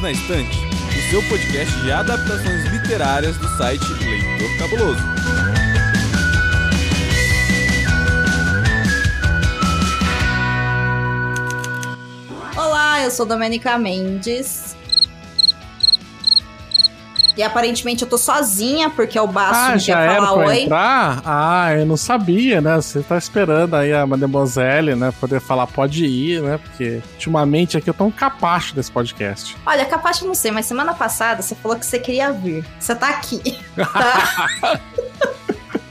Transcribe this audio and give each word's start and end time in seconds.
Livros 0.00 0.02
na 0.02 0.12
Estante, 0.12 0.58
o 0.58 1.10
seu 1.10 1.22
podcast 1.28 1.80
de 1.82 1.92
adaptações 1.92 2.64
literárias 2.72 3.36
do 3.36 3.48
site 3.56 3.84
Leitor 3.84 4.58
Cabuloso. 4.58 5.02
Olá, 12.56 13.02
eu 13.02 13.10
sou 13.10 13.26
Domenica 13.26 13.78
Mendes. 13.78 14.69
E 17.40 17.42
aparentemente 17.42 18.02
eu 18.02 18.08
tô 18.08 18.18
sozinha, 18.18 18.90
porque 18.90 19.16
é 19.16 19.22
o 19.22 19.26
Baço 19.26 19.72
Ah, 19.72 19.76
já 19.78 19.94
quer 19.96 20.02
era 20.12 20.26
falar 20.26 20.46
oi. 20.46 20.60
entrar? 20.64 21.22
Ah, 21.24 21.72
eu 21.74 21.86
não 21.86 21.96
sabia, 21.96 22.60
né? 22.60 22.76
Você 22.76 23.00
tá 23.00 23.16
esperando 23.16 23.74
aí 23.76 23.94
a 23.94 24.06
Mademoiselle, 24.06 24.94
né? 24.94 25.10
Poder 25.18 25.40
falar, 25.40 25.66
pode 25.66 26.04
ir, 26.04 26.42
né? 26.42 26.58
Porque 26.58 27.00
ultimamente 27.14 27.78
aqui 27.78 27.88
eu 27.88 27.94
tô 27.94 28.04
um 28.04 28.10
capacho 28.10 28.74
desse 28.74 28.92
podcast. 28.92 29.56
Olha, 29.64 29.86
capaz 29.86 30.18
de 30.18 30.26
não 30.26 30.34
sei, 30.34 30.50
mas 30.50 30.66
semana 30.66 30.92
passada 30.92 31.40
você 31.40 31.54
falou 31.54 31.78
que 31.78 31.86
você 31.86 31.98
queria 31.98 32.30
vir. 32.30 32.62
Você 32.78 32.94
tá 32.94 33.08
aqui. 33.08 33.40
Tá? 33.80 34.78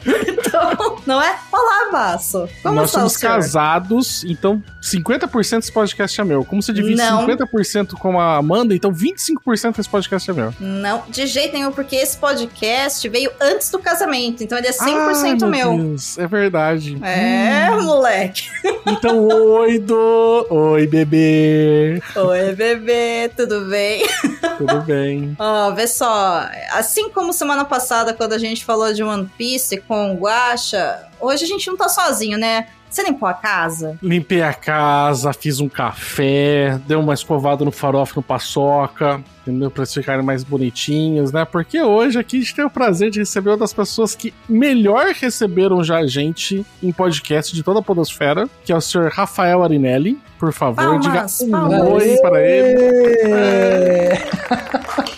então, 0.27 0.99
não 1.05 1.21
é? 1.21 1.37
Olá, 1.51 1.89
Baço. 1.91 2.47
Como 2.61 2.75
Nós 2.75 2.91
somos 2.91 3.17
casados, 3.17 4.23
então 4.23 4.63
50% 4.81 5.57
desse 5.57 5.71
podcast 5.71 6.21
é 6.21 6.23
meu. 6.23 6.45
Como 6.45 6.61
você 6.61 6.71
divide 6.71 6.95
Não. 6.95 7.27
50% 7.27 7.93
com 7.93 8.19
a 8.19 8.37
Amanda, 8.37 8.73
então 8.73 8.91
25% 8.91 9.75
desse 9.75 9.89
podcast 9.89 10.29
é 10.29 10.33
meu. 10.33 10.53
Não, 10.59 11.03
de 11.09 11.27
jeito 11.27 11.53
nenhum, 11.53 11.71
porque 11.71 11.95
esse 11.95 12.17
podcast 12.17 13.07
veio 13.09 13.31
antes 13.41 13.69
do 13.71 13.79
casamento, 13.79 14.43
então 14.43 14.57
ele 14.57 14.67
é 14.67 14.71
100% 14.71 15.43
Ai, 15.43 15.49
meu. 15.49 15.77
Deus, 15.77 16.17
é 16.17 16.27
verdade. 16.27 16.97
É, 17.03 17.69
moleque. 17.71 18.49
Então, 18.89 19.27
oi, 19.27 19.77
do... 19.77 20.47
Oi, 20.49 20.87
bebê. 20.87 22.01
Oi, 22.15 22.55
bebê, 22.55 23.31
tudo 23.35 23.61
bem? 23.61 24.03
Tudo 24.57 24.81
bem? 24.81 25.35
Ó, 25.39 25.71
vê 25.71 25.87
só, 25.87 26.45
assim 26.71 27.09
como 27.09 27.31
semana 27.31 27.63
passada, 27.63 28.13
quando 28.13 28.33
a 28.33 28.37
gente 28.37 28.65
falou 28.65 28.91
de 28.93 29.01
One 29.01 29.29
Piece 29.37 29.77
com 29.89 30.13
Guacha, 30.13 31.07
hoje 31.19 31.45
a 31.45 31.47
gente 31.47 31.67
não 31.67 31.75
tá 31.75 31.89
sozinho, 31.89 32.37
né? 32.37 32.67
Você 32.87 33.01
limpou 33.01 33.27
a 33.27 33.33
casa? 33.33 33.97
Limpei 34.03 34.43
a 34.43 34.53
casa, 34.53 35.33
fiz 35.33 35.59
um 35.59 35.67
café, 35.67 36.79
dei 36.85 36.95
uma 36.95 37.15
escovada 37.15 37.65
no 37.65 37.71
farofa 37.71 38.13
no 38.15 38.21
paçoca, 38.21 39.19
entendeu? 39.49 39.71
Pra 39.71 39.83
eles 39.83 39.93
ficarem 39.93 40.23
mais 40.23 40.43
bonitinhos, 40.43 41.31
né? 41.31 41.45
Porque 41.45 41.81
hoje 41.81 42.19
aqui 42.19 42.37
a 42.37 42.39
gente 42.39 42.55
tem 42.55 42.65
o 42.65 42.69
prazer 42.69 43.09
de 43.09 43.19
receber 43.19 43.49
uma 43.51 43.57
das 43.57 43.73
pessoas 43.73 44.15
que 44.15 44.33
melhor 44.47 45.07
receberam 45.13 45.83
já 45.83 45.97
a 45.97 46.07
gente 46.07 46.65
em 46.81 46.91
podcast 46.91 47.53
de 47.53 47.63
toda 47.63 47.79
a 47.79 47.81
Podosfera, 47.81 48.47
que 48.63 48.71
é 48.71 48.75
o 48.75 48.81
senhor 48.81 49.09
Rafael 49.11 49.63
Arinelli. 49.63 50.17
Por 50.37 50.53
favor, 50.53 50.75
Palmas, 50.75 51.37
diga 51.39 51.47
um 51.47 51.51
palmas. 51.51 51.81
oi 51.81 52.17
para 52.21 52.41
ele. 52.41 52.83
É. 53.27 54.29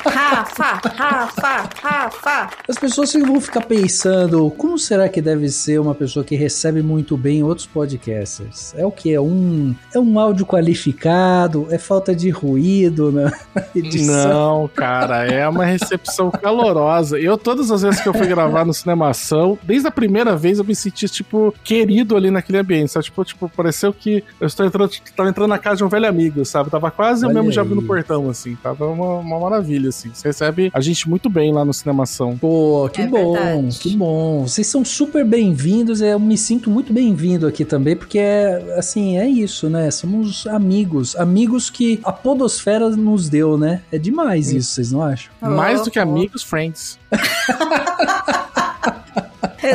Rafa, 0.05 0.81
Rafa, 0.95 1.69
Rafa. 1.81 2.49
As 2.67 2.77
pessoas 2.77 3.13
vão 3.13 3.39
ficar 3.39 3.61
pensando, 3.61 4.49
como 4.57 4.77
será 4.77 5.07
que 5.07 5.21
deve 5.21 5.49
ser 5.49 5.79
uma 5.79 5.93
pessoa 5.93 6.25
que 6.25 6.35
recebe 6.35 6.81
muito 6.81 7.15
bem 7.15 7.43
outros 7.43 7.67
podcasters? 7.67 8.73
É 8.75 8.85
o 8.85 8.91
que? 8.91 9.13
É 9.13 9.21
um, 9.21 9.75
é 9.93 9.99
um 9.99 10.19
áudio 10.19 10.45
qualificado? 10.45 11.67
É 11.69 11.77
falta 11.77 12.15
de 12.15 12.29
ruído 12.29 13.11
na 13.13 13.31
edição? 13.75 14.20
Não, 14.29 14.67
cara, 14.73 15.25
é 15.25 15.47
uma 15.47 15.65
recepção 15.65 16.29
calorosa. 16.31 17.19
Eu, 17.19 17.37
todas 17.37 17.71
as 17.71 17.81
vezes 17.81 18.01
que 18.01 18.07
eu 18.09 18.13
fui 18.13 18.27
gravar 18.27 18.65
no 18.65 18.73
Cinemação, 18.73 19.57
desde 19.63 19.87
a 19.87 19.91
primeira 19.91 20.35
vez 20.35 20.59
eu 20.59 20.65
me 20.65 20.75
senti, 20.75 21.07
tipo, 21.07 21.53
querido 21.63 22.15
ali 22.15 22.29
naquele 22.31 22.57
ambiente, 22.59 22.91
sabe? 22.91 23.05
Tipo, 23.05 23.23
tipo 23.25 23.49
pareceu 23.49 23.93
que 23.93 24.23
eu 24.39 24.47
estou 24.47 24.65
entrando, 24.65 24.89
tipo, 24.89 25.11
tava 25.15 25.29
entrando 25.29 25.49
na 25.49 25.57
casa 25.57 25.77
de 25.77 25.83
um 25.83 25.87
velho 25.87 26.07
amigo, 26.07 26.43
sabe? 26.45 26.69
Tava 26.69 26.89
quase 26.91 27.23
eu 27.25 27.29
Olha 27.29 27.35
mesmo 27.39 27.51
já 27.51 27.61
aí. 27.61 27.67
abrindo 27.67 27.83
o 27.83 27.87
portão, 27.87 28.29
assim. 28.29 28.55
Tava 28.61 28.87
uma, 28.87 29.15
uma 29.19 29.39
maravilha, 29.39 29.89
assim. 29.89 30.11
Você 30.13 30.27
recebe 30.29 30.71
a 30.73 30.79
gente 30.81 31.09
muito 31.09 31.29
bem 31.29 31.53
lá 31.53 31.63
no 31.65 31.73
Cinemação. 31.73 32.37
Pô, 32.37 32.89
que 32.91 33.01
É 33.01 33.07
bom, 33.07 33.33
verdade. 33.33 33.79
que 33.79 33.95
bom. 33.95 34.47
Vocês 34.47 34.67
são 34.67 34.83
super 34.85 35.25
bem-vindos. 35.25 36.01
Eu 36.01 36.19
me 36.19 36.37
sinto 36.37 36.69
muito 36.69 36.91
bem-vindo 36.93 37.47
aqui 37.47 37.65
também, 37.65 37.95
porque 37.95 38.19
é 38.19 38.75
assim, 38.77 39.17
é 39.17 39.27
isso, 39.27 39.69
né? 39.69 39.89
Somos 39.91 40.45
amigos. 40.47 41.15
Amigos 41.15 41.69
que 41.69 41.99
a 42.03 42.11
Podosfera 42.11 42.89
nos 42.89 43.29
deu, 43.29 43.57
né? 43.57 43.81
É 43.91 43.97
demais 44.11 44.51
isso, 44.51 44.71
vocês 44.73 44.91
não 44.91 45.01
acham? 45.01 45.31
Mais 45.41 45.81
do 45.81 45.89
que 45.89 45.99
Oh, 45.99 46.03
amigos, 46.03 46.43
friends. 46.43 46.99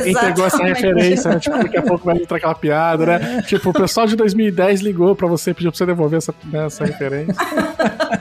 Quem 0.02 0.14
pegou 0.14 0.46
essa 0.46 0.62
referência, 0.62 1.30
né? 1.30 1.38
Tipo, 1.38 1.58
daqui 1.58 1.76
a 1.76 1.82
pouco 1.82 2.04
vai 2.04 2.16
entrar 2.16 2.36
aquela 2.36 2.54
piada, 2.54 3.06
né? 3.06 3.42
Tipo, 3.42 3.70
o 3.70 3.72
pessoal 3.72 4.06
de 4.06 4.16
2010 4.16 4.80
ligou 4.80 5.14
pra 5.14 5.28
você, 5.28 5.54
pediu 5.54 5.70
pra 5.70 5.78
você 5.78 5.86
devolver 5.86 6.18
essa, 6.18 6.34
né, 6.44 6.66
essa 6.66 6.84
referência. 6.84 7.34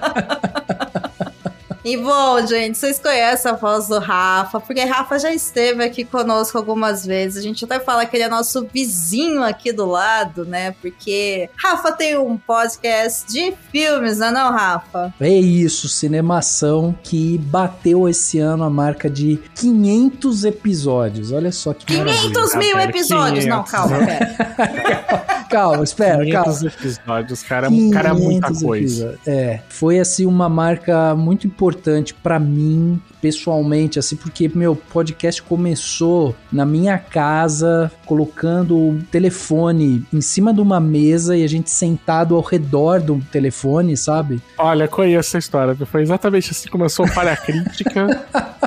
E 1.85 1.97
bom, 1.97 2.43
gente, 2.47 2.79
vocês 2.79 2.97
conhecem 2.97 3.51
a 3.51 3.53
voz 3.53 3.87
do 3.87 3.99
Rafa, 3.99 4.59
porque 4.59 4.83
Rafa 4.83 5.19
já 5.19 5.31
esteve 5.31 5.83
aqui 5.83 6.03
conosco 6.03 6.57
algumas 6.57 7.05
vezes. 7.05 7.37
A 7.37 7.41
gente 7.43 7.63
até 7.63 7.79
fala 7.79 8.07
que 8.07 8.17
ele 8.17 8.23
é 8.23 8.27
nosso 8.27 8.67
vizinho 8.73 9.43
aqui 9.43 9.71
do 9.71 9.85
lado, 9.85 10.45
né? 10.45 10.71
Porque 10.81 11.47
Rafa 11.55 11.91
tem 11.91 12.17
um 12.17 12.39
podcast 12.39 13.31
de 13.31 13.53
filmes, 13.71 14.17
não 14.17 14.27
é 14.29 14.31
não, 14.31 14.51
Rafa? 14.51 15.13
É 15.21 15.29
isso, 15.29 15.87
Cinemação 15.87 16.97
que 17.03 17.37
bateu 17.37 18.09
esse 18.09 18.39
ano 18.39 18.63
a 18.63 18.69
marca 18.69 19.07
de 19.07 19.39
500 19.53 20.43
episódios. 20.43 21.31
Olha 21.31 21.51
só 21.51 21.71
que 21.71 21.95
maravilha. 21.95 22.33
500 22.33 22.55
mil 22.55 22.71
cara, 22.71 22.89
episódios! 22.89 23.45
Não, 23.45 23.63
500, 23.63 23.71
calma, 23.71 23.97
né? 23.99 24.05
pera. 24.05 25.35
Calma, 25.45 25.83
espera, 25.83 26.27
calma. 26.31 26.53
500 26.53 26.63
episódios, 26.63 27.43
cara. 27.43 27.69
Cara, 27.93 28.09
é 28.09 28.13
muita 28.13 28.47
500 28.47 28.63
coisa. 28.63 29.03
episódios. 29.03 29.27
É, 29.27 29.61
foi 29.69 29.99
assim 29.99 30.25
uma 30.25 30.49
marca 30.49 31.15
muito 31.15 31.45
importante 31.45 31.74
pra 32.13 32.39
mim, 32.39 33.01
pessoalmente, 33.21 33.99
assim, 33.99 34.15
porque 34.15 34.49
meu 34.53 34.75
podcast 34.75 35.41
começou 35.41 36.35
na 36.51 36.65
minha 36.65 36.97
casa, 36.97 37.91
colocando 38.05 38.77
o 38.77 38.99
telefone 39.11 40.05
em 40.13 40.21
cima 40.21 40.53
de 40.53 40.61
uma 40.61 40.79
mesa 40.79 41.35
e 41.35 41.43
a 41.43 41.47
gente 41.47 41.69
sentado 41.69 42.35
ao 42.35 42.41
redor 42.41 43.01
do 43.01 43.19
telefone, 43.31 43.97
sabe? 43.97 44.41
Olha, 44.57 44.87
conheço 44.87 45.29
essa 45.29 45.37
história. 45.37 45.75
Foi 45.85 46.01
exatamente 46.01 46.51
assim 46.51 46.65
que 46.65 46.71
começou 46.71 47.05
o 47.05 47.09
Falha 47.09 47.35
Crítica. 47.37 48.25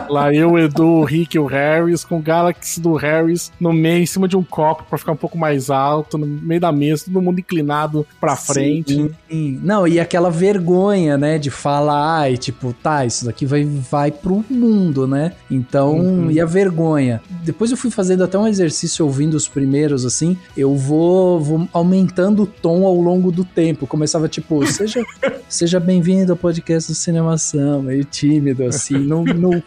Lá 0.09 0.33
eu, 0.33 0.53
o 0.53 0.59
Edu, 0.59 0.87
o 0.87 1.05
Rick 1.05 1.37
e 1.37 1.41
o 1.41 1.47
Harris, 1.47 2.05
com 2.05 2.19
o 2.19 2.23
Galaxy 2.23 2.81
do 2.81 2.95
Harris 2.95 3.53
no 3.61 3.73
meio, 3.73 4.03
em 4.03 4.07
cima 4.07 4.27
de 4.27 4.37
um 4.37 4.43
copo 4.43 4.85
pra 4.89 4.99
ficar 4.99 5.13
um 5.13 5.17
pouco 5.17 5.37
mais 5.37 5.71
alto, 5.71 6.17
no 6.17 6.27
meio 6.27 6.61
da 6.61 6.73
mesa, 6.73 7.05
todo 7.07 7.21
mundo 7.21 7.41
inclinado 7.41 8.07
pra 8.21 8.35
frente. 8.37 9.15
Sim. 9.29 9.61
Não, 9.63 9.87
e 9.87 10.01
aquela 10.01 10.31
vergonha, 10.31 11.19
né, 11.19 11.39
de 11.39 11.51
falar 11.51 12.33
e 12.33 12.39
tipo, 12.39 12.73
tá, 12.73 13.05
isso 13.05 13.25
daqui 13.25 13.45
vai, 13.45 13.65
vai 13.65 14.11
pro 14.11 14.45
mundo, 14.53 15.07
né? 15.07 15.33
Então, 15.51 15.99
Uhum. 15.99 16.31
e 16.31 16.41
a 16.41 16.47
vergonha. 16.47 17.21
Depois 17.45 17.71
eu 17.71 17.77
fui 17.77 17.91
fazendo 17.91 18.23
até 18.25 18.39
um 18.39 18.47
exercício 18.47 19.05
ouvindo 19.05 19.35
os 19.35 19.49
primeiros, 19.49 20.05
assim, 20.05 20.37
eu 20.57 20.75
vou, 20.77 21.41
vou 21.41 21.69
aumentando 21.73 22.43
o 22.43 22.47
tom 22.47 22.87
ao 22.87 22.95
longo 23.01 23.31
do 23.33 23.45
tempo. 23.45 23.87
Começava 23.87 24.29
tipo, 24.29 24.65
seja, 24.67 25.03
seja 25.49 25.81
bem-vindo 25.81 26.33
ao 26.33 26.37
podcast 26.39 26.91
do 26.91 26.95
Cinemação, 26.95 27.83
meio 27.83 28.05
tímido, 28.05 28.65
assim. 28.65 28.99
No, 28.99 29.25
no 29.25 29.63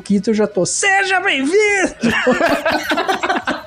15 0.00 0.22
eu 0.28 0.34
já 0.34 0.46
tô, 0.46 0.64
seja 0.66 1.20
bem-vindo! 1.20 1.52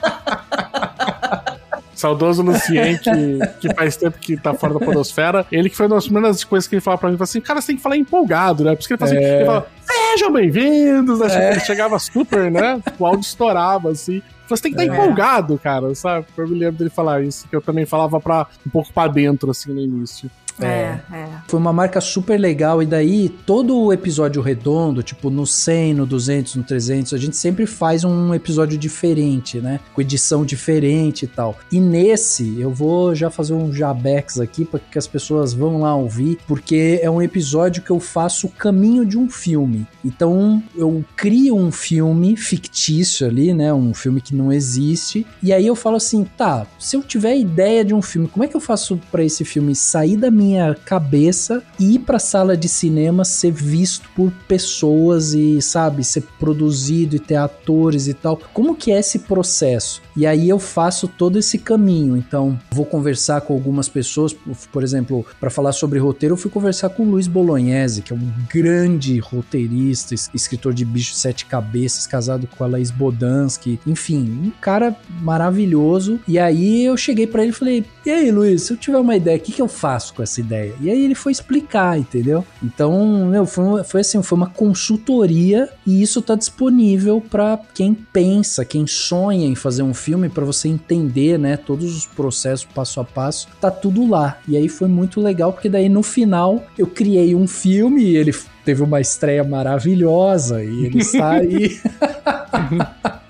Saudoso 2.01 2.41
Lucien, 2.41 2.97
que, 2.97 3.67
que 3.67 3.75
faz 3.75 3.95
tempo 3.95 4.17
que 4.19 4.35
tá 4.35 4.53
fora 4.53 4.73
da 4.73 4.79
podosfera. 4.79 5.45
Ele 5.51 5.69
que 5.69 5.77
foi 5.77 5.85
uma 5.85 5.95
das 5.95 6.05
primeiras 6.05 6.43
coisas 6.43 6.67
que 6.67 6.75
ele 6.75 6.81
falava 6.81 6.99
pra 6.99 7.09
mim, 7.09 7.15
falou 7.15 7.23
assim, 7.25 7.39
cara, 7.41 7.61
você 7.61 7.67
tem 7.67 7.75
que 7.77 7.81
falar 7.81 7.95
empolgado, 7.97 8.63
né? 8.63 8.71
Por 8.73 8.79
isso 8.79 8.87
que 8.87 8.93
ele 8.93 8.99
fazia, 8.99 9.19
É. 9.19 9.35
ele 9.37 9.45
falava, 9.45 9.67
sejam 9.85 10.33
bem-vindos, 10.33 11.19
né? 11.19 11.27
Tipo, 11.29 11.41
Ele 11.41 11.59
chegava 11.61 11.99
super, 11.99 12.49
né? 12.51 12.81
O 12.97 13.05
áudio 13.05 13.21
estourava, 13.21 13.91
assim. 13.91 14.21
Você 14.49 14.63
tem 14.63 14.73
que 14.73 14.81
estar 14.81 14.93
É. 14.93 14.97
empolgado, 14.97 15.57
cara, 15.57 15.93
sabe? 15.95 16.25
Eu 16.37 16.47
me 16.47 16.57
lembro 16.59 16.77
dele 16.77 16.89
falar 16.89 17.21
isso, 17.23 17.47
que 17.47 17.55
eu 17.55 17.61
também 17.61 17.85
falava 17.85 18.19
pra, 18.19 18.47
um 18.67 18.69
pouco 18.69 18.91
pra 18.91 19.07
dentro, 19.07 19.49
assim, 19.51 19.71
no 19.71 19.79
início. 19.79 20.29
É, 20.65 21.01
é. 21.11 21.27
Foi 21.47 21.59
uma 21.59 21.73
marca 21.73 21.99
super 21.99 22.39
legal 22.39 22.81
e 22.81 22.85
daí 22.85 23.29
todo 23.29 23.77
o 23.77 23.93
episódio 23.93 24.41
redondo, 24.41 25.03
tipo 25.03 25.29
no 25.29 25.45
100, 25.45 25.95
no 25.95 26.05
200, 26.05 26.55
no 26.55 26.63
300, 26.63 27.13
a 27.13 27.17
gente 27.17 27.35
sempre 27.35 27.65
faz 27.65 28.03
um 28.03 28.33
episódio 28.33 28.77
diferente, 28.77 29.59
né? 29.59 29.79
Com 29.93 30.01
edição 30.01 30.45
diferente 30.45 31.25
e 31.25 31.27
tal. 31.27 31.57
E 31.71 31.79
nesse 31.79 32.59
eu 32.59 32.71
vou 32.71 33.13
já 33.13 33.29
fazer 33.29 33.53
um 33.53 33.73
jabex 33.73 34.39
aqui 34.39 34.63
para 34.65 34.79
que 34.79 34.97
as 34.97 35.07
pessoas 35.07 35.53
vão 35.53 35.81
lá 35.81 35.95
ouvir, 35.95 36.37
porque 36.47 36.99
é 37.01 37.09
um 37.09 37.21
episódio 37.21 37.83
que 37.83 37.91
eu 37.91 37.99
faço 37.99 38.47
o 38.47 38.51
caminho 38.51 39.05
de 39.05 39.17
um 39.17 39.29
filme. 39.29 39.85
Então 40.03 40.63
eu 40.75 41.03
crio 41.15 41.55
um 41.55 41.71
filme 41.71 42.35
fictício 42.35 43.27
ali, 43.27 43.53
né? 43.53 43.73
Um 43.73 43.93
filme 43.93 44.21
que 44.21 44.35
não 44.35 44.51
existe. 44.51 45.25
E 45.41 45.51
aí 45.51 45.65
eu 45.65 45.75
falo 45.75 45.97
assim, 45.97 46.23
tá, 46.37 46.65
se 46.79 46.95
eu 46.95 47.01
tiver 47.01 47.37
ideia 47.37 47.83
de 47.83 47.93
um 47.93 48.01
filme, 48.01 48.27
como 48.27 48.43
é 48.43 48.47
que 48.47 48.55
eu 48.55 48.61
faço 48.61 48.99
para 49.11 49.23
esse 49.23 49.43
filme 49.43 49.75
sair 49.75 50.17
da 50.17 50.31
minha 50.31 50.50
cabeça 50.85 51.61
e 51.79 51.95
ir 51.95 51.99
pra 51.99 52.19
sala 52.19 52.55
de 52.55 52.69
cinema 52.69 53.25
ser 53.25 53.51
visto 53.51 54.09
por 54.15 54.31
pessoas 54.47 55.33
e, 55.33 55.61
sabe, 55.61 56.03
ser 56.03 56.23
produzido 56.39 57.15
e 57.15 57.19
ter 57.19 57.35
atores 57.35 58.07
e 58.07 58.13
tal? 58.13 58.39
Como 58.53 58.75
que 58.75 58.91
é 58.91 58.99
esse 58.99 59.19
processo? 59.19 60.01
E 60.15 60.21
E 60.21 60.25
aí 60.27 60.47
eu 60.47 60.59
faço 60.59 61.07
todo 61.07 61.39
esse 61.39 61.57
caminho. 61.57 62.15
Então, 62.15 62.59
vou 62.69 62.85
conversar 62.85 63.41
com 63.41 63.55
algumas 63.55 63.89
pessoas, 63.89 64.35
por 64.71 64.83
exemplo, 64.83 65.25
para 65.39 65.49
falar 65.49 65.71
sobre 65.71 65.97
roteiro, 65.97 66.33
eu 66.33 66.37
fui 66.37 66.51
conversar 66.51 66.89
com 66.89 67.01
o 67.01 67.09
Luiz 67.09 67.25
Bolognese, 67.25 68.03
que 68.03 68.13
é 68.13 68.15
um 68.15 68.31
grande 68.47 69.17
roteirista, 69.17 70.13
escritor 70.31 70.75
de 70.75 70.85
Bicho 70.85 71.13
de 71.13 71.17
Sete 71.17 71.47
Cabeças, 71.47 72.05
casado 72.05 72.45
com 72.45 72.63
a 72.63 72.67
Laís 72.67 72.91
Bodansky, 72.91 73.79
enfim, 73.87 74.19
um 74.45 74.51
cara 74.61 74.95
maravilhoso. 75.21 76.19
E 76.27 76.37
aí 76.37 76.85
eu 76.85 76.95
cheguei 76.95 77.25
para 77.25 77.41
ele 77.41 77.49
e 77.49 77.55
falei: 77.55 77.85
"E 78.05 78.11
aí, 78.11 78.29
Luiz, 78.29 78.61
se 78.61 78.73
eu 78.73 78.77
tiver 78.77 78.99
uma 78.99 79.15
ideia, 79.15 79.37
o 79.37 79.39
que, 79.39 79.51
que 79.51 79.61
eu 79.61 79.67
faço 79.67 80.13
com 80.13 80.21
essa 80.21 80.39
ideia?" 80.41 80.73
E 80.81 80.89
aí 80.89 81.03
ele 81.03 81.15
foi 81.15 81.31
explicar, 81.31 81.97
entendeu? 81.97 82.45
Então, 82.61 83.27
meu, 83.27 83.45
foi, 83.45 83.83
foi 83.83 84.01
assim, 84.01 84.21
foi 84.21 84.37
uma 84.37 84.49
consultoria 84.49 85.69
e 85.85 86.01
isso 86.01 86.21
tá 86.21 86.35
disponível 86.35 87.21
para 87.21 87.59
quem 87.73 87.93
pensa, 87.93 88.65
quem 88.65 88.85
sonha 88.85 89.45
em 89.45 89.55
fazer 89.55 89.83
um 89.83 89.93
filme 89.93 90.29
para 90.29 90.45
você 90.45 90.67
entender, 90.67 91.37
né, 91.39 91.57
todos 91.57 91.95
os 91.95 92.05
processos 92.05 92.65
passo 92.65 92.99
a 92.99 93.03
passo, 93.03 93.47
tá 93.59 93.71
tudo 93.71 94.07
lá. 94.07 94.37
E 94.47 94.57
aí 94.57 94.67
foi 94.67 94.87
muito 94.87 95.21
legal 95.21 95.53
porque 95.53 95.69
daí 95.69 95.89
no 95.89 96.03
final 96.03 96.63
eu 96.77 96.87
criei 96.87 97.33
um 97.35 97.47
filme 97.47 98.03
e 98.03 98.17
ele 98.17 98.33
teve 98.65 98.83
uma 98.83 98.99
estreia 99.01 99.43
maravilhosa 99.43 100.63
e 100.63 100.85
ele 100.85 100.99
está 101.01 101.31
aí. 101.31 101.79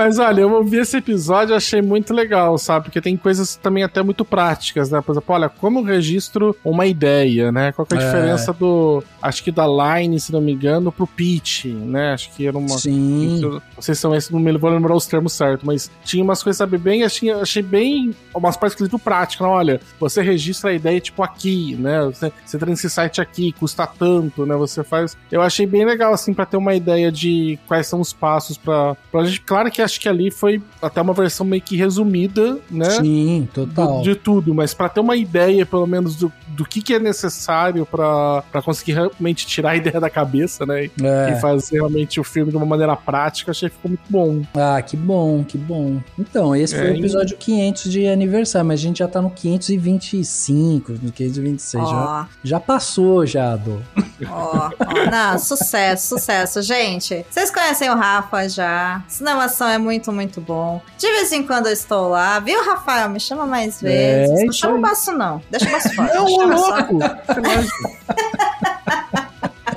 Mas 0.00 0.18
olha, 0.18 0.40
eu 0.40 0.50
ouvi 0.50 0.78
esse 0.78 0.96
episódio 0.96 1.52
e 1.52 1.56
achei 1.56 1.82
muito 1.82 2.14
legal, 2.14 2.56
sabe? 2.56 2.86
Porque 2.86 3.02
tem 3.02 3.18
coisas 3.18 3.56
também 3.56 3.84
até 3.84 4.02
muito 4.02 4.24
práticas, 4.24 4.90
né? 4.90 4.98
Por 5.02 5.12
exemplo, 5.12 5.34
olha, 5.34 5.50
como 5.50 5.80
eu 5.80 5.82
registro 5.82 6.56
uma 6.64 6.86
ideia, 6.86 7.52
né? 7.52 7.70
Qual 7.72 7.86
é 7.92 7.94
a 7.96 8.00
é. 8.00 8.06
diferença 8.06 8.50
do. 8.50 9.04
Acho 9.20 9.44
que 9.44 9.52
da 9.52 9.66
line, 9.66 10.18
se 10.18 10.32
não 10.32 10.40
me 10.40 10.52
engano, 10.52 10.90
pro 10.90 11.06
pitch, 11.06 11.66
né? 11.66 12.14
Acho 12.14 12.32
que 12.32 12.46
era 12.46 12.56
uma. 12.56 12.78
Sim. 12.78 13.42
Não 13.42 13.60
sei 13.82 13.94
se 13.94 14.00
são 14.00 14.14
esses, 14.14 14.30
não 14.30 14.40
me 14.40 14.56
vou 14.56 14.70
lembrar 14.70 14.94
os 14.94 15.06
termos 15.06 15.34
certos, 15.34 15.66
mas 15.66 15.90
tinha 16.02 16.24
umas 16.24 16.42
coisas, 16.42 16.56
sabe, 16.56 16.78
bem. 16.78 17.02
Achei, 17.02 17.30
achei 17.30 17.62
bem. 17.62 18.16
Umas 18.34 18.56
partes 18.56 18.80
muito 18.80 18.98
práticas. 18.98 19.46
Né? 19.46 19.52
Olha, 19.52 19.80
você 19.98 20.22
registra 20.22 20.70
a 20.70 20.72
ideia, 20.72 20.98
tipo, 20.98 21.22
aqui, 21.22 21.76
né? 21.78 22.06
Você, 22.06 22.32
você 22.42 22.56
entra 22.56 22.70
nesse 22.70 22.88
site 22.88 23.20
aqui, 23.20 23.52
custa 23.52 23.86
tanto, 23.86 24.46
né? 24.46 24.56
Você 24.56 24.82
faz. 24.82 25.14
Eu 25.30 25.42
achei 25.42 25.66
bem 25.66 25.84
legal, 25.84 26.14
assim, 26.14 26.32
para 26.32 26.46
ter 26.46 26.56
uma 26.56 26.74
ideia 26.74 27.12
de 27.12 27.58
quais 27.68 27.86
são 27.86 28.00
os 28.00 28.14
passos 28.14 28.56
pra, 28.56 28.96
pra 29.12 29.24
gente. 29.24 29.42
Claro 29.42 29.70
que 29.70 29.89
acho 29.90 30.00
que 30.00 30.08
ali 30.08 30.30
foi 30.30 30.62
até 30.80 31.02
uma 31.02 31.12
versão 31.12 31.44
meio 31.44 31.62
que 31.62 31.76
resumida, 31.76 32.58
né? 32.70 32.90
Sim, 32.90 33.48
total. 33.52 33.98
Do, 33.98 34.02
de 34.02 34.14
tudo, 34.14 34.54
mas 34.54 34.72
para 34.72 34.88
ter 34.88 35.00
uma 35.00 35.16
ideia, 35.16 35.66
pelo 35.66 35.86
menos, 35.86 36.16
do, 36.16 36.32
do 36.48 36.64
que, 36.64 36.80
que 36.80 36.94
é 36.94 36.98
necessário 36.98 37.84
para 37.84 38.62
conseguir 38.64 38.92
realmente 38.92 39.46
tirar 39.46 39.70
a 39.70 39.76
ideia 39.76 40.00
da 40.00 40.08
cabeça, 40.08 40.64
né? 40.64 40.90
É. 41.02 41.32
E 41.32 41.40
fazer 41.40 41.76
realmente 41.76 42.20
o 42.20 42.24
filme 42.24 42.50
de 42.50 42.56
uma 42.56 42.66
maneira 42.66 42.96
prática, 42.96 43.50
achei 43.50 43.68
que 43.68 43.76
ficou 43.76 43.90
muito 43.90 44.04
bom. 44.08 44.42
Ah, 44.54 44.80
que 44.80 44.96
bom, 44.96 45.44
que 45.44 45.58
bom. 45.58 46.00
Então, 46.18 46.54
esse 46.54 46.74
foi 46.74 46.88
é, 46.88 46.90
o 46.92 46.96
episódio 46.96 47.36
500 47.36 47.90
de 47.90 48.06
aniversário, 48.06 48.66
mas 48.66 48.80
a 48.80 48.82
gente 48.82 48.98
já 48.98 49.08
tá 49.08 49.20
no 49.20 49.30
525, 49.30 50.92
no 51.02 51.12
526. 51.12 51.82
Oh. 51.82 51.86
Já, 51.86 52.28
já 52.44 52.60
passou, 52.60 53.26
já, 53.26 53.56
do. 53.56 53.82
Ó, 54.28 54.68
oh, 54.68 54.84
oh, 54.84 55.10
não, 55.10 55.38
sucesso, 55.38 56.08
sucesso. 56.08 56.62
Gente, 56.62 57.24
vocês 57.30 57.50
conhecem 57.50 57.90
o 57.90 57.96
Rafa 57.96 58.48
já. 58.48 59.02
Cinemação 59.08 59.68
é 59.68 59.78
muito, 59.80 60.12
muito 60.12 60.40
bom. 60.40 60.80
De 60.98 61.06
vez 61.06 61.32
em 61.32 61.42
quando 61.42 61.66
eu 61.66 61.72
estou 61.72 62.08
lá, 62.08 62.38
viu, 62.38 62.62
Rafael? 62.64 63.08
Me 63.08 63.18
chama 63.20 63.46
mais 63.46 63.82
é, 63.82 63.86
vezes. 63.86 64.40
É, 64.40 64.44
não 64.44 64.52
chama 64.52 64.76
o 64.76 64.80
Baço, 64.80 65.12
não. 65.12 65.42
Deixa 65.50 65.68
o 65.68 65.72
Baço 65.72 65.94
fora. 65.94 66.10
Não, 66.20 66.24
ô 66.24 66.44
louco! 66.44 66.98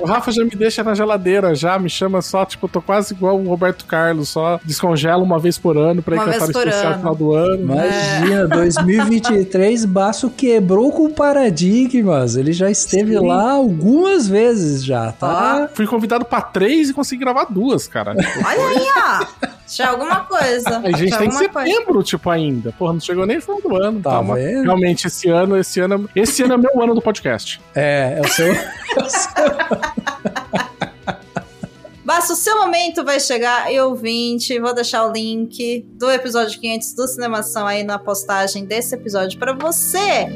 O 0.04 0.06
Rafa 0.06 0.30
já 0.30 0.44
me 0.44 0.50
deixa 0.50 0.84
na 0.84 0.94
geladeira, 0.94 1.54
já 1.54 1.78
me 1.78 1.88
chama 1.88 2.20
só, 2.20 2.44
tipo, 2.44 2.68
tô 2.68 2.82
quase 2.82 3.14
igual 3.14 3.40
o 3.40 3.48
Roberto 3.48 3.86
Carlos, 3.86 4.28
só 4.28 4.60
descongela 4.62 5.22
uma 5.22 5.38
vez 5.38 5.56
por 5.56 5.78
ano 5.78 6.02
pra 6.02 6.16
ir 6.16 6.18
cantar 6.18 6.46
o 6.46 6.50
especial 6.50 6.90
no 6.90 6.98
final 6.98 7.14
do 7.14 7.32
ano. 7.32 7.62
Imagina, 7.62 8.40
é. 8.42 8.46
2023, 8.46 9.86
Baço 9.88 10.28
quebrou 10.28 10.92
com 10.92 11.08
paradigmas. 11.08 12.36
Ele 12.36 12.52
já 12.52 12.70
esteve 12.70 13.16
Sim. 13.16 13.26
lá 13.26 13.52
algumas 13.52 14.28
vezes 14.28 14.84
já, 14.84 15.10
tá? 15.12 15.70
Fui 15.72 15.86
convidado 15.86 16.26
pra 16.26 16.42
três 16.42 16.90
e 16.90 16.92
consegui 16.92 17.24
gravar 17.24 17.46
duas, 17.46 17.88
cara. 17.88 18.14
Olha 18.14 18.66
aí, 18.66 18.86
ó. 18.98 19.43
Já 19.76 19.90
alguma 19.90 20.20
coisa. 20.20 20.78
A 20.78 20.92
gente 20.96 21.16
tem 21.16 21.30
setembro, 21.30 21.94
coisa. 21.94 22.02
tipo, 22.04 22.30
ainda. 22.30 22.72
Porra, 22.72 22.92
não 22.94 23.00
chegou 23.00 23.26
nem 23.26 23.36
no 23.36 23.42
final 23.42 23.60
do 23.60 23.76
ano. 23.76 24.00
Tá 24.00 24.20
então, 24.22 24.34
vendo? 24.34 24.62
Realmente, 24.62 25.06
esse 25.06 25.28
ano, 25.28 25.56
esse 25.56 25.80
ano, 25.80 26.08
esse 26.14 26.42
ano 26.42 26.54
é 26.54 26.56
meu 26.56 26.82
ano 26.82 26.94
do 26.94 27.02
podcast. 27.02 27.60
É, 27.74 28.18
é 28.18 28.20
o 28.20 28.28
seu. 28.28 28.54
Basta, 32.04 32.34
o 32.34 32.36
seu 32.36 32.58
momento 32.58 33.02
vai 33.02 33.18
chegar, 33.18 33.72
eu 33.72 33.88
ouvinte. 33.88 34.58
Vou 34.60 34.74
deixar 34.74 35.06
o 35.06 35.12
link 35.12 35.86
do 35.94 36.10
episódio 36.10 36.60
500 36.60 36.94
do 36.94 37.08
Cinemação 37.08 37.66
aí 37.66 37.82
na 37.82 37.98
postagem 37.98 38.66
desse 38.66 38.94
episódio 38.94 39.38
para 39.38 39.54
você. 39.54 40.28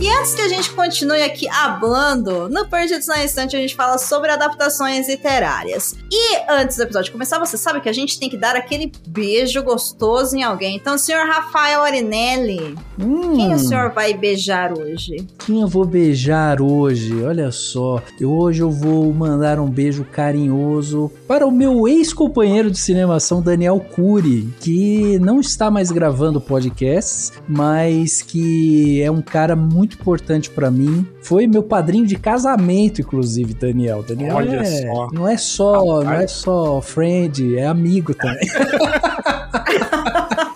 E 0.00 0.08
antes 0.08 0.32
que 0.32 0.42
a 0.42 0.48
gente 0.48 0.70
continue 0.70 1.22
aqui 1.22 1.48
hablando, 1.48 2.48
no 2.48 2.68
Perdidos 2.68 3.08
na 3.08 3.24
Estante 3.24 3.56
a 3.56 3.58
gente 3.58 3.74
fala 3.74 3.98
sobre 3.98 4.30
adaptações 4.30 5.08
literárias. 5.08 5.96
E 6.08 6.36
antes 6.48 6.76
do 6.76 6.84
episódio 6.84 7.10
começar, 7.10 7.40
você 7.40 7.56
sabe 7.56 7.80
que 7.80 7.88
a 7.88 7.92
gente 7.92 8.16
tem 8.16 8.30
que 8.30 8.36
dar 8.36 8.54
aquele 8.54 8.92
beijo 9.08 9.60
gostoso 9.60 10.36
em 10.36 10.44
alguém. 10.44 10.76
Então, 10.76 10.96
senhor 10.96 11.26
Rafael 11.26 11.82
Arinelli, 11.82 12.76
hum. 12.96 13.34
quem 13.34 13.52
o 13.52 13.58
senhor 13.58 13.90
vai 13.90 14.14
beijar 14.14 14.72
hoje? 14.72 15.26
Quem 15.44 15.62
eu 15.62 15.66
vou 15.66 15.84
beijar 15.84 16.62
hoje? 16.62 17.20
Olha 17.24 17.50
só, 17.50 18.00
eu, 18.20 18.30
hoje 18.30 18.62
eu 18.62 18.70
vou 18.70 19.12
mandar 19.12 19.58
um 19.58 19.68
beijo 19.68 20.04
carinhoso 20.04 21.10
para 21.26 21.44
o 21.44 21.50
meu 21.50 21.88
ex-companheiro 21.88 22.70
de 22.70 22.78
cinemação, 22.78 23.42
Daniel 23.42 23.80
Cury, 23.80 24.48
que 24.60 25.18
não 25.18 25.40
está 25.40 25.72
mais 25.72 25.90
gravando 25.90 26.40
podcasts, 26.40 27.32
mas 27.48 28.22
que 28.22 29.02
é 29.02 29.10
um 29.10 29.22
cara 29.22 29.56
muito 29.56 29.87
muito 29.88 29.94
importante 29.94 30.50
para 30.50 30.70
mim. 30.70 31.06
Foi 31.22 31.46
meu 31.46 31.62
padrinho 31.62 32.06
de 32.06 32.16
casamento, 32.16 33.00
inclusive, 33.00 33.54
Daniel. 33.54 34.02
Daniel 34.02 34.36
Olha 34.36 34.56
é, 34.56 34.82
só. 34.82 35.08
não 35.12 35.26
é 35.26 35.36
só, 35.36 36.02
não 36.02 36.12
é 36.12 36.26
só 36.26 36.82
friend, 36.82 37.56
é 37.56 37.66
amigo 37.66 38.12
também. 38.14 38.48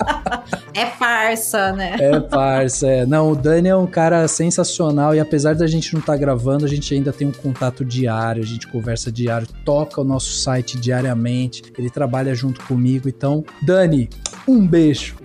É 0.75 0.87
parça, 0.87 1.73
né? 1.73 1.97
É 1.99 2.21
parça, 2.21 2.89
é. 2.89 3.07
Não, 3.07 3.31
o 3.31 3.37
Dani 3.37 3.69
é 3.69 3.77
um 3.77 3.87
cara 3.87 4.27
sensacional 4.27 5.15
e 5.15 5.21
apesar 5.21 5.55
da 5.55 5.67
gente 5.67 5.93
não 5.93 6.01
estar 6.01 6.15
tá 6.15 6.19
gravando, 6.19 6.65
a 6.65 6.69
gente 6.69 6.95
ainda 6.95 7.13
tem 7.13 7.27
um 7.27 7.33
contato 7.33 7.85
diário, 7.85 8.43
a 8.43 8.47
gente 8.47 8.67
conversa 8.67 9.13
diário, 9.13 9.47
toca 9.65 10.01
o 10.01 10.05
nosso 10.05 10.33
site 10.33 10.79
diariamente, 10.79 11.63
ele 11.77 11.91
trabalha 11.91 12.35
junto 12.35 12.61
comigo. 12.65 13.09
Então, 13.09 13.45
Dani, 13.63 14.09
um 14.47 14.67
beijo. 14.67 15.17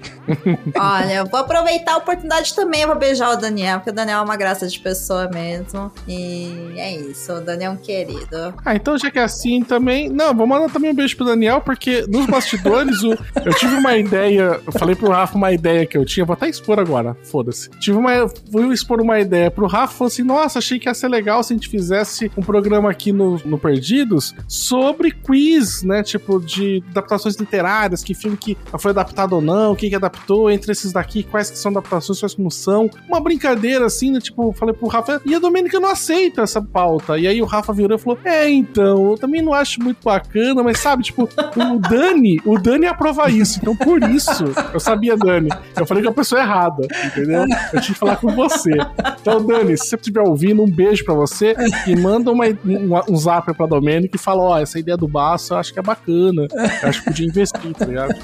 Olha, 0.78 1.14
eu 1.14 1.26
vou 1.26 1.40
aproveitar 1.40 1.94
a 1.94 1.98
oportunidade 1.98 2.54
também 2.54 2.86
para 2.86 2.96
beijar 2.96 3.32
o 3.32 3.38
Daniel, 3.38 3.78
porque 3.78 3.92
o 3.92 3.94
Daniel 3.94 4.20
é 4.20 4.22
uma 4.22 4.36
graça 4.36 4.68
de 4.68 4.78
pessoa 4.80 5.30
mesmo. 5.30 5.92
E 6.08 6.74
é 6.76 6.96
isso, 6.96 7.32
o 7.34 7.42
Daniel 7.42 7.72
é 7.72 7.74
um 7.76 7.78
querido. 7.78 8.54
Ah, 8.66 8.76
então 8.76 8.98
já 8.98 9.10
que 9.10 9.20
é 9.20 9.24
assim 9.24 9.64
também. 9.64 10.10
Não, 10.10 10.36
vou 10.36 10.46
mandar 10.46 10.72
também 10.72 10.92
um 10.92 10.96
beijo 10.96 11.16
pro 11.16 11.26
Daniel, 11.26 11.62
porque 11.62 12.06
nos 12.08 12.26
bastidores 12.26 13.02
o... 13.04 13.12
eu 13.46 13.54
tive 13.54 13.76
uma 13.76 13.96
ideia. 13.96 14.60
Eu 14.66 14.72
falei 14.74 14.96
pro 14.96 15.10
Rafa 15.10 15.37
uma 15.38 15.52
ideia 15.52 15.86
que 15.86 15.98
eu 15.98 16.06
tinha, 16.06 16.26
vou 16.26 16.34
até 16.34 16.50
expor 16.50 16.80
agora, 16.80 17.16
foda-se. 17.24 17.70
Tive 17.80 17.98
uma. 17.98 18.28
Fui 18.52 18.74
expor 18.74 19.02
uma 19.02 19.20
ideia 19.20 19.50
pro 19.50 19.68
Rafa 19.68 19.94
falou 19.94 20.08
assim: 20.08 20.24
nossa, 20.24 20.60
achei 20.60 20.80
que 20.80 20.88
ia 20.88 20.94
ser 20.94 21.08
legal 21.08 21.42
se 21.44 21.54
a 21.54 21.56
gente 21.56 21.70
fizesse 21.70 22.32
um 22.38 22.42
programa 22.42 22.90
aqui 22.90 23.12
no, 23.12 23.38
no 23.46 23.58
Perdidos 23.58 24.36
sobre 24.48 25.12
quiz, 25.12 25.84
né? 25.84 26.04
Tipo, 26.04 26.40
de 26.40 26.84
adaptações 26.92 27.36
literárias, 27.36 28.04
que 28.04 28.14
filme 28.14 28.38
que 28.38 28.58
foi 28.80 28.92
adaptado 28.92 29.34
ou 29.34 29.42
não, 29.42 29.76
quem 29.76 29.90
que 29.90 29.96
adaptou, 29.96 30.50
entre 30.50 30.72
esses 30.72 30.92
daqui, 30.92 31.24
quais 31.24 31.50
que 31.50 31.58
são 31.58 31.72
adaptações, 31.72 32.20
quais 32.20 32.38
não 32.38 32.50
são. 32.50 32.90
Uma 33.08 33.20
brincadeira 33.20 33.86
assim, 33.86 34.12
né? 34.12 34.20
Tipo, 34.20 34.54
falei 34.54 34.74
pro 34.74 34.88
Rafa, 34.88 35.22
e 35.26 35.34
a 35.34 35.40
Domênica 35.40 35.80
não 35.80 35.90
aceita 35.90 36.42
essa 36.42 36.62
pauta. 36.62 37.18
E 37.18 37.28
aí 37.28 37.42
o 37.42 37.46
Rafa 37.46 37.74
virou 37.74 37.98
e 37.98 38.02
falou: 38.02 38.20
É, 38.24 38.50
então, 38.50 39.12
eu 39.12 39.18
também 39.18 39.42
não 39.42 39.54
acho 39.54 39.82
muito 39.82 40.04
bacana, 40.04 40.64
mas 40.64 40.80
sabe, 40.80 41.04
tipo, 41.04 41.24
o 41.24 41.80
Dani, 41.80 42.40
o 42.46 42.58
Dani 42.58 42.86
aprova 42.86 43.30
isso. 43.30 43.60
Então, 43.62 43.76
por 43.76 44.02
isso, 44.04 44.46
eu 44.74 44.80
sabia, 44.80 45.16
Dani. 45.28 45.50
Eu 45.76 45.86
falei 45.86 46.04
com 46.04 46.10
a 46.10 46.14
pessoa 46.14 46.42
errada, 46.42 46.88
entendeu? 47.06 47.42
Eu 47.74 47.82
tinha 47.82 47.94
que 47.94 48.00
falar 48.00 48.16
com 48.16 48.32
você. 48.34 48.72
Então, 49.20 49.46
Dani, 49.46 49.78
se 49.78 49.88
você 49.88 49.96
estiver 49.96 50.22
ouvindo, 50.22 50.64
um 50.64 50.72
beijo 50.72 51.04
pra 51.04 51.14
você 51.14 51.54
e 51.86 51.96
manda 51.96 52.32
uma, 52.32 52.46
um, 52.46 53.14
um 53.14 53.16
zap 53.18 53.54
pra 53.54 53.66
Domênica 53.66 54.16
e 54.16 54.20
fala: 54.20 54.42
Ó, 54.42 54.54
oh, 54.54 54.58
essa 54.58 54.80
ideia 54.80 54.96
do 54.96 55.08
baço 55.08 55.54
eu 55.54 55.58
acho 55.58 55.74
que 55.74 55.80
é 55.80 55.82
bacana. 55.82 56.48
Eu 56.82 56.90
acho 56.90 57.00
que 57.00 57.06
podia 57.06 57.28
investir, 57.28 57.74
tá 57.74 57.86
ligado? 57.86 58.16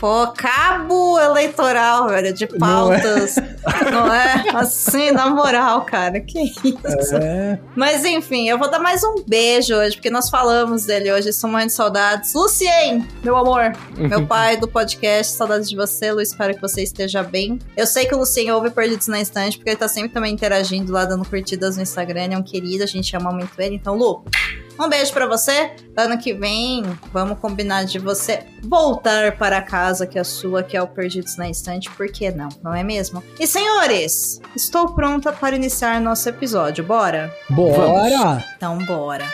Pô, 0.00 0.28
cabo 0.28 1.20
eleitoral, 1.20 2.08
velho, 2.08 2.32
de 2.32 2.46
pautas. 2.46 3.36
Não 3.36 3.44
é? 3.44 3.90
não 3.92 4.14
é? 4.14 4.44
Assim, 4.54 5.10
na 5.10 5.28
moral, 5.28 5.84
cara, 5.84 6.18
que 6.20 6.40
isso. 6.40 7.16
É. 7.16 7.60
Mas 7.76 8.02
enfim, 8.06 8.48
eu 8.48 8.58
vou 8.58 8.70
dar 8.70 8.78
mais 8.78 9.04
um 9.04 9.22
beijo 9.28 9.74
hoje, 9.74 9.96
porque 9.96 10.08
nós 10.08 10.30
falamos 10.30 10.86
dele 10.86 11.12
hoje, 11.12 11.34
sou 11.34 11.50
muito 11.50 11.74
saudades. 11.74 12.32
Lucien, 12.32 13.06
meu 13.22 13.36
amor, 13.36 13.72
meu 13.94 14.24
pai 14.26 14.56
do 14.56 14.66
podcast, 14.66 15.34
saudades 15.34 15.68
de 15.68 15.76
você, 15.76 16.10
Lu, 16.10 16.22
espero 16.22 16.54
que 16.54 16.62
você 16.62 16.82
esteja 16.82 17.22
bem. 17.22 17.58
Eu 17.76 17.86
sei 17.86 18.06
que 18.06 18.14
o 18.14 18.18
Lucien 18.20 18.50
ouve 18.52 18.70
Perdidos 18.70 19.06
na 19.06 19.20
Estante, 19.20 19.58
porque 19.58 19.68
ele 19.68 19.76
tá 19.76 19.86
sempre 19.86 20.12
também 20.12 20.32
interagindo 20.32 20.90
lá, 20.94 21.04
dando 21.04 21.28
curtidas 21.28 21.76
no 21.76 21.82
Instagram, 21.82 22.24
ele 22.24 22.34
é 22.34 22.38
um 22.38 22.42
querido, 22.42 22.82
a 22.84 22.86
gente 22.86 23.14
ama 23.14 23.30
muito 23.30 23.52
ele. 23.60 23.74
Então, 23.74 23.94
Lu, 23.96 24.24
Um 24.80 24.88
beijo 24.88 25.12
para 25.12 25.26
você. 25.26 25.72
Ano 25.94 26.16
que 26.16 26.32
vem, 26.32 26.82
vamos 27.12 27.38
combinar 27.38 27.84
de 27.84 27.98
você 27.98 28.46
voltar 28.62 29.36
para 29.36 29.60
casa 29.60 30.06
que 30.06 30.16
é 30.16 30.22
a 30.22 30.24
sua, 30.24 30.62
que 30.62 30.74
é 30.74 30.80
o 30.80 30.86
Perdidos 30.86 31.36
na 31.36 31.50
Estante. 31.50 31.90
Por 31.90 32.10
que 32.10 32.30
não? 32.30 32.48
Não 32.62 32.74
é 32.74 32.82
mesmo? 32.82 33.22
E 33.38 33.46
senhores, 33.46 34.40
estou 34.56 34.94
pronta 34.94 35.32
para 35.32 35.54
iniciar 35.54 36.00
nosso 36.00 36.26
episódio. 36.30 36.82
Bora? 36.82 37.30
Bora! 37.50 38.42
Então, 38.56 38.78
bora. 38.78 39.26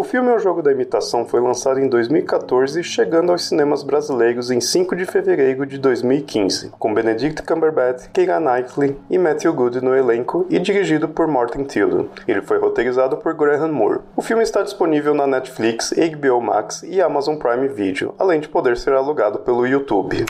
O 0.00 0.02
filme 0.02 0.30
O 0.30 0.38
Jogo 0.38 0.62
da 0.62 0.72
Imitação 0.72 1.26
foi 1.26 1.42
lançado 1.42 1.78
em 1.78 1.86
2014, 1.86 2.82
chegando 2.82 3.32
aos 3.32 3.46
cinemas 3.46 3.82
brasileiros 3.82 4.50
em 4.50 4.58
5 4.58 4.96
de 4.96 5.04
fevereiro 5.04 5.66
de 5.66 5.76
2015, 5.76 6.70
com 6.78 6.94
Benedict 6.94 7.42
Cumberbatch, 7.42 8.08
Keira 8.10 8.40
Knightley 8.40 8.96
e 9.10 9.18
Matthew 9.18 9.52
Good 9.52 9.84
no 9.84 9.94
elenco 9.94 10.46
e 10.48 10.58
dirigido 10.58 11.06
por 11.06 11.28
Martin 11.28 11.64
Tilden. 11.64 12.08
Ele 12.26 12.40
foi 12.40 12.58
roteirizado 12.58 13.18
por 13.18 13.34
Graham 13.34 13.72
Moore. 13.72 14.00
O 14.16 14.22
filme 14.22 14.42
está 14.42 14.62
disponível 14.62 15.12
na 15.12 15.26
Netflix, 15.26 15.92
HBO 15.92 16.40
Max 16.40 16.82
e 16.82 17.02
Amazon 17.02 17.36
Prime 17.36 17.68
Video, 17.68 18.14
além 18.18 18.40
de 18.40 18.48
poder 18.48 18.78
ser 18.78 18.94
alugado 18.94 19.40
pelo 19.40 19.66
YouTube. 19.66 20.24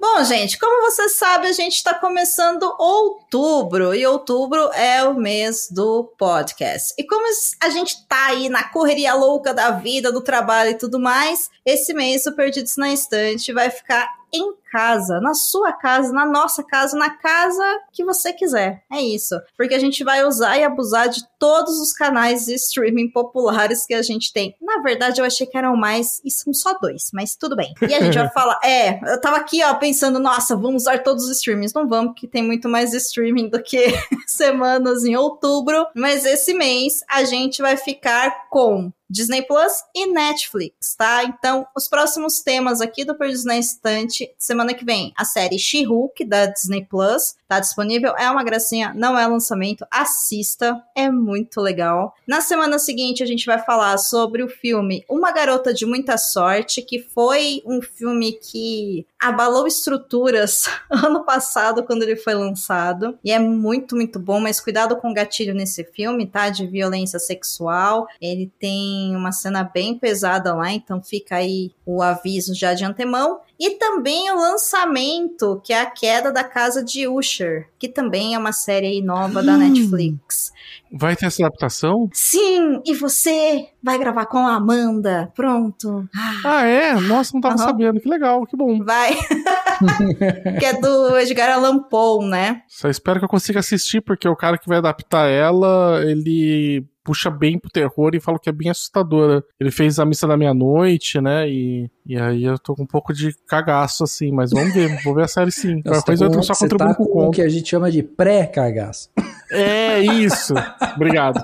Bom, 0.00 0.22
gente, 0.22 0.58
como 0.58 0.90
você 0.90 1.08
sabe, 1.08 1.48
a 1.48 1.52
gente 1.52 1.74
está 1.74 1.92
começando 1.92 2.72
outubro 2.78 3.92
e 3.92 4.06
outubro 4.06 4.70
é 4.72 5.02
o 5.02 5.14
mês 5.14 5.68
do 5.70 6.04
podcast. 6.16 6.94
E 6.96 7.04
como 7.04 7.26
a 7.60 7.68
gente 7.68 8.06
tá 8.06 8.26
aí 8.26 8.48
na 8.48 8.62
correria 8.68 9.14
louca 9.14 9.52
da 9.52 9.72
vida, 9.72 10.12
do 10.12 10.20
trabalho 10.20 10.70
e 10.70 10.78
tudo 10.78 11.00
mais, 11.00 11.50
esse 11.66 11.92
mês 11.92 12.26
o 12.26 12.36
Perdidos 12.36 12.76
na 12.76 12.92
Estante 12.92 13.52
vai 13.52 13.70
ficar 13.70 14.08
em 14.32 14.54
casa, 14.70 15.20
na 15.20 15.34
sua 15.34 15.72
casa, 15.72 16.12
na 16.12 16.26
nossa 16.26 16.62
casa, 16.62 16.96
na 16.96 17.10
casa 17.10 17.64
que 17.92 18.04
você 18.04 18.32
quiser. 18.32 18.82
É 18.90 19.00
isso. 19.00 19.34
Porque 19.56 19.74
a 19.74 19.78
gente 19.78 20.04
vai 20.04 20.24
usar 20.24 20.58
e 20.58 20.64
abusar 20.64 21.08
de 21.08 21.22
todos 21.38 21.78
os 21.80 21.92
canais 21.92 22.46
de 22.46 22.54
streaming 22.54 23.10
populares 23.10 23.86
que 23.86 23.94
a 23.94 24.02
gente 24.02 24.32
tem. 24.32 24.54
Na 24.60 24.80
verdade, 24.82 25.20
eu 25.20 25.24
achei 25.24 25.46
que 25.46 25.56
eram 25.56 25.76
mais 25.76 26.20
e 26.24 26.30
são 26.30 26.52
só 26.52 26.74
dois, 26.78 27.10
mas 27.12 27.36
tudo 27.36 27.56
bem. 27.56 27.72
E 27.82 27.94
a 27.94 28.00
gente 28.00 28.18
vai 28.18 28.30
falar, 28.32 28.58
é, 28.62 29.00
eu 29.12 29.20
tava 29.20 29.36
aqui, 29.36 29.62
ó, 29.62 29.74
pensando, 29.74 30.18
nossa, 30.18 30.56
vamos 30.56 30.82
usar 30.82 31.02
todos 31.02 31.24
os 31.24 31.36
streamings. 31.38 31.72
Não 31.72 31.88
vamos, 31.88 32.12
porque 32.12 32.26
tem 32.26 32.42
muito 32.42 32.68
mais 32.68 32.92
streaming 32.92 33.48
do 33.48 33.62
que 33.62 33.86
semanas 34.26 35.04
em 35.04 35.16
outubro. 35.16 35.86
Mas 35.94 36.24
esse 36.24 36.54
mês 36.54 37.00
a 37.08 37.24
gente 37.24 37.62
vai 37.62 37.76
ficar 37.76 38.48
com 38.48 38.92
Disney 39.10 39.42
Plus 39.42 39.72
e 39.94 40.06
Netflix, 40.06 40.94
tá? 40.96 41.24
Então, 41.24 41.66
os 41.74 41.88
próximos 41.88 42.40
temas 42.40 42.80
aqui 42.80 43.04
do 43.04 43.16
Perdidos 43.16 43.44
na 43.44 43.56
Estante, 43.56 44.30
semana 44.38 44.57
que 44.74 44.84
vem, 44.84 45.12
a 45.16 45.24
série 45.24 45.58
She-Hulk 45.58 46.24
da 46.24 46.46
Disney 46.46 46.84
Plus, 46.84 47.34
tá 47.48 47.60
disponível, 47.60 48.14
é 48.16 48.30
uma 48.30 48.44
gracinha, 48.44 48.92
não 48.94 49.18
é 49.18 49.26
lançamento, 49.26 49.86
assista, 49.90 50.82
é 50.94 51.10
muito 51.10 51.60
legal. 51.60 52.14
Na 52.26 52.40
semana 52.40 52.78
seguinte, 52.78 53.22
a 53.22 53.26
gente 53.26 53.46
vai 53.46 53.58
falar 53.58 53.96
sobre 53.98 54.42
o 54.42 54.48
filme 54.48 55.04
Uma 55.08 55.32
Garota 55.32 55.72
de 55.72 55.86
Muita 55.86 56.16
Sorte, 56.18 56.82
que 56.82 56.98
foi 56.98 57.62
um 57.64 57.80
filme 57.80 58.32
que 58.32 59.06
abalou 59.20 59.66
estruturas 59.66 60.64
ano 60.88 61.24
passado, 61.24 61.82
quando 61.82 62.02
ele 62.02 62.16
foi 62.16 62.34
lançado, 62.34 63.18
e 63.24 63.32
é 63.32 63.38
muito, 63.38 63.96
muito 63.96 64.18
bom, 64.18 64.40
mas 64.40 64.60
cuidado 64.60 64.96
com 64.96 65.10
o 65.10 65.14
gatilho 65.14 65.54
nesse 65.54 65.84
filme, 65.84 66.26
tá? 66.26 66.48
De 66.48 66.66
violência 66.66 67.18
sexual, 67.18 68.06
ele 68.20 68.50
tem 68.58 69.14
uma 69.16 69.32
cena 69.32 69.64
bem 69.64 69.98
pesada 69.98 70.54
lá, 70.54 70.70
então 70.72 71.02
fica 71.02 71.36
aí 71.36 71.72
o 71.84 72.02
aviso 72.02 72.54
já 72.54 72.74
de 72.74 72.84
antemão. 72.84 73.40
E 73.58 73.70
também 73.70 74.30
o 74.30 74.36
lançamento, 74.36 75.60
que 75.64 75.72
é 75.72 75.80
a 75.80 75.90
queda 75.90 76.30
da 76.30 76.44
casa 76.44 76.84
de 76.84 77.08
Usher, 77.08 77.68
que 77.76 77.88
também 77.88 78.34
é 78.34 78.38
uma 78.38 78.52
série 78.52 79.02
nova 79.02 79.42
da 79.42 79.56
Netflix. 79.56 80.52
Vai 80.92 81.16
ter 81.16 81.26
essa 81.26 81.42
adaptação? 81.44 82.08
Sim, 82.12 82.80
e 82.84 82.94
você 82.94 83.68
vai 83.82 83.98
gravar 83.98 84.26
com 84.26 84.38
a 84.38 84.54
Amanda. 84.54 85.32
Pronto. 85.34 86.08
Ah, 86.44 86.64
é? 86.64 86.94
Nossa, 87.00 87.32
não 87.34 87.40
tava 87.40 87.56
uhum. 87.56 87.64
sabendo. 87.64 88.00
Que 88.00 88.08
legal, 88.08 88.46
que 88.46 88.56
bom. 88.56 88.82
Vai. 88.84 89.14
que 90.58 90.64
é 90.64 90.80
do 90.80 91.18
Edgar 91.18 91.50
Allan 91.50 91.82
Poe, 91.82 92.26
né? 92.26 92.62
Só 92.68 92.88
espero 92.88 93.18
que 93.18 93.24
eu 93.24 93.30
consiga 93.30 93.60
assistir, 93.60 94.00
porque 94.00 94.28
o 94.28 94.36
cara 94.36 94.58
que 94.58 94.68
vai 94.68 94.78
adaptar 94.78 95.28
ela, 95.28 96.02
ele 96.04 96.84
puxa 97.08 97.30
bem 97.30 97.58
pro 97.58 97.70
terror 97.70 98.10
e 98.12 98.20
fala 98.20 98.38
que 98.38 98.50
é 98.50 98.52
bem 98.52 98.68
assustadora. 98.68 99.42
Ele 99.58 99.70
fez 99.70 99.98
a 99.98 100.04
missa 100.04 100.26
da 100.26 100.36
meia-noite, 100.36 101.18
né? 101.22 101.48
E, 101.48 101.90
e 102.04 102.18
aí 102.18 102.44
eu 102.44 102.58
tô 102.58 102.74
com 102.74 102.82
um 102.82 102.86
pouco 102.86 103.14
de 103.14 103.34
cagaço, 103.46 104.04
assim, 104.04 104.30
mas 104.30 104.50
vamos 104.50 104.74
ver, 104.74 105.02
vou 105.02 105.14
ver 105.14 105.24
a 105.24 105.28
série 105.28 105.50
sim. 105.50 105.80
Qualquer 105.80 106.02
coisa 106.02 106.24
eu 106.26 106.30
tô 106.30 106.42
só 106.42 106.52
contribuindo 106.52 106.94
tá 106.94 107.02
com 107.02 107.28
o 107.28 107.30
que 107.30 107.40
a 107.40 107.48
gente 107.48 107.66
chama 107.66 107.90
de 107.90 108.02
pré-cagaço. 108.02 109.08
É 109.50 110.00
isso. 110.00 110.54
Obrigado. 110.94 111.38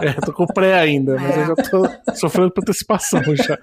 É, 0.00 0.12
tô 0.24 0.32
com 0.32 0.46
pré 0.46 0.74
ainda, 0.74 1.16
mas 1.16 1.36
eu 1.36 1.46
já 1.46 1.54
tô 1.56 2.14
sofrendo 2.14 2.50
por 2.50 2.62
antecipação 2.62 3.20
já. 3.34 3.58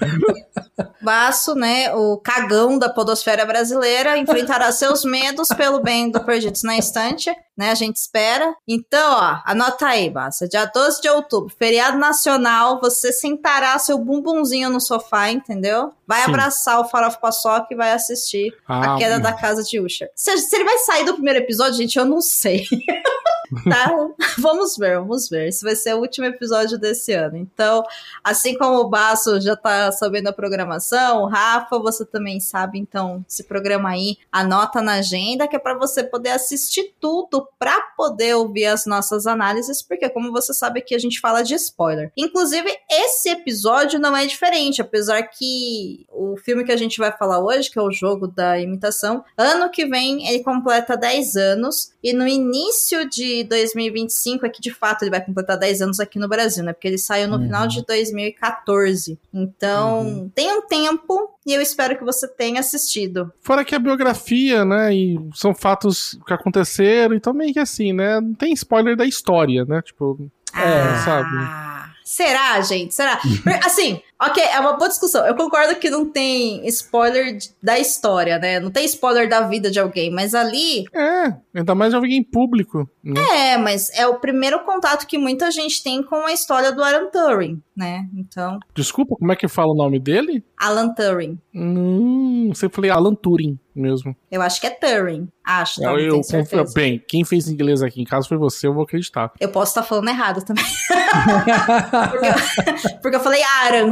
Baço, 1.01 1.55
né? 1.55 1.93
O 1.93 2.17
cagão 2.17 2.77
da 2.77 2.89
podosfera 2.89 3.45
brasileira 3.45 4.17
enfrentará 4.17 4.71
seus 4.71 5.05
medos 5.05 5.47
pelo 5.49 5.79
bem 5.79 6.09
do 6.09 6.19
Perdidos 6.23 6.63
na 6.63 6.77
Estante, 6.77 7.31
né? 7.55 7.71
A 7.71 7.75
gente 7.75 7.97
espera. 7.97 8.53
Então, 8.67 9.13
ó, 9.13 9.39
anota 9.45 9.87
aí, 9.87 10.09
Baço. 10.09 10.47
Dia 10.49 10.65
12 10.65 11.01
de 11.01 11.09
outubro, 11.09 11.53
feriado 11.57 11.97
nacional, 11.97 12.81
você 12.81 13.13
sentará 13.13 13.77
seu 13.79 13.97
bumbumzinho 13.97 14.69
no 14.69 14.81
sofá, 14.81 15.29
entendeu? 15.29 15.93
Vai 16.07 16.23
Sim. 16.23 16.29
abraçar 16.29 16.79
o 16.79 16.85
Farofa 16.85 17.19
Paçoca 17.19 17.67
e 17.71 17.75
vai 17.75 17.91
assistir 17.91 18.53
ah, 18.67 18.95
a 18.95 18.97
queda 18.97 19.19
da 19.19 19.31
casa 19.31 19.63
de 19.63 19.79
Usher. 19.79 20.09
Se, 20.15 20.37
se 20.37 20.55
ele 20.55 20.65
vai 20.65 20.77
sair 20.79 21.05
do 21.05 21.13
primeiro 21.13 21.39
episódio, 21.39 21.75
gente, 21.75 21.97
eu 21.97 22.05
não 22.05 22.21
sei. 22.21 22.65
tá? 23.69 23.91
vamos 24.39 24.77
ver, 24.77 24.99
vamos 24.99 25.29
ver. 25.29 25.47
Esse 25.47 25.63
vai 25.63 25.75
ser 25.75 25.93
o 25.95 25.99
último 25.99 26.25
episódio 26.25 26.77
desse 26.77 27.13
ano. 27.13 27.37
Então, 27.37 27.83
assim 28.23 28.57
como 28.57 28.79
o 28.79 28.89
Baço 28.89 29.39
já 29.41 29.55
tá 29.55 29.91
sabendo 29.91 30.27
a 30.27 30.33
programação, 30.33 31.23
o 31.23 31.27
Rafa, 31.27 31.79
você 31.79 32.05
também 32.05 32.39
sabe, 32.39 32.79
então 32.79 33.23
se 33.27 33.43
programa 33.43 33.89
aí, 33.89 34.17
anota 34.31 34.81
na 34.81 34.93
agenda 34.93 35.47
que 35.47 35.55
é 35.55 35.59
para 35.59 35.77
você 35.77 36.03
poder 36.03 36.29
assistir 36.29 36.93
tudo 36.99 37.47
para 37.57 37.79
poder 37.97 38.35
ouvir 38.35 38.65
as 38.65 38.85
nossas 38.85 39.27
análises, 39.27 39.81
porque 39.81 40.09
como 40.09 40.31
você 40.31 40.53
sabe 40.53 40.79
aqui 40.79 40.95
a 40.95 40.99
gente 40.99 41.19
fala 41.19 41.43
de 41.43 41.55
spoiler. 41.55 42.11
Inclusive, 42.17 42.69
esse 42.89 43.29
episódio 43.29 43.99
não 43.99 44.15
é 44.15 44.25
diferente, 44.25 44.81
apesar 44.81 45.23
que 45.23 46.05
o 46.11 46.37
filme 46.37 46.63
que 46.63 46.71
a 46.71 46.77
gente 46.77 46.97
vai 46.97 47.11
falar 47.11 47.39
hoje, 47.39 47.69
que 47.69 47.79
é 47.79 47.81
o 47.81 47.91
jogo 47.91 48.27
da 48.27 48.59
imitação, 48.59 49.23
ano 49.37 49.69
que 49.69 49.85
vem 49.85 50.27
ele 50.27 50.43
completa 50.43 50.97
10 50.97 51.35
anos 51.35 51.91
e 52.03 52.13
no 52.13 52.27
início 52.27 53.09
de 53.09 53.34
2025 53.43 54.45
é 54.45 54.49
que 54.49 54.61
de 54.61 54.71
fato 54.71 55.03
ele 55.03 55.11
vai 55.11 55.23
completar 55.23 55.57
10 55.57 55.81
anos 55.81 55.99
aqui 55.99 56.17
no 56.17 56.27
Brasil, 56.27 56.63
né? 56.63 56.73
Porque 56.73 56.87
ele 56.87 56.97
saiu 56.97 57.27
no 57.27 57.37
uhum. 57.37 57.43
final 57.43 57.67
de 57.67 57.85
2014. 57.85 59.19
Então, 59.33 60.01
uhum. 60.01 60.29
tem 60.33 60.51
um 60.51 60.61
tempo 60.61 61.35
e 61.45 61.53
eu 61.53 61.61
espero 61.61 61.97
que 61.97 62.03
você 62.03 62.27
tenha 62.27 62.59
assistido. 62.59 63.31
Fora 63.41 63.65
que 63.65 63.75
a 63.75 63.79
biografia, 63.79 64.65
né? 64.65 64.93
E 64.93 65.19
são 65.33 65.53
fatos 65.53 66.17
que 66.25 66.33
aconteceram, 66.33 67.15
então 67.15 67.33
meio 67.33 67.53
que 67.53 67.59
assim, 67.59 67.93
né? 67.93 68.19
Não 68.19 68.33
tem 68.33 68.53
spoiler 68.53 68.95
da 68.95 69.05
história, 69.05 69.65
né? 69.65 69.81
Tipo, 69.81 70.17
é, 70.53 70.81
ah. 70.81 71.03
sabe? 71.03 71.64
Será, 72.05 72.61
gente? 72.61 72.93
Será? 72.93 73.19
Assim, 73.65 73.99
ok, 74.21 74.43
é 74.43 74.59
uma 74.59 74.73
boa 74.73 74.87
discussão. 74.87 75.25
Eu 75.25 75.35
concordo 75.35 75.75
que 75.77 75.89
não 75.89 76.07
tem 76.07 76.63
spoiler 76.67 77.39
da 77.63 77.79
história, 77.79 78.37
né? 78.37 78.59
Não 78.59 78.69
tem 78.69 78.85
spoiler 78.85 79.27
da 79.27 79.41
vida 79.47 79.71
de 79.71 79.79
alguém, 79.79 80.11
mas 80.11 80.35
ali. 80.35 80.85
É, 80.93 81.35
ainda 81.55 81.73
mais 81.73 81.89
de 81.89 81.95
alguém 81.95 82.23
público. 82.23 82.87
Né? 83.03 83.53
É, 83.53 83.57
mas 83.57 83.89
é 83.89 84.05
o 84.05 84.19
primeiro 84.19 84.63
contato 84.63 85.07
que 85.07 85.17
muita 85.17 85.49
gente 85.49 85.81
tem 85.81 86.03
com 86.03 86.17
a 86.17 86.31
história 86.31 86.71
do 86.71 86.83
Alan 86.83 87.09
Turing, 87.09 87.59
né? 87.75 88.07
Então. 88.15 88.59
Desculpa, 88.75 89.15
como 89.15 89.31
é 89.31 89.35
que 89.35 89.47
fala 89.47 89.71
o 89.71 89.75
nome 89.75 89.99
dele? 89.99 90.43
Alan 90.59 90.93
Turing. 90.93 91.39
Hum, 91.55 92.51
sempre 92.53 92.75
falei 92.75 92.91
Alan 92.91 93.15
Turing 93.15 93.57
mesmo. 93.75 94.15
Eu 94.31 94.41
acho 94.41 94.59
que 94.61 94.67
é 94.67 94.69
Turing. 94.69 95.27
Acho, 95.43 95.81
tá? 95.81 95.91
Eu, 95.91 96.21
eu 96.51 96.73
bem, 96.73 97.03
quem 97.07 97.23
fez 97.23 97.47
inglês 97.47 97.83
aqui 97.83 98.01
em 98.01 98.05
casa 98.05 98.27
foi 98.27 98.37
você, 98.37 98.65
eu 98.67 98.73
vou 98.73 98.83
acreditar. 98.83 99.31
Eu 99.39 99.49
posso 99.49 99.71
estar 99.71 99.83
falando 99.83 100.09
errado 100.09 100.43
também. 100.43 100.65
porque, 102.11 102.25
eu, 102.25 102.99
porque, 103.01 103.15
eu, 103.17 103.19
falei 103.19 103.43
Aaron. 103.43 103.91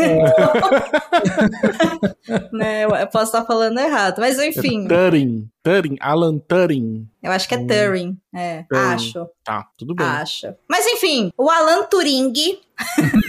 É. 0.00 0.24
né, 2.52 2.84
eu 2.84 3.06
posso 3.08 3.26
estar 3.26 3.44
falando 3.44 3.78
errado, 3.78 4.20
mas 4.20 4.38
enfim. 4.38 4.86
É 4.86 4.88
Turing. 4.88 5.50
Turing, 5.62 5.96
Alan 6.00 6.38
Turing. 6.38 7.08
Eu 7.22 7.32
acho 7.32 7.48
que 7.48 7.54
é 7.54 7.58
hum. 7.58 7.66
Turing. 7.66 8.18
É, 8.34 8.62
Turing. 8.62 8.82
acho. 8.94 9.28
Tá, 9.42 9.68
tudo 9.76 9.94
bem. 9.94 10.06
Acho. 10.06 10.54
Mas 10.68 10.86
enfim, 10.86 11.30
o 11.36 11.50
Alan 11.50 11.84
Turing, 11.84 12.32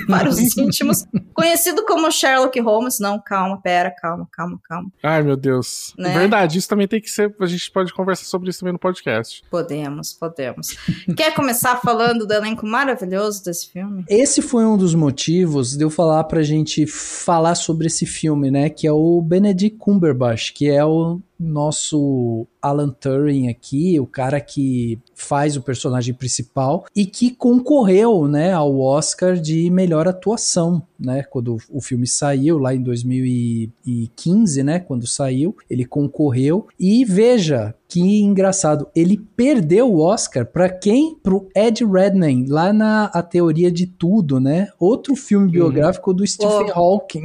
para 0.09 0.29
os 0.29 0.39
íntimos, 0.39 1.05
conhecido 1.33 1.85
como 1.85 2.11
Sherlock 2.11 2.59
Holmes. 2.59 2.99
Não, 2.99 3.19
calma, 3.19 3.61
pera, 3.61 3.91
calma, 3.91 4.27
calma, 4.31 4.59
calma. 4.63 4.91
Ai, 5.03 5.23
meu 5.23 5.35
Deus. 5.35 5.93
Né? 5.97 6.13
Verdade, 6.17 6.57
isso 6.57 6.69
também 6.69 6.87
tem 6.87 7.01
que 7.01 7.09
ser. 7.09 7.33
A 7.39 7.45
gente 7.45 7.71
pode 7.71 7.93
conversar 7.93 8.25
sobre 8.25 8.49
isso 8.49 8.59
também 8.59 8.73
no 8.73 8.79
podcast. 8.79 9.43
Podemos, 9.49 10.13
podemos. 10.13 10.75
Quer 11.15 11.33
começar 11.33 11.77
falando 11.77 12.25
do 12.25 12.33
elenco 12.33 12.65
maravilhoso 12.65 13.43
desse 13.43 13.69
filme? 13.71 14.03
Esse 14.09 14.41
foi 14.41 14.65
um 14.65 14.77
dos 14.77 14.95
motivos 14.95 15.75
de 15.75 15.83
eu 15.83 15.89
falar 15.89 16.23
pra 16.25 16.43
gente 16.43 16.85
falar 16.85 17.55
sobre 17.55 17.87
esse 17.87 18.05
filme, 18.05 18.51
né? 18.51 18.69
Que 18.69 18.87
é 18.87 18.91
o 18.91 19.21
Benedict 19.21 19.77
Cumberbatch, 19.77 20.51
que 20.53 20.69
é 20.69 20.83
o 20.83 21.19
nosso 21.39 22.47
Alan 22.61 22.89
Turing 22.89 23.47
aqui, 23.49 23.99
o 23.99 24.05
cara 24.05 24.39
que 24.39 24.99
faz 25.13 25.55
o 25.55 25.61
personagem 25.61 26.13
principal 26.13 26.85
e 26.95 27.05
que 27.05 27.31
concorreu, 27.31 28.27
né, 28.27 28.53
ao 28.53 28.79
Oscar 28.79 29.35
de 29.35 29.69
melhor 29.69 30.07
atuação, 30.07 30.81
né, 30.99 31.23
quando 31.23 31.57
o 31.69 31.81
filme 31.81 32.07
saiu 32.07 32.57
lá 32.57 32.73
em 32.73 32.81
2015, 32.81 34.63
né, 34.63 34.79
quando 34.79 35.05
saiu, 35.07 35.55
ele 35.69 35.85
concorreu 35.85 36.67
e 36.79 37.05
veja 37.05 37.75
que 37.87 38.21
engraçado, 38.21 38.87
ele 38.95 39.17
perdeu 39.37 39.89
o 39.91 40.01
Oscar 40.01 40.45
para 40.45 40.67
quem? 40.67 41.15
Pro 41.21 41.47
Ed 41.55 41.85
Redmayne, 41.85 42.47
lá 42.49 42.73
na 42.73 43.05
A 43.05 43.21
Teoria 43.21 43.71
de 43.71 43.85
Tudo, 43.85 44.39
né? 44.39 44.69
Outro 44.79 45.15
filme 45.15 45.49
biográfico 45.49 46.13
do 46.13 46.25
Stephen 46.25 46.71
Oh. 46.75 46.79
Hawking. 46.79 47.23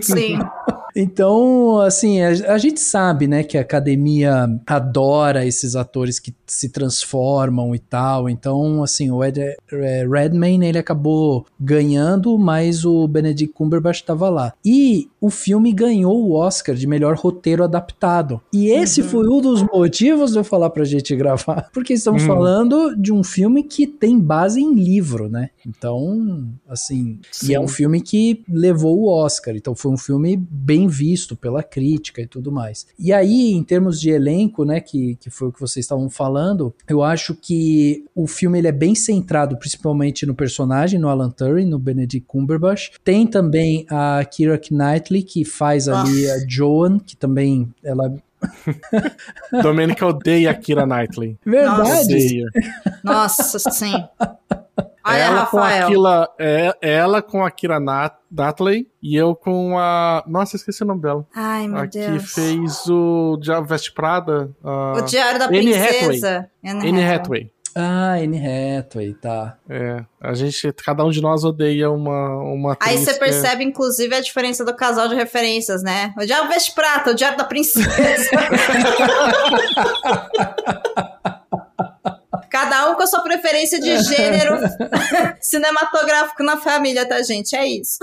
Sim. 0.00 0.38
Então, 0.94 1.78
assim, 1.80 2.20
a, 2.22 2.28
a 2.54 2.58
gente 2.58 2.80
sabe, 2.80 3.26
né, 3.26 3.42
que 3.42 3.56
a 3.56 3.60
academia 3.62 4.48
adora 4.66 5.46
esses 5.46 5.74
atores 5.76 6.18
que 6.18 6.34
se 6.46 6.68
transformam 6.68 7.74
e 7.74 7.78
tal. 7.78 8.28
Então, 8.28 8.82
assim, 8.82 9.10
o 9.10 9.22
Ed 9.24 9.40
eh, 9.40 10.06
Redmayne, 10.10 10.66
ele 10.66 10.78
acabou 10.78 11.46
ganhando, 11.58 12.38
mas 12.38 12.84
o 12.84 13.06
Benedict 13.08 13.54
Cumberbatch 13.54 14.00
estava 14.00 14.28
lá. 14.28 14.52
E 14.64 15.08
o 15.20 15.30
filme 15.30 15.72
ganhou 15.72 16.24
o 16.28 16.32
Oscar 16.34 16.74
de 16.74 16.86
melhor 16.86 17.16
roteiro 17.16 17.64
adaptado. 17.64 18.40
E 18.52 18.68
esse 18.68 19.02
Uhum. 19.02 19.08
foi 19.08 19.28
um 19.28 19.40
dos 19.40 19.62
motivos 19.62 20.32
de 20.32 20.38
eu 20.38 20.44
falar 20.44 20.70
pra 20.70 20.84
gente 20.84 21.14
gravar, 21.16 21.68
porque 21.72 21.92
estamos 21.94 22.22
Hum. 22.22 22.26
falando 22.26 22.94
de 22.96 23.12
um 23.12 23.22
filme 23.24 23.62
que 23.62 23.86
tem 23.86 24.18
base 24.18 24.60
em 24.60 24.74
livro, 24.74 25.28
né? 25.28 25.50
Então, 25.66 26.48
assim, 26.68 27.18
e 27.44 27.54
é 27.54 27.60
um 27.60 27.68
filme 27.68 28.00
que 28.00 28.42
levou 28.48 28.98
o 28.98 29.08
Oscar, 29.08 29.54
então 29.56 29.74
foi 29.74 29.92
um 29.92 29.96
filme 29.96 30.36
bem 30.36 30.81
visto 30.88 31.36
pela 31.36 31.62
crítica 31.62 32.20
e 32.20 32.26
tudo 32.26 32.50
mais. 32.52 32.86
E 32.98 33.12
aí, 33.12 33.52
em 33.52 33.62
termos 33.62 34.00
de 34.00 34.10
elenco, 34.10 34.64
né, 34.64 34.80
que, 34.80 35.16
que 35.16 35.30
foi 35.30 35.48
o 35.48 35.52
que 35.52 35.60
vocês 35.60 35.84
estavam 35.84 36.08
falando, 36.08 36.74
eu 36.88 37.02
acho 37.02 37.34
que 37.34 38.04
o 38.14 38.26
filme 38.26 38.58
ele 38.58 38.68
é 38.68 38.72
bem 38.72 38.94
centrado 38.94 39.56
principalmente 39.56 40.26
no 40.26 40.34
personagem, 40.34 40.98
no 40.98 41.08
Alan 41.08 41.30
Turing, 41.30 41.66
no 41.66 41.78
Benedict 41.78 42.26
Cumberbatch. 42.26 42.90
Tem 43.04 43.26
também 43.26 43.86
a 43.88 44.24
Keira 44.24 44.60
Knightley, 44.70 45.22
que 45.22 45.44
faz 45.44 45.88
ali 45.88 46.30
a 46.30 46.38
Joan, 46.48 46.98
que 46.98 47.16
também 47.16 47.72
ela... 47.82 48.12
Domênica 49.62 50.04
odeia 50.04 50.50
a 50.50 50.54
Kira 50.54 50.84
Knightley. 50.84 51.38
Verdade! 51.46 52.14
Odeia. 52.14 52.46
Nossa, 53.04 53.58
sim. 53.70 53.94
Olha, 55.04 55.16
ela 55.18 55.46
com 55.46 55.58
a 55.58 55.62
Rafael. 55.68 55.88
Kila, 55.88 56.28
é, 56.38 56.76
ela 56.80 57.20
com 57.22 57.44
a 57.44 57.50
Kira 57.50 57.80
Nat- 57.80 58.16
Knightley 58.30 58.86
e 59.02 59.16
eu 59.16 59.34
com 59.34 59.78
a. 59.78 60.22
Nossa, 60.26 60.56
esqueci 60.56 60.82
o 60.82 60.86
nome 60.86 61.02
dela. 61.02 61.26
Ai, 61.34 61.66
meu 61.68 61.78
a 61.82 61.86
que 61.86 61.98
Deus. 61.98 62.32
fez 62.32 62.86
o 62.88 63.36
Diabo 63.40 63.66
Veste 63.66 63.92
Prada. 63.92 64.50
a- 64.64 64.94
O 64.98 65.02
Diário 65.02 65.38
da 65.38 65.46
Anne 65.46 65.60
Princesa. 65.72 66.48
Anne 66.64 66.88
Anne 66.88 67.04
Hathaway. 67.04 67.10
Hathaway. 67.14 67.52
Ah, 67.74 68.16
Anne 68.22 68.38
Hathaway, 68.78 69.14
tá. 69.14 69.56
É, 69.66 70.04
a 70.20 70.34
gente, 70.34 70.70
cada 70.84 71.02
um 71.06 71.10
de 71.10 71.22
nós 71.22 71.42
odeia 71.42 71.90
uma, 71.90 72.36
uma 72.42 72.76
Aí 72.80 72.98
você 72.98 73.12
que 73.12 73.16
é- 73.16 73.18
percebe, 73.18 73.64
inclusive, 73.64 74.14
a 74.14 74.20
diferença 74.20 74.62
do 74.62 74.76
casal 74.76 75.08
de 75.08 75.14
referências, 75.14 75.82
né? 75.82 76.12
O 76.20 76.26
Diabo 76.26 76.48
Veste 76.48 76.74
Prata, 76.74 77.12
o 77.12 77.14
Diário 77.14 77.38
da 77.38 77.44
Princesa. 77.44 77.88
Cada 82.52 82.90
um 82.90 82.94
com 82.94 83.02
a 83.02 83.06
sua 83.06 83.22
preferência 83.22 83.80
de 83.80 83.98
gênero 84.02 84.58
cinematográfico 85.40 86.42
na 86.42 86.58
família, 86.58 87.08
tá, 87.08 87.22
gente? 87.22 87.56
É 87.56 87.66
isso. 87.66 87.98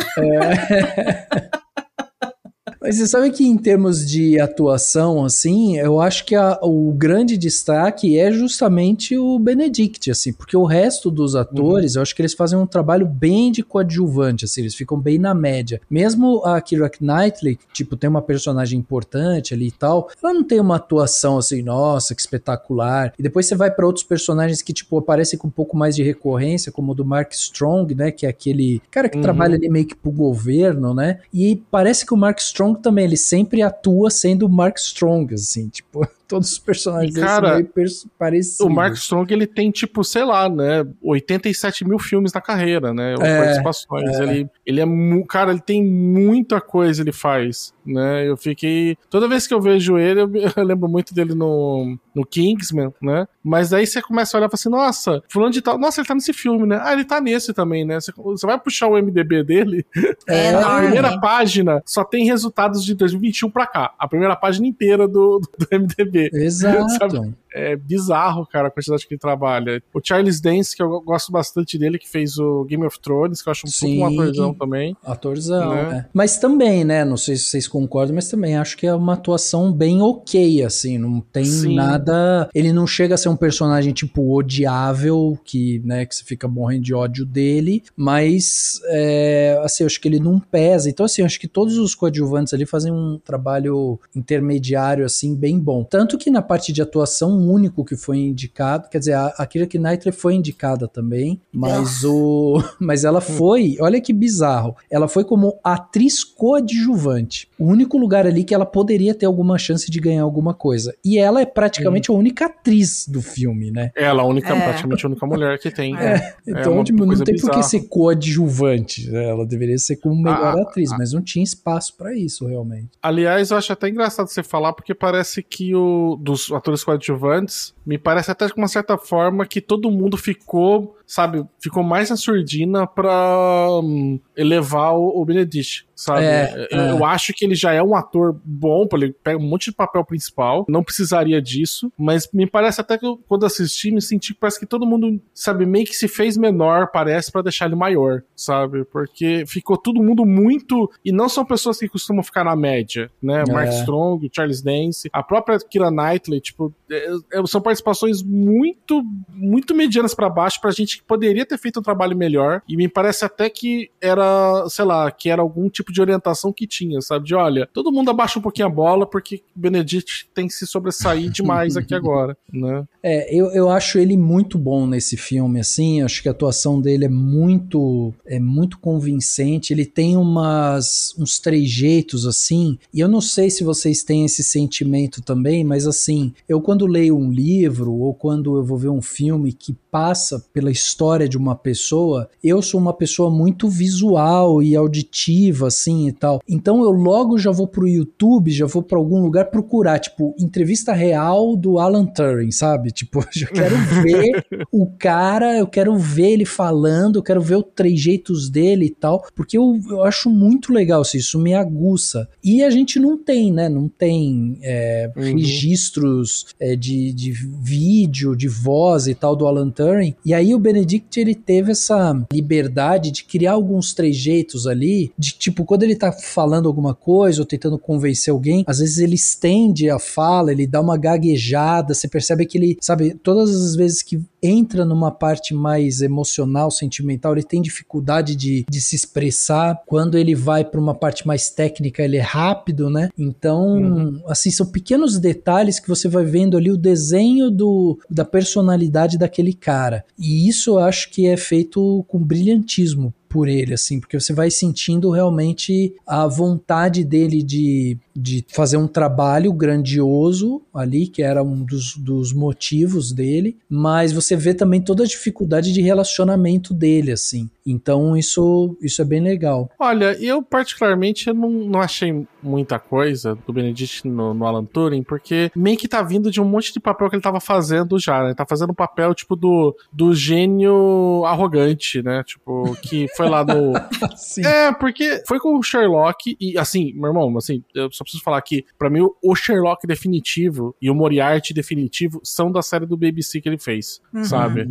Mas 2.90 2.98
você 2.98 3.06
sabe 3.06 3.30
que 3.30 3.46
em 3.46 3.56
termos 3.56 4.04
de 4.04 4.40
atuação, 4.40 5.24
assim, 5.24 5.78
eu 5.78 6.02
acho 6.02 6.26
que 6.26 6.34
a- 6.34 6.58
o 6.64 6.92
grande 6.92 7.38
destaque 7.38 8.18
é 8.18 8.32
justamente 8.32 9.16
o 9.16 9.38
Benedict, 9.38 10.10
assim, 10.10 10.34
porque 10.34 10.58
o 10.58 10.64
resto 10.64 11.12
dos 11.12 11.36
atores, 11.36 11.94
eu 11.96 12.02
acho 12.02 12.16
que 12.16 12.22
eles 12.24 12.34
fazem 12.34 12.58
um 12.58 12.66
trabalho 12.66 13.06
bem 13.06 13.52
de 13.52 13.62
coadjuvante, 13.62 14.46
assim, 14.46 14.62
eles 14.62 14.74
ficam 14.74 15.00
bem 15.00 15.20
na 15.20 15.36
média. 15.36 15.80
Mesmo 15.88 16.44
a 16.44 16.60
Keira 16.60 16.90
Knightley, 17.00 17.60
tipo, 17.72 17.96
tem 17.96 18.10
uma 18.10 18.24
personagem 18.24 18.80
importante 18.80 19.54
ali 19.54 19.68
e 19.68 19.72
tal, 19.72 20.10
ela 20.24 20.34
não 20.34 20.44
tem 20.44 20.60
uma 20.60 20.78
atuação 20.78 21.38
assim, 21.38 21.62
nossa, 21.62 22.16
que 22.16 22.22
espetacular. 22.22 23.14
E 23.20 23.22
depois 23.22 23.46
você 23.46 23.54
vai 23.54 23.70
para 23.70 23.86
outros 23.86 24.04
personagens 24.04 24.64
que, 24.64 24.74
tipo, 24.74 24.98
aparecem 24.98 25.38
com 25.38 25.48
um 25.48 25.52
pouco 25.52 25.78
mais 25.78 25.96
de 25.96 26.02
recorrência, 26.02 26.72
como 26.72 26.94
o 26.94 26.96
do 26.96 27.06
Mark 27.06 27.34
Strong, 27.34 27.94
né, 27.94 28.10
que 28.10 28.26
é 28.26 28.30
aquele 28.30 28.82
cara 28.90 29.08
que 29.08 29.18
Uhum. 29.18 29.22
trabalha 29.22 29.54
ali 29.58 29.70
meio 29.70 29.86
que 29.86 29.96
pro 29.96 30.12
governo, 30.12 30.92
né? 30.96 31.20
E 31.32 31.62
parece 31.70 32.04
que 32.04 32.16
o 32.16 32.18
Mark 32.18 32.40
Strong 32.40 32.79
também, 32.80 33.06
ele 33.06 33.18
sempre 33.18 33.62
atua 33.62 34.10
sendo 34.10 34.46
o 34.46 34.50
Mark 34.50 34.78
Strong, 34.78 35.34
assim, 35.34 35.70
tipo, 35.70 36.08
todos 36.28 36.52
os 36.52 36.60
personagens 36.60 37.16
E, 37.16 37.20
cara, 37.20 37.56
meio 37.56 37.72
parecidos. 38.18 38.60
O 38.60 38.70
Mark 38.70 38.96
Strong, 38.96 39.34
ele 39.34 39.48
tem, 39.48 39.72
tipo, 39.72 40.04
sei 40.04 40.24
lá, 40.24 40.48
né, 40.48 40.86
87 41.02 41.88
mil 41.88 42.00
filmes 42.00 42.34
na 42.34 42.42
carreira, 42.42 42.94
né, 42.94 43.16
ou 43.18 43.24
É, 43.24 43.38
participações. 43.38 44.20
Ele, 44.20 44.50
ele 44.66 44.82
é, 44.82 44.86
cara, 45.28 45.52
ele 45.52 45.62
tem 45.62 45.84
muita 45.84 46.62
coisa 46.62 47.02
ele 47.02 47.12
faz, 47.12 47.74
né, 47.86 48.28
eu 48.28 48.38
fiquei, 48.38 48.98
toda 49.10 49.28
vez 49.28 49.48
que 49.48 49.54
eu 49.54 49.62
vejo 49.62 49.98
ele, 49.98 50.22
eu, 50.22 50.30
eu 50.56 50.64
lembro 50.64 50.88
muito 50.88 51.14
dele 51.14 51.34
no, 51.34 51.98
no 52.14 52.26
Kingsman, 52.26 52.94
né, 53.02 53.28
mas 53.50 53.74
aí 53.74 53.88
você 53.88 54.00
começa 54.00 54.38
a 54.38 54.40
olhar 54.40 54.48
e 54.48 54.50
fala 54.50 54.60
assim, 54.60 54.70
nossa, 54.70 55.24
fulano 55.28 55.52
de 55.52 55.62
tal, 55.62 55.78
nossa, 55.80 56.00
ele 56.00 56.08
tá 56.08 56.14
nesse 56.14 56.34
filme, 56.34 56.68
né, 56.68 56.80
ah, 56.84 56.94
ele 56.94 57.04
tá 57.04 57.20
nesse 57.20 57.52
também, 57.52 57.84
né, 57.84 58.00
você, 58.00 58.12
você 58.16 58.46
vai 58.46 58.60
puxar 58.60 58.88
o 58.88 58.96
MDB 58.96 59.44
dele, 59.44 59.86
É, 60.28 60.54
a 60.62 60.78
primeira 60.78 61.20
página 61.20 61.82
só 61.86 62.04
tem 62.04 62.26
resultados 62.26 62.86
de 62.86 62.94
2021 62.94 63.50
pra 63.50 63.66
cá, 63.66 63.94
a 63.98 64.08
primeira 64.08 64.36
página 64.36 64.68
inteira 64.68 65.08
do, 65.08 65.42
do 65.58 65.68
MDB. 65.72 66.30
Exato. 66.32 66.90
Sabe? 66.92 67.34
É 67.54 67.76
bizarro, 67.76 68.46
cara, 68.46 68.68
a 68.68 68.72
quantidade 68.72 69.08
que 69.08 69.14
ele 69.14 69.20
trabalha. 69.20 69.82
O 69.94 70.00
Charles 70.04 70.40
Dance, 70.40 70.76
que 70.76 70.84
eu 70.84 71.02
gosto 71.02 71.32
bastante 71.32 71.78
dele, 71.78 71.98
que 71.98 72.08
fez 72.10 72.38
o 72.38 72.64
Game 72.66 72.86
of 72.86 73.00
Thrones, 73.00 73.42
que 73.42 73.50
eu 73.50 73.52
acho 73.52 73.68
um 73.68 73.70
Sim. 73.70 74.00
pouco 74.00 74.14
um 74.14 74.20
atorzão 74.22 74.54
também. 74.54 74.96
Atorzão, 75.04 75.70
Né? 75.74 76.06
é. 76.06 76.10
Mas 76.14 76.38
também, 76.38 76.84
né? 76.84 77.04
Não 77.04 77.18
sei 77.18 77.36
se 77.36 77.46
vocês 77.46 77.68
concordam, 77.68 78.16
mas 78.16 78.30
também 78.30 78.56
acho 78.56 78.78
que 78.78 78.86
é 78.86 78.94
uma 78.94 79.14
atuação 79.14 79.72
bem 79.72 80.02
ok, 80.02 80.64
assim. 80.64 80.98
Não 80.98 81.22
tem 81.22 81.46
Sim. 81.46 81.76
nada. 81.76 82.50
Ele 82.54 82.72
não 82.72 82.86
chega 82.86 83.16
a 83.16 83.18
ser 83.18 83.30
um 83.30 83.36
personagem, 83.36 83.94
tipo, 83.94 84.36
odiável, 84.38 85.38
que, 85.44 85.82
né, 85.84 86.06
que 86.06 86.16
você 86.16 86.24
fica 86.24 86.48
morrendo 86.48 86.84
de 86.84 86.94
ódio 86.94 87.26
dele, 87.26 87.84
mas, 87.96 88.80
é, 88.86 89.60
assim, 89.64 89.84
eu 89.84 89.88
acho 89.88 90.00
que 90.00 90.08
ele 90.08 90.20
não 90.20 90.40
pesa. 90.40 90.90
Então, 90.90 91.06
assim, 91.06 91.22
eu 91.22 91.26
acho 91.26 91.40
que 91.40 91.48
todos 91.48 91.78
os 91.78 91.96
coadjuvantes 91.96 92.54
ali 92.54 92.66
fazem 92.66 92.92
um 92.92 93.20
trabalho 93.24 94.00
intermediário, 94.16 95.06
assim, 95.06 95.36
bem 95.36 95.60
bom. 95.60 95.84
Tanto 95.84 96.18
que 96.18 96.30
na 96.30 96.42
parte 96.42 96.72
de 96.72 96.82
atuação, 96.82 97.39
o 97.40 97.52
único 97.52 97.84
que 97.84 97.96
foi 97.96 98.20
indicado, 98.20 98.90
quer 98.90 99.00
dizer, 99.00 99.14
a, 99.14 99.28
a 99.38 99.46
Kira 99.46 99.68
Knightley 99.72 100.12
foi 100.12 100.36
indicada 100.36 100.88
também, 100.88 101.42
mas 101.52 102.04
o. 102.04 102.62
Mas 102.80 103.04
ela 103.04 103.22
foi, 103.22 103.78
olha 103.80 104.02
que 104.02 104.14
bizarro, 104.14 104.76
ela 104.90 105.08
foi 105.08 105.24
como 105.24 105.60
atriz 105.64 106.24
coadjuvante. 106.24 107.49
O 107.60 107.66
único 107.66 107.98
lugar 107.98 108.26
ali 108.26 108.44
que 108.44 108.54
ela 108.54 108.66
poderia 108.66 109.14
ter 109.14 109.26
alguma 109.26 109.58
chance 109.58 109.92
de 109.92 110.00
ganhar 110.00 110.24
alguma 110.24 110.54
coisa. 110.54 110.96
E 111.04 111.18
ela 111.20 111.42
é 111.42 111.46
praticamente 111.46 112.10
a 112.10 112.14
única 112.14 112.46
atriz 112.46 113.06
do 113.08 113.22
filme, 113.22 113.70
né? 113.70 113.92
Ela, 113.96 114.24
a 114.24 114.26
única, 114.26 114.54
É. 114.56 114.62
praticamente 114.62 115.06
a 115.06 115.10
única 115.10 115.26
mulher 115.28 115.60
que 115.60 115.70
tem. 115.70 115.94
É. 116.00 116.34
Então, 116.48 116.74
uma 116.74 116.84
tipo, 116.84 117.06
não 117.06 117.16
tem 117.24 117.36
por 117.36 117.52
que 117.52 117.62
ser 117.64 117.82
coadjuvante, 117.90 119.10
né? 119.10 119.30
Ela 119.30 119.46
deveria 119.46 119.78
ser 119.78 119.98
como 119.98 120.16
melhor 120.22 120.58
Ah, 120.58 120.62
atriz, 120.62 120.90
mas 120.98 121.14
não 121.14 121.22
tinha 121.22 121.44
espaço 121.44 121.96
pra 121.98 122.16
isso, 122.16 122.48
realmente. 122.48 122.90
Aliás, 123.02 123.52
eu 123.52 123.58
acho 123.58 123.74
até 123.74 123.90
engraçado 123.90 124.28
você 124.28 124.42
falar, 124.44 124.74
porque 124.74 124.94
parece 124.94 125.44
que 125.44 125.76
o 125.76 126.18
dos 126.20 126.52
atores 126.52 126.84
coadjuvantes, 126.84 127.74
me 127.86 127.98
parece 127.98 128.32
até 128.32 128.46
de 128.48 128.54
uma 128.56 128.68
certa 128.68 128.98
forma 128.98 129.46
que 129.46 129.62
todo 129.62 129.92
mundo 129.92 130.16
ficou, 130.18 130.96
sabe, 131.10 131.44
ficou 131.60 131.84
mais 131.84 132.10
na 132.10 132.16
surdina 132.16 132.86
pra 132.86 133.68
hum, 133.84 134.20
elevar 134.38 134.94
o, 134.94 135.20
o 135.20 135.26
Benedict, 135.26 135.88
sabe? 135.96 136.24
É, 136.24 136.68
eu, 136.72 136.80
é. 136.80 136.92
eu 136.92 137.04
acho 137.04 137.34
que 137.34 137.44
ele 137.44 137.56
já 137.56 137.74
é 137.74 137.82
um 137.82 137.96
ator 137.96 138.40
bom, 138.46 138.88
ele 138.94 139.12
pega 139.12 139.38
um 139.40 139.48
monte 139.48 139.72
de 139.72 139.76
papel 139.76 140.06
principal, 140.06 140.66
não 140.70 140.84
precisaria 140.84 141.42
disso, 141.42 141.92
mas 141.98 142.30
me 142.32 142.46
parece 142.46 142.80
até 142.80 142.98
que 142.98 143.06
eu, 143.06 143.18
quando 143.28 143.46
assisti, 143.46 143.92
me 143.92 144.02
senti 144.02 144.34
que 144.34 144.40
parece 144.40 144.60
que 144.60 144.66
todo 144.66 144.86
mundo, 144.86 145.20
sabe, 145.34 145.66
meio 145.66 145.86
que 145.86 145.96
se 145.96 146.08
fez 146.08 146.38
menor, 146.38 146.92
parece, 146.92 147.32
pra 147.32 147.42
deixar 147.42 147.66
ele 147.66 147.76
maior, 147.76 148.22
sabe? 148.36 148.86
Porque 148.86 149.44
ficou 149.48 149.78
todo 149.78 150.04
mundo 150.04 150.26
muito. 150.26 150.92
E 151.04 151.12
não 151.12 151.28
são 151.28 151.44
pessoas 151.44 151.80
que 151.80 151.90
costumam 151.90 152.24
ficar 152.24 152.44
na 152.44 152.56
média, 152.56 153.10
né? 153.22 153.44
É. 153.48 153.52
Mark 153.52 153.70
Strong, 153.70 154.30
Charles 154.34 154.62
Dance, 154.62 155.10
a 155.12 155.24
própria 155.24 155.58
Kira 155.60 155.90
Knightley, 155.90 156.40
tipo, 156.40 156.74
é- 156.90 157.10
é- 157.34 157.48
são 157.48 157.62
participações 157.62 158.22
muito, 158.22 159.04
muito 159.34 159.74
medianas 159.74 160.14
pra 160.14 160.30
baixo 160.30 160.62
pra 160.62 160.72
gente 160.72 160.99
que 161.00 161.04
poderia 161.08 161.46
ter 161.46 161.58
feito 161.58 161.80
um 161.80 161.84
trabalho 161.84 162.16
melhor 162.16 162.62
e 162.68 162.76
me 162.76 162.88
parece 162.88 163.26
até 163.26 163.50
que 163.50 163.90
era, 164.02 164.66
sei 164.70 164.86
lá, 164.86 165.10
que 165.12 165.30
era 165.30 165.42
algum 165.42 165.70
tipo 165.70 165.92
de 165.92 166.02
orientação 166.02 166.52
que 166.52 166.68
tinha, 166.68 167.02
sabe? 167.02 167.26
De 167.26 167.36
olha, 167.36 167.68
todo 167.74 167.92
mundo 167.92 168.12
abaixa 168.12 168.40
um 168.40 168.42
pouquinho 168.42 168.68
a 168.68 168.72
bola 168.72 169.06
porque 169.06 169.42
Benedict 169.56 170.30
tem 170.34 170.48
que 170.48 170.54
se 170.54 170.68
sobressair 170.68 171.30
demais 171.30 171.78
aqui 171.78 171.96
agora, 171.96 172.38
né? 172.52 172.84
É, 173.02 173.34
eu, 173.34 173.48
eu 173.52 173.70
acho 173.70 173.98
ele 173.98 174.18
muito 174.18 174.58
bom 174.58 174.86
nesse 174.86 175.16
filme, 175.16 175.60
assim, 175.60 176.02
acho 176.02 176.22
que 176.22 176.28
a 176.28 176.32
atuação 176.32 176.82
dele 176.82 177.06
é 177.06 177.10
muito 177.10 178.14
é 178.26 178.40
muito 178.40 178.80
convincente, 178.80 179.74
ele 179.74 179.86
tem 179.86 180.18
umas 180.18 181.16
uns 181.18 181.40
trejeitos 181.40 182.26
assim, 182.26 182.78
e 182.94 183.00
eu 183.00 183.08
não 183.08 183.22
sei 183.22 183.50
se 183.50 183.64
vocês 183.64 184.04
têm 184.04 184.26
esse 184.26 184.44
sentimento 184.44 185.22
também, 185.22 185.64
mas 185.64 185.88
assim, 185.88 186.34
eu 186.48 186.62
quando 186.62 186.86
leio 186.86 187.18
um 187.18 187.32
livro 187.32 187.94
ou 187.94 188.14
quando 188.14 188.58
eu 188.58 188.64
vou 188.64 188.78
ver 188.78 188.90
um 188.90 189.02
filme 189.02 189.54
que 189.54 189.74
passa 189.92 190.44
pela 190.54 190.70
história 190.72 190.89
de 191.28 191.38
uma 191.38 191.56
pessoa, 191.56 192.30
eu 192.44 192.62
sou 192.62 192.80
uma 192.80 192.94
pessoa 192.94 193.30
muito 193.30 193.70
visual 193.70 194.62
e 194.62 194.76
auditiva 194.76 195.68
assim 195.68 196.08
e 196.08 196.12
tal. 196.12 196.42
Então 196.48 196.84
eu 196.84 196.92
logo 196.92 197.38
já 197.38 197.52
vou 197.52 197.68
pro 197.68 197.88
YouTube, 197.88 198.52
já 198.52 198.66
vou 198.66 198.84
para 198.84 198.98
algum 198.98 199.22
lugar 199.22 199.46
procurar, 199.46 200.00
tipo, 200.00 200.36
entrevista 200.40 200.94
real 200.94 201.56
do 201.56 201.80
Alan 201.80 202.06
Turing, 202.06 202.52
sabe? 202.52 202.92
Tipo, 202.92 203.20
eu 203.40 203.48
quero 203.48 203.76
ver 204.04 204.46
o 204.72 204.88
cara, 204.88 205.58
eu 205.58 205.68
quero 205.68 205.96
ver 205.98 206.32
ele 206.32 206.46
falando, 206.46 207.18
eu 207.20 207.24
quero 207.24 207.42
ver 207.42 207.58
os 207.58 207.66
trejeitos 207.76 208.50
dele 208.50 208.86
e 208.86 208.90
tal, 208.90 209.26
porque 209.36 209.58
eu, 209.58 209.80
eu 209.90 210.04
acho 210.04 210.30
muito 210.30 210.74
legal 210.74 211.02
assim, 211.02 211.18
isso 211.18 211.40
me 211.40 211.54
aguça. 211.54 212.28
E 212.44 212.64
a 212.64 212.70
gente 212.70 213.00
não 213.00 213.18
tem, 213.18 213.52
né? 213.52 213.70
Não 213.70 213.88
tem 213.88 214.58
é, 214.62 215.12
uhum. 215.16 215.24
registros 215.24 216.48
é, 216.60 216.76
de, 216.76 217.14
de 217.14 217.32
vídeo, 217.32 218.36
de 218.36 218.48
voz 218.48 219.08
e 219.08 219.16
tal 219.16 219.36
do 219.36 219.48
Alan 219.48 219.70
Turing. 219.70 220.16
E 220.26 220.34
aí 220.34 220.54
o 220.54 220.60
Benedict 220.80 221.20
ele 221.20 221.36
teve 221.36 221.72
essa 221.72 222.26
liberdade 222.32 223.12
de 223.12 223.24
criar 223.24 223.54
alguns 223.54 223.94
trejeitos 223.94 224.66
ali, 224.66 225.12
de 225.18 225.32
tipo, 225.34 225.66
quando 225.66 225.84
ele 225.84 225.96
tá 225.96 226.12
falando 226.12 226.68
alguma 226.68 226.94
coisa 226.94 227.42
ou 227.42 227.46
tentando 227.46 227.78
convencer 227.78 228.32
alguém, 228.32 228.64
às 228.68 228.80
vezes 228.80 228.98
ele 228.98 229.16
estende 229.16 229.90
a 229.90 230.00
fala, 230.00 230.52
ele 230.52 230.66
dá 230.66 230.82
uma 230.82 230.98
gaguejada, 230.98 231.94
você 231.94 232.08
percebe 232.08 232.46
que 232.46 232.58
ele, 232.58 232.78
sabe, 232.82 233.14
todas 233.16 233.50
as 233.50 233.76
vezes 233.76 234.02
que 234.02 234.22
entra 234.42 234.86
numa 234.86 235.12
parte 235.12 235.54
mais 235.54 236.02
emocional, 236.02 236.72
sentimental, 236.72 237.34
ele 237.34 237.44
tem 237.44 237.62
dificuldade 237.62 238.36
de, 238.36 238.66
de 238.70 238.82
se 238.82 238.96
expressar. 238.96 239.82
Quando 239.86 240.18
ele 240.18 240.34
vai 240.34 240.64
para 240.64 240.80
uma 240.80 240.96
parte 240.96 241.28
mais 241.28 241.50
técnica, 241.50 242.04
ele 242.04 242.18
é 242.18 242.22
rápido, 242.22 242.90
né? 242.90 243.10
Então, 243.18 243.78
uhum. 243.78 244.22
assim, 244.28 244.50
são 244.50 244.66
pequenos 244.66 245.20
detalhes 245.20 245.80
que 245.80 245.90
você 245.90 246.08
vai 246.08 246.24
vendo 246.24 246.58
ali 246.58 246.72
o 246.72 246.78
desenho 246.78 247.52
do, 247.52 248.00
da 248.10 248.24
personalidade 248.24 249.18
daquele 249.18 249.54
cara. 249.54 250.06
E 250.18 250.48
isso 250.48 250.69
eu 250.70 250.80
acho 250.80 251.10
que 251.10 251.28
é 251.28 251.38
feito 251.38 252.06
com 252.08 252.20
brilhantismo 252.20 253.14
por 253.28 253.48
ele, 253.48 253.74
assim, 253.74 254.00
porque 254.00 254.20
você 254.20 254.34
vai 254.34 254.50
sentindo 254.50 255.12
realmente 255.12 255.94
a 256.06 256.26
vontade 256.26 257.04
dele 257.04 257.44
de, 257.44 257.98
de 258.20 258.46
fazer 258.50 258.78
um 258.78 258.88
trabalho 258.88 259.54
grandioso 259.54 260.62
ali, 260.74 261.08
que 261.08 261.24
era 261.24 261.42
um 261.42 261.64
dos, 261.64 261.96
dos 261.96 262.34
motivos 262.34 263.12
dele, 263.12 263.58
mas 263.70 264.12
você 264.12 264.36
vê 264.36 264.54
também 264.54 264.82
toda 264.82 265.04
a 265.04 265.08
dificuldade 265.08 265.72
de 265.72 265.82
relacionamento 265.82 266.74
dele, 266.74 267.12
assim. 267.12 267.50
Então 267.66 268.18
isso, 268.18 268.76
isso 268.82 269.02
é 269.02 269.06
bem 269.06 269.22
legal. 269.22 269.70
Olha, 269.80 270.18
eu 270.20 270.42
particularmente 270.42 271.28
eu 271.28 271.34
não, 271.34 271.50
não 271.50 271.80
achei 271.80 272.26
muita 272.42 272.80
coisa 272.80 273.38
do 273.46 273.54
Benedict 273.54 274.08
no, 274.08 274.34
no, 274.34 274.46
Alan 274.46 274.66
Turing, 274.66 275.04
porque 275.04 275.52
meio 275.56 275.78
que 275.78 275.88
tá 275.88 276.02
vindo 276.02 276.32
de 276.32 276.42
um 276.42 276.46
monte 276.46 276.74
de 276.74 276.80
papel 276.80 277.10
que 277.10 277.16
ele 277.16 277.22
tava 277.22 277.40
fazendo 277.40 278.00
já, 278.00 278.20
né? 278.20 278.28
Ele 278.28 278.36
tá 278.36 278.46
fazendo 278.46 278.72
um 278.72 278.76
papel, 278.76 279.14
tipo, 279.14 279.36
do, 279.36 279.76
do 279.92 280.14
gênio 280.14 281.24
arrogante, 281.26 282.02
né? 282.02 282.24
Tipo, 282.26 282.76
que 282.82 283.08
foi 283.16 283.30
lá 283.30 283.44
no... 283.44 283.74
é, 284.46 284.72
porque 284.74 285.22
foi 285.28 285.40
com 285.40 285.58
o 285.58 285.64
Sherlock 285.64 286.36
e, 286.40 286.58
assim, 286.58 286.94
meu 286.94 287.08
irmão, 287.08 287.38
assim, 287.38 287.64
eu 287.76 287.92
só 287.92 288.04
preciso 288.10 288.24
falar 288.24 288.42
que, 288.42 288.66
para 288.78 288.90
mim, 288.90 289.02
o 289.24 289.36
Sherlock 289.36 289.86
definitivo 289.86 290.76
e 290.82 290.90
o 290.90 290.96
Moriarty 290.96 291.54
definitivo 291.54 292.20
são 292.24 292.52
da 292.52 292.62
série 292.62 292.86
do 292.86 292.98
BBC 292.98 293.42
que 293.42 293.50
ele 293.50 293.58
fez, 293.58 294.02
uhum. 294.14 294.24
sabe? 294.24 294.68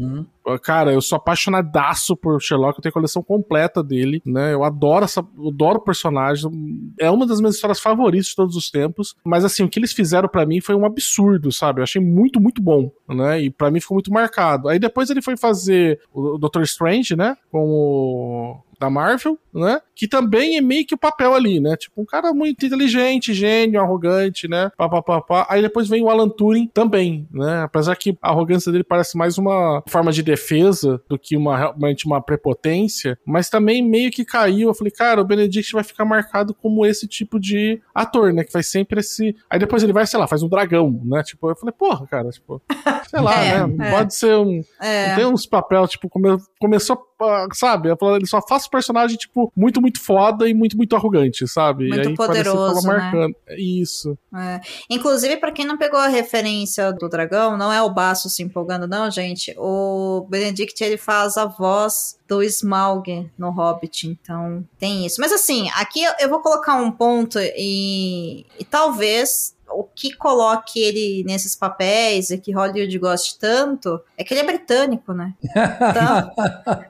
Cara, 0.62 0.92
eu 0.92 1.00
sou 1.00 1.16
apaixonadaço 1.16 2.16
por 2.16 2.40
Sherlock, 2.40 2.78
eu 2.78 2.82
tenho 2.82 2.90
a 2.90 2.94
coleção 2.94 3.22
completa 3.22 3.82
dele, 3.82 4.22
né? 4.24 4.54
Eu 4.54 4.64
adoro 4.64 5.04
essa, 5.04 5.20
eu 5.36 5.48
adoro 5.48 5.78
o 5.78 5.84
personagem. 5.84 6.50
É 6.98 7.10
uma 7.10 7.26
das 7.26 7.40
minhas 7.40 7.56
histórias 7.56 7.80
favoritas 7.80 8.28
de 8.28 8.36
todos 8.36 8.56
os 8.56 8.70
tempos. 8.70 9.14
Mas 9.22 9.44
assim, 9.44 9.62
o 9.62 9.68
que 9.68 9.78
eles 9.78 9.92
fizeram 9.92 10.28
para 10.28 10.46
mim 10.46 10.60
foi 10.60 10.74
um 10.74 10.86
absurdo, 10.86 11.52
sabe? 11.52 11.80
Eu 11.80 11.84
achei 11.84 12.00
muito, 12.00 12.40
muito 12.40 12.62
bom, 12.62 12.90
né? 13.08 13.42
E 13.42 13.50
para 13.50 13.70
mim 13.70 13.80
ficou 13.80 13.96
muito 13.96 14.12
marcado. 14.12 14.68
Aí 14.68 14.78
depois 14.78 15.10
ele 15.10 15.20
foi 15.20 15.36
fazer 15.36 16.00
o 16.12 16.38
Doctor 16.38 16.62
Strange, 16.62 17.14
né? 17.14 17.36
Com 17.50 17.68
o 17.68 18.60
da 18.78 18.88
Marvel, 18.90 19.38
né? 19.52 19.80
Que 19.94 20.06
também 20.06 20.56
é 20.56 20.60
meio 20.60 20.86
que 20.86 20.94
o 20.94 20.98
papel 20.98 21.34
ali, 21.34 21.60
né? 21.60 21.76
Tipo, 21.76 22.00
um 22.00 22.04
cara 22.04 22.32
muito 22.32 22.64
inteligente, 22.64 23.34
gênio, 23.34 23.80
arrogante, 23.80 24.48
né? 24.48 24.70
Pá, 24.76 24.88
pá, 24.88 25.02
pá, 25.02 25.20
pá. 25.20 25.46
Aí 25.48 25.60
depois 25.60 25.88
vem 25.88 26.02
o 26.02 26.10
Alan 26.10 26.28
Turing 26.28 26.68
também, 26.72 27.26
né? 27.30 27.62
Apesar 27.62 27.96
que 27.96 28.16
a 28.22 28.30
arrogância 28.30 28.70
dele 28.70 28.84
parece 28.84 29.16
mais 29.16 29.38
uma 29.38 29.82
forma 29.88 30.12
de 30.12 30.22
defesa 30.22 31.02
do 31.08 31.18
que 31.18 31.36
uma 31.36 31.56
realmente 31.56 32.06
uma 32.06 32.20
prepotência, 32.20 33.18
mas 33.24 33.48
também 33.48 33.82
meio 33.82 34.10
que 34.10 34.24
caiu. 34.24 34.68
Eu 34.68 34.74
falei, 34.74 34.90
cara, 34.90 35.20
o 35.20 35.24
Benedict 35.24 35.72
vai 35.72 35.84
ficar 35.84 36.04
marcado 36.04 36.54
como 36.54 36.86
esse 36.86 37.06
tipo 37.06 37.38
de 37.40 37.80
ator, 37.94 38.32
né? 38.32 38.44
Que 38.44 38.52
faz 38.52 38.68
sempre 38.68 39.00
esse. 39.00 39.34
Aí 39.50 39.58
depois 39.58 39.82
ele 39.82 39.92
vai, 39.92 40.06
sei 40.06 40.18
lá, 40.18 40.26
faz 40.26 40.42
um 40.42 40.48
dragão, 40.48 41.00
né? 41.04 41.22
Tipo, 41.22 41.50
eu 41.50 41.56
falei, 41.56 41.74
porra, 41.76 42.06
cara, 42.06 42.30
tipo, 42.30 42.62
sei 43.08 43.20
lá, 43.20 43.34
é, 43.42 43.66
né? 43.66 43.88
É. 43.88 43.90
Pode 43.90 44.14
ser 44.14 44.36
um. 44.36 44.60
É. 44.80 45.14
Tem 45.14 45.26
uns 45.26 45.46
papel, 45.46 45.86
tipo, 45.88 46.08
come... 46.08 46.38
começou, 46.58 47.07
sabe? 47.52 47.90
Ele 47.90 48.26
só 48.26 48.40
faz 48.46 48.68
personagem, 48.68 49.16
tipo, 49.16 49.52
muito, 49.56 49.80
muito 49.80 50.00
foda 50.00 50.48
e 50.48 50.54
muito, 50.54 50.76
muito 50.76 50.94
arrogante, 50.94 51.46
sabe? 51.48 51.88
Muito 51.88 52.06
e 52.06 52.08
aí 52.08 52.14
poderoso, 52.14 52.86
né? 52.86 52.94
marcando. 52.94 53.36
Né? 53.46 53.56
Isso. 53.56 54.16
É. 54.34 54.60
Inclusive, 54.88 55.36
para 55.36 55.52
quem 55.52 55.64
não 55.64 55.76
pegou 55.76 55.98
a 55.98 56.08
referência 56.08 56.92
do 56.92 57.08
dragão, 57.08 57.56
não 57.56 57.72
é 57.72 57.82
o 57.82 57.90
Baço 57.90 58.28
se 58.28 58.42
empolgando, 58.42 58.86
não, 58.86 59.10
gente. 59.10 59.54
O 59.58 60.26
Benedict, 60.28 60.82
ele 60.82 60.96
faz 60.96 61.36
a 61.36 61.46
voz 61.46 62.18
do 62.28 62.42
Smaug 62.42 63.30
no 63.38 63.50
Hobbit, 63.50 64.06
então 64.08 64.64
tem 64.78 65.06
isso. 65.06 65.20
Mas 65.20 65.32
assim, 65.32 65.68
aqui 65.74 66.02
eu 66.20 66.28
vou 66.28 66.40
colocar 66.40 66.76
um 66.76 66.90
ponto 66.90 67.38
e, 67.38 68.44
e 68.58 68.64
talvez 68.64 69.56
o 69.78 69.84
que 69.84 70.12
coloque 70.12 70.80
ele 70.80 71.22
nesses 71.22 71.54
papéis 71.54 72.30
e 72.30 72.38
que 72.38 72.50
Hollywood 72.50 72.98
goste 72.98 73.38
tanto 73.38 74.00
é 74.16 74.24
que 74.24 74.34
ele 74.34 74.40
é 74.40 74.44
britânico, 74.44 75.12
né? 75.12 75.34
Então, 75.88 76.32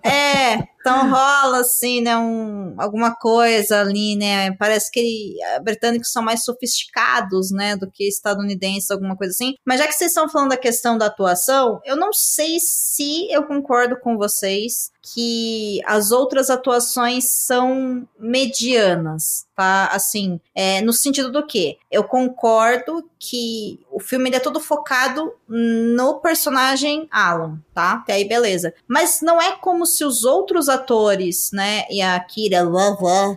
é, 0.02 0.68
então 0.88 1.10
rola 1.10 1.60
assim, 1.60 2.00
né, 2.00 2.16
um, 2.16 2.74
alguma 2.78 3.14
coisa 3.14 3.80
ali, 3.80 4.16
né? 4.16 4.52
Parece 4.56 4.90
que 4.90 5.00
ele, 5.00 5.36
britânicos 5.62 6.10
são 6.10 6.22
mais 6.22 6.44
sofisticados, 6.44 7.50
né, 7.50 7.76
do 7.76 7.90
que 7.90 8.08
estadunidenses, 8.08 8.90
alguma 8.90 9.16
coisa 9.16 9.32
assim. 9.32 9.54
Mas 9.66 9.78
já 9.80 9.86
que 9.86 9.92
vocês 9.92 10.10
estão 10.10 10.28
falando 10.28 10.50
da 10.50 10.56
questão 10.56 10.96
da 10.96 11.06
atuação, 11.06 11.80
eu 11.84 11.96
não 11.96 12.12
sei 12.12 12.58
se 12.60 13.30
eu 13.30 13.46
concordo 13.46 13.98
com 14.00 14.16
vocês 14.16 14.90
que 15.12 15.80
as 15.86 16.10
outras 16.10 16.50
atuações 16.50 17.24
são 17.28 18.06
medianas, 18.18 19.46
tá? 19.54 19.86
Assim, 19.92 20.40
é, 20.54 20.80
no 20.82 20.92
sentido 20.92 21.30
do 21.30 21.46
que? 21.46 21.76
Eu 21.90 22.04
concordo 22.04 23.08
que 23.18 23.80
o 23.98 24.00
filme 24.00 24.30
é 24.30 24.38
todo 24.38 24.60
focado 24.60 25.34
no 25.48 26.20
personagem 26.20 27.08
Alan, 27.10 27.58
tá? 27.74 27.94
Até 27.94 28.12
aí, 28.12 28.28
beleza. 28.28 28.72
Mas 28.86 29.20
não 29.20 29.42
é 29.42 29.56
como 29.56 29.84
se 29.84 30.04
os 30.04 30.24
outros 30.24 30.68
atores, 30.68 31.50
né, 31.52 31.84
e 31.90 32.00
a 32.00 32.18
Kira, 32.20 32.64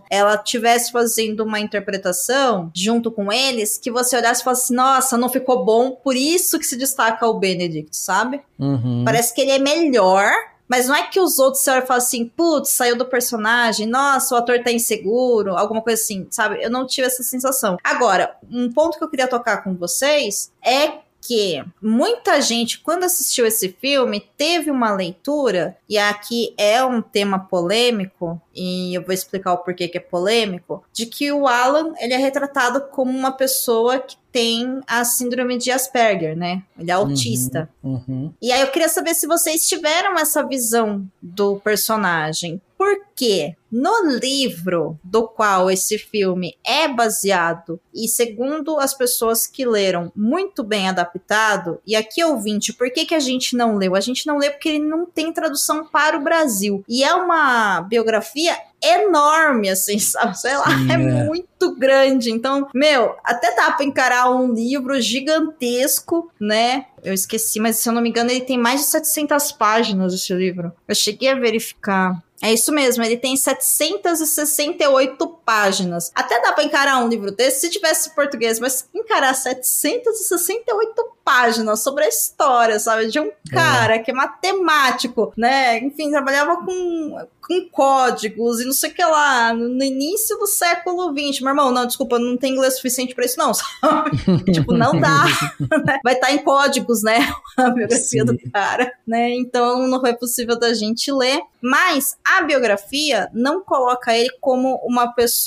ela 0.08 0.38
tivesse 0.38 0.92
fazendo 0.92 1.44
uma 1.44 1.60
interpretação 1.60 2.72
junto 2.76 3.10
com 3.10 3.34
eles 3.34 3.80
que 3.80 3.90
você 3.90 4.16
olhasse 4.16 4.42
e 4.42 4.44
falasse 4.44 4.72
nossa, 4.72 5.18
não 5.18 5.30
ficou 5.30 5.66
bom, 5.66 5.92
por 5.92 6.16
isso 6.16 6.60
que 6.60 6.66
se 6.66 6.78
destaca 6.78 7.26
o 7.26 7.40
Benedict, 7.40 7.98
sabe? 7.98 8.42
Uhum. 8.60 9.02
Parece 9.04 9.34
que 9.34 9.42
ele 9.42 9.52
é 9.52 9.60
melhor 9.60 10.32
mas 10.72 10.88
não 10.88 10.96
é 10.96 11.06
que 11.06 11.20
os 11.20 11.38
outros 11.38 11.62
você 11.62 11.70
olha 11.70 11.84
e 11.84 11.86
fala 11.86 11.98
assim, 11.98 12.26
putz, 12.30 12.70
saiu 12.70 12.98
do 12.98 13.06
personagem, 13.06 13.86
nossa, 13.86 14.34
o 14.34 14.38
ator 14.38 14.64
tá 14.64 14.72
inseguro, 14.72 15.58
alguma 15.58 15.82
coisa 15.82 16.02
assim, 16.02 16.26
sabe? 16.32 16.64
Eu 16.64 16.70
não 16.70 16.88
tive 16.88 17.08
essa 17.08 17.24
sensação. 17.24 17.76
Agora, 17.84 18.38
um 18.50 18.72
ponto 18.72 18.98
que 18.98 19.04
eu 19.04 19.10
queria 19.10 19.28
tocar 19.28 19.66
com 19.66 19.76
vocês 19.76 20.50
é 20.66 21.00
que 21.22 21.64
muita 21.82 22.42
gente, 22.42 22.80
quando 22.80 23.04
assistiu 23.04 23.46
esse 23.46 23.70
filme, 23.80 24.26
teve 24.36 24.72
uma 24.72 24.92
leitura, 24.92 25.78
e 25.88 25.98
aqui 25.98 26.54
é 26.58 26.84
um 26.84 27.02
tema 27.02 27.40
polêmico, 27.40 28.42
e 28.54 28.94
eu 28.96 29.04
vou 29.04 29.14
explicar 29.14 29.54
o 29.54 29.60
porquê 29.60 29.88
que 29.88 29.98
é 29.98 30.02
polêmico, 30.02 30.84
de 30.92 31.06
que 31.06 31.32
o 31.32 31.48
Alan 31.48 31.94
ele 32.00 32.14
é 32.14 32.18
retratado 32.18 32.82
como 32.90 33.12
uma 33.12 33.32
pessoa 33.32 34.00
que 34.00 34.18
tem 34.32 34.82
a 34.88 35.04
síndrome 35.04 35.58
de 35.58 35.72
Asperger, 35.72 36.36
né? 36.36 36.64
Ele 36.80 36.90
é 36.90 36.94
autista. 36.94 37.70
Uhum, 37.84 38.02
uhum. 38.08 38.34
E 38.42 38.52
aí 38.52 38.62
eu 38.62 38.68
queria 38.68 38.90
saber 38.90 39.14
se 39.14 39.28
vocês 39.28 39.68
tiveram 39.68 40.18
essa 40.18 40.42
visão 40.42 41.06
do 41.22 41.58
personagem. 41.58 42.62
Porque 42.82 43.56
no 43.72 44.18
livro 44.20 45.00
do 45.04 45.28
qual 45.28 45.70
esse 45.70 46.00
filme 46.00 46.58
é 46.66 46.88
baseado, 46.88 47.80
e 47.94 48.08
segundo 48.08 48.80
as 48.80 48.96
pessoas 48.96 49.46
que 49.46 49.64
leram, 49.64 50.12
muito 50.16 50.64
bem 50.64 50.90
adaptado, 50.90 51.80
e 51.86 51.96
aqui 51.96 52.24
ouvinte, 52.24 52.74
por 52.74 52.92
que, 52.92 53.06
que 53.06 53.14
a 53.14 53.20
gente 53.20 53.56
não 53.56 53.78
leu? 53.78 53.96
A 53.96 54.00
gente 54.00 54.26
não 54.26 54.40
leu 54.40 54.52
porque 54.52 54.70
ele 54.70 54.80
não 54.84 55.06
tem 55.06 55.32
tradução 55.32 55.86
para 55.86 56.18
o 56.18 56.24
Brasil. 56.24 56.84
E 56.90 57.04
é 57.04 57.14
uma 57.14 57.82
biografia 57.82 58.58
enorme, 58.84 59.70
assim, 59.70 59.98
sabe? 60.00 60.38
Sei 60.38 60.58
lá, 60.58 60.66
Sim, 60.66 60.92
é, 60.92 60.94
é, 60.94 61.24
muito 61.24 61.76
grande. 61.76 62.32
Então, 62.32 62.68
meu, 62.74 63.16
até 63.24 63.56
dá 63.56 63.72
pra 63.72 63.86
encarar 63.86 64.32
um 64.32 64.52
livro 64.52 65.00
gigantesco, 65.00 66.32
né? 66.40 66.88
Eu 67.04 67.14
esqueci, 67.14 67.60
mas 67.60 67.78
se 67.78 67.88
eu 67.88 67.94
não 67.94 68.02
me 68.02 68.10
engano, 68.10 68.32
ele 68.32 68.42
tem 68.42 68.58
mais 68.58 68.82
de 68.82 68.88
700 68.88 69.52
páginas, 69.54 70.14
esse 70.14 70.34
livro. 70.34 70.72
Eu 70.88 70.96
cheguei 70.96 71.30
a 71.30 71.36
verificar. 71.36 72.22
É 72.42 72.52
isso 72.52 72.72
mesmo, 72.72 73.04
ele 73.04 73.18
tem 73.18 73.38
768 73.38 75.28
páginas. 75.52 76.10
Até 76.16 76.42
dá 76.42 76.54
para 76.54 76.64
encarar 76.64 77.04
um 77.04 77.10
livro 77.10 77.30
desse 77.30 77.62
se 77.62 77.70
tivesse 77.70 78.16
português, 78.16 78.58
mas 78.58 78.88
encarar 78.96 79.34
768 79.34 81.12
páginas 81.26 81.84
sobre 81.84 82.06
a 82.06 82.08
história, 82.08 82.80
sabe? 82.80 83.08
De 83.08 83.20
um 83.20 83.28
é. 83.28 83.34
cara 83.52 83.96
é. 83.96 84.00
que 84.00 84.12
é 84.12 84.14
matemático, 84.14 85.34
né? 85.36 85.80
Enfim, 85.80 86.10
trabalhava 86.10 86.58
com, 86.66 87.28
com 87.42 87.70
códigos 87.70 88.62
e 88.62 88.66
não 88.66 88.72
sei 88.72 88.92
o 88.92 88.94
que 88.94 89.04
lá, 89.04 89.54
no 89.54 89.84
início 89.84 90.38
do 90.38 90.48
século 90.48 91.12
XX. 91.12 91.42
Meu 91.42 91.50
irmão, 91.50 91.70
não, 91.70 91.86
desculpa, 91.86 92.18
não 92.18 92.38
tem 92.38 92.54
inglês 92.54 92.76
suficiente 92.76 93.14
para 93.14 93.26
isso, 93.26 93.38
não, 93.38 93.52
sabe? 93.54 94.12
tipo, 94.54 94.74
não 94.74 95.00
dá. 95.00 95.26
Né? 95.86 96.00
Vai 96.04 96.14
estar 96.14 96.28
tá 96.28 96.34
em 96.34 96.40
códigos, 96.40 97.02
né? 97.02 97.20
A 97.58 97.70
biografia 97.70 98.22
Sim. 98.22 98.26
do 98.26 98.52
cara, 98.52 98.92
né? 99.08 99.32
Então 99.32 99.88
não 99.88 100.00
foi 100.00 100.14
possível 100.14 100.58
da 100.60 100.74
gente 100.74 101.12
ler. 101.12 101.42
Mas 101.62 102.18
a 102.26 102.42
biografia 102.42 103.30
não 103.34 103.62
coloca 103.62 104.16
ele 104.18 104.32
como 104.42 104.76
uma 104.84 105.14
pessoa 105.14 105.41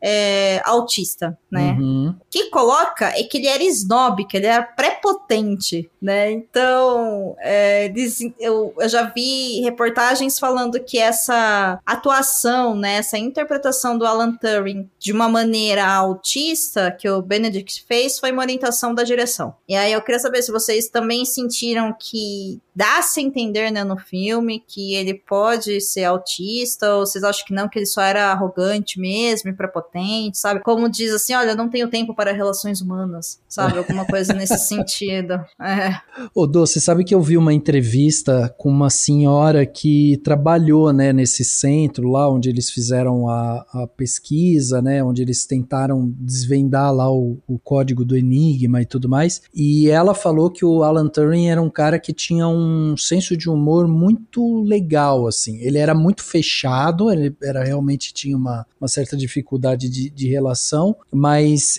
é, 0.00 0.60
autista, 0.64 1.38
né? 1.52 1.76
Uhum. 1.78 2.08
O 2.18 2.24
que 2.30 2.48
coloca 2.48 3.08
é 3.08 3.22
que 3.24 3.36
ele 3.36 3.46
era 3.46 3.62
snob, 3.64 4.24
que 4.26 4.38
ele 4.38 4.46
era 4.46 4.62
prepotente, 4.62 5.90
né? 6.00 6.32
Então, 6.32 7.36
é, 7.40 7.92
eu, 8.40 8.74
eu 8.78 8.88
já 8.88 9.02
vi 9.02 9.60
reportagens 9.60 10.38
falando 10.38 10.80
que 10.80 10.98
essa 10.98 11.78
atuação, 11.84 12.74
né, 12.74 12.94
essa 12.94 13.18
interpretação 13.18 13.98
do 13.98 14.06
Alan 14.06 14.34
Turing 14.34 14.88
de 14.98 15.12
uma 15.12 15.28
maneira 15.28 15.86
autista 15.86 16.90
que 16.90 17.08
o 17.08 17.20
Benedict 17.20 17.84
fez 17.86 18.18
foi 18.18 18.32
uma 18.32 18.42
orientação 18.42 18.94
da 18.94 19.02
direção. 19.02 19.54
E 19.68 19.76
aí 19.76 19.92
eu 19.92 20.00
queria 20.00 20.18
saber 20.18 20.40
se 20.42 20.50
vocês 20.50 20.88
também 20.88 21.24
sentiram 21.26 21.94
que 21.98 22.60
dá-se 22.74 23.20
a 23.20 23.22
entender 23.22 23.70
né, 23.70 23.84
no 23.84 23.98
filme 23.98 24.64
que 24.66 24.94
ele 24.94 25.14
pode 25.14 25.80
ser 25.80 26.04
autista, 26.04 26.94
ou 26.94 27.06
vocês 27.06 27.22
acham 27.22 27.44
que 27.46 27.52
não, 27.52 27.68
que 27.68 27.78
ele 27.78 27.86
só 27.86 28.00
era 28.00 28.32
arrogante 28.32 28.98
mesmo 28.98 29.50
e 29.50 29.52
prepotente, 29.54 30.38
sabe? 30.38 30.60
Como 30.60 30.88
diz 30.88 31.12
assim, 31.12 31.34
olha, 31.42 31.54
não 31.54 31.68
tenho 31.68 31.88
tempo 31.88 32.14
para 32.14 32.32
relações 32.32 32.80
humanas, 32.80 33.40
sabe? 33.48 33.76
Alguma 33.78 34.06
coisa 34.06 34.32
nesse 34.32 34.58
sentido. 34.66 35.34
É. 35.60 35.94
Ô, 36.34 36.46
Dô, 36.46 36.66
você 36.66 36.80
sabe 36.80 37.04
que 37.04 37.14
eu 37.14 37.20
vi 37.20 37.36
uma 37.36 37.52
entrevista 37.52 38.54
com 38.56 38.68
uma 38.70 38.90
senhora 38.90 39.66
que 39.66 40.20
trabalhou, 40.24 40.92
né, 40.92 41.12
nesse 41.12 41.44
centro 41.44 42.08
lá 42.08 42.30
onde 42.30 42.48
eles 42.48 42.70
fizeram 42.70 43.28
a, 43.28 43.66
a 43.72 43.86
pesquisa, 43.86 44.80
né, 44.80 45.02
onde 45.02 45.22
eles 45.22 45.44
tentaram 45.44 46.12
desvendar 46.18 46.92
lá 46.94 47.12
o, 47.12 47.38
o 47.46 47.58
código 47.58 48.04
do 48.04 48.16
Enigma 48.16 48.80
e 48.80 48.86
tudo 48.86 49.08
mais, 49.08 49.42
e 49.54 49.88
ela 49.88 50.14
falou 50.14 50.50
que 50.50 50.64
o 50.64 50.82
Alan 50.82 51.08
Turing 51.08 51.48
era 51.48 51.60
um 51.60 51.70
cara 51.70 51.98
que 51.98 52.12
tinha 52.12 52.46
um 52.46 52.96
senso 52.96 53.36
de 53.36 53.50
humor 53.50 53.88
muito 53.88 54.62
legal, 54.62 55.26
assim. 55.26 55.58
Ele 55.60 55.78
era 55.78 55.94
muito 55.94 56.22
fechado, 56.22 57.10
ele 57.10 57.34
era 57.42 57.64
realmente 57.64 58.14
tinha 58.14 58.36
uma, 58.36 58.66
uma 58.80 58.88
certa 58.88 59.16
dificuldade 59.16 59.88
de, 59.88 60.10
de 60.10 60.28
relação, 60.28 60.94
mas 61.10 61.31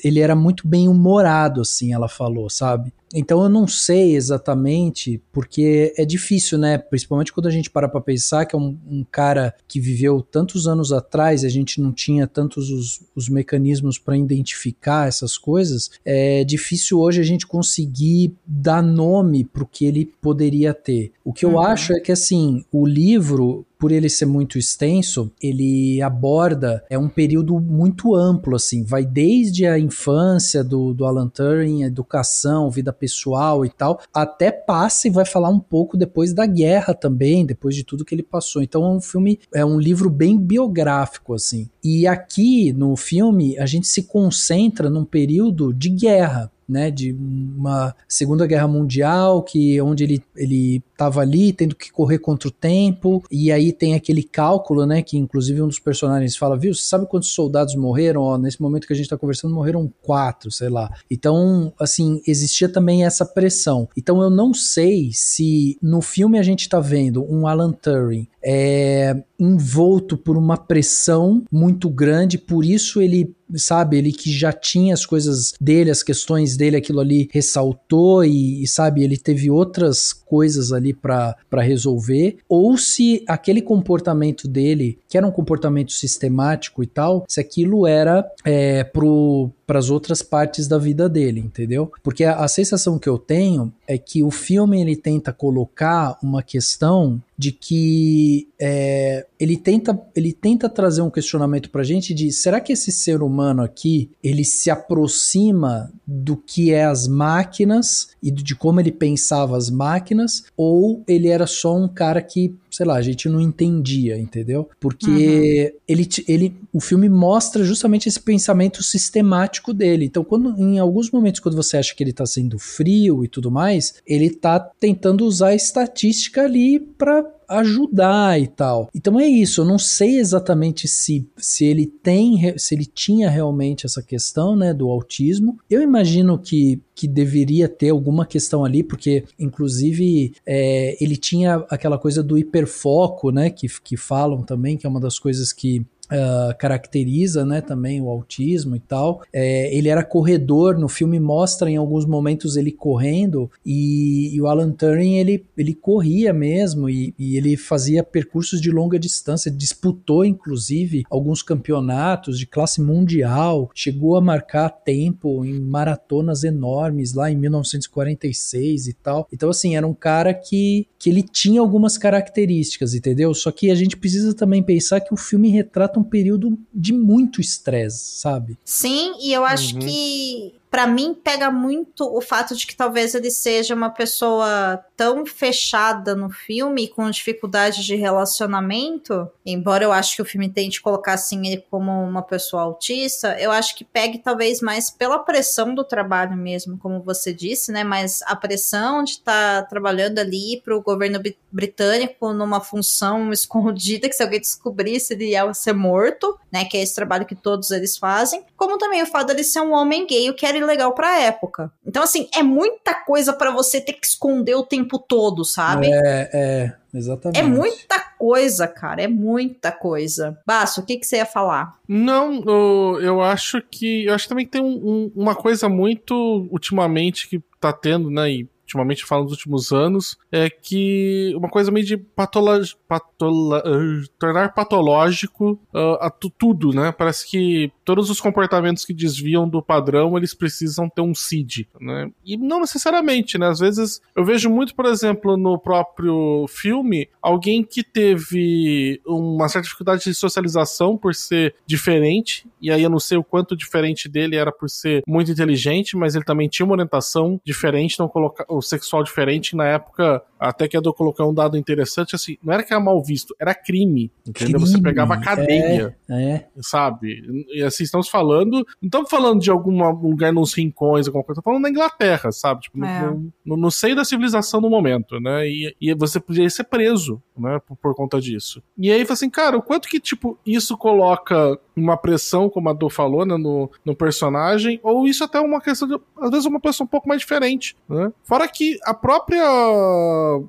ele 0.04 0.20
era 0.20 0.36
muito 0.36 0.68
bem 0.68 0.88
humorado, 0.88 1.62
assim, 1.62 1.94
ela 1.94 2.08
falou, 2.08 2.50
sabe? 2.50 2.94
Então 3.14 3.44
eu 3.44 3.50
não 3.50 3.68
sei 3.68 4.16
exatamente, 4.16 5.22
porque 5.32 5.94
é 5.98 6.04
difícil, 6.04 6.58
né? 6.58 6.78
Principalmente 6.78 7.32
quando 7.32 7.48
a 7.48 7.52
gente 7.52 7.70
para 7.70 7.88
para 7.88 8.02
pensar 8.02 8.46
que 8.46 8.56
é 8.56 8.60
um, 8.60 8.78
um, 8.90 9.06
cara 9.10 9.54
que 9.68 9.80
viveu 9.80 10.22
tantos 10.22 10.68
anos 10.68 10.92
atrás, 10.92 11.44
a 11.44 11.50
gente 11.50 11.80
não 11.80 11.92
tinha 11.92 12.26
tantos 12.26 12.72
os, 12.72 13.02
os 13.16 13.30
mecanismos 13.30 13.98
para 14.00 14.18
identificar 14.18 15.08
essas 15.08 15.38
coisas. 15.38 15.92
É 16.04 16.44
difícil 16.44 17.00
hoje 17.00 17.22
a 17.22 17.24
gente 17.24 17.46
conseguir 17.46 18.34
dar 18.46 18.82
nome 18.82 19.44
para 19.44 19.64
o 19.64 19.68
que 19.68 19.86
ele 19.86 20.06
poderia 20.06 20.74
ter. 20.74 21.12
O 21.24 21.32
que 21.32 21.46
eu 21.46 21.52
uhum. 21.52 21.60
acho 21.60 21.94
é 21.94 22.00
que 22.00 22.12
assim, 22.12 22.66
o 22.72 22.86
livro 22.86 23.66
por 23.84 23.92
ele 23.92 24.08
ser 24.08 24.26
muito 24.26 24.58
extenso, 24.58 25.30
ele 25.42 26.02
aborda 26.02 26.86
é 26.90 26.98
um 26.98 27.10
período 27.10 27.60
muito 27.60 28.16
amplo, 28.16 28.56
assim, 28.56 28.82
vai 28.82 29.06
desde 29.06 29.66
a 29.66 29.78
infância 29.78 30.64
do, 30.64 30.94
do 30.94 31.04
Alan 31.04 31.28
Turing, 31.28 31.84
educação, 31.84 32.72
vida 32.72 32.94
pessoal 33.04 33.66
e 33.66 33.70
tal, 33.70 34.00
até 34.14 34.50
passa 34.50 35.10
e 35.10 35.12
vai 35.12 35.26
falar 35.26 35.50
um 35.50 35.60
pouco 35.60 35.98
depois 35.98 36.34
da 36.34 36.46
guerra 36.46 36.94
também, 36.94 37.46
depois 37.46 37.76
de 37.76 37.84
tudo 37.84 38.06
que 38.06 38.16
ele 38.16 38.24
passou. 38.24 38.62
Então 38.64 38.86
é 38.86 38.88
um 38.88 39.02
filme, 39.02 39.42
é 39.54 39.66
um 39.66 39.78
livro 39.78 40.10
bem 40.10 40.38
biográfico, 40.38 41.34
assim. 41.34 41.70
E 41.84 42.08
aqui 42.08 42.72
no 42.72 42.96
filme 42.96 43.60
a 43.60 43.66
gente 43.66 43.88
se 43.88 44.04
concentra 44.04 44.90
num 44.90 45.04
período 45.04 45.74
de 45.74 45.90
guerra 45.90 46.50
né, 46.68 46.90
de 46.90 47.12
uma 47.12 47.94
Segunda 48.08 48.48
Guerra 48.48 48.70
Mundial, 48.70 49.44
que 49.44 49.82
onde 49.82 50.06
ele 50.06 50.24
ele 50.34 50.82
estava 51.04 51.22
ali 51.22 51.52
tendo 51.52 51.76
que 51.76 51.92
correr 51.92 52.20
contra 52.20 52.48
o 52.48 52.52
tempo, 52.52 53.24
e 53.30 53.52
aí 53.52 53.74
tem 53.74 53.94
aquele 53.94 54.24
cálculo, 54.24 54.86
né, 54.86 55.02
que 55.02 55.18
inclusive 55.18 55.62
um 55.62 55.68
dos 55.68 55.80
personagens 55.80 56.36
fala, 56.36 56.58
viu, 56.58 56.74
você 56.74 56.84
sabe 56.84 57.08
quantos 57.08 57.30
soldados 57.30 57.76
morreram? 57.76 58.22
Ó, 58.22 58.38
nesse 58.38 58.62
momento 58.62 58.88
que 58.88 58.94
a 58.94 58.96
gente 58.96 59.06
está 59.06 59.18
conversando, 59.18 59.54
morreram 59.54 59.92
quatro, 60.02 60.52
sei 60.52 60.70
lá. 60.70 60.90
Então, 61.10 61.74
assim, 61.80 62.22
existia 62.26 62.70
também 62.70 63.06
essa 63.06 63.26
pressão. 63.26 63.88
Então 63.98 64.22
eu 64.22 64.30
não 64.30 64.54
sei 64.54 65.12
se 65.14 65.78
no 65.82 66.02
filme 66.02 66.40
a 66.40 66.44
gente 66.44 66.62
está 66.62 66.80
vendo 66.80 67.24
um 67.24 67.48
Alan 67.48 67.72
Turing 67.72 68.28
é, 68.44 69.16
envolto 69.40 70.18
por 70.18 70.38
uma 70.38 70.58
pressão 70.58 71.44
muito 71.52 71.90
grande, 71.90 72.38
por 72.38 72.66
isso 72.66 73.02
ele 73.02 73.34
sabe, 73.56 73.98
ele 73.98 74.12
que 74.12 74.32
já 74.32 74.52
tinha 74.52 74.94
as 74.94 75.06
coisas 75.06 75.54
dele, 75.60 75.92
as 75.92 76.04
questões 76.04 76.58
dele, 76.58 76.78
aquilo 76.78 77.00
ali 77.00 77.30
ressaltou 77.32 78.24
e, 78.26 78.64
e 78.64 78.68
sabe, 78.68 79.04
ele 79.04 79.18
teve 79.18 79.50
outras 79.50 80.12
coisas 80.12 80.72
ali 80.72 80.93
para 80.94 81.36
resolver, 81.62 82.38
ou 82.48 82.78
se 82.78 83.24
aquele 83.28 83.62
comportamento 83.62 84.48
dele, 84.48 85.00
que 85.08 85.18
era 85.18 85.28
um 85.28 85.32
comportamento 85.32 85.92
sistemático 85.92 86.84
e 86.84 86.88
tal, 86.88 87.26
se 87.28 87.40
aquilo 87.40 87.86
era 87.88 88.26
é, 88.46 88.84
pro 88.84 89.52
para 89.66 89.80
as 89.80 89.90
outras 89.90 90.22
partes 90.22 90.68
da 90.68 90.78
vida 90.78 91.08
dele, 91.08 91.40
entendeu? 91.40 91.92
Porque 92.04 92.24
a, 92.24 92.36
a, 92.36 92.48
sensação 92.48 93.00
que 93.00 93.08
eu 93.08 93.18
tenho 93.18 93.74
é 93.88 93.98
que 93.98 94.24
o 94.24 94.32
filme 94.32 94.82
ele 94.82 94.96
tenta 94.96 95.32
colocar 95.32 96.18
uma 96.22 96.44
questão 96.44 97.22
de 97.38 97.52
que 97.52 98.48
é, 98.60 99.26
ele 99.40 99.58
tenta 99.58 100.00
ele 100.16 100.32
tenta 100.32 100.70
trazer 100.70 101.02
um 101.02 101.10
questionamento 101.10 101.70
para 101.70 101.82
a 101.82 101.86
gente 101.86 102.14
de 102.14 102.32
será 102.32 102.62
que 102.62 102.74
esse 102.74 102.92
ser 102.92 103.22
humano 103.22 103.64
aqui 103.64 104.10
ele 104.24 104.46
se 104.46 104.70
aproxima 104.70 105.92
do 106.06 106.38
que 106.38 106.72
é 106.72 106.86
as 106.86 107.08
máquinas 107.08 108.10
e 108.22 108.30
de 108.30 108.56
como 108.56 108.80
ele 108.80 108.92
pensava 108.92 109.58
as 109.58 109.70
máquinas 109.70 110.44
ou 110.56 111.04
ele 111.08 111.28
era 111.28 111.48
só 111.48 111.76
um 111.76 111.88
cara 111.88 112.22
que 112.22 112.56
sei 112.74 112.86
lá, 112.86 112.96
a 112.96 113.02
gente 113.02 113.30
não 113.30 113.40
entendia, 113.40 114.18
entendeu? 114.18 114.68
Porque 114.80 115.10
uhum. 115.10 115.80
ele, 115.88 116.10
ele, 116.28 116.56
o 116.74 116.82
filme 116.82 117.08
mostra 117.08 117.64
justamente 117.64 118.10
esse 118.10 118.20
pensamento 118.20 118.82
sistemático 118.82 119.74
dele. 119.74 120.06
Então, 120.06 120.24
quando 120.24 120.60
em 120.60 120.80
alguns 120.80 121.12
momentos, 121.12 121.40
quando 121.40 121.56
você 121.56 121.78
acha 121.78 121.94
que 121.96 122.04
ele 122.04 122.12
tá 122.12 122.26
sendo 122.26 122.58
frio 122.58 123.24
e 123.24 123.28
tudo 123.28 123.52
mais, 123.52 123.96
ele 124.08 124.32
tá 124.32 124.60
tentando 124.60 125.24
usar 125.24 125.50
a 125.50 125.56
estatística 125.56 126.42
ali 126.42 126.80
para 126.80 127.24
ajudar 127.48 128.40
e 128.40 128.48
tal. 128.48 128.90
Então 128.94 129.20
é 129.20 129.28
isso, 129.28 129.62
eu 129.62 129.66
não 129.66 129.80
sei 129.80 130.18
exatamente 130.18 130.88
se, 130.88 131.28
se 131.38 131.66
ele 131.66 131.86
tem, 131.86 132.58
se 132.58 132.76
ele 132.76 132.86
tinha 132.86 133.30
realmente 133.30 133.86
essa 133.86 134.02
questão, 134.02 134.56
né, 134.56 134.74
do 134.74 134.90
autismo. 134.90 135.58
Eu 135.70 135.82
imagino 135.82 136.38
que 136.38 136.82
que 136.96 137.08
deveria 137.08 137.68
ter 137.68 137.90
alguma 137.90 138.26
questão 138.26 138.64
ali, 138.64 138.84
porque 138.84 139.24
inclusive 139.40 140.34
é, 140.46 140.96
ele 141.04 141.18
tinha 141.18 141.66
aquela 141.70 141.98
coisa 141.98 142.22
do 142.22 142.38
hiperfoco, 142.38 143.32
né, 143.32 143.50
que, 143.50 143.68
que 143.82 143.98
falam 143.98 144.44
também, 144.44 144.78
que 144.78 144.86
é 144.86 144.90
uma 144.90 145.00
das 145.00 145.18
coisas 145.18 145.52
que 145.52 145.84
uh, 146.14 146.56
caracteriza, 146.58 147.46
né, 147.46 147.62
também 147.62 148.02
o 148.02 148.10
autismo 148.10 148.76
e 148.76 148.80
tal. 148.80 149.24
É, 149.34 149.76
ele 149.76 149.90
era 149.90 150.04
corredor, 150.04 150.78
no 150.78 150.88
filme 150.88 151.20
mostra 151.20 151.70
em 151.70 151.78
alguns 151.78 152.06
momentos 152.06 152.56
ele 152.56 152.72
correndo 152.72 153.50
e, 153.66 154.34
e 154.34 154.42
o 154.42 154.48
Alan 154.48 154.72
Turing 154.72 155.16
ele, 155.16 155.46
ele 155.58 155.74
corria 155.74 156.32
mesmo 156.32 156.90
e, 156.90 157.14
e, 157.18 157.36
ele 157.36 157.58
fazia 157.58 158.04
percursos 158.04 158.62
de 158.62 158.70
longa 158.70 159.00
distância, 159.00 159.50
disputou 159.50 160.24
inclusive 160.24 161.04
alguns 161.10 161.42
campeonatos 161.42 162.38
de 162.38 162.46
classe 162.46 162.82
mundial, 162.82 163.70
chegou 163.74 164.16
a 164.16 164.22
marcar 164.22 164.70
tempo 164.70 165.44
em 165.44 165.60
maratonas 165.60 166.44
enormes 166.44 167.14
lá 167.14 167.32
em 167.32 167.36
1946 167.36 168.88
e 168.88 168.94
tal. 168.94 169.28
Então 169.34 169.50
assim, 169.50 169.76
era 169.76 169.88
um 169.88 169.94
cara 169.94 170.34
que, 170.34 170.88
que 171.00 171.10
ele 171.10 171.24
tinha 171.24 171.62
algumas 171.62 171.98
características, 171.98 172.94
entendeu? 172.94 173.34
Só 173.34 173.52
que 173.52 173.72
a 173.72 173.76
gente 173.76 173.98
precisa 173.98 174.34
também 174.34 174.62
pensar 174.62 175.02
que 175.02 175.14
o 175.14 175.18
filme 175.18 175.50
retrata 175.50 176.00
um 176.00 176.03
período 176.04 176.58
de 176.74 176.94
muito 176.94 177.42
estresse, 177.42 178.20
sabe? 178.20 178.58
Sim, 178.64 179.14
e 179.20 179.32
eu 179.34 179.46
acho 179.46 179.76
uhum. 179.76 179.80
que 179.82 180.54
para 180.74 180.88
mim 180.88 181.14
pega 181.14 181.52
muito 181.52 182.04
o 182.04 182.20
fato 182.20 182.56
de 182.56 182.66
que 182.66 182.76
talvez 182.76 183.14
ele 183.14 183.30
seja 183.30 183.76
uma 183.76 183.92
pessoa 183.92 184.84
tão 184.98 185.24
fechada 185.24 186.16
no 186.16 186.32
filme 186.32 186.88
com 186.88 187.08
dificuldade 187.12 187.86
de 187.86 187.96
relacionamento, 187.96 189.30
embora 189.46 189.84
eu 189.84 189.92
acho 189.92 190.16
que 190.16 190.24
o 190.24 190.26
filme 190.26 190.50
tente 190.50 190.82
colocar 190.82 191.14
assim 191.14 191.46
ele 191.46 191.64
como 191.70 191.92
uma 191.92 192.24
pessoa 192.24 192.64
autista, 192.64 193.40
eu 193.40 193.52
acho 193.52 193.76
que 193.76 193.86
pegue 193.86 194.18
talvez 194.18 194.62
mais 194.62 194.90
pela 194.90 195.20
pressão 195.20 195.76
do 195.76 195.84
trabalho 195.84 196.36
mesmo, 196.36 196.76
como 196.80 197.04
você 197.04 197.32
disse, 197.32 197.72
né? 197.72 197.84
Mas 197.84 198.24
a 198.24 198.36
pressão 198.36 199.04
de 199.04 199.12
estar 199.12 199.62
tá 199.62 199.68
trabalhando 199.68 200.18
ali 200.18 200.60
para 200.66 200.76
o 200.76 200.82
governo 200.82 201.22
britânico 201.52 202.34
numa 202.34 202.60
função 202.60 203.30
escondida 203.32 204.10
que 204.10 204.16
se 204.16 204.24
alguém 204.24 204.40
descobrisse 204.40 205.14
ele 205.14 205.30
ia 205.30 205.54
ser 205.54 205.74
morto, 205.74 206.36
né? 206.52 206.66
Que 206.66 206.78
é 206.78 206.82
esse 206.82 206.96
trabalho 206.96 207.28
que 207.28 207.36
todos 207.36 207.70
eles 207.70 207.96
fazem, 207.96 208.44
como 208.58 208.80
também 208.80 209.04
o 209.04 209.06
fato 209.06 209.28
dele 209.28 209.44
ser 209.44 209.62
um 209.62 209.74
homem 209.74 210.08
gay, 210.08 210.32
o 210.32 210.34
que 210.34 210.48
era 210.48 210.63
legal 210.66 210.94
pra 210.94 211.22
época. 211.22 211.72
Então, 211.86 212.04
assim, 212.04 212.28
é 212.36 212.44
muita 212.44 212.94
coisa 212.94 213.34
para 213.34 213.52
você 213.52 213.80
ter 213.82 213.94
que 213.94 214.06
esconder 214.06 214.56
o 214.56 214.64
tempo 214.64 214.98
todo, 215.00 215.44
sabe? 215.46 215.88
É, 215.88 216.30
é, 216.34 216.74
exatamente. 216.94 217.40
É 217.40 217.44
muita 217.44 218.00
coisa, 218.18 218.68
cara, 218.68 219.02
é 219.02 219.08
muita 219.08 219.72
coisa. 219.72 220.38
Baço, 220.46 220.82
o 220.82 220.86
que, 220.86 220.98
que 220.98 221.06
você 221.06 221.18
ia 221.18 221.26
falar? 221.26 221.78
Não, 221.88 222.44
eu, 222.46 223.00
eu 223.02 223.22
acho 223.22 223.62
que. 223.62 224.06
Eu 224.06 224.14
acho 224.14 224.28
também 224.30 224.46
que 224.46 224.52
tem 224.52 224.62
um, 224.62 224.66
um, 224.68 225.12
uma 225.16 225.36
coisa 225.36 225.68
muito 225.68 226.14
ultimamente 226.52 227.28
que 227.28 227.42
tá 227.60 227.74
tendo, 227.74 228.10
né? 228.10 228.32
E 228.32 228.50
ultimamente 228.64 229.06
falando 229.06 229.26
nos 229.26 229.34
últimos 229.34 229.72
anos, 229.72 230.18
é 230.32 230.50
que 230.50 231.34
uma 231.36 231.50
coisa 231.50 231.72
meio 231.72 231.86
de 231.86 231.98
patolo 231.98 232.64
patola 232.88 233.60
uh, 233.60 234.08
tornar 234.18 234.54
patológico 234.54 235.60
uh, 235.74 235.98
a 236.00 236.10
tudo, 236.10 236.72
né? 236.72 236.92
Parece 236.92 237.30
que 237.30 237.72
todos 237.84 238.10
os 238.10 238.20
comportamentos 238.20 238.86
que 238.86 238.94
desviam 238.94 239.48
do 239.48 239.62
padrão, 239.62 240.18
eles 240.18 240.34
precisam 240.34 240.90
ter 240.90 241.02
um 241.02 241.14
CID, 241.14 241.68
né? 241.80 242.10
E 242.26 242.38
não 242.38 242.60
necessariamente, 242.60 243.38
né? 243.38 243.48
Às 243.48 243.60
vezes 243.60 244.02
eu 244.16 244.24
vejo 244.24 244.50
muito, 244.50 244.76
por 244.76 244.86
exemplo, 244.86 245.38
no 245.38 245.58
próprio 245.58 246.46
filme, 246.48 247.10
alguém 247.22 247.64
que 247.64 247.84
teve 247.84 249.02
uma 249.06 249.48
certa 249.48 249.64
dificuldade 249.64 250.04
de 250.04 250.14
socialização 250.14 250.98
por 250.98 251.14
ser 251.14 251.56
diferente, 251.66 252.48
e 252.62 252.72
aí 252.72 252.84
eu 252.84 252.90
não 252.90 253.00
sei 253.00 253.18
o 253.18 253.24
quanto 253.24 253.56
diferente 253.56 254.08
dele 254.08 254.36
era 254.36 254.52
por 254.52 254.70
ser 254.70 255.04
muito 255.08 255.32
inteligente, 255.32 255.98
mas 255.98 256.16
ele 256.16 256.24
também 256.24 256.48
tinha 256.48 256.66
uma 256.66 256.74
orientação 256.74 257.40
diferente, 257.46 257.94
então 257.94 258.08
colocar 258.08 258.46
o 258.48 258.62
sexual 258.62 259.04
diferente 259.04 259.56
na 259.56 259.68
época, 259.68 260.22
até 260.44 260.68
que 260.68 260.76
a 260.76 260.82
do 260.82 260.94
colocar 260.94 261.26
um 261.26 261.34
dado 261.34 261.58
interessante, 261.58 262.16
assim, 262.16 262.38
não 262.44 262.54
era 262.54 262.64
que 262.64 262.74
era 262.74 262.82
mal 262.82 263.02
visto, 263.02 263.34
era 263.40 263.56
crime, 263.56 264.12
entendeu? 264.28 264.60
Crime, 264.60 264.60
Você 264.60 264.82
pegava 264.82 265.20
cadeia, 265.20 265.96
é, 266.10 266.24
é. 266.24 266.48
sabe? 266.62 267.46
E 267.54 267.64
assim, 267.64 267.84
estamos 267.84 268.10
falando, 268.10 268.66
não 268.82 268.88
estamos 268.88 269.10
falando 269.10 269.40
de 269.40 269.50
algum 269.50 269.90
lugar 269.92 270.34
nos 270.34 270.54
rincões, 270.54 271.08
alguma 271.08 271.24
coisa, 271.24 271.40
estamos 271.40 271.56
falando 271.56 271.64
da 271.64 271.70
Inglaterra, 271.70 272.32
sabe? 272.32 272.62
Tipo, 272.62 272.84
é. 272.84 273.02
no, 273.02 273.32
no, 273.46 273.58
no, 273.58 273.72
seio 273.72 273.96
da 273.96 274.04
civilização 274.04 274.60
no 274.60 274.70
momento, 274.70 275.20
né? 275.20 275.48
E, 275.48 275.76
e 275.80 275.94
você 275.94 276.20
podia 276.20 276.50
ser 276.50 276.66
preso, 276.66 277.22
né, 277.38 277.60
por, 277.66 277.78
por 277.78 277.96
conta 277.96 278.20
disso. 278.20 278.62
E 278.78 278.92
aí, 278.92 279.06
assim, 279.10 279.30
cara, 279.30 279.58
o 279.58 279.62
quanto 279.62 279.88
que, 279.88 280.00
tipo, 280.00 280.38
isso 280.46 280.78
coloca 280.78 281.58
uma 281.76 281.98
pressão, 281.98 282.50
como 282.50 282.70
a 282.70 282.74
Dô 282.74 282.90
falou, 282.90 283.26
né, 283.26 283.38
no, 283.38 283.70
no 283.84 283.96
personagem, 283.96 284.80
ou 284.84 285.08
isso 285.08 285.24
até 285.24 285.38
é 285.38 285.42
uma 285.42 285.62
questão 285.62 285.88
de, 285.88 286.00
às 286.20 286.30
vezes, 286.30 286.46
uma 286.46 286.60
pessoa 286.60 286.86
um 286.86 286.90
pouco 286.90 287.08
mais 287.08 287.22
diferente, 287.22 287.76
né? 287.88 288.12
Fora 288.24 288.48
que 288.48 288.78
a 288.84 288.94
própria, 288.94 289.44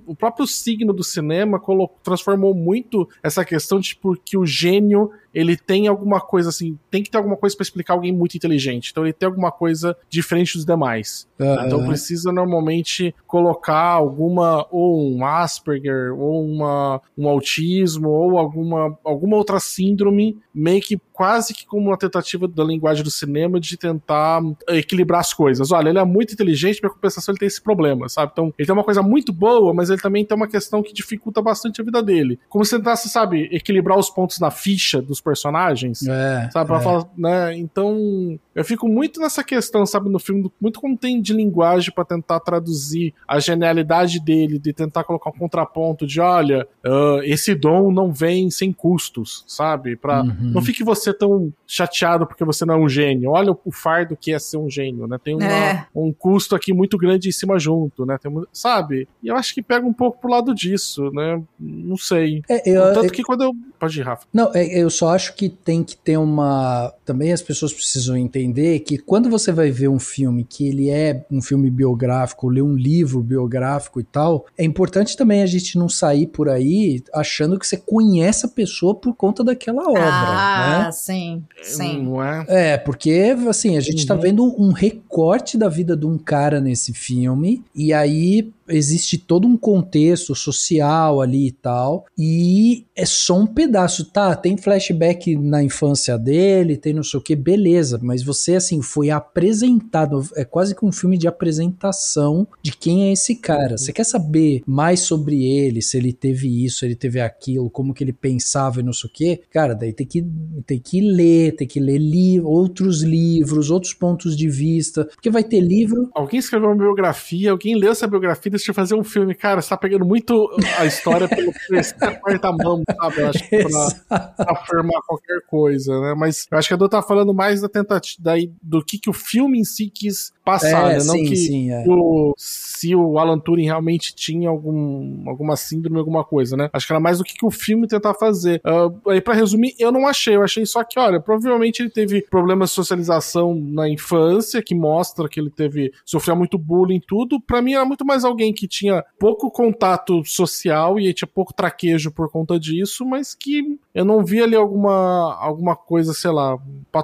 o 0.06 0.14
próprio 0.14 0.46
signo 0.46 0.92
do 0.92 1.04
cinema 1.04 1.60
transformou 2.02 2.54
muito 2.54 3.08
essa 3.22 3.44
questão 3.44 3.78
de, 3.78 3.88
tipo, 3.88 4.16
que 4.16 4.36
o 4.36 4.46
gênio 4.46 5.10
ele 5.34 5.56
tem 5.56 5.86
alguma 5.88 6.20
coisa 6.20 6.48
assim, 6.48 6.78
tem 6.90 7.02
que 7.02 7.10
ter 7.10 7.18
alguma 7.18 7.36
coisa 7.36 7.56
para 7.56 7.64
explicar 7.64 7.94
alguém 7.94 8.12
muito 8.12 8.36
inteligente. 8.36 8.90
Então 8.90 9.04
ele 9.04 9.12
tem 9.12 9.26
alguma 9.26 9.50
coisa 9.50 9.96
diferente 10.08 10.54
dos 10.54 10.64
demais. 10.64 11.26
Uhum. 11.38 11.66
Então 11.66 11.86
precisa 11.86 12.32
normalmente 12.32 13.14
colocar 13.26 13.90
alguma 13.90 14.66
ou 14.70 15.10
um 15.10 15.24
Asperger 15.24 16.14
ou 16.14 16.44
uma, 16.44 17.00
um 17.18 17.28
autismo 17.28 18.08
ou 18.08 18.38
alguma, 18.38 18.96
alguma 19.04 19.36
outra 19.36 19.58
síndrome 19.58 20.38
meio 20.54 20.80
que 20.80 20.98
quase 21.14 21.54
que 21.54 21.64
como 21.64 21.88
uma 21.88 21.96
tentativa 21.96 22.46
da 22.48 22.64
linguagem 22.64 23.04
do 23.04 23.10
cinema 23.10 23.60
de 23.60 23.76
tentar 23.76 24.42
equilibrar 24.68 25.20
as 25.20 25.32
coisas. 25.32 25.70
Olha, 25.70 25.88
ele 25.88 25.98
é 25.98 26.04
muito 26.04 26.34
inteligente, 26.34 26.80
para 26.80 26.90
compensação 26.90 27.32
ele 27.32 27.38
tem 27.38 27.46
esse 27.46 27.62
problema, 27.62 28.08
sabe? 28.08 28.32
Então, 28.32 28.52
ele 28.58 28.66
tem 28.66 28.74
uma 28.74 28.84
coisa 28.84 29.00
muito 29.00 29.32
boa, 29.32 29.72
mas 29.72 29.90
ele 29.90 30.00
também 30.00 30.24
tem 30.24 30.36
uma 30.36 30.48
questão 30.48 30.82
que 30.82 30.92
dificulta 30.92 31.40
bastante 31.40 31.80
a 31.80 31.84
vida 31.84 32.02
dele. 32.02 32.38
Como 32.48 32.64
se 32.64 32.76
tentasse, 32.76 33.08
sabe, 33.08 33.48
equilibrar 33.52 33.96
os 33.96 34.10
pontos 34.10 34.40
na 34.40 34.50
ficha 34.50 35.00
dos 35.00 35.20
personagens, 35.24 36.06
é, 36.06 36.48
sabe? 36.52 36.66
Pra 36.66 36.78
é. 36.78 36.80
falar, 36.80 37.06
né? 37.16 37.56
Então, 37.56 38.38
eu 38.54 38.64
fico 38.64 38.88
muito 38.88 39.20
nessa 39.20 39.42
questão, 39.42 39.84
sabe, 39.86 40.08
no 40.10 40.18
filme, 40.18 40.50
muito 40.60 40.80
como 40.80 40.96
tem 40.96 41.20
de 41.20 41.32
linguagem 41.32 41.92
para 41.92 42.04
tentar 42.04 42.38
traduzir 42.40 43.14
a 43.26 43.40
genialidade 43.40 44.20
dele, 44.20 44.58
de 44.58 44.72
tentar 44.72 45.02
colocar 45.04 45.30
um 45.30 45.38
contraponto 45.38 46.06
de, 46.06 46.20
olha, 46.20 46.66
uh, 46.86 47.22
esse 47.24 47.54
dom 47.54 47.90
não 47.90 48.12
vem 48.12 48.50
sem 48.50 48.72
custos, 48.72 49.44
sabe? 49.46 49.96
Pra, 49.96 50.22
uhum. 50.22 50.52
Não 50.54 50.62
fique 50.62 50.84
você 50.84 51.12
tão 51.12 51.52
chateado 51.66 52.26
porque 52.26 52.44
você 52.44 52.64
não 52.64 52.74
é 52.74 52.78
um 52.78 52.88
gênio. 52.88 53.30
Olha 53.30 53.56
o 53.64 53.72
fardo 53.72 54.16
que 54.16 54.32
é 54.32 54.38
ser 54.38 54.58
um 54.58 54.68
gênio, 54.68 55.06
né? 55.06 55.18
Tem 55.22 55.34
uma, 55.34 55.44
é. 55.44 55.86
um 55.94 56.12
custo 56.12 56.54
aqui 56.54 56.72
muito 56.72 56.98
grande 56.98 57.28
em 57.28 57.32
cima 57.32 57.58
junto, 57.58 58.04
né? 58.04 58.18
Tem, 58.18 58.32
sabe? 58.52 59.08
E 59.22 59.28
eu 59.28 59.36
acho 59.36 59.54
que 59.54 59.62
pega 59.62 59.86
um 59.86 59.92
pouco 59.92 60.20
pro 60.20 60.30
lado 60.30 60.54
disso, 60.54 61.10
né? 61.10 61.42
Não 61.58 61.96
sei. 61.96 62.42
É, 62.48 62.68
eu, 62.68 62.92
Tanto 62.92 63.06
eu, 63.06 63.12
que 63.12 63.22
quando 63.22 63.42
eu. 63.42 63.52
Pode 63.78 63.98
ir, 63.98 64.02
Rafa. 64.02 64.26
Não, 64.32 64.50
é, 64.54 64.78
eu 64.78 64.90
só 64.90 65.13
acho 65.14 65.34
que 65.34 65.48
tem 65.48 65.82
que 65.82 65.96
ter 65.96 66.16
uma. 66.16 66.92
Também 67.04 67.32
as 67.32 67.42
pessoas 67.42 67.72
precisam 67.72 68.16
entender 68.16 68.80
que 68.80 68.98
quando 68.98 69.30
você 69.30 69.52
vai 69.52 69.70
ver 69.70 69.88
um 69.88 69.98
filme 69.98 70.44
que 70.44 70.66
ele 70.66 70.90
é 70.90 71.24
um 71.30 71.40
filme 71.40 71.70
biográfico, 71.70 72.48
ler 72.48 72.62
um 72.62 72.74
livro 72.74 73.22
biográfico 73.22 74.00
e 74.00 74.04
tal, 74.04 74.46
é 74.58 74.64
importante 74.64 75.16
também 75.16 75.42
a 75.42 75.46
gente 75.46 75.78
não 75.78 75.88
sair 75.88 76.26
por 76.26 76.48
aí 76.48 77.02
achando 77.14 77.58
que 77.58 77.66
você 77.66 77.76
conhece 77.76 78.46
a 78.46 78.48
pessoa 78.48 78.94
por 78.94 79.14
conta 79.14 79.42
daquela 79.42 79.88
obra. 79.88 80.02
Ah, 80.04 80.82
né? 80.84 80.92
sim, 80.92 81.42
sim. 81.62 82.06
É? 82.48 82.72
é, 82.72 82.78
porque 82.78 83.34
assim, 83.48 83.76
a 83.76 83.80
gente 83.80 84.06
tá 84.06 84.14
uhum. 84.14 84.20
tá 84.20 84.26
vendo 84.26 84.44
um 84.58 84.72
recorte 84.72 85.56
da 85.56 85.68
vida 85.68 85.96
de 85.96 86.06
um 86.06 86.18
cara 86.18 86.60
nesse 86.60 86.92
filme, 86.92 87.62
e 87.74 87.92
aí 87.92 88.52
existe 88.68 89.18
todo 89.18 89.46
um 89.46 89.56
contexto 89.56 90.34
social 90.34 91.20
ali 91.20 91.48
e 91.48 91.52
tal, 91.52 92.06
e 92.16 92.84
é 92.96 93.04
só 93.04 93.38
um 93.38 93.46
pedaço, 93.46 94.06
tá? 94.06 94.34
Tem 94.34 94.56
flashback 94.56 95.03
na 95.36 95.62
infância 95.62 96.18
dele, 96.18 96.76
tem 96.76 96.92
não 96.92 97.02
sei 97.02 97.18
o 97.18 97.22
que, 97.22 97.36
beleza, 97.36 97.98
mas 98.02 98.22
você, 98.22 98.54
assim, 98.54 98.80
foi 98.80 99.10
apresentado, 99.10 100.22
é 100.36 100.44
quase 100.44 100.74
que 100.74 100.84
um 100.84 100.92
filme 100.92 101.18
de 101.18 101.28
apresentação 101.28 102.46
de 102.62 102.76
quem 102.76 103.08
é 103.08 103.12
esse 103.12 103.36
cara. 103.36 103.76
Você 103.76 103.92
quer 103.92 104.04
saber 104.04 104.62
mais 104.66 105.00
sobre 105.00 105.44
ele, 105.44 105.82
se 105.82 105.96
ele 105.96 106.12
teve 106.12 106.64
isso, 106.64 106.78
se 106.80 106.86
ele 106.86 106.94
teve 106.94 107.20
aquilo, 107.20 107.70
como 107.70 107.92
que 107.92 108.02
ele 108.02 108.12
pensava 108.12 108.80
e 108.80 108.82
não 108.82 108.92
sei 108.92 109.10
o 109.10 109.12
que, 109.12 109.40
cara, 109.50 109.74
daí 109.74 109.92
tem 109.92 110.06
que, 110.06 110.24
tem 110.66 110.78
que 110.78 111.00
ler, 111.00 111.56
tem 111.56 111.66
que 111.66 111.80
ler 111.80 111.98
li 111.98 112.40
outros 112.40 113.02
livros, 113.02 113.70
outros 113.70 113.94
pontos 113.94 114.36
de 114.36 114.48
vista, 114.48 115.04
porque 115.04 115.30
vai 115.30 115.42
ter 115.42 115.60
livro. 115.60 116.10
Alguém 116.14 116.38
escreveu 116.38 116.68
uma 116.68 116.76
biografia, 116.76 117.50
alguém 117.50 117.76
leu 117.76 117.92
essa 117.92 118.06
biografia 118.06 118.50
deixa 118.50 118.70
eu 118.70 118.74
fazer 118.74 118.94
um 118.94 119.04
filme. 119.04 119.34
Cara, 119.34 119.60
você 119.60 119.68
tá 119.68 119.76
pegando 119.76 120.04
muito 120.04 120.50
a 120.78 120.86
história 120.86 121.28
pelo 121.28 121.52
terceira, 121.68 122.14
quarta 122.20 122.52
mão, 122.52 122.82
sabe? 123.00 123.20
Eu 123.20 123.28
acho 123.28 123.48
que 123.48 123.64
pra, 123.64 124.18
pra, 124.18 124.52
afirmar 124.52 124.93
qualquer 125.02 125.40
coisa, 125.46 126.00
né? 126.00 126.14
Mas 126.14 126.46
eu 126.50 126.58
acho 126.58 126.68
que 126.68 126.74
a 126.74 126.76
Dô 126.76 126.88
tá 126.88 127.02
falando 127.02 127.32
mais 127.32 127.60
da 127.60 127.68
tentativa, 127.68 128.22
daí 128.22 128.52
do 128.62 128.84
que, 128.84 128.98
que 128.98 129.10
o 129.10 129.14
filme 129.14 129.58
em 129.58 129.64
si 129.64 129.88
quis 129.88 130.32
passar, 130.44 130.90
É, 130.92 130.98
né? 130.98 131.04
Não 131.04 131.14
sim, 131.14 131.24
que 131.24 131.36
sim, 131.36 131.70
é. 131.70 131.84
o- 131.88 132.34
se 132.36 132.94
o 132.94 133.18
Alan 133.18 133.38
Turing 133.38 133.64
realmente 133.64 134.14
tinha 134.14 134.48
algum, 134.48 135.28
alguma 135.28 135.56
síndrome, 135.56 135.98
alguma 135.98 136.22
coisa, 136.24 136.56
né? 136.56 136.68
Acho 136.72 136.86
que 136.86 136.92
era 136.92 137.00
mais 137.00 137.18
do 137.18 137.24
que, 137.24 137.34
que 137.34 137.46
o 137.46 137.50
filme 137.50 137.86
tentava 137.88 138.16
fazer. 138.18 138.60
Ah, 138.64 138.90
aí, 139.08 139.20
pra 139.20 139.34
resumir, 139.34 139.74
eu 139.78 139.90
não 139.90 140.06
achei. 140.06 140.36
Eu 140.36 140.42
achei 140.42 140.66
só 140.66 140.84
que, 140.84 140.98
olha, 140.98 141.18
provavelmente 141.20 141.80
ele 141.80 141.90
teve 141.90 142.22
problemas 142.22 142.70
de 142.70 142.74
socialização 142.74 143.54
na 143.54 143.88
infância, 143.88 144.62
que 144.62 144.74
mostra 144.74 145.28
que 145.28 145.40
ele 145.40 145.50
teve. 145.50 145.92
sofreu 146.04 146.36
muito 146.36 146.58
bullying 146.58 146.96
e 146.96 147.00
tudo. 147.00 147.40
Pra 147.40 147.62
mim, 147.62 147.74
era 147.74 147.84
muito 147.84 148.04
mais 148.04 148.24
alguém 148.24 148.52
que 148.52 148.68
tinha 148.68 149.02
pouco 149.18 149.50
contato 149.50 150.22
social 150.24 150.98
e 151.00 151.12
tinha 151.14 151.28
pouco 151.28 151.54
traquejo 151.54 152.10
por 152.10 152.30
conta 152.30 152.58
disso, 152.60 153.04
mas 153.06 153.34
que 153.34 153.78
eu 153.94 154.04
não 154.04 154.24
vi 154.24 154.42
ali 154.42 154.56
alguma, 154.56 155.34
alguma 155.40 155.74
coisa, 155.76 156.12
sei 156.12 156.30
lá, 156.30 156.58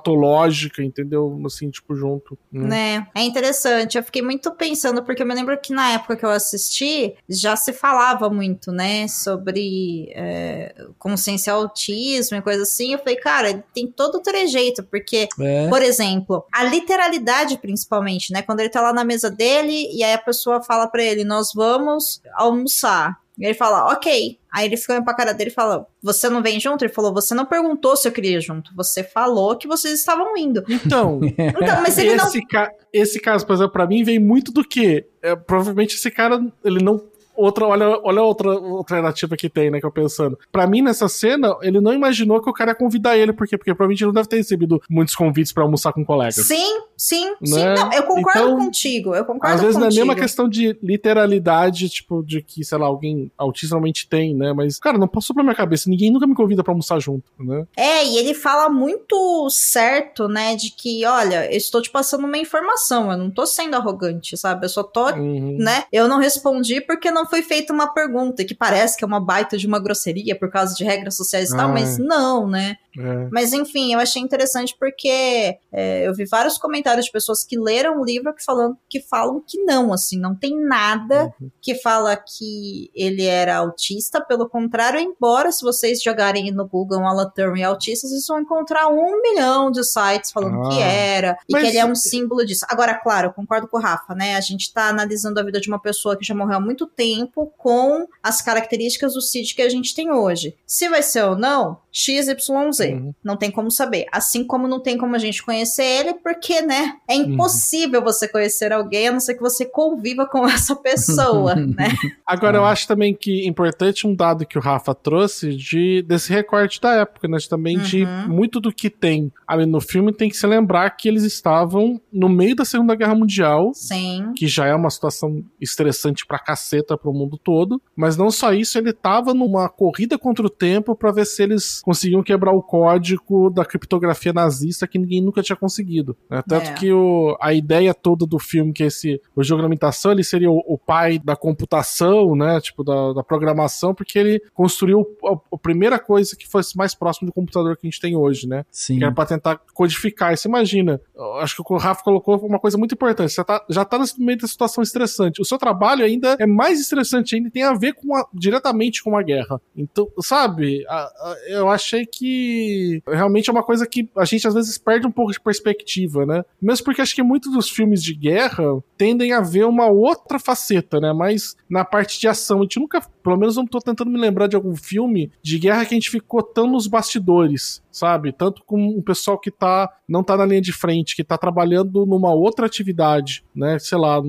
patológica, 0.04 0.82
entendeu? 0.82 1.40
Assim, 1.46 1.70
tipo, 1.70 1.94
junto. 1.94 2.36
né? 2.52 2.68
Né? 2.98 3.06
É 3.14 3.22
interessante. 3.30 3.96
Eu 3.96 4.04
fiquei 4.04 4.22
muito 4.22 4.50
pensando, 4.52 5.02
porque 5.02 5.22
eu 5.22 5.26
me 5.26 5.34
lembro 5.34 5.58
que 5.58 5.72
na 5.72 5.92
época 5.92 6.16
que 6.16 6.24
eu 6.24 6.30
assisti, 6.30 7.14
já 7.28 7.56
se 7.56 7.72
falava 7.72 8.28
muito, 8.28 8.70
né, 8.70 9.08
sobre 9.08 10.10
é, 10.14 10.74
consciência 10.98 11.52
autismo 11.52 12.36
e 12.36 12.42
coisa 12.42 12.62
assim. 12.62 12.92
Eu 12.92 12.98
falei, 12.98 13.16
cara, 13.16 13.50
ele 13.50 13.64
tem 13.74 13.86
todo 13.86 14.16
o 14.16 14.22
trejeito, 14.22 14.82
porque 14.84 15.28
É. 15.38 15.68
Por 15.68 15.82
exemplo, 15.82 16.44
a 16.52 16.64
literalidade, 16.64 17.58
principalmente, 17.58 18.32
né? 18.32 18.42
Quando 18.42 18.60
ele 18.60 18.68
tá 18.68 18.80
lá 18.80 18.92
na 18.92 19.04
mesa 19.04 19.30
dele 19.30 19.88
e 19.92 20.02
aí 20.02 20.12
a 20.12 20.18
pessoa 20.18 20.62
fala 20.62 20.86
pra 20.86 21.02
ele: 21.02 21.24
Nós 21.24 21.52
vamos 21.54 22.20
almoçar. 22.34 23.18
E 23.40 23.44
ele 23.46 23.54
fala, 23.54 23.90
ok. 23.92 24.38
Aí 24.52 24.66
ele 24.66 24.76
fica 24.76 24.92
olhando 24.92 25.04
pra 25.04 25.14
cara 25.14 25.32
dele 25.32 25.48
e 25.50 25.52
fala: 25.52 25.86
Você 26.02 26.28
não 26.28 26.42
vem 26.42 26.58
junto? 26.60 26.84
Ele 26.84 26.92
falou: 26.92 27.12
Você 27.14 27.34
não 27.34 27.46
perguntou 27.46 27.96
se 27.96 28.06
eu 28.06 28.12
queria 28.12 28.36
ir 28.36 28.40
junto. 28.40 28.70
Você 28.76 29.02
falou 29.02 29.56
que 29.56 29.66
vocês 29.68 29.98
estavam 29.98 30.36
indo. 30.36 30.62
Então, 30.68 31.20
Então, 31.22 31.80
mas 31.82 31.96
ele 31.96 32.16
não. 32.16 32.26
esse, 32.26 32.44
ca- 32.46 32.70
esse 32.92 33.20
caso, 33.20 33.46
por 33.46 33.54
exemplo, 33.54 33.72
pra 33.72 33.86
mim 33.86 34.02
vem 34.02 34.18
muito 34.18 34.52
do 34.52 34.62
que? 34.64 35.06
É, 35.22 35.34
provavelmente 35.36 35.94
esse 35.94 36.10
cara, 36.10 36.44
ele 36.64 36.82
não. 36.84 37.00
Outra, 37.40 37.66
olha, 37.66 38.00
olha 38.04 38.22
outra 38.22 38.50
alternativa 38.50 39.36
que 39.36 39.48
tem, 39.48 39.70
né, 39.70 39.80
que 39.80 39.86
eu 39.86 39.90
pensando. 39.90 40.38
Pra 40.52 40.66
mim, 40.66 40.82
nessa 40.82 41.08
cena, 41.08 41.56
ele 41.62 41.80
não 41.80 41.92
imaginou 41.92 42.40
que 42.42 42.50
o 42.50 42.52
cara 42.52 42.72
ia 42.72 42.74
convidar 42.74 43.16
ele, 43.16 43.32
por 43.32 43.46
quê? 43.46 43.56
Porque 43.56 43.72
provavelmente 43.74 44.00
ele 44.02 44.08
não 44.08 44.14
deve 44.14 44.28
ter 44.28 44.36
recebido 44.36 44.80
muitos 44.88 45.14
convites 45.14 45.52
pra 45.52 45.62
almoçar 45.62 45.92
com 45.92 46.04
colegas. 46.04 46.34
Sim, 46.46 46.80
sim, 46.96 47.34
sim. 47.44 47.54
Né? 47.64 47.74
Não, 47.74 47.92
eu 47.92 48.02
concordo 48.04 48.38
Então, 48.40 48.56
contigo. 48.58 49.14
Eu 49.14 49.24
concordo 49.24 49.54
Às 49.54 49.60
vezes 49.60 49.76
não 49.76 49.82
é 49.82 49.86
contigo. 49.86 50.04
nem 50.04 50.14
uma 50.14 50.20
questão 50.20 50.48
de 50.48 50.76
literalidade, 50.82 51.88
tipo, 51.88 52.22
de 52.22 52.42
que, 52.42 52.64
sei 52.64 52.78
lá, 52.78 52.86
alguém 52.86 53.30
autista 53.36 53.74
realmente 53.74 54.08
tem, 54.08 54.34
né? 54.34 54.52
Mas, 54.52 54.78
cara, 54.78 54.98
não 54.98 55.08
passou 55.08 55.34
pra 55.34 55.42
minha 55.42 55.54
cabeça. 55.54 55.88
Ninguém 55.90 56.10
nunca 56.10 56.26
me 56.26 56.34
convida 56.34 56.62
pra 56.62 56.72
almoçar 56.72 57.00
junto, 57.00 57.24
né? 57.38 57.66
É, 57.76 58.04
e 58.04 58.16
ele 58.18 58.34
fala 58.34 58.68
muito 58.68 59.48
certo, 59.50 60.28
né? 60.28 60.54
De 60.56 60.70
que, 60.70 61.04
olha, 61.06 61.50
eu 61.50 61.56
estou 61.56 61.80
te 61.82 61.90
passando 61.90 62.24
uma 62.26 62.38
informação, 62.38 63.10
eu 63.10 63.18
não 63.18 63.30
tô 63.30 63.46
sendo 63.46 63.74
arrogante, 63.74 64.36
sabe? 64.36 64.64
Eu 64.66 64.68
só 64.68 64.82
tô 64.82 65.10
Uhum. 65.10 65.56
né? 65.58 65.84
Eu 65.92 66.06
não 66.06 66.18
respondi 66.18 66.80
porque 66.80 67.10
não 67.10 67.26
foi 67.30 67.42
feita 67.42 67.72
uma 67.72 67.92
pergunta, 67.94 68.44
que 68.44 68.54
parece 68.54 68.96
que 68.98 69.04
é 69.04 69.06
uma 69.06 69.20
baita 69.24 69.56
de 69.56 69.66
uma 69.66 69.78
grosseria 69.78 70.36
por 70.38 70.50
causa 70.50 70.74
de 70.74 70.84
regras 70.84 71.16
sociais 71.16 71.50
e 71.50 71.56
tal, 71.56 71.70
Ah. 71.70 71.72
mas 71.72 71.96
não, 71.98 72.46
né? 72.48 72.76
É. 72.98 73.28
Mas 73.30 73.52
enfim, 73.52 73.94
eu 73.94 74.00
achei 74.00 74.20
interessante 74.20 74.74
porque 74.78 75.56
é, 75.72 76.06
eu 76.08 76.12
vi 76.12 76.24
vários 76.26 76.58
comentários 76.58 77.06
de 77.06 77.12
pessoas 77.12 77.44
que 77.44 77.56
leram 77.58 78.00
o 78.00 78.04
livro 78.04 78.34
que, 78.34 78.44
falam, 78.44 78.76
que 78.88 79.00
falam 79.00 79.40
que 79.46 79.62
não, 79.64 79.92
assim, 79.92 80.18
não 80.18 80.34
tem 80.34 80.58
nada 80.60 81.32
que 81.62 81.76
fala 81.76 82.16
que 82.16 82.90
ele 82.94 83.24
era 83.24 83.56
autista, 83.58 84.20
pelo 84.20 84.48
contrário, 84.48 84.98
embora 84.98 85.52
se 85.52 85.62
vocês 85.62 86.02
jogarem 86.02 86.50
no 86.50 86.66
Google 86.66 87.06
Alan 87.06 87.30
Turing 87.34 87.62
autista, 87.62 88.08
vocês 88.08 88.26
vão 88.26 88.40
encontrar 88.40 88.88
um 88.88 89.22
milhão 89.22 89.70
de 89.70 89.84
sites 89.84 90.32
falando 90.32 90.66
Ah. 90.66 90.68
que 90.70 90.80
era, 90.82 91.38
e 91.48 91.54
que 91.54 91.66
ele 91.66 91.78
é 91.78 91.84
um 91.86 91.94
símbolo 91.94 92.44
disso. 92.44 92.66
Agora, 92.68 92.94
claro, 92.94 93.28
eu 93.28 93.32
concordo 93.32 93.68
com 93.68 93.78
o 93.78 93.80
Rafa, 93.80 94.14
né? 94.16 94.34
A 94.36 94.40
gente 94.40 94.72
tá 94.72 94.88
analisando 94.88 95.38
a 95.38 95.42
vida 95.44 95.60
de 95.60 95.68
uma 95.68 95.80
pessoa 95.80 96.16
que 96.16 96.24
já 96.26 96.34
morreu 96.34 96.56
há 96.56 96.60
muito 96.60 96.86
tempo 96.86 97.19
com 97.26 98.06
as 98.22 98.40
características 98.42 99.14
do 99.14 99.20
Cid 99.20 99.54
que 99.54 99.62
a 99.62 99.68
gente 99.68 99.94
tem 99.94 100.10
hoje. 100.12 100.54
Se 100.66 100.88
vai 100.88 101.02
ser 101.02 101.24
ou 101.24 101.36
não, 101.36 101.78
XYZ. 101.92 102.80
Uhum. 102.92 103.14
Não 103.22 103.36
tem 103.36 103.50
como 103.50 103.70
saber. 103.70 104.06
Assim 104.12 104.44
como 104.44 104.68
não 104.68 104.80
tem 104.80 104.96
como 104.96 105.14
a 105.14 105.18
gente 105.18 105.42
conhecer 105.42 105.82
ele, 105.84 106.14
porque, 106.14 106.60
né? 106.62 106.94
É 107.08 107.14
Uhum. 107.16 107.34
impossível 107.34 108.02
você 108.02 108.28
conhecer 108.28 108.72
alguém, 108.72 109.08
a 109.08 109.12
não 109.12 109.20
ser 109.20 109.34
que 109.34 109.40
você 109.40 109.64
conviva 109.66 110.26
com 110.26 110.44
essa 110.48 110.76
pessoa, 110.76 111.54
né? 111.56 111.88
Agora, 112.26 112.58
eu 112.58 112.64
acho 112.64 112.86
também 112.86 113.14
que 113.14 113.42
é 113.44 113.46
importante 113.48 114.06
um 114.06 114.14
dado 114.14 114.46
que 114.46 114.58
o 114.58 114.60
Rafa 114.60 114.94
trouxe 114.94 115.54
de, 115.54 116.02
desse 116.06 116.32
recorte 116.32 116.80
da 116.80 116.94
época, 116.94 117.26
né? 117.28 117.36
Também 117.48 117.78
de 117.78 118.04
Uhum. 118.04 118.28
muito 118.28 118.60
do 118.60 118.72
que 118.72 118.88
tem 118.88 119.32
ali 119.46 119.66
no 119.66 119.80
filme 119.80 120.12
tem 120.12 120.28
que 120.28 120.36
se 120.36 120.46
lembrar 120.46 120.90
que 120.90 121.08
eles 121.08 121.24
estavam 121.24 122.00
no 122.12 122.28
meio 122.28 122.54
da 122.54 122.64
Segunda 122.64 122.94
Guerra 122.94 123.14
Mundial, 123.14 123.72
Sim. 123.74 124.32
que 124.36 124.46
já 124.46 124.66
é 124.66 124.74
uma 124.74 124.90
situação 124.90 125.42
estressante 125.60 126.24
pra 126.26 126.38
caceta 126.38 126.96
pro 127.10 127.18
mundo 127.18 127.38
todo, 127.42 127.80
mas 127.96 128.16
não 128.16 128.30
só 128.30 128.52
isso, 128.52 128.78
ele 128.78 128.92
tava 128.92 129.34
numa 129.34 129.68
corrida 129.68 130.18
contra 130.18 130.46
o 130.46 130.50
tempo 130.50 130.94
pra 130.94 131.12
ver 131.12 131.26
se 131.26 131.42
eles 131.42 131.80
conseguiam 131.82 132.22
quebrar 132.22 132.52
o 132.52 132.62
código 132.62 133.50
da 133.50 133.64
criptografia 133.64 134.32
nazista 134.32 134.86
que 134.86 134.98
ninguém 134.98 135.20
nunca 135.20 135.42
tinha 135.42 135.56
conseguido. 135.56 136.16
né? 136.28 136.42
Tanto 136.46 136.70
É. 136.70 136.74
que 136.74 136.92
o, 136.92 137.36
a 137.40 137.52
ideia 137.52 137.92
toda 137.94 138.26
do 138.26 138.38
filme, 138.38 138.72
que 138.72 138.82
é 138.82 138.86
esse 138.86 139.20
o 139.34 139.42
jogo 139.42 139.62
da 139.62 139.68
ele 140.12 140.24
seria 140.24 140.50
o, 140.50 140.62
o 140.66 140.78
pai 140.78 141.18
da 141.18 141.36
computação, 141.36 142.34
né? 142.34 142.60
Tipo, 142.60 142.84
da, 142.84 143.12
da 143.12 143.22
programação, 143.22 143.94
porque 143.94 144.18
ele 144.18 144.42
construiu 144.54 145.06
a, 145.24 145.32
a 145.54 145.58
primeira 145.58 145.98
coisa 145.98 146.36
que 146.36 146.48
fosse 146.48 146.76
mais 146.76 146.94
próximo 146.94 147.26
do 147.26 147.32
computador 147.32 147.76
que 147.76 147.86
a 147.86 147.90
gente 147.90 148.00
tem 148.00 148.16
hoje, 148.16 148.46
né? 148.46 148.64
Sim. 148.70 148.98
Que 148.98 149.04
era 149.04 149.12
pra 149.14 149.26
tentar 149.26 149.60
codificar. 149.74 150.32
E 150.32 150.36
você 150.36 150.48
imagina, 150.48 151.00
acho 151.40 151.56
que 151.56 151.72
o 151.72 151.76
Rafa 151.76 152.02
colocou 152.02 152.36
uma 152.38 152.58
coisa 152.58 152.76
muito 152.76 152.94
importante. 152.94 153.32
Você 153.32 153.44
tá, 153.44 153.64
já 153.68 153.84
tá 153.84 153.98
no 153.98 154.04
meio 154.18 154.38
da 154.38 154.46
situação 154.46 154.82
estressante. 154.82 155.40
O 155.40 155.44
seu 155.44 155.58
trabalho 155.58 156.04
ainda 156.04 156.36
é 156.38 156.46
mais 156.46 156.80
estressante 156.94 157.34
ainda, 157.36 157.50
tem 157.50 157.62
a 157.62 157.72
ver 157.74 157.94
com 157.94 158.14
a- 158.14 158.26
diretamente 158.34 159.02
com 159.02 159.16
a 159.16 159.22
guerra. 159.22 159.60
Então, 159.76 160.08
sabe, 160.20 160.84
a- 160.88 160.94
a- 161.04 161.36
eu 161.48 161.68
achei 161.68 162.04
que 162.06 163.02
realmente 163.06 163.48
é 163.48 163.52
uma 163.52 163.62
coisa 163.62 163.86
que 163.86 164.08
a 164.16 164.24
gente 164.24 164.46
às 164.46 164.54
vezes 164.54 164.76
perde 164.78 165.06
um 165.06 165.10
pouco 165.10 165.32
de 165.32 165.40
perspectiva, 165.40 166.26
né? 166.26 166.44
Mesmo 166.60 166.84
porque 166.84 167.00
acho 167.00 167.14
que 167.14 167.22
muitos 167.22 167.52
dos 167.52 167.68
filmes 167.70 168.02
de 168.02 168.14
guerra 168.14 168.64
tendem 168.96 169.32
a 169.32 169.40
ver 169.40 169.64
uma 169.64 169.86
outra 169.86 170.38
faceta, 170.38 171.00
né? 171.00 171.12
Mas 171.12 171.56
na 171.68 171.84
parte 171.84 172.18
de 172.20 172.28
ação, 172.28 172.58
a 172.58 172.62
gente 172.62 172.78
nunca, 172.80 173.00
pelo 173.22 173.36
menos 173.36 173.56
não 173.56 173.66
tô 173.66 173.78
tentando 173.78 174.10
me 174.10 174.18
lembrar 174.18 174.46
de 174.46 174.56
algum 174.56 174.74
filme 174.76 175.30
de 175.42 175.58
guerra 175.58 175.84
que 175.84 175.94
a 175.94 175.96
gente 175.98 176.10
ficou 176.10 176.42
tão 176.42 176.66
nos 176.70 176.86
bastidores, 176.86 177.82
sabe? 177.90 178.32
Tanto 178.32 178.62
com 178.64 178.88
o 178.88 179.02
pessoal 179.02 179.38
que 179.38 179.50
tá 179.50 179.90
não 180.08 180.24
tá 180.24 180.36
na 180.36 180.44
linha 180.44 180.60
de 180.60 180.72
frente, 180.72 181.14
que 181.14 181.22
tá 181.22 181.38
trabalhando 181.38 182.04
numa 182.04 182.34
outra 182.34 182.66
atividade, 182.66 183.44
né? 183.54 183.78
Sei 183.78 183.96
lá, 183.96 184.20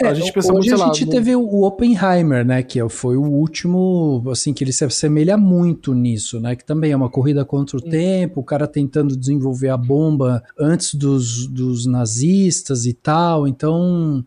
É, 0.00 0.08
a 0.08 0.14
gente 0.14 0.32
pensa 0.32 0.52
hoje 0.52 0.70
muito, 0.70 0.82
a 0.82 0.86
lá, 0.86 0.92
gente 0.92 1.06
teve 1.06 1.36
o 1.36 1.62
Oppenheimer, 1.62 2.44
né, 2.44 2.62
que 2.62 2.86
foi 2.88 3.16
o 3.16 3.22
último, 3.22 4.22
assim, 4.30 4.52
que 4.52 4.64
ele 4.64 4.72
se 4.72 4.84
assemelha 4.84 5.36
muito 5.36 5.94
nisso, 5.94 6.40
né, 6.40 6.56
que 6.56 6.64
também 6.64 6.90
é 6.90 6.96
uma 6.96 7.08
corrida 7.08 7.44
contra 7.44 7.76
o 7.76 7.80
tempo, 7.80 8.40
o 8.40 8.44
cara 8.44 8.66
tentando 8.66 9.16
desenvolver 9.16 9.68
a 9.68 9.76
bomba 9.76 10.42
antes 10.58 10.94
dos, 10.94 11.46
dos 11.46 11.86
nazistas 11.86 12.86
e 12.86 12.92
tal, 12.92 13.46
então, 13.46 14.24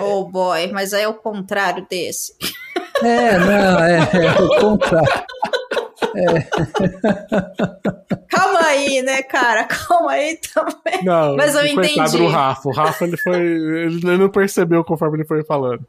Oh 0.00 0.24
boy, 0.24 0.72
mas 0.72 0.94
aí 0.94 1.02
é 1.02 1.08
o 1.08 1.14
contrário 1.14 1.86
desse. 1.88 2.34
é, 3.02 3.38
não, 3.38 3.78
é, 3.78 3.98
é 3.98 4.42
o 4.42 4.60
contrário. 4.60 5.08
Calma 8.28 8.60
aí, 8.66 9.02
né, 9.02 9.22
cara? 9.22 9.64
Calma 9.64 10.12
aí 10.12 10.38
também. 10.54 11.04
Não, 11.04 11.36
Mas 11.36 11.54
eu 11.54 11.62
coitado 11.62 11.86
entendi. 11.86 12.16
do 12.18 12.26
Rafa. 12.26 12.68
O 12.68 12.72
Rafa, 12.72 13.04
ele 13.04 13.16
foi. 13.16 13.36
Ele 13.36 14.16
não 14.16 14.28
percebeu 14.28 14.84
conforme 14.84 15.18
ele 15.18 15.26
foi 15.26 15.44
falando. 15.44 15.86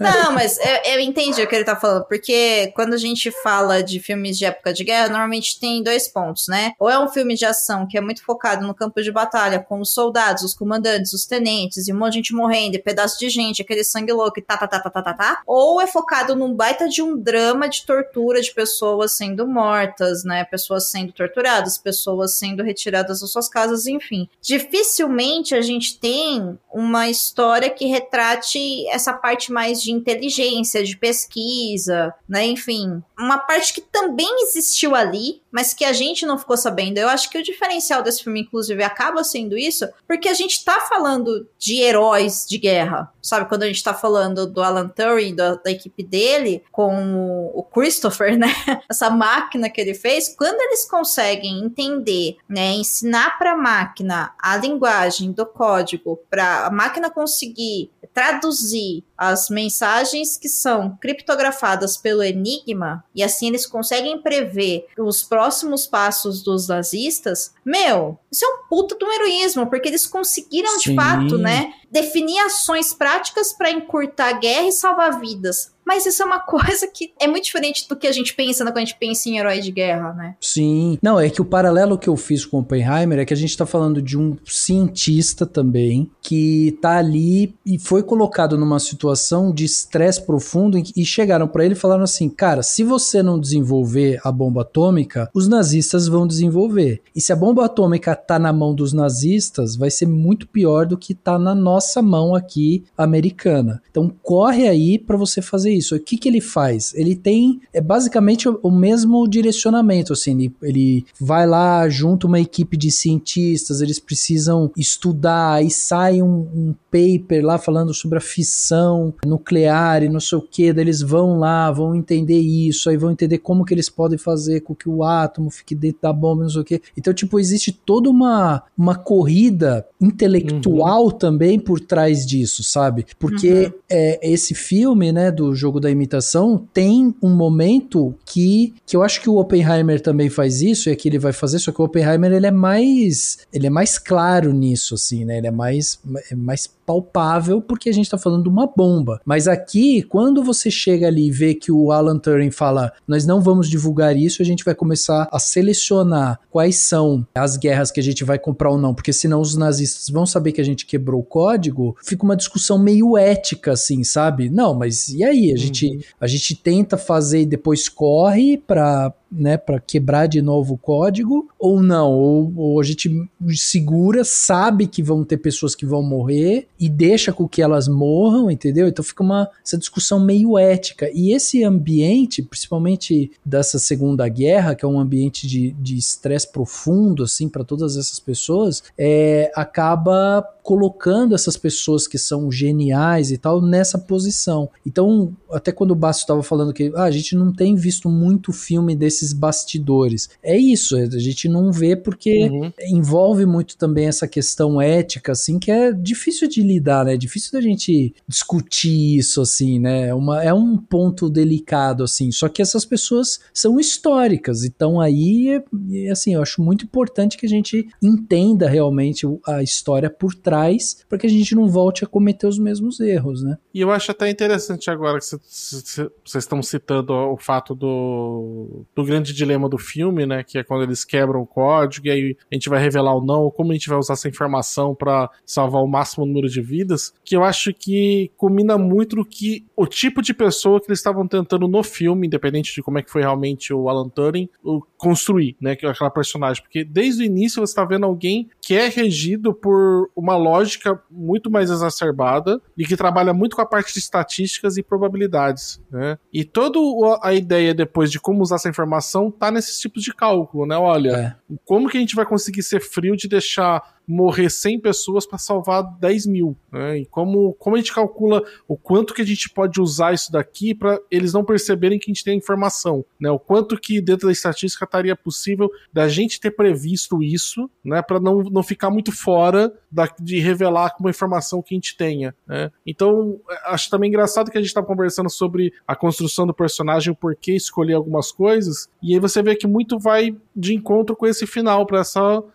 Não, 0.00 0.32
mas 0.32 0.58
eu, 0.58 0.92
eu 0.94 1.00
entendi 1.00 1.42
o 1.42 1.46
que 1.46 1.54
ele 1.54 1.64
tá 1.64 1.76
falando, 1.76 2.04
porque 2.04 2.72
quando 2.74 2.94
a 2.94 2.98
gente 2.98 3.30
fala 3.42 3.82
de 3.82 4.00
filmes 4.00 4.36
de 4.38 4.44
época 4.44 4.72
de 4.72 4.84
guerra, 4.84 5.08
normalmente 5.08 5.58
tem 5.58 5.82
dois 5.82 6.08
pontos, 6.08 6.46
né? 6.48 6.72
Ou 6.78 6.90
é 6.90 6.98
um 6.98 7.08
filme 7.08 7.34
de 7.34 7.44
ação 7.44 7.86
que 7.88 7.96
é 7.96 8.00
muito 8.00 8.24
focado 8.24 8.66
no 8.66 8.74
campo 8.74 9.02
de 9.02 9.10
batalha, 9.10 9.58
com 9.58 9.80
os 9.80 9.92
soldados, 9.92 10.42
os 10.42 10.54
comandantes, 10.54 11.12
os 11.12 11.26
tenentes, 11.26 11.88
e 11.88 11.92
um 11.92 11.98
monte 11.98 12.12
de 12.12 12.18
gente 12.18 12.34
morrendo, 12.34 12.76
e 12.76 12.78
pedaço 12.78 13.18
de 13.18 13.28
gente, 13.28 13.62
aquele 13.62 13.84
sangue 13.84 14.12
louco, 14.12 14.38
e 14.38 14.42
tá, 14.42 14.56
tá, 14.56 14.66
tá, 14.66 14.80
tá, 14.80 14.90
tá, 14.90 15.02
tá, 15.02 15.14
tá. 15.14 15.42
Ou 15.46 15.80
é 15.80 15.86
focado 15.86 16.34
num 16.36 16.54
baita 16.54 16.88
de 16.88 17.02
um 17.02 17.16
drama 17.16 17.68
de 17.68 17.84
tortura 17.86 18.40
de 18.40 18.52
pessoas 18.52 19.12
sendo 19.24 19.46
mortas, 19.46 20.22
né? 20.24 20.44
Pessoas 20.44 20.90
sendo 20.90 21.12
torturadas, 21.12 21.78
pessoas 21.78 22.38
sendo 22.38 22.62
retiradas 22.62 23.20
das 23.20 23.30
suas 23.30 23.48
casas, 23.48 23.86
enfim. 23.86 24.28
Dificilmente 24.40 25.54
a 25.54 25.62
gente 25.62 25.98
tem 25.98 26.58
uma 26.72 27.08
história 27.08 27.70
que 27.70 27.86
retrate 27.86 28.86
essa 28.88 29.12
parte 29.12 29.50
mais 29.50 29.82
de 29.82 29.90
inteligência, 29.92 30.84
de 30.84 30.96
pesquisa, 30.96 32.14
né? 32.28 32.46
Enfim, 32.46 33.02
uma 33.18 33.38
parte 33.38 33.72
que 33.72 33.80
também 33.80 34.42
existiu 34.42 34.94
ali, 34.94 35.40
mas 35.54 35.72
que 35.72 35.84
a 35.84 35.92
gente 35.92 36.26
não 36.26 36.36
ficou 36.36 36.56
sabendo. 36.56 36.98
Eu 36.98 37.08
acho 37.08 37.30
que 37.30 37.38
o 37.38 37.42
diferencial 37.42 38.02
desse 38.02 38.24
filme, 38.24 38.40
inclusive, 38.40 38.82
acaba 38.82 39.22
sendo 39.22 39.56
isso, 39.56 39.88
porque 40.04 40.28
a 40.28 40.34
gente 40.34 40.64
tá 40.64 40.80
falando 40.80 41.48
de 41.56 41.80
heróis 41.80 42.44
de 42.44 42.58
guerra. 42.58 43.08
Sabe, 43.22 43.48
quando 43.48 43.62
a 43.62 43.68
gente 43.68 43.82
tá 43.82 43.94
falando 43.94 44.48
do 44.48 44.60
Alan 44.60 44.88
Turing, 44.88 45.32
da, 45.32 45.54
da 45.54 45.70
equipe 45.70 46.02
dele, 46.02 46.64
com 46.72 47.52
o 47.54 47.62
Christopher, 47.62 48.36
né? 48.36 48.52
Essa 48.90 49.08
máquina 49.08 49.70
que 49.70 49.80
ele 49.80 49.94
fez, 49.94 50.34
quando 50.36 50.60
eles 50.60 50.90
conseguem 50.90 51.64
entender, 51.64 52.36
né, 52.48 52.72
ensinar 52.72 53.38
para 53.38 53.52
a 53.52 53.56
máquina 53.56 54.34
a 54.36 54.56
linguagem 54.56 55.30
do 55.30 55.46
código, 55.46 56.18
para 56.28 56.66
a 56.66 56.70
máquina 56.70 57.08
conseguir 57.08 57.92
traduzir 58.12 59.04
as 59.16 59.48
mensagens 59.48 60.36
que 60.36 60.48
são 60.48 60.96
criptografadas 61.00 61.96
pelo 61.96 62.22
Enigma, 62.22 63.04
e 63.14 63.22
assim 63.22 63.48
eles 63.48 63.66
conseguem 63.66 64.20
prever 64.20 64.86
os 64.98 65.22
próximos 65.22 65.43
passos 65.86 66.42
dos 66.42 66.68
nazistas, 66.68 67.52
meu, 67.64 68.18
isso 68.30 68.44
é 68.44 68.48
um 68.48 68.68
puta 68.68 68.94
do 68.94 69.10
heroísmo, 69.10 69.66
porque 69.66 69.88
eles 69.88 70.06
conseguiram 70.06 70.78
Sim. 70.78 70.90
de 70.90 70.96
fato, 70.96 71.38
né, 71.38 71.72
definir 71.90 72.38
ações 72.40 72.94
práticas 72.94 73.52
para 73.52 73.70
encurtar 73.70 74.28
a 74.28 74.38
guerra 74.38 74.68
e 74.68 74.72
salvar 74.72 75.20
vidas. 75.20 75.73
Mas 75.84 76.06
isso 76.06 76.22
é 76.22 76.26
uma 76.26 76.40
coisa 76.44 76.86
que 76.86 77.12
é 77.20 77.26
muito 77.26 77.44
diferente 77.44 77.88
do 77.88 77.96
que 77.96 78.06
a 78.06 78.12
gente 78.12 78.34
pensa 78.34 78.64
quando 78.64 78.78
a 78.78 78.80
gente 78.80 78.96
pensa 78.98 79.28
em 79.28 79.38
herói 79.38 79.60
de 79.60 79.70
guerra, 79.70 80.12
né? 80.12 80.36
Sim. 80.40 80.98
Não, 81.02 81.18
é 81.20 81.28
que 81.28 81.42
o 81.42 81.44
paralelo 81.44 81.98
que 81.98 82.08
eu 82.08 82.16
fiz 82.16 82.44
com 82.44 82.58
Oppenheimer 82.58 83.18
é 83.18 83.24
que 83.24 83.34
a 83.34 83.36
gente 83.36 83.56
tá 83.56 83.66
falando 83.66 84.00
de 84.00 84.18
um 84.18 84.36
cientista 84.46 85.46
também 85.46 86.10
que 86.22 86.76
tá 86.80 86.98
ali 86.98 87.54
e 87.64 87.78
foi 87.78 88.02
colocado 88.02 88.56
numa 88.56 88.78
situação 88.78 89.52
de 89.52 89.64
estresse 89.64 90.24
profundo 90.24 90.82
e 90.96 91.04
chegaram 91.04 91.46
para 91.46 91.64
ele 91.64 91.74
e 91.74 91.78
falaram 91.78 92.04
assim: 92.04 92.28
"Cara, 92.28 92.62
se 92.62 92.82
você 92.82 93.22
não 93.22 93.38
desenvolver 93.38 94.20
a 94.24 94.32
bomba 94.32 94.62
atômica, 94.62 95.30
os 95.34 95.48
nazistas 95.48 96.08
vão 96.08 96.26
desenvolver. 96.26 97.02
E 97.14 97.20
se 97.20 97.32
a 97.32 97.36
bomba 97.36 97.64
atômica 97.64 98.14
tá 98.14 98.38
na 98.38 98.52
mão 98.52 98.74
dos 98.74 98.92
nazistas, 98.92 99.76
vai 99.76 99.90
ser 99.90 100.06
muito 100.06 100.46
pior 100.48 100.86
do 100.86 100.96
que 100.96 101.14
tá 101.14 101.38
na 101.38 101.54
nossa 101.54 102.00
mão 102.00 102.34
aqui 102.34 102.84
americana. 102.96 103.82
Então 103.90 104.12
corre 104.22 104.68
aí 104.68 104.98
para 104.98 105.16
você 105.16 105.42
fazer 105.42 105.73
isso. 105.74 105.94
O 105.96 106.00
que, 106.00 106.16
que 106.16 106.28
ele 106.28 106.40
faz? 106.40 106.92
Ele 106.94 107.14
tem 107.14 107.60
é 107.72 107.80
basicamente 107.80 108.48
o, 108.48 108.58
o 108.62 108.70
mesmo 108.70 109.26
direcionamento, 109.28 110.12
assim, 110.12 110.32
ele, 110.32 110.54
ele 110.62 111.06
vai 111.20 111.46
lá 111.46 111.88
junto 111.88 112.26
uma 112.26 112.40
equipe 112.40 112.76
de 112.76 112.90
cientistas, 112.90 113.80
eles 113.80 113.98
precisam 113.98 114.70
estudar, 114.76 115.64
e 115.64 115.70
sai 115.70 116.22
um, 116.22 116.46
um 116.54 116.74
paper 116.90 117.44
lá 117.44 117.58
falando 117.58 117.92
sobre 117.92 118.18
a 118.18 118.20
fissão 118.20 119.12
nuclear 119.24 120.02
e 120.02 120.08
não 120.08 120.20
sei 120.20 120.38
o 120.38 120.42
que, 120.42 120.72
daí 120.72 120.84
eles 120.84 121.02
vão 121.02 121.38
lá, 121.38 121.70
vão 121.70 121.94
entender 121.94 122.38
isso, 122.38 122.88
aí 122.88 122.96
vão 122.96 123.10
entender 123.10 123.38
como 123.38 123.64
que 123.64 123.74
eles 123.74 123.88
podem 123.88 124.18
fazer 124.18 124.60
com 124.60 124.74
que 124.74 124.88
o 124.88 125.02
átomo 125.02 125.50
fique 125.50 125.74
dentro 125.74 126.02
da 126.02 126.12
bomba, 126.12 126.42
não 126.42 126.50
sei 126.50 126.60
o 126.60 126.64
que. 126.64 126.80
Então, 126.96 127.12
tipo, 127.12 127.38
existe 127.38 127.72
toda 127.72 128.08
uma, 128.08 128.62
uma 128.76 128.94
corrida 128.94 129.86
intelectual 130.00 131.04
uhum. 131.04 131.10
também 131.10 131.58
por 131.58 131.80
trás 131.80 132.26
disso, 132.26 132.62
sabe? 132.62 133.06
Porque 133.18 133.66
uhum. 133.66 133.72
é, 133.90 134.20
esse 134.22 134.54
filme, 134.54 135.12
né, 135.12 135.30
do 135.30 135.54
jogo 135.64 135.80
da 135.80 135.90
imitação, 135.90 136.62
tem 136.72 137.14
um 137.22 137.30
momento 137.30 138.14
que, 138.24 138.74
que 138.86 138.94
eu 138.94 139.02
acho 139.02 139.20
que 139.20 139.30
o 139.30 139.36
Oppenheimer 139.36 140.00
também 140.00 140.28
faz 140.28 140.60
isso, 140.60 140.88
e 140.88 140.92
aqui 140.92 141.08
ele 141.08 141.18
vai 141.18 141.32
fazer, 141.32 141.58
só 141.58 141.72
que 141.72 141.80
o 141.80 141.84
Oppenheimer 141.84 142.32
ele 142.32 142.46
é 142.46 142.50
mais 142.50 143.38
ele 143.52 143.66
é 143.66 143.70
mais 143.70 143.98
claro 143.98 144.52
nisso, 144.52 144.94
assim, 144.94 145.24
né? 145.24 145.38
Ele 145.38 145.46
é 145.46 145.50
mais, 145.50 145.98
é 146.30 146.34
mais 146.34 146.70
palpável 146.84 147.60
porque 147.60 147.88
a 147.88 147.92
gente 147.92 148.06
está 148.06 148.18
falando 148.18 148.44
de 148.44 148.48
uma 148.48 148.66
bomba. 148.66 149.20
Mas 149.24 149.48
aqui, 149.48 150.02
quando 150.02 150.42
você 150.42 150.70
chega 150.70 151.06
ali 151.06 151.28
e 151.28 151.30
vê 151.30 151.54
que 151.54 151.72
o 151.72 151.90
Alan 151.92 152.18
Turing 152.18 152.50
fala, 152.50 152.92
nós 153.06 153.26
não 153.26 153.40
vamos 153.40 153.68
divulgar 153.68 154.16
isso, 154.16 154.42
a 154.42 154.44
gente 154.44 154.64
vai 154.64 154.74
começar 154.74 155.28
a 155.30 155.38
selecionar 155.38 156.40
quais 156.50 156.76
são 156.76 157.26
as 157.34 157.56
guerras 157.56 157.90
que 157.90 158.00
a 158.00 158.02
gente 158.02 158.24
vai 158.24 158.38
comprar 158.38 158.70
ou 158.70 158.78
não, 158.78 158.94
porque 158.94 159.12
senão 159.12 159.40
os 159.40 159.56
nazistas 159.56 160.08
vão 160.08 160.26
saber 160.26 160.52
que 160.52 160.60
a 160.60 160.64
gente 160.64 160.86
quebrou 160.86 161.20
o 161.20 161.24
código, 161.24 161.96
fica 162.04 162.24
uma 162.24 162.36
discussão 162.36 162.78
meio 162.78 163.16
ética, 163.16 163.72
assim, 163.72 164.04
sabe? 164.04 164.48
Não, 164.48 164.74
mas 164.74 165.08
e 165.08 165.24
aí? 165.24 165.50
A, 165.50 165.52
uhum. 165.52 165.56
gente, 165.56 166.06
a 166.20 166.26
gente 166.26 166.54
tenta 166.54 166.96
fazer 166.96 167.42
e 167.42 167.46
depois 167.46 167.88
corre 167.88 168.58
para 168.58 169.12
né, 169.34 169.56
para 169.56 169.80
quebrar 169.80 170.26
de 170.26 170.40
novo 170.40 170.74
o 170.74 170.78
código, 170.78 171.48
ou 171.58 171.82
não, 171.82 172.12
ou, 172.12 172.52
ou, 172.56 172.80
a 172.80 172.84
gente 172.84 173.10
segura, 173.54 174.24
sabe 174.24 174.86
que 174.86 175.02
vão 175.02 175.24
ter 175.24 175.38
pessoas 175.38 175.74
que 175.74 175.84
vão 175.84 176.02
morrer 176.02 176.68
e 176.78 176.88
deixa 176.88 177.32
com 177.32 177.48
que 177.48 177.60
elas 177.60 177.88
morram, 177.88 178.50
entendeu? 178.50 178.86
Então 178.86 179.04
fica 179.04 179.22
uma 179.22 179.48
essa 179.64 179.76
discussão 179.76 180.20
meio 180.20 180.58
ética. 180.58 181.10
E 181.12 181.32
esse 181.32 181.64
ambiente, 181.64 182.42
principalmente 182.42 183.32
dessa 183.44 183.78
Segunda 183.78 184.28
Guerra, 184.28 184.74
que 184.74 184.84
é 184.84 184.88
um 184.88 184.98
ambiente 184.98 185.46
de 185.48 185.96
estresse 185.96 186.50
profundo, 186.50 187.24
assim, 187.24 187.48
para 187.48 187.64
todas 187.64 187.96
essas 187.96 188.20
pessoas, 188.20 188.82
é, 188.96 189.50
acaba 189.54 190.46
colocando 190.64 191.34
essas 191.34 191.58
pessoas 191.58 192.08
que 192.08 192.16
são 192.16 192.50
geniais 192.50 193.30
e 193.30 193.36
tal 193.36 193.60
nessa 193.60 193.98
posição. 193.98 194.70
Então, 194.84 195.36
até 195.52 195.70
quando 195.70 195.90
o 195.90 195.94
Basso 195.94 196.20
estava 196.20 196.42
falando 196.42 196.72
que 196.72 196.90
ah, 196.96 197.04
a 197.04 197.10
gente 197.10 197.36
não 197.36 197.52
tem 197.52 197.74
visto 197.74 198.08
muito 198.08 198.50
filme 198.50 198.96
desses 198.96 199.34
bastidores. 199.34 200.30
É 200.42 200.56
isso, 200.56 200.96
a 200.96 201.18
gente 201.18 201.50
não 201.50 201.70
vê 201.70 201.94
porque 201.94 202.48
uhum. 202.48 202.72
envolve 202.80 203.44
muito 203.44 203.76
também 203.76 204.06
essa 204.06 204.26
questão 204.26 204.80
ética, 204.80 205.32
assim, 205.32 205.58
que 205.58 205.70
é 205.70 205.92
difícil 205.92 206.48
de 206.48 206.62
lidar, 206.62 207.04
né? 207.04 207.12
É 207.12 207.18
difícil 207.18 207.52
da 207.52 207.60
gente 207.60 208.14
discutir 208.26 209.18
isso, 209.18 209.42
assim, 209.42 209.78
né? 209.78 210.08
É 210.08 210.14
uma, 210.14 210.42
é 210.42 210.54
um 210.54 210.78
ponto 210.78 211.28
delicado, 211.28 212.02
assim. 212.02 212.32
Só 212.32 212.48
que 212.48 212.62
essas 212.62 212.86
pessoas 212.86 213.38
são 213.52 213.78
históricas, 213.78 214.64
então 214.64 214.98
aí, 214.98 215.62
assim, 216.10 216.32
eu 216.32 216.40
acho 216.40 216.62
muito 216.62 216.86
importante 216.86 217.36
que 217.36 217.44
a 217.44 217.50
gente 217.50 217.86
entenda 218.00 218.66
realmente 218.66 219.26
a 219.46 219.62
história 219.62 220.08
por 220.08 220.34
trás 220.34 220.53
trás 220.54 221.04
para 221.08 221.18
que 221.18 221.26
a 221.26 221.30
gente 221.30 221.54
não 221.54 221.68
volte 221.68 222.04
a 222.04 222.06
cometer 222.06 222.46
os 222.46 222.58
mesmos 222.58 223.00
erros, 223.00 223.42
né? 223.42 223.58
E 223.72 223.80
eu 223.80 223.90
acho 223.90 224.10
até 224.10 224.30
interessante 224.30 224.88
agora 224.88 225.18
que 225.18 225.24
vocês 225.24 226.10
estão 226.34 226.62
citando 226.62 227.12
o 227.12 227.36
fato 227.36 227.74
do, 227.74 228.84
do 228.94 229.04
grande 229.04 229.32
dilema 229.32 229.68
do 229.68 229.78
filme, 229.78 230.24
né? 230.24 230.44
Que 230.44 230.58
é 230.58 230.64
quando 230.64 230.84
eles 230.84 231.04
quebram 231.04 231.40
o 231.40 231.46
código 231.46 232.06
e 232.06 232.10
aí 232.10 232.36
a 232.50 232.54
gente 232.54 232.68
vai 232.68 232.80
revelar 232.80 233.14
ou 233.14 233.24
não, 233.24 233.50
como 233.50 233.72
a 233.72 233.74
gente 233.74 233.88
vai 233.88 233.98
usar 233.98 234.14
essa 234.14 234.28
informação 234.28 234.94
para 234.94 235.28
salvar 235.44 235.82
o 235.82 235.88
máximo 235.88 236.24
número 236.24 236.48
de 236.48 236.60
vidas, 236.60 237.12
que 237.24 237.34
eu 237.34 237.42
acho 237.42 237.72
que 237.74 238.30
combina 238.36 238.78
muito 238.78 239.16
no 239.16 239.24
que 239.24 239.66
o 239.76 239.86
tipo 239.86 240.22
de 240.22 240.32
pessoa 240.32 240.80
que 240.80 240.86
eles 240.88 241.00
estavam 241.00 241.26
tentando 241.26 241.66
no 241.66 241.82
filme, 241.82 242.26
independente 242.26 242.72
de 242.72 242.82
como 242.82 242.98
é 242.98 243.02
que 243.02 243.10
foi 243.10 243.22
realmente 243.22 243.72
o 243.72 243.88
Alan 243.88 244.08
Turing, 244.08 244.48
construir, 244.96 245.56
né? 245.60 245.76
É 245.82 245.88
aquela 245.88 246.10
personagem. 246.10 246.62
Porque 246.62 246.84
desde 246.84 247.22
o 247.22 247.26
início 247.26 247.60
você 247.60 247.72
está 247.72 247.84
vendo 247.84 248.06
alguém 248.06 248.48
que 248.60 248.74
é 248.74 248.88
regido 248.88 249.52
por 249.52 250.10
uma 250.14 250.36
lógica 250.44 251.00
muito 251.10 251.50
mais 251.50 251.70
exacerbada 251.70 252.60
e 252.76 252.84
que 252.84 252.96
trabalha 252.96 253.32
muito 253.32 253.56
com 253.56 253.62
a 253.62 253.66
parte 253.66 253.92
de 253.92 253.98
estatísticas 253.98 254.76
e 254.76 254.82
probabilidades, 254.82 255.80
né? 255.90 256.18
E 256.32 256.44
toda 256.44 256.78
a 257.22 257.32
ideia 257.32 257.74
depois 257.74 258.10
de 258.10 258.20
como 258.20 258.42
usar 258.42 258.56
essa 258.56 258.68
informação 258.68 259.30
tá 259.30 259.50
nesses 259.50 259.78
tipos 259.78 260.02
de 260.02 260.14
cálculo, 260.14 260.66
né? 260.66 260.76
Olha, 260.76 261.10
é. 261.10 261.56
como 261.64 261.88
que 261.88 261.96
a 261.96 262.00
gente 262.00 262.14
vai 262.14 262.26
conseguir 262.26 262.62
ser 262.62 262.80
frio 262.80 263.16
de 263.16 263.28
deixar 263.28 263.94
morrer 264.06 264.50
100 264.50 264.80
pessoas 264.80 265.26
para 265.26 265.38
salvar 265.38 265.82
10 265.98 266.26
mil. 266.26 266.56
Né? 266.70 266.98
E 266.98 267.06
como, 267.06 267.54
como 267.54 267.76
a 267.76 267.78
gente 267.78 267.92
calcula 267.92 268.42
o 268.68 268.76
quanto 268.76 269.14
que 269.14 269.22
a 269.22 269.26
gente 269.26 269.48
pode 269.50 269.80
usar 269.80 270.12
isso 270.12 270.30
daqui 270.30 270.74
para 270.74 270.98
eles 271.10 271.32
não 271.32 271.44
perceberem 271.44 271.98
que 271.98 272.10
a 272.10 272.12
gente 272.12 272.24
tem 272.24 272.38
informação, 272.38 273.04
né? 273.20 273.30
O 273.30 273.38
quanto 273.38 273.78
que 273.78 274.00
dentro 274.00 274.26
da 274.26 274.32
estatística 274.32 274.84
estaria 274.84 275.16
possível 275.16 275.70
da 275.92 276.08
gente 276.08 276.40
ter 276.40 276.50
previsto 276.50 277.22
isso, 277.22 277.70
né? 277.84 278.02
Para 278.02 278.20
não, 278.20 278.42
não 278.42 278.62
ficar 278.62 278.90
muito 278.90 279.12
fora 279.12 279.72
da, 279.90 280.08
de 280.20 280.38
revelar 280.40 280.94
uma 280.98 281.10
informação 281.10 281.62
que 281.62 281.74
a 281.74 281.76
gente 281.76 281.96
tenha, 281.96 282.34
né? 282.46 282.70
Então, 282.86 283.40
acho 283.66 283.88
também 283.88 284.08
engraçado 284.08 284.50
que 284.50 284.58
a 284.58 284.60
gente 284.60 284.68
está 284.68 284.82
conversando 284.82 285.30
sobre 285.30 285.72
a 285.86 285.94
construção 285.94 286.46
do 286.46 286.54
personagem, 286.54 287.12
o 287.12 287.16
porquê 287.16 287.54
escolher 287.54 287.94
algumas 287.94 288.32
coisas, 288.32 288.88
e 289.02 289.14
aí 289.14 289.20
você 289.20 289.42
vê 289.42 289.54
que 289.54 289.66
muito 289.66 289.98
vai 289.98 290.36
de 290.54 290.74
encontro 290.74 291.16
com 291.16 291.26
esse 291.26 291.46
final, 291.46 291.86
para 291.86 292.02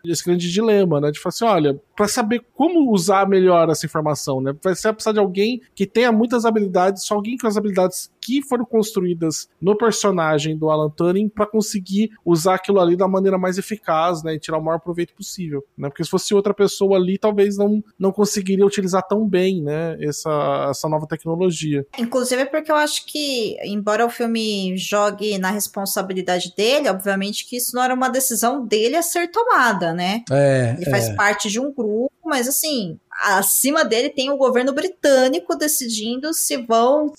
esse 0.06 0.26
grande 0.26 0.52
dilema, 0.52 1.00
né? 1.00 1.12
De 1.12 1.20
falar 1.20 1.32
assim, 1.46 1.54
olha, 1.54 1.80
para 1.96 2.08
saber 2.08 2.46
como 2.54 2.92
usar 2.92 3.28
melhor 3.28 3.70
essa 3.70 3.86
informação, 3.86 4.42
né? 4.42 4.54
Vai 4.64 4.76
ser 4.76 4.94
precisar 4.94 5.14
de 5.14 5.20
alguém 5.20 5.62
que 5.74 5.86
tenha 5.86 6.12
muitas 6.12 6.46
habilidades, 6.46 7.04
só 7.04 7.16
alguém 7.16 7.38
com 7.38 7.48
as 7.48 7.58
habilidades 7.58 8.12
que 8.30 8.44
foram 8.44 8.64
construídas 8.64 9.50
no 9.60 9.76
personagem 9.76 10.56
do 10.56 10.70
Alan 10.70 10.92
Turing 10.92 11.28
para 11.30 11.48
conseguir 11.48 12.12
usar 12.24 12.56
aquilo 12.56 12.80
ali 12.80 12.96
da 12.96 13.08
maneira 13.08 13.40
mais 13.40 13.58
eficaz, 13.58 14.22
né, 14.22 14.36
e 14.36 14.40
tirar 14.40 14.60
o 14.60 14.64
maior 14.64 14.78
proveito 14.78 15.16
possível, 15.16 15.66
né? 15.76 15.90
Porque 15.90 16.04
se 16.04 16.10
fosse 16.12 16.36
outra 16.36 16.54
pessoa 16.54 16.96
ali, 16.96 17.18
talvez 17.18 17.58
não, 17.58 17.84
não 17.98 18.12
conseguiria 18.12 18.64
utilizar 18.64 19.02
tão 19.08 19.28
bem, 19.28 19.64
né, 19.64 19.98
essa, 20.00 20.68
essa 20.70 20.88
nova 20.88 21.08
tecnologia. 21.08 21.84
Inclusive 21.98 22.46
porque 22.46 22.72
eu 22.72 22.76
acho 22.76 23.08
que, 23.08 23.58
embora 23.64 24.06
o 24.06 24.10
filme 24.10 24.78
jogue 24.78 25.40
na 25.40 25.50
responsabilidade 25.50 26.54
dele, 26.56 26.88
obviamente 26.88 27.48
que 27.48 27.58
isso 27.58 27.76
não 27.76 27.82
era 27.82 27.96
uma 27.96 28.10
decisão 28.10 28.64
dele 28.64 28.96
a 28.96 29.02
ser 29.02 29.32
tomada, 29.32 29.92
né? 29.92 30.24
É, 30.30 30.76
Ele 30.78 30.90
faz 30.92 31.10
é. 31.10 31.16
parte 31.16 31.50
de 31.50 31.60
um 31.60 31.74
grupo 31.74 32.10
mas 32.30 32.48
assim, 32.48 33.00
acima 33.22 33.84
dele 33.84 34.10
tem 34.10 34.30
o 34.30 34.38
governo 34.38 34.74
britânico 34.74 35.56
decidindo 35.56 36.34
se 36.34 36.58
vão 36.58 37.14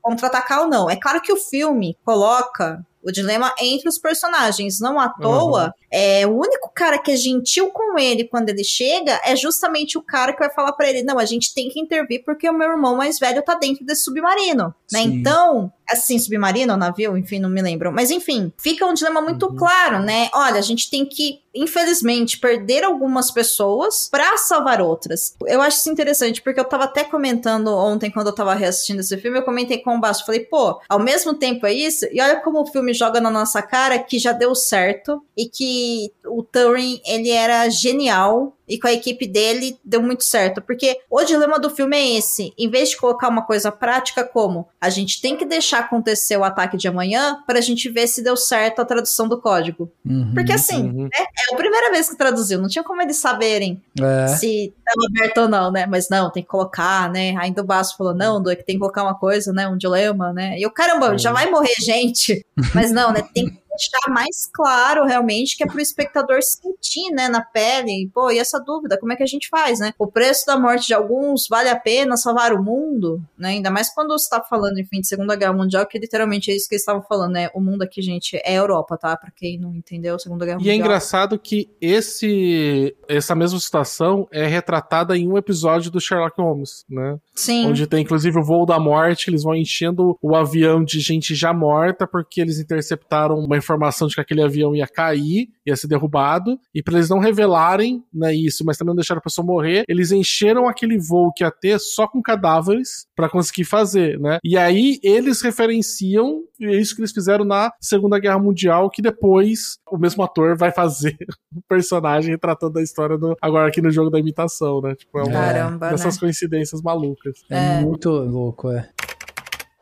contra-atacar 0.00 0.62
ou 0.62 0.68
não. 0.68 0.90
É 0.90 0.96
claro 0.96 1.20
que 1.20 1.32
o 1.32 1.36
filme 1.36 1.96
coloca 2.04 2.84
o 3.02 3.10
dilema 3.10 3.54
entre 3.60 3.88
os 3.88 3.98
personagens. 3.98 4.80
Não 4.80 4.98
à 4.98 5.08
toa, 5.08 5.64
uhum. 5.64 5.70
é, 5.90 6.26
o 6.26 6.36
único 6.36 6.70
cara 6.74 6.98
que 6.98 7.10
é 7.10 7.16
gentil 7.16 7.70
com 7.70 7.98
ele 7.98 8.24
quando 8.24 8.48
ele 8.48 8.64
chega 8.64 9.20
é 9.24 9.34
justamente 9.36 9.98
o 9.98 10.02
cara 10.02 10.32
que 10.32 10.38
vai 10.38 10.50
falar 10.50 10.72
para 10.72 10.88
ele: 10.88 11.02
não, 11.02 11.18
a 11.18 11.24
gente 11.24 11.54
tem 11.54 11.68
que 11.68 11.80
intervir 11.80 12.24
porque 12.24 12.48
o 12.48 12.56
meu 12.56 12.70
irmão 12.70 12.96
mais 12.96 13.18
velho 13.18 13.42
tá 13.42 13.54
dentro 13.54 13.84
desse 13.84 14.04
submarino. 14.04 14.74
Né? 14.92 15.00
Então, 15.00 15.72
assim, 15.90 16.18
submarino 16.18 16.72
ou 16.72 16.78
navio, 16.78 17.16
enfim, 17.16 17.38
não 17.38 17.48
me 17.48 17.62
lembro. 17.62 17.92
Mas 17.92 18.10
enfim, 18.10 18.52
fica 18.58 18.86
um 18.86 18.94
dilema 18.94 19.20
muito 19.20 19.46
uhum. 19.46 19.56
claro, 19.56 20.00
né? 20.00 20.28
Olha, 20.32 20.58
a 20.58 20.62
gente 20.62 20.90
tem 20.90 21.04
que, 21.04 21.40
infelizmente, 21.54 22.38
perder 22.38 22.84
algumas 22.84 23.30
pessoas 23.30 24.08
para 24.10 24.36
salvar 24.36 24.80
outras. 24.80 25.34
Eu 25.46 25.60
acho 25.60 25.78
isso 25.78 25.90
interessante, 25.90 26.42
porque 26.42 26.60
eu 26.60 26.64
tava 26.64 26.84
até 26.84 27.04
comentando 27.04 27.68
ontem, 27.68 28.10
quando 28.10 28.28
eu 28.28 28.34
tava 28.34 28.54
reassistindo 28.54 29.00
esse 29.00 29.16
filme, 29.18 29.38
eu 29.38 29.42
comentei 29.42 29.78
com 29.78 29.96
o 29.96 30.00
Basto, 30.00 30.26
falei, 30.26 30.40
pô, 30.40 30.80
ao 30.88 30.98
mesmo 30.98 31.34
tempo 31.34 31.66
é 31.66 31.72
isso, 31.72 32.06
e 32.10 32.20
olha 32.20 32.40
como 32.40 32.60
o 32.60 32.66
filme 32.66 32.91
joga 32.92 33.20
na 33.20 33.30
nossa 33.30 33.62
cara 33.62 33.98
que 33.98 34.18
já 34.18 34.32
deu 34.32 34.54
certo 34.54 35.22
e 35.36 35.46
que 35.46 36.12
o 36.26 36.42
Turing, 36.42 37.00
ele 37.06 37.30
era 37.30 37.68
genial 37.68 38.56
e 38.72 38.78
com 38.78 38.88
a 38.88 38.92
equipe 38.92 39.26
dele 39.26 39.76
deu 39.84 40.02
muito 40.02 40.24
certo. 40.24 40.62
Porque 40.62 40.98
o 41.10 41.22
dilema 41.22 41.60
do 41.60 41.68
filme 41.68 41.94
é 41.94 42.16
esse: 42.16 42.54
em 42.56 42.70
vez 42.70 42.88
de 42.88 42.96
colocar 42.96 43.28
uma 43.28 43.42
coisa 43.42 43.70
prática 43.70 44.24
como 44.24 44.66
a 44.80 44.88
gente 44.88 45.20
tem 45.20 45.36
que 45.36 45.44
deixar 45.44 45.80
acontecer 45.80 46.38
o 46.38 46.44
ataque 46.44 46.78
de 46.78 46.88
amanhã 46.88 47.42
para 47.46 47.58
a 47.58 47.62
gente 47.62 47.90
ver 47.90 48.06
se 48.06 48.24
deu 48.24 48.34
certo 48.34 48.80
a 48.80 48.84
tradução 48.86 49.28
do 49.28 49.38
código. 49.38 49.92
Uhum, 50.06 50.32
Porque 50.32 50.52
assim, 50.52 50.84
uhum. 50.84 51.02
né, 51.02 51.10
é 51.12 51.54
a 51.54 51.56
primeira 51.56 51.90
vez 51.90 52.08
que 52.08 52.16
traduziu, 52.16 52.58
não 52.58 52.68
tinha 52.68 52.82
como 52.82 53.02
eles 53.02 53.18
saberem 53.18 53.82
é. 54.00 54.28
se 54.28 54.72
estava 54.78 55.06
aberto 55.06 55.38
ou 55.42 55.48
não, 55.48 55.70
né? 55.70 55.84
Mas 55.84 56.08
não, 56.08 56.30
tem 56.30 56.42
que 56.42 56.48
colocar, 56.48 57.10
né? 57.12 57.36
Ainda 57.38 57.60
o 57.60 57.66
Basso 57.66 57.94
falou: 57.98 58.14
não, 58.14 58.42
é 58.50 58.56
que 58.56 58.64
tem 58.64 58.76
que 58.76 58.80
colocar 58.80 59.02
uma 59.02 59.14
coisa, 59.14 59.52
né? 59.52 59.68
Um 59.68 59.76
dilema, 59.76 60.32
né? 60.32 60.58
E 60.58 60.64
o 60.64 60.70
caramba, 60.70 61.18
já 61.18 61.30
vai 61.30 61.50
morrer 61.50 61.74
gente. 61.78 62.42
Mas 62.74 62.90
não, 62.90 63.12
né? 63.12 63.22
Tem 63.34 63.50
que 63.50 63.61
deixar 63.76 64.10
mais 64.10 64.48
claro 64.52 65.04
realmente 65.04 65.56
que 65.56 65.64
é 65.64 65.66
pro 65.66 65.80
espectador 65.80 66.42
sentir, 66.42 67.10
né, 67.12 67.28
na 67.28 67.42
pele, 67.42 68.10
pô, 68.12 68.30
e 68.30 68.38
essa 68.38 68.58
dúvida, 68.58 68.98
como 68.98 69.12
é 69.12 69.16
que 69.16 69.22
a 69.22 69.26
gente 69.26 69.48
faz, 69.48 69.78
né? 69.78 69.92
O 69.98 70.06
preço 70.06 70.46
da 70.46 70.58
morte 70.58 70.86
de 70.86 70.94
alguns 70.94 71.46
vale 71.48 71.68
a 71.68 71.78
pena 71.78 72.16
salvar 72.16 72.52
o 72.52 72.62
mundo, 72.62 73.20
né? 73.38 73.50
Ainda 73.50 73.70
mais 73.70 73.92
quando 73.92 74.10
você 74.10 74.28
tá 74.28 74.42
falando, 74.42 74.78
enfim, 74.78 75.00
de 75.00 75.08
Segunda 75.08 75.36
Guerra 75.36 75.52
Mundial, 75.52 75.86
que 75.86 75.98
literalmente 75.98 76.50
é 76.50 76.54
isso 76.54 76.68
que 76.68 76.74
eles 76.74 76.82
estavam 76.82 77.02
falando, 77.02 77.32
né? 77.32 77.48
O 77.54 77.60
mundo 77.60 77.82
aqui, 77.82 78.02
gente, 78.02 78.36
é 78.44 78.54
Europa, 78.54 78.96
tá? 78.96 79.16
Pra 79.16 79.30
quem 79.30 79.58
não 79.58 79.74
entendeu, 79.74 80.18
Segunda 80.18 80.44
Guerra 80.44 80.56
e 80.56 80.58
Mundial. 80.58 80.74
E 80.74 80.76
é 80.76 80.78
engraçado 80.78 81.38
que 81.38 81.70
esse 81.80 82.94
essa 83.08 83.34
mesma 83.34 83.58
situação 83.58 84.26
é 84.32 84.46
retratada 84.46 85.16
em 85.16 85.28
um 85.28 85.36
episódio 85.36 85.90
do 85.90 86.00
Sherlock 86.00 86.40
Holmes, 86.40 86.84
né? 86.88 87.18
Sim. 87.34 87.68
Onde 87.68 87.86
tem 87.86 88.02
inclusive 88.02 88.38
o 88.38 88.44
voo 88.44 88.66
da 88.66 88.78
morte, 88.78 89.30
eles 89.30 89.42
vão 89.42 89.54
enchendo 89.54 90.16
o 90.20 90.34
avião 90.34 90.82
de 90.84 91.00
gente 91.00 91.34
já 91.34 91.52
morta 91.52 92.06
porque 92.06 92.40
eles 92.40 92.58
interceptaram 92.58 93.36
uma 93.36 93.56
informação 93.62 94.08
de 94.08 94.14
que 94.14 94.20
aquele 94.20 94.42
avião 94.42 94.74
ia 94.74 94.86
cair, 94.86 95.48
ia 95.66 95.76
ser 95.76 95.88
derrubado, 95.88 96.58
e 96.74 96.82
para 96.82 96.94
eles 96.94 97.08
não 97.08 97.18
revelarem 97.18 98.02
né, 98.12 98.34
isso, 98.34 98.64
mas 98.64 98.76
também 98.76 98.90
não 98.90 98.96
deixaram 98.96 99.18
a 99.18 99.22
pessoa 99.22 99.46
morrer, 99.46 99.84
eles 99.88 100.12
encheram 100.12 100.68
aquele 100.68 100.98
voo 100.98 101.32
que 101.34 101.44
ia 101.44 101.50
ter 101.50 101.78
só 101.78 102.06
com 102.06 102.20
cadáveres 102.20 103.06
para 103.14 103.28
conseguir 103.28 103.64
fazer, 103.64 104.18
né? 104.18 104.38
E 104.44 104.56
aí 104.56 104.98
eles 105.02 105.40
referenciam 105.42 106.42
é 106.60 106.76
isso 106.76 106.94
que 106.94 107.00
eles 107.00 107.12
fizeram 107.12 107.44
na 107.44 107.72
Segunda 107.80 108.18
Guerra 108.18 108.38
Mundial, 108.38 108.88
que 108.88 109.02
depois 109.02 109.78
o 109.90 109.98
mesmo 109.98 110.22
ator 110.22 110.56
vai 110.56 110.70
fazer 110.70 111.16
o 111.54 111.60
personagem 111.68 112.38
tratando 112.38 112.74
da 112.74 112.82
história 112.82 113.18
do, 113.18 113.36
agora 113.40 113.68
aqui 113.68 113.80
no 113.80 113.90
jogo 113.90 114.10
da 114.10 114.18
imitação, 114.18 114.80
né? 114.80 114.94
Tipo, 114.94 115.18
é 115.18 115.22
uma 115.22 115.32
Caramba, 115.32 115.90
dessas 115.90 116.14
né? 116.14 116.20
coincidências 116.20 116.80
malucas. 116.80 117.42
É, 117.50 117.78
é 117.78 117.80
muito 117.80 118.10
louco, 118.10 118.70
é. 118.70 118.88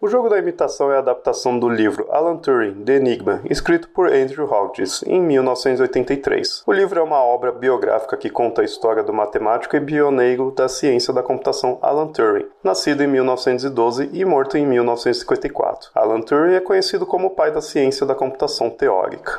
O 0.03 0.09
jogo 0.09 0.31
da 0.31 0.39
imitação 0.39 0.91
é 0.91 0.97
a 0.97 1.01
adaptação 1.01 1.59
do 1.59 1.69
livro 1.69 2.11
Alan 2.11 2.39
Turing, 2.39 2.85
The 2.87 2.95
Enigma, 2.95 3.43
escrito 3.51 3.91
por 3.91 4.11
Andrew 4.11 4.51
Hodges 4.51 5.03
em 5.03 5.21
1983. 5.21 6.63
O 6.67 6.73
livro 6.73 6.99
é 6.99 7.03
uma 7.03 7.23
obra 7.23 7.53
biográfica 7.53 8.17
que 8.17 8.31
conta 8.31 8.63
a 8.63 8.65
história 8.65 9.03
do 9.03 9.13
matemático 9.13 9.77
e 9.77 9.81
pioneiro 9.85 10.53
da 10.53 10.71
ciência 10.71 11.13
da 11.13 11.23
computação 11.23 11.79
Alan 11.83 12.07
Turing, 12.07 12.47
nascido 12.65 13.03
em 13.03 13.09
1912 13.09 14.09
e 14.11 14.25
morto 14.25 14.57
em 14.57 14.67
1954. 14.67 15.91
Alan 15.95 16.23
Turing 16.23 16.55
é 16.55 16.61
conhecido 16.61 17.05
como 17.05 17.27
o 17.27 17.35
pai 17.35 17.53
da 17.53 17.61
ciência 17.61 18.07
da 18.07 18.15
computação 18.15 18.71
teórica. 18.71 19.37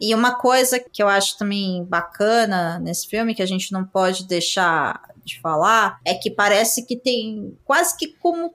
E 0.00 0.14
uma 0.14 0.34
coisa 0.34 0.80
que 0.80 1.02
eu 1.02 1.08
acho 1.08 1.36
também 1.36 1.84
bacana 1.84 2.78
nesse 2.78 3.06
filme, 3.06 3.34
que 3.34 3.42
a 3.42 3.46
gente 3.46 3.70
não 3.70 3.84
pode 3.84 4.26
deixar 4.26 4.98
de 5.22 5.38
falar, 5.42 5.98
é 6.06 6.14
que 6.14 6.30
parece 6.30 6.86
que 6.86 6.96
tem 6.96 7.54
quase 7.64 7.94
que 7.98 8.08
como 8.18 8.50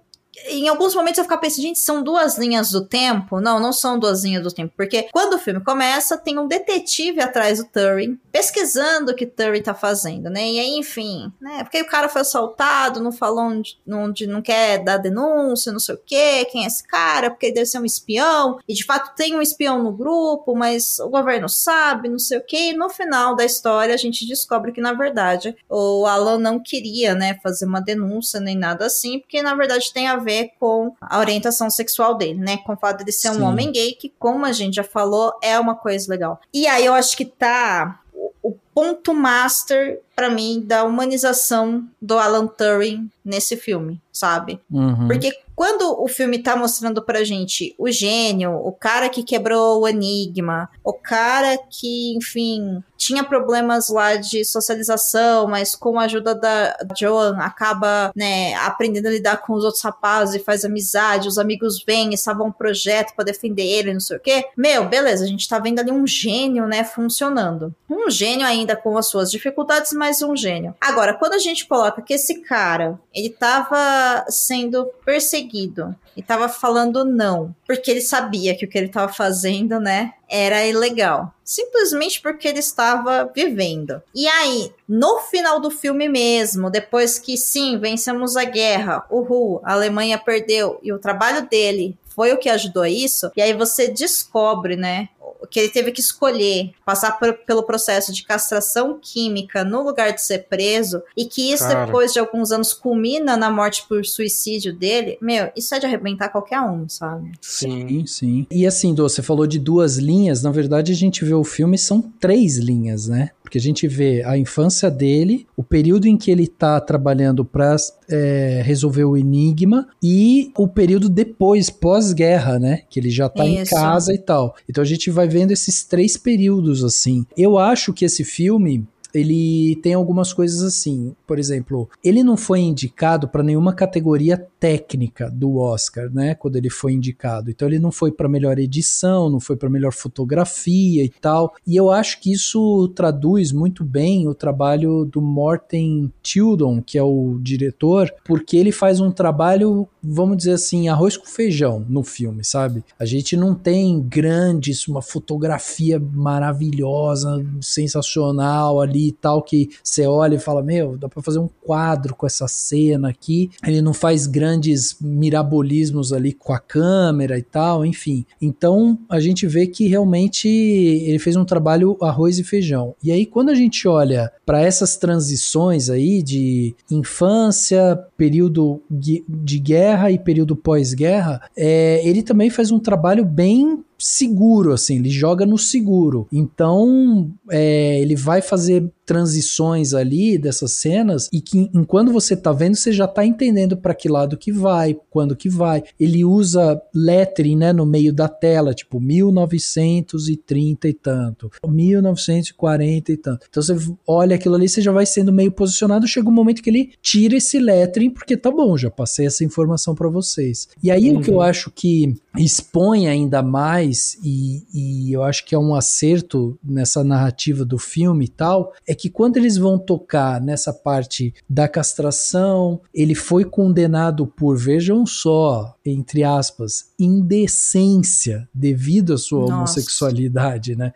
em 0.47 0.67
alguns 0.67 0.95
momentos 0.95 1.17
eu 1.17 1.23
ficava 1.23 1.41
pensando, 1.41 1.61
gente, 1.63 1.79
são 1.79 2.03
duas 2.03 2.37
linhas 2.37 2.71
do 2.71 2.85
tempo? 2.85 3.39
Não, 3.39 3.59
não 3.59 3.73
são 3.73 3.99
duas 3.99 4.23
linhas 4.23 4.43
do 4.43 4.51
tempo, 4.51 4.73
porque 4.75 5.09
quando 5.11 5.33
o 5.33 5.39
filme 5.39 5.63
começa, 5.63 6.17
tem 6.17 6.37
um 6.37 6.47
detetive 6.47 7.21
atrás 7.21 7.59
do 7.59 7.65
Turing, 7.65 8.19
pesquisando 8.31 9.11
o 9.11 9.15
que 9.15 9.25
Turing 9.25 9.61
tá 9.61 9.73
fazendo, 9.73 10.29
né? 10.29 10.49
E 10.49 10.59
aí, 10.59 10.77
enfim, 10.77 11.31
né? 11.41 11.63
Porque 11.63 11.81
o 11.81 11.87
cara 11.87 12.09
foi 12.09 12.21
assaltado, 12.21 13.01
não 13.01 13.11
falou 13.11 13.45
onde, 13.45 13.77
onde 13.87 14.27
não 14.27 14.41
quer 14.41 14.83
dar 14.83 14.97
denúncia, 14.97 15.71
não 15.71 15.79
sei 15.79 15.95
o 15.95 16.01
quê, 16.05 16.45
quem 16.51 16.63
é 16.63 16.67
esse 16.67 16.85
cara, 16.87 17.29
porque 17.29 17.47
ele 17.47 17.55
deve 17.55 17.65
ser 17.65 17.79
um 17.79 17.85
espião, 17.85 18.59
e 18.67 18.73
de 18.73 18.83
fato 18.83 19.15
tem 19.15 19.35
um 19.35 19.41
espião 19.41 19.83
no 19.83 19.91
grupo, 19.91 20.55
mas 20.55 20.99
o 20.99 21.09
governo 21.09 21.49
sabe, 21.49 22.09
não 22.09 22.19
sei 22.19 22.37
o 22.37 22.45
quê, 22.45 22.71
e 22.71 22.77
no 22.77 22.89
final 22.89 23.35
da 23.35 23.45
história 23.45 23.93
a 23.93 23.97
gente 23.97 24.27
descobre 24.27 24.71
que, 24.71 24.81
na 24.81 24.93
verdade, 24.93 25.55
o 25.67 26.05
Alan 26.05 26.37
não 26.37 26.59
queria, 26.59 27.13
né, 27.13 27.37
fazer 27.41 27.65
uma 27.65 27.81
denúncia 27.81 28.39
nem 28.39 28.57
nada 28.57 28.85
assim, 28.85 29.19
porque 29.19 29.41
na 29.41 29.55
verdade 29.55 29.91
tem 29.93 30.07
a 30.07 30.17
ver 30.17 30.28
ver 30.29 30.51
com 30.59 30.93
a 31.01 31.17
orientação 31.17 31.69
sexual 31.69 32.15
dele, 32.15 32.39
né? 32.39 32.57
Com 32.57 32.73
o 32.73 32.77
fato 32.77 33.03
de 33.03 33.11
ser 33.11 33.33
Sim. 33.33 33.41
um 33.41 33.45
homem 33.45 33.71
gay, 33.71 33.93
que, 33.93 34.13
como 34.19 34.45
a 34.45 34.51
gente 34.51 34.75
já 34.75 34.83
falou, 34.83 35.33
é 35.41 35.59
uma 35.59 35.75
coisa 35.75 36.09
legal. 36.09 36.39
E 36.53 36.67
aí 36.67 36.85
eu 36.85 36.93
acho 36.93 37.17
que 37.17 37.25
tá 37.25 37.99
o 38.41 38.53
ponto 38.73 39.13
master 39.13 39.99
para 40.15 40.29
mim 40.29 40.63
da 40.65 40.83
humanização 40.83 41.85
do 42.01 42.17
Alan 42.17 42.47
Turing 42.47 43.09
nesse 43.25 43.57
filme, 43.57 44.01
sabe? 44.11 44.59
Uhum. 44.71 45.07
Porque 45.07 45.33
quando 45.55 46.01
o 46.01 46.07
filme 46.07 46.39
tá 46.39 46.55
mostrando 46.55 47.01
pra 47.01 47.23
gente 47.23 47.75
o 47.77 47.91
gênio, 47.91 48.55
o 48.55 48.71
cara 48.71 49.09
que 49.09 49.23
quebrou 49.23 49.81
o 49.81 49.87
enigma, 49.87 50.69
o 50.83 50.93
cara 50.93 51.57
que, 51.69 52.15
enfim, 52.15 52.81
tinha 52.99 53.23
problemas 53.23 53.89
lá 53.89 54.15
de 54.15 54.45
socialização, 54.45 55.47
mas 55.47 55.73
com 55.75 55.99
a 55.99 56.03
ajuda 56.03 56.35
da 56.35 56.77
Joan 56.95 57.37
acaba, 57.39 58.11
né, 58.15 58.53
aprendendo 58.55 59.07
a 59.07 59.11
lidar 59.11 59.37
com 59.37 59.53
os 59.53 59.63
outros 59.63 59.81
rapazes 59.81 60.35
e 60.35 60.43
faz 60.43 60.63
amizade, 60.63 61.27
os 61.27 61.39
amigos 61.39 61.83
vêm 61.83 62.13
e 62.13 62.17
salvam 62.17 62.47
um 62.47 62.51
projeto 62.51 63.15
para 63.15 63.25
defender 63.25 63.65
ele, 63.65 63.93
não 63.93 63.99
sei 63.99 64.17
o 64.17 64.19
quê. 64.19 64.45
Meu, 64.55 64.87
beleza, 64.87 65.23
a 65.23 65.27
gente 65.27 65.47
tá 65.47 65.57
vendo 65.57 65.79
ali 65.79 65.91
um 65.91 66.05
gênio, 66.05 66.67
né, 66.67 66.83
funcionando. 66.83 67.73
Um 67.89 68.09
gênio 68.11 68.45
ainda 68.45 68.75
com 68.75 68.97
as 68.97 69.07
suas 69.07 69.31
dificuldades, 69.31 69.93
mas 69.93 70.21
um 70.21 70.35
gênio. 70.35 70.75
Agora, 70.79 71.15
quando 71.15 71.33
a 71.33 71.39
gente 71.39 71.65
coloca 71.65 72.01
que 72.01 72.13
esse 72.13 72.41
cara, 72.41 72.99
ele 73.13 73.29
tava 73.29 74.25
sendo 74.29 74.85
perseguido 75.03 75.39
seguido 75.39 75.95
e 76.15 76.21
tava 76.21 76.49
falando 76.49 77.05
não, 77.05 77.55
porque 77.65 77.89
ele 77.89 78.01
sabia 78.01 78.55
que 78.55 78.65
o 78.65 78.67
que 78.67 78.77
ele 78.77 78.89
tava 78.89 79.11
fazendo, 79.11 79.79
né, 79.79 80.13
era 80.29 80.65
ilegal. 80.65 81.33
Simplesmente 81.43 82.21
porque 82.21 82.47
ele 82.47 82.59
estava 82.59 83.29
vivendo. 83.33 84.01
E 84.13 84.27
aí, 84.27 84.71
no 84.87 85.19
final 85.21 85.59
do 85.59 85.71
filme 85.71 86.07
mesmo, 86.07 86.69
depois 86.69 87.17
que 87.17 87.35
sim, 87.35 87.77
vencemos 87.79 88.37
a 88.37 88.43
guerra, 88.43 89.05
uhul, 89.09 89.59
a 89.63 89.73
Alemanha 89.73 90.17
perdeu 90.17 90.79
e 90.83 90.93
o 90.93 90.99
trabalho 90.99 91.47
dele 91.49 91.97
foi 92.19 92.33
o 92.33 92.37
que 92.37 92.49
ajudou 92.49 92.83
a 92.83 92.89
isso, 92.89 93.31
e 93.37 93.41
aí 93.41 93.53
você 93.53 93.87
descobre, 93.87 94.75
né, 94.75 95.07
que 95.47 95.59
ele 95.59 95.69
teve 95.69 95.91
que 95.91 96.01
escolher 96.01 96.71
passar 96.85 97.13
por, 97.13 97.33
pelo 97.33 97.63
processo 97.63 98.13
de 98.13 98.23
castração 98.23 98.99
química 99.01 99.63
no 99.63 99.83
lugar 99.83 100.13
de 100.13 100.21
ser 100.21 100.47
preso 100.49 101.01
e 101.15 101.25
que 101.25 101.51
isso 101.51 101.63
Cara. 101.63 101.85
depois 101.85 102.13
de 102.13 102.19
alguns 102.19 102.51
anos 102.51 102.73
culmina 102.73 103.37
na 103.37 103.49
morte 103.49 103.85
por 103.87 104.05
suicídio 104.05 104.73
dele, 104.73 105.17
meu, 105.21 105.51
isso 105.55 105.73
é 105.73 105.79
de 105.79 105.85
arrebentar 105.85 106.29
qualquer 106.29 106.61
um, 106.61 106.87
sabe? 106.87 107.31
Sim, 107.41 108.05
sim. 108.05 108.47
E 108.51 108.65
assim, 108.65 108.93
Dô, 108.93 109.07
você 109.07 109.21
falou 109.21 109.47
de 109.47 109.59
duas 109.59 109.97
linhas, 109.97 110.41
na 110.41 110.51
verdade 110.51 110.91
a 110.91 110.95
gente 110.95 111.23
vê 111.23 111.33
o 111.33 111.43
filme 111.43 111.77
são 111.77 112.01
três 112.01 112.57
linhas, 112.57 113.07
né? 113.07 113.31
Porque 113.49 113.57
a 113.57 113.61
gente 113.61 113.87
vê 113.87 114.21
a 114.23 114.37
infância 114.37 114.91
dele, 114.91 115.47
o 115.57 115.63
período 115.63 116.05
em 116.05 116.15
que 116.15 116.29
ele 116.29 116.45
tá 116.45 116.79
trabalhando 116.79 117.43
para 117.43 117.75
é, 118.07 118.61
resolver 118.63 119.05
o 119.05 119.17
enigma 119.17 119.87
e 120.03 120.51
o 120.55 120.67
período 120.67 121.09
depois, 121.09 121.67
pós-guerra, 121.67 122.59
né? 122.59 122.83
Que 122.87 122.99
ele 122.99 123.09
já 123.09 123.27
tá 123.27 123.47
Isso. 123.47 123.61
em 123.61 123.65
casa 123.65 124.13
e 124.13 124.19
tal. 124.19 124.55
Então 124.69 124.83
a 124.83 124.85
gente 124.85 125.09
vai 125.09 125.27
vendo 125.27 125.49
esses 125.49 125.83
três 125.83 126.15
períodos 126.15 126.83
assim. 126.83 127.25
Eu 127.35 127.57
acho 127.57 127.91
que 127.91 128.05
esse 128.05 128.23
filme 128.23 128.87
ele 129.13 129.75
tem 129.77 129.93
algumas 129.93 130.33
coisas 130.33 130.61
assim. 130.61 131.15
Por 131.25 131.39
exemplo, 131.39 131.89
ele 132.03 132.23
não 132.23 132.37
foi 132.37 132.59
indicado 132.59 133.27
para 133.27 133.43
nenhuma 133.43 133.73
categoria 133.73 134.37
técnica 134.59 135.29
do 135.29 135.57
Oscar, 135.57 136.09
né? 136.11 136.35
Quando 136.35 136.55
ele 136.55 136.69
foi 136.69 136.93
indicado. 136.93 137.49
Então 137.49 137.67
ele 137.67 137.79
não 137.79 137.91
foi 137.91 138.11
para 138.11 138.29
melhor 138.29 138.59
edição, 138.59 139.29
não 139.29 139.39
foi 139.39 139.55
para 139.55 139.69
melhor 139.69 139.93
fotografia 139.93 141.03
e 141.03 141.09
tal. 141.09 141.55
E 141.65 141.75
eu 141.75 141.89
acho 141.89 142.19
que 142.19 142.31
isso 142.31 142.87
traduz 142.89 143.51
muito 143.51 143.83
bem 143.83 144.27
o 144.27 144.35
trabalho 144.35 145.05
do 145.05 145.21
Morten 145.21 146.11
Tildon, 146.21 146.81
que 146.81 146.97
é 146.97 147.03
o 147.03 147.39
diretor, 147.41 148.13
porque 148.25 148.57
ele 148.57 148.71
faz 148.71 148.99
um 148.99 149.11
trabalho, 149.11 149.87
vamos 150.03 150.37
dizer 150.37 150.53
assim, 150.53 150.87
arroz 150.87 151.17
com 151.17 151.25
feijão 151.25 151.85
no 151.87 152.03
filme, 152.03 152.43
sabe? 152.43 152.83
A 152.99 153.05
gente 153.05 153.35
não 153.37 153.55
tem 153.55 154.01
grandes, 154.01 154.87
uma 154.87 155.01
fotografia 155.01 155.99
maravilhosa, 155.99 157.45
sensacional 157.61 158.81
ali 158.81 158.98
e 159.07 159.11
tal, 159.11 159.41
que 159.41 159.69
você 159.83 160.05
olha 160.05 160.35
e 160.35 160.39
fala, 160.39 160.61
meu, 160.61 160.97
dá 160.97 161.07
para 161.07 161.21
fazer 161.21 161.39
um 161.39 161.49
quadro 161.61 162.15
com 162.15 162.25
essa 162.25 162.47
cena 162.47 163.09
aqui. 163.09 163.49
Ele 163.65 163.81
não 163.81 163.93
faz 163.93 164.27
grandes 164.27 164.97
mirabolismos 164.99 166.13
ali 166.13 166.33
com 166.33 166.53
a 166.53 166.59
câmera 166.59 167.37
e 167.37 167.43
tal, 167.43 167.85
enfim. 167.85 168.25
Então 168.41 168.99
a 169.09 169.19
gente 169.19 169.47
vê 169.47 169.67
que 169.67 169.87
realmente 169.87 170.47
ele 170.47 171.19
fez 171.19 171.35
um 171.35 171.45
trabalho 171.45 171.97
arroz 172.01 172.39
e 172.39 172.43
feijão. 172.43 172.95
E 173.03 173.11
aí 173.11 173.25
quando 173.25 173.49
a 173.49 173.55
gente 173.55 173.87
olha 173.87 174.31
para 174.45 174.61
essas 174.61 174.97
transições 174.97 175.89
aí 175.89 176.21
de 176.21 176.75
infância, 176.89 177.95
período 178.17 178.81
de 178.89 179.59
guerra 179.59 180.11
e 180.11 180.19
período 180.19 180.55
pós-guerra, 180.55 181.41
é, 181.55 182.01
ele 182.07 182.21
também 182.23 182.49
faz 182.49 182.71
um 182.71 182.79
trabalho 182.79 183.25
bem 183.25 183.83
seguro, 183.99 184.71
assim, 184.71 184.97
ele 184.97 185.09
joga 185.09 185.45
no 185.45 185.57
seguro. 185.57 186.27
Então, 186.31 187.29
é, 187.49 187.99
ele 187.99 188.15
vai 188.15 188.41
fazer 188.41 188.89
transições 189.09 189.95
ali 189.95 190.37
dessas 190.37 190.73
cenas 190.73 191.29
e 191.33 191.41
que 191.41 191.67
enquanto 191.73 192.13
você 192.13 192.37
tá 192.37 192.53
vendo, 192.53 192.75
você 192.75 192.91
já 192.91 193.07
tá 193.07 193.25
entendendo 193.25 193.75
para 193.75 193.95
que 193.95 194.07
lado 194.07 194.37
que 194.37 194.51
vai, 194.51 194.95
quando 195.09 195.35
que 195.35 195.49
vai. 195.49 195.81
Ele 195.99 196.23
usa 196.23 196.79
lettering, 196.93 197.55
né, 197.55 197.73
no 197.73 197.87
meio 197.87 198.13
da 198.13 198.27
tela, 198.27 198.71
tipo 198.71 198.99
1930 199.01 200.87
e 200.87 200.93
tanto, 200.93 201.49
1940 201.67 203.11
e 203.11 203.17
tanto. 203.17 203.47
Então 203.49 203.63
você 203.63 203.75
olha 204.05 204.35
aquilo 204.35 204.53
ali, 204.53 204.69
você 204.69 204.79
já 204.79 204.91
vai 204.91 205.07
sendo 205.07 205.33
meio 205.33 205.51
posicionado, 205.51 206.07
chega 206.07 206.29
um 206.29 206.31
momento 206.31 206.61
que 206.61 206.69
ele 206.69 206.91
tira 207.01 207.35
esse 207.35 207.57
lettering 207.57 208.11
porque 208.11 208.37
tá 208.37 208.51
bom, 208.51 208.77
já 208.77 208.91
passei 208.91 209.25
essa 209.25 209.43
informação 209.43 209.95
para 209.95 210.07
vocês. 210.07 210.69
E 210.83 210.91
aí 210.91 211.09
uhum. 211.09 211.17
o 211.17 211.21
que 211.23 211.31
eu 211.31 211.37
uhum. 211.37 211.41
acho 211.41 211.71
que 211.71 212.15
expõe 212.37 213.07
ainda 213.07 213.41
mais 213.41 214.19
e, 214.23 214.67
e 214.71 215.11
eu 215.11 215.23
acho 215.23 215.43
que 215.43 215.55
é 215.55 215.57
um 215.57 215.73
acerto 215.73 216.59
nessa 216.63 217.03
narrativa 217.03 217.65
do 217.65 217.79
filme 217.79 218.25
e 218.25 218.29
tal, 218.29 218.71
é 218.87 218.98
que 218.99 219.09
quando 219.09 219.37
eles 219.37 219.57
vão 219.57 219.79
tocar 219.79 220.41
nessa 220.41 220.73
parte 220.73 221.33
da 221.49 221.67
castração, 221.67 222.81
ele 222.93 223.15
foi 223.15 223.45
condenado 223.45 224.27
por, 224.27 224.57
vejam 224.57 225.05
só, 225.05 225.75
entre 225.85 226.23
aspas, 226.23 226.88
indecência 226.99 228.47
devido 228.53 229.13
à 229.13 229.17
sua 229.17 229.41
Nossa. 229.41 229.53
homossexualidade, 229.53 230.75
né? 230.75 230.91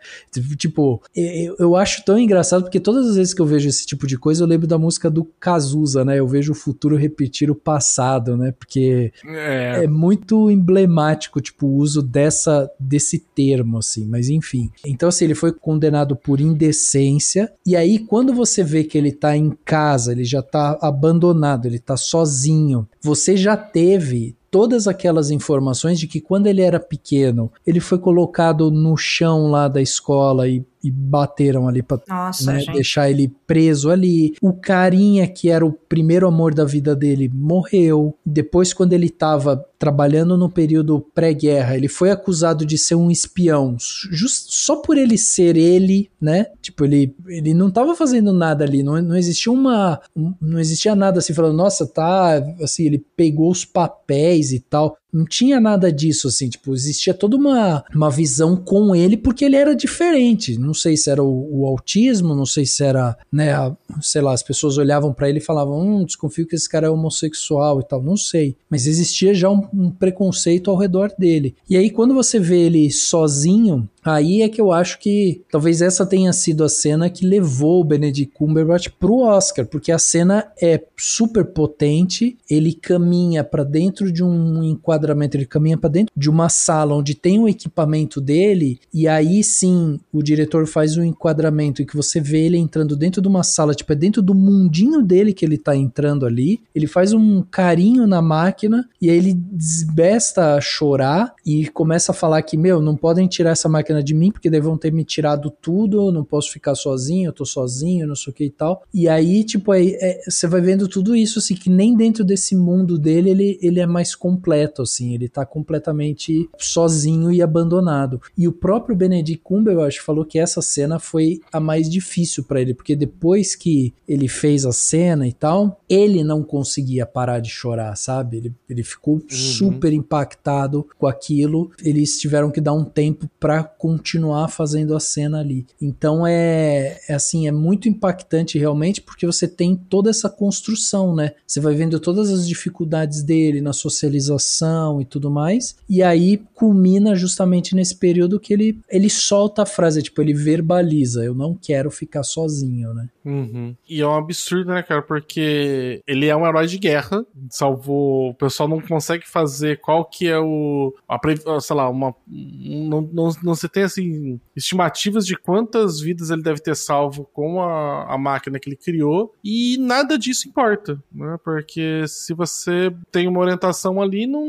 Tipo, 0.56 1.02
eu, 1.14 1.56
eu 1.58 1.76
acho 1.76 2.04
tão 2.04 2.18
engraçado 2.18 2.62
porque 2.62 2.78
todas 2.78 3.08
as 3.08 3.16
vezes 3.16 3.32
que 3.32 3.40
eu 3.40 3.46
vejo 3.46 3.68
esse 3.68 3.86
tipo 3.86 4.06
de 4.06 4.18
coisa, 4.18 4.42
eu 4.42 4.46
lembro 4.46 4.66
da 4.66 4.78
música 4.78 5.10
do 5.10 5.24
Cazuza, 5.24 6.04
né? 6.04 6.18
Eu 6.18 6.28
vejo 6.28 6.52
o 6.52 6.54
futuro 6.54 6.96
repetir 6.96 7.50
o 7.50 7.54
passado, 7.54 8.36
né? 8.36 8.52
Porque 8.52 9.12
é, 9.26 9.84
é 9.84 9.86
muito 9.88 10.50
emblemático, 10.50 11.40
tipo, 11.40 11.66
o 11.66 11.76
uso 11.76 12.02
dessa, 12.02 12.70
desse 12.78 13.18
termo, 13.18 13.78
assim, 13.78 14.06
mas 14.06 14.28
enfim. 14.28 14.70
Então, 14.84 15.08
assim, 15.08 15.24
ele 15.24 15.34
foi 15.34 15.52
condenado 15.52 16.14
por 16.14 16.40
indecência, 16.40 17.52
e 17.66 17.74
aí, 17.74 17.98
quando 17.98 18.34
você 18.34 18.62
vê 18.62 18.84
que 18.84 18.98
ele 18.98 19.12
tá 19.12 19.36
em 19.36 19.50
casa, 19.64 20.12
ele 20.12 20.24
já 20.24 20.42
tá 20.42 20.78
abandonado, 20.80 21.66
ele 21.66 21.78
tá 21.78 21.96
sozinho, 21.96 22.88
você 23.02 23.36
já 23.36 23.56
teve 23.56 24.36
todas 24.54 24.86
aquelas 24.86 25.32
informações 25.32 25.98
de 25.98 26.06
que 26.06 26.20
quando 26.20 26.46
ele 26.46 26.62
era 26.62 26.78
pequeno, 26.78 27.50
ele 27.66 27.80
foi 27.80 27.98
colocado 27.98 28.70
no 28.70 28.96
chão 28.96 29.50
lá 29.50 29.66
da 29.66 29.82
escola 29.82 30.48
e 30.48 30.64
e 30.84 30.90
bateram 30.90 31.66
ali 31.66 31.82
pra 31.82 31.98
né, 32.44 32.64
deixar 32.72 33.10
ele 33.10 33.32
preso 33.46 33.90
ali. 33.90 34.34
O 34.42 34.52
carinha 34.52 35.26
que 35.26 35.48
era 35.48 35.64
o 35.64 35.72
primeiro 35.72 36.28
amor 36.28 36.52
da 36.52 36.64
vida 36.64 36.94
dele 36.94 37.30
morreu. 37.32 38.14
Depois, 38.24 38.74
quando 38.74 38.92
ele 38.92 39.08
tava 39.08 39.64
trabalhando 39.78 40.36
no 40.36 40.50
período 40.50 41.00
pré-guerra, 41.14 41.76
ele 41.76 41.88
foi 41.88 42.10
acusado 42.10 42.64
de 42.64 42.78
ser 42.78 42.94
um 42.94 43.10
espião, 43.10 43.76
just, 43.78 44.46
só 44.48 44.76
por 44.76 44.96
ele 44.96 45.18
ser 45.18 45.56
ele, 45.56 46.10
né? 46.20 46.46
Tipo, 46.62 46.84
ele, 46.84 47.14
ele 47.26 47.52
não 47.52 47.70
tava 47.70 47.94
fazendo 47.94 48.32
nada 48.32 48.64
ali, 48.64 48.82
não, 48.82 49.00
não 49.02 49.16
existia 49.16 49.52
uma. 49.52 50.00
Não 50.40 50.58
existia 50.58 50.94
nada 50.94 51.18
assim, 51.18 51.34
falando, 51.34 51.56
nossa, 51.56 51.86
tá. 51.86 52.42
Assim, 52.62 52.84
ele 52.84 53.04
pegou 53.16 53.50
os 53.50 53.64
papéis 53.64 54.52
e 54.52 54.60
tal 54.60 54.96
não 55.14 55.24
tinha 55.24 55.60
nada 55.60 55.92
disso, 55.92 56.26
assim, 56.26 56.48
tipo, 56.48 56.74
existia 56.74 57.14
toda 57.14 57.36
uma, 57.36 57.84
uma 57.94 58.10
visão 58.10 58.56
com 58.56 58.96
ele 58.96 59.16
porque 59.16 59.44
ele 59.44 59.54
era 59.54 59.74
diferente. 59.74 60.58
Não 60.58 60.74
sei 60.74 60.96
se 60.96 61.08
era 61.08 61.22
o, 61.22 61.60
o 61.60 61.66
autismo, 61.66 62.34
não 62.34 62.44
sei 62.44 62.66
se 62.66 62.82
era, 62.82 63.16
né, 63.32 63.52
a, 63.52 63.74
sei 64.02 64.20
lá, 64.20 64.32
as 64.32 64.42
pessoas 64.42 64.76
olhavam 64.76 65.12
para 65.12 65.28
ele 65.28 65.38
e 65.38 65.44
falavam, 65.44 65.80
hum, 65.80 66.04
desconfio 66.04 66.46
que 66.46 66.56
esse 66.56 66.68
cara 66.68 66.88
é 66.88 66.90
homossexual 66.90 67.80
e 67.80 67.84
tal, 67.84 68.02
não 68.02 68.16
sei. 68.16 68.56
Mas 68.68 68.88
existia 68.88 69.32
já 69.32 69.48
um, 69.48 69.62
um 69.72 69.90
preconceito 69.90 70.68
ao 70.68 70.76
redor 70.76 71.12
dele. 71.16 71.54
E 71.70 71.76
aí, 71.76 71.90
quando 71.90 72.12
você 72.12 72.40
vê 72.40 72.62
ele 72.62 72.90
sozinho, 72.90 73.88
Aí 74.04 74.42
é 74.42 74.48
que 74.48 74.60
eu 74.60 74.70
acho 74.70 74.98
que 74.98 75.42
talvez 75.50 75.80
essa 75.80 76.04
tenha 76.04 76.32
sido 76.32 76.62
a 76.62 76.68
cena 76.68 77.08
que 77.08 77.26
levou 77.26 77.80
o 77.80 77.84
Benedict 77.84 78.34
Cumberbatch 78.34 78.88
pro 78.98 79.20
Oscar, 79.20 79.66
porque 79.66 79.90
a 79.90 79.98
cena 79.98 80.46
é 80.60 80.80
super 80.96 81.44
potente, 81.46 82.36
ele 82.50 82.74
caminha 82.74 83.42
para 83.42 83.64
dentro 83.64 84.12
de 84.12 84.22
um 84.22 84.62
enquadramento, 84.62 85.36
ele 85.36 85.46
caminha 85.46 85.78
para 85.78 85.90
dentro 85.90 86.12
de 86.16 86.28
uma 86.28 86.48
sala 86.48 86.94
onde 86.94 87.14
tem 87.14 87.38
o 87.38 87.48
equipamento 87.48 88.20
dele, 88.20 88.78
e 88.92 89.08
aí 89.08 89.42
sim 89.42 89.98
o 90.12 90.22
diretor 90.22 90.66
faz 90.66 90.96
um 90.96 91.04
enquadramento 91.04 91.80
em 91.80 91.86
que 91.86 91.96
você 91.96 92.20
vê 92.20 92.44
ele 92.46 92.58
entrando 92.58 92.96
dentro 92.96 93.22
de 93.22 93.28
uma 93.28 93.42
sala, 93.42 93.74
tipo, 93.74 93.92
é 93.92 93.96
dentro 93.96 94.20
do 94.20 94.34
mundinho 94.34 95.02
dele 95.02 95.32
que 95.32 95.44
ele 95.44 95.56
tá 95.56 95.74
entrando 95.74 96.26
ali, 96.26 96.60
ele 96.74 96.86
faz 96.86 97.12
um 97.12 97.42
carinho 97.42 98.06
na 98.06 98.20
máquina, 98.20 98.88
e 99.00 99.08
aí 99.08 99.16
ele 99.16 99.34
desbesta 99.34 100.54
a 100.54 100.60
chorar 100.60 101.34
e 101.44 101.68
começa 101.68 102.12
a 102.12 102.14
falar 102.14 102.42
que, 102.42 102.56
meu, 102.56 102.80
não 102.80 102.96
podem 102.96 103.26
tirar 103.26 103.50
essa 103.50 103.68
máquina 103.68 103.93
de 104.02 104.14
mim, 104.14 104.30
porque 104.30 104.50
vão 104.64 104.78
ter 104.78 104.92
me 104.92 105.04
tirado 105.04 105.50
tudo, 105.50 106.06
eu 106.06 106.12
não 106.12 106.24
posso 106.24 106.50
ficar 106.50 106.74
sozinho, 106.74 107.28
eu 107.28 107.32
tô 107.32 107.44
sozinho, 107.44 108.06
não 108.06 108.14
sei 108.14 108.30
o 108.32 108.34
que 108.34 108.44
e 108.44 108.50
tal. 108.50 108.82
E 108.92 109.08
aí, 109.08 109.44
tipo, 109.44 109.72
aí, 109.72 109.96
é, 110.00 110.20
você 110.28 110.46
vai 110.46 110.60
vendo 110.60 110.88
tudo 110.88 111.14
isso, 111.14 111.38
assim, 111.38 111.54
que 111.54 111.68
nem 111.68 111.96
dentro 111.96 112.24
desse 112.24 112.56
mundo 112.56 112.98
dele 112.98 113.30
ele, 113.30 113.58
ele 113.62 113.80
é 113.80 113.86
mais 113.86 114.14
completo, 114.14 114.82
assim, 114.82 115.14
ele 115.14 115.28
tá 115.28 115.44
completamente 115.44 116.48
sozinho 116.58 117.30
e 117.30 117.42
abandonado. 117.42 118.20
E 118.36 118.48
o 118.48 118.52
próprio 118.52 118.96
Benedict 118.96 119.42
Cumberbatch 119.42 119.98
falou 119.98 120.24
que 120.24 120.38
essa 120.38 120.62
cena 120.62 120.98
foi 120.98 121.40
a 121.52 121.60
mais 121.60 121.88
difícil 121.90 122.44
para 122.44 122.60
ele, 122.60 122.74
porque 122.74 122.96
depois 122.96 123.54
que 123.54 123.92
ele 124.08 124.28
fez 124.28 124.64
a 124.64 124.72
cena 124.72 125.26
e 125.26 125.32
tal, 125.32 125.80
ele 125.88 126.24
não 126.24 126.42
conseguia 126.42 127.06
parar 127.06 127.40
de 127.40 127.50
chorar, 127.50 127.96
sabe? 127.96 128.38
Ele, 128.38 128.54
ele 128.68 128.82
ficou 128.82 129.14
uhum. 129.14 129.28
super 129.28 129.92
impactado 129.92 130.86
com 130.98 131.06
aquilo. 131.06 131.70
Eles 131.82 132.18
tiveram 132.18 132.50
que 132.50 132.60
dar 132.60 132.72
um 132.72 132.84
tempo 132.84 133.28
para 133.38 133.62
continuar 133.84 134.48
fazendo 134.48 134.96
a 134.96 135.00
cena 135.00 135.40
ali. 135.40 135.66
Então 135.78 136.26
é, 136.26 136.98
é, 137.06 137.12
assim, 137.12 137.46
é 137.46 137.52
muito 137.52 137.86
impactante 137.86 138.58
realmente 138.58 139.02
porque 139.02 139.26
você 139.26 139.46
tem 139.46 139.76
toda 139.76 140.08
essa 140.08 140.30
construção, 140.30 141.14
né? 141.14 141.32
Você 141.46 141.60
vai 141.60 141.74
vendo 141.74 142.00
todas 142.00 142.30
as 142.30 142.48
dificuldades 142.48 143.22
dele 143.22 143.60
na 143.60 143.74
socialização 143.74 145.02
e 145.02 145.04
tudo 145.04 145.30
mais, 145.30 145.76
e 145.86 146.02
aí 146.02 146.42
culmina 146.54 147.14
justamente 147.14 147.74
nesse 147.74 147.96
período 147.96 148.40
que 148.40 148.54
ele 148.54 148.80
ele 148.88 149.10
solta 149.10 149.64
a 149.64 149.66
frase, 149.66 150.02
tipo, 150.02 150.22
ele 150.22 150.32
verbaliza, 150.32 151.22
eu 151.22 151.34
não 151.34 151.54
quero 151.54 151.90
ficar 151.90 152.22
sozinho, 152.22 152.94
né? 152.94 153.10
Uhum. 153.24 153.74
E 153.88 154.02
é 154.02 154.06
um 154.06 154.14
absurdo, 154.14 154.70
né, 154.72 154.82
cara? 154.82 155.00
Porque 155.00 156.02
ele 156.06 156.26
é 156.26 156.36
um 156.36 156.46
herói 156.46 156.66
de 156.66 156.78
guerra, 156.78 157.24
salvou. 157.48 158.30
O 158.30 158.34
pessoal 158.34 158.68
não 158.68 158.80
consegue 158.80 159.26
fazer 159.26 159.80
qual 159.80 160.04
que 160.04 160.28
é 160.28 160.38
o. 160.38 160.94
A, 161.08 161.18
sei 161.60 161.76
lá, 161.76 161.88
uma. 161.88 162.14
Não, 162.26 163.00
não, 163.00 163.30
não 163.42 163.54
se 163.54 163.68
tem, 163.68 163.84
assim, 163.84 164.38
estimativas 164.54 165.26
de 165.26 165.36
quantas 165.36 166.00
vidas 166.00 166.30
ele 166.30 166.42
deve 166.42 166.60
ter 166.60 166.76
salvo 166.76 167.24
com 167.32 167.62
a, 167.62 168.12
a 168.12 168.18
máquina 168.18 168.58
que 168.58 168.68
ele 168.68 168.76
criou. 168.76 169.34
E 169.42 169.78
nada 169.78 170.18
disso 170.18 170.48
importa, 170.48 171.02
né? 171.10 171.38
Porque 171.42 172.06
se 172.06 172.34
você 172.34 172.94
tem 173.10 173.26
uma 173.26 173.40
orientação 173.40 174.02
ali, 174.02 174.26
não. 174.26 174.44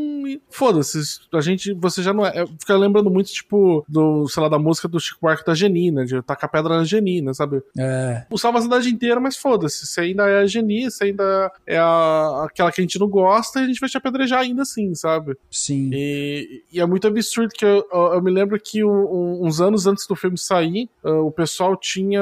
Foda-se. 0.49 0.99
A 1.33 1.41
gente. 1.41 1.73
Você 1.73 2.03
já 2.03 2.13
não 2.13 2.25
é. 2.25 2.45
Fica 2.59 2.75
lembrando 2.75 3.09
muito, 3.09 3.31
tipo, 3.31 3.85
do, 3.87 4.27
sei 4.27 4.43
lá, 4.43 4.49
da 4.49 4.59
música 4.59 4.87
do 4.87 4.99
Chico 4.99 5.19
Buarque 5.21 5.45
da 5.45 5.53
Genina, 5.53 6.05
de 6.05 6.21
tacar 6.21 6.49
pedra 6.49 6.77
na 6.77 6.83
Genina, 6.83 7.33
sabe? 7.33 7.61
É. 7.77 8.25
O 8.29 8.37
Salva 8.37 8.64
cidade 8.65 8.89
inteira, 8.89 9.19
mas 9.19 9.37
foda-se. 9.37 9.85
Você 9.85 10.01
ainda 10.01 10.27
é 10.27 10.39
a 10.39 10.45
Geni, 10.45 10.89
você 10.89 11.05
ainda 11.05 11.51
é 11.65 11.77
a, 11.77 12.45
aquela 12.45 12.71
que 12.71 12.81
a 12.81 12.83
gente 12.83 12.99
não 12.99 13.07
gosta, 13.07 13.59
a 13.59 13.65
gente 13.65 13.79
vai 13.79 13.89
te 13.89 13.97
apedrejar 13.97 14.41
ainda 14.41 14.63
assim, 14.63 14.93
sabe? 14.93 15.37
Sim. 15.49 15.89
E, 15.93 16.63
e 16.71 16.79
é 16.79 16.85
muito 16.85 17.07
absurdo 17.07 17.53
que 17.53 17.65
eu, 17.65 17.85
eu, 17.91 18.21
me 18.21 18.31
lembro 18.31 18.59
que 18.59 18.83
um, 18.83 19.45
uns 19.45 19.61
anos 19.61 19.87
antes 19.87 20.05
do 20.07 20.15
filme 20.15 20.37
sair, 20.37 20.89
uh, 21.03 21.25
o 21.25 21.31
pessoal 21.31 21.75
tinha 21.75 22.21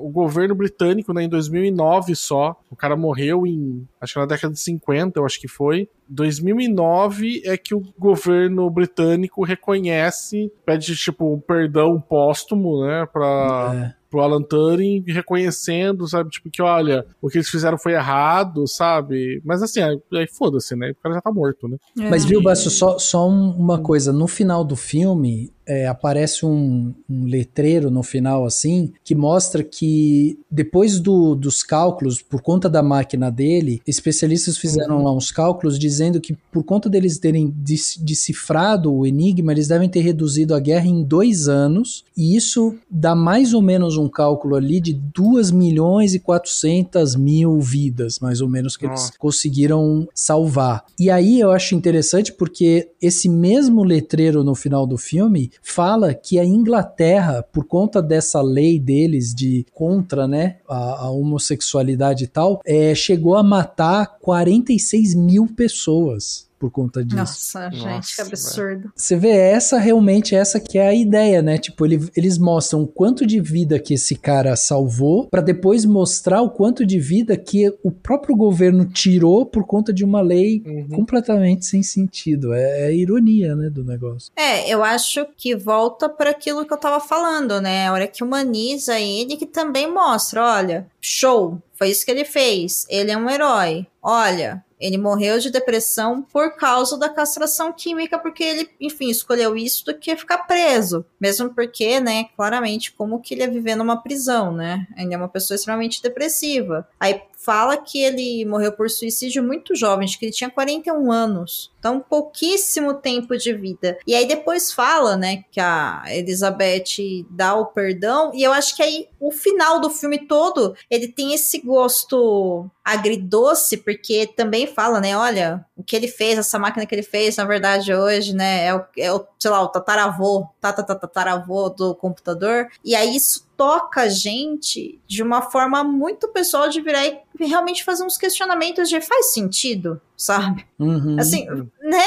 o 0.00 0.08
governo 0.10 0.54
britânico, 0.54 1.12
né, 1.12 1.24
em 1.24 1.28
2009 1.28 2.14
só. 2.14 2.56
O 2.70 2.76
cara 2.76 2.96
morreu 2.96 3.46
em, 3.46 3.86
acho 4.00 4.14
que 4.14 4.20
na 4.20 4.26
década 4.26 4.52
de 4.52 4.60
50, 4.60 5.18
eu 5.18 5.24
acho 5.24 5.40
que 5.40 5.48
foi. 5.48 5.88
2009 6.08 7.42
é 7.44 7.56
que 7.56 7.74
o 7.74 7.82
governo 7.98 8.68
britânico 8.68 9.42
reconhece, 9.42 10.52
pede 10.66 10.94
tipo 10.96 11.34
um 11.34 11.40
perdão 11.40 12.00
póstumo, 12.00 12.84
né, 12.84 13.06
para 13.10 13.94
é 14.00 14.03
pro 14.14 14.20
Alan 14.20 14.42
Turing 14.42 15.02
reconhecendo, 15.08 16.06
sabe? 16.06 16.30
Tipo, 16.30 16.48
que 16.48 16.62
olha, 16.62 17.04
o 17.20 17.28
que 17.28 17.38
eles 17.38 17.48
fizeram 17.48 17.76
foi 17.76 17.94
errado, 17.94 18.64
sabe? 18.68 19.42
Mas 19.44 19.60
assim, 19.60 19.80
aí, 19.80 19.98
aí 20.12 20.28
foda-se, 20.28 20.76
né? 20.76 20.92
O 20.92 21.02
cara 21.02 21.16
já 21.16 21.20
tá 21.20 21.32
morto, 21.32 21.66
né? 21.66 21.76
É. 21.98 22.08
Mas 22.08 22.24
viu, 22.24 22.40
Basso, 22.40 22.70
só, 22.70 22.96
só 22.96 23.28
uma 23.28 23.80
coisa. 23.80 24.12
No 24.12 24.28
final 24.28 24.64
do 24.64 24.76
filme, 24.76 25.52
é, 25.66 25.86
aparece 25.86 26.44
um, 26.44 26.92
um, 27.08 27.24
letreiro 27.24 27.90
no 27.90 28.02
final 28.02 28.44
assim 28.44 28.92
que 29.02 29.14
mostra 29.14 29.62
que 29.62 30.38
depois 30.50 31.00
do, 31.00 31.34
dos 31.34 31.62
cálculos 31.62 32.20
por 32.20 32.42
conta 32.42 32.68
da 32.68 32.82
máquina 32.82 33.30
dele 33.30 33.80
especialistas 33.86 34.58
fizeram 34.58 34.98
uhum. 34.98 35.04
lá 35.04 35.12
uns 35.12 35.30
cálculos 35.30 35.78
dizendo 35.78 36.20
que 36.20 36.36
por 36.52 36.64
conta 36.64 36.88
deles 36.88 37.18
terem 37.18 37.52
decifrado 38.00 38.92
o 38.92 39.06
enigma 39.06 39.52
eles 39.52 39.68
devem 39.68 39.88
ter 39.88 40.00
reduzido 40.00 40.54
a 40.54 40.60
guerra 40.60 40.86
em 40.86 41.02
dois 41.02 41.48
anos 41.48 42.04
e 42.16 42.36
isso 42.36 42.74
dá 42.90 43.14
mais 43.14 43.54
ou 43.54 43.62
menos 43.62 43.96
um 43.96 44.08
cálculo 44.08 44.56
ali 44.56 44.80
de 44.80 44.92
2 44.92 45.50
milhões 45.50 46.14
e 46.14 46.18
400 46.18 47.16
mil 47.16 47.58
vidas 47.60 48.18
mais 48.18 48.40
ou 48.40 48.48
menos 48.48 48.76
que 48.76 48.86
eles 48.86 49.10
conseguiram 49.18 50.06
salvar 50.14 50.84
e 50.98 51.10
aí 51.10 51.40
eu 51.40 51.50
acho 51.50 51.74
interessante 51.74 52.32
porque 52.32 52.88
esse 53.00 53.28
mesmo 53.28 53.82
letreiro 53.82 54.44
no 54.44 54.54
final 54.54 54.86
do 54.86 54.98
filme 54.98 55.50
fala 55.62 56.14
que 56.14 56.38
a 56.38 56.44
Inglaterra, 56.44 57.42
por 57.42 57.66
conta 57.66 58.02
dessa 58.02 58.40
lei 58.42 58.78
deles 58.78 59.34
de 59.34 59.66
contra 59.72 60.26
né, 60.26 60.56
a, 60.68 61.04
a 61.04 61.10
homossexualidade 61.10 62.24
e 62.24 62.26
tal, 62.26 62.60
é, 62.64 62.94
chegou 62.94 63.36
a 63.36 63.42
matar 63.42 64.18
46 64.20 65.14
mil 65.14 65.46
pessoas 65.46 66.43
por 66.58 66.70
conta 66.70 67.04
disso. 67.04 67.16
Nossa, 67.16 67.70
gente, 67.70 67.84
Nossa, 67.84 68.14
que 68.14 68.22
absurdo. 68.22 68.92
Você 68.94 69.16
vê, 69.16 69.30
essa 69.30 69.78
realmente 69.78 70.34
essa 70.34 70.58
que 70.60 70.78
é 70.78 70.88
a 70.88 70.94
ideia, 70.94 71.42
né? 71.42 71.58
Tipo, 71.58 71.84
ele, 71.84 72.08
eles 72.16 72.38
mostram 72.38 72.82
o 72.82 72.86
quanto 72.86 73.26
de 73.26 73.40
vida 73.40 73.78
que 73.78 73.94
esse 73.94 74.14
cara 74.14 74.56
salvou, 74.56 75.28
para 75.28 75.42
depois 75.42 75.84
mostrar 75.84 76.42
o 76.42 76.50
quanto 76.50 76.84
de 76.86 76.98
vida 76.98 77.36
que 77.36 77.72
o 77.82 77.90
próprio 77.90 78.36
governo 78.36 78.84
tirou 78.84 79.44
por 79.44 79.66
conta 79.66 79.92
de 79.92 80.04
uma 80.04 80.20
lei 80.20 80.62
uhum. 80.64 80.88
completamente 80.88 81.66
sem 81.66 81.82
sentido. 81.82 82.52
É, 82.52 82.88
é 82.88 82.94
ironia, 82.94 83.54
né, 83.54 83.68
do 83.68 83.84
negócio. 83.84 84.32
É, 84.36 84.68
eu 84.68 84.82
acho 84.82 85.26
que 85.36 85.54
volta 85.54 86.08
para 86.08 86.30
aquilo 86.30 86.64
que 86.64 86.72
eu 86.72 86.78
tava 86.78 87.00
falando, 87.00 87.60
né? 87.60 87.88
A 87.88 87.92
hora 87.92 88.06
que 88.06 88.22
humaniza 88.22 88.98
ele, 88.98 89.36
que 89.36 89.46
também 89.46 89.92
mostra, 89.92 90.42
olha, 90.42 90.86
show, 91.04 91.62
foi 91.74 91.90
isso 91.90 92.04
que 92.04 92.10
ele 92.10 92.24
fez. 92.24 92.86
Ele 92.88 93.10
é 93.10 93.16
um 93.16 93.28
herói. 93.28 93.86
Olha, 94.02 94.64
ele 94.80 94.98
morreu 94.98 95.38
de 95.38 95.50
depressão 95.50 96.22
por 96.22 96.56
causa 96.56 96.98
da 96.98 97.08
castração 97.08 97.72
química, 97.72 98.18
porque 98.18 98.42
ele, 98.42 98.70
enfim, 98.80 99.10
escolheu 99.10 99.56
isso 99.56 99.84
do 99.84 99.94
que 99.94 100.16
ficar 100.16 100.38
preso. 100.38 101.04
Mesmo 101.20 101.54
porque, 101.54 102.00
né, 102.00 102.24
claramente, 102.36 102.92
como 102.92 103.20
que 103.20 103.34
ele 103.34 103.42
ia 103.42 103.50
viver 103.50 103.76
numa 103.76 104.02
prisão, 104.02 104.52
né? 104.52 104.86
Ele 104.96 105.14
é 105.14 105.16
uma 105.16 105.28
pessoa 105.28 105.56
extremamente 105.56 106.02
depressiva. 106.02 106.88
Aí 106.98 107.20
fala 107.44 107.76
que 107.76 107.98
ele 107.98 108.44
morreu 108.44 108.72
por 108.72 108.88
suicídio 108.88 109.42
muito 109.42 109.74
jovem, 109.74 110.04
acho 110.04 110.18
que 110.18 110.24
ele 110.24 110.32
tinha 110.32 110.50
41 110.50 111.12
anos. 111.12 111.70
Então, 111.78 112.00
pouquíssimo 112.00 112.94
tempo 112.94 113.36
de 113.36 113.52
vida. 113.52 113.98
E 114.06 114.14
aí 114.14 114.26
depois 114.26 114.72
fala, 114.72 115.16
né, 115.16 115.44
que 115.52 115.60
a 115.60 116.02
Elizabeth 116.08 117.26
dá 117.28 117.54
o 117.54 117.66
perdão, 117.66 118.32
e 118.34 118.42
eu 118.42 118.52
acho 118.52 118.74
que 118.74 118.82
aí 118.82 119.08
o 119.20 119.30
final 119.30 119.80
do 119.80 119.90
filme 119.90 120.26
todo, 120.26 120.74
ele 120.90 121.08
tem 121.08 121.34
esse 121.34 121.60
gosto 121.60 122.70
agridoce, 122.82 123.76
porque 123.76 124.26
também 124.26 124.66
fala, 124.66 125.00
né, 125.00 125.16
olha, 125.16 125.64
o 125.76 125.82
que 125.82 125.94
ele 125.94 126.08
fez, 126.08 126.38
essa 126.38 126.58
máquina 126.58 126.86
que 126.86 126.94
ele 126.94 127.02
fez, 127.02 127.36
na 127.36 127.44
verdade, 127.44 127.92
hoje, 127.92 128.34
né, 128.34 128.66
é 128.66 128.74
o, 128.74 128.84
é 128.96 129.12
o 129.12 129.26
sei 129.38 129.50
lá, 129.50 129.62
o 129.62 129.68
tataravô, 129.68 130.46
tataravô 130.60 131.68
do 131.68 131.94
computador, 131.94 132.68
e 132.82 132.94
aí 132.94 133.14
isso 133.14 133.46
toca 133.56 134.02
a 134.02 134.08
gente 134.08 135.00
de 135.06 135.22
uma 135.22 135.42
forma 135.42 135.82
muito 135.84 136.28
pessoal 136.28 136.68
de 136.68 136.80
virar 136.80 137.06
e 137.06 137.20
realmente 137.38 137.84
fazer 137.84 138.04
uns 138.04 138.16
questionamentos 138.16 138.88
de 138.88 139.00
faz 139.00 139.32
sentido, 139.32 140.00
sabe? 140.16 140.64
Uhum. 140.78 141.16
Assim, 141.18 141.46
né? 141.82 142.04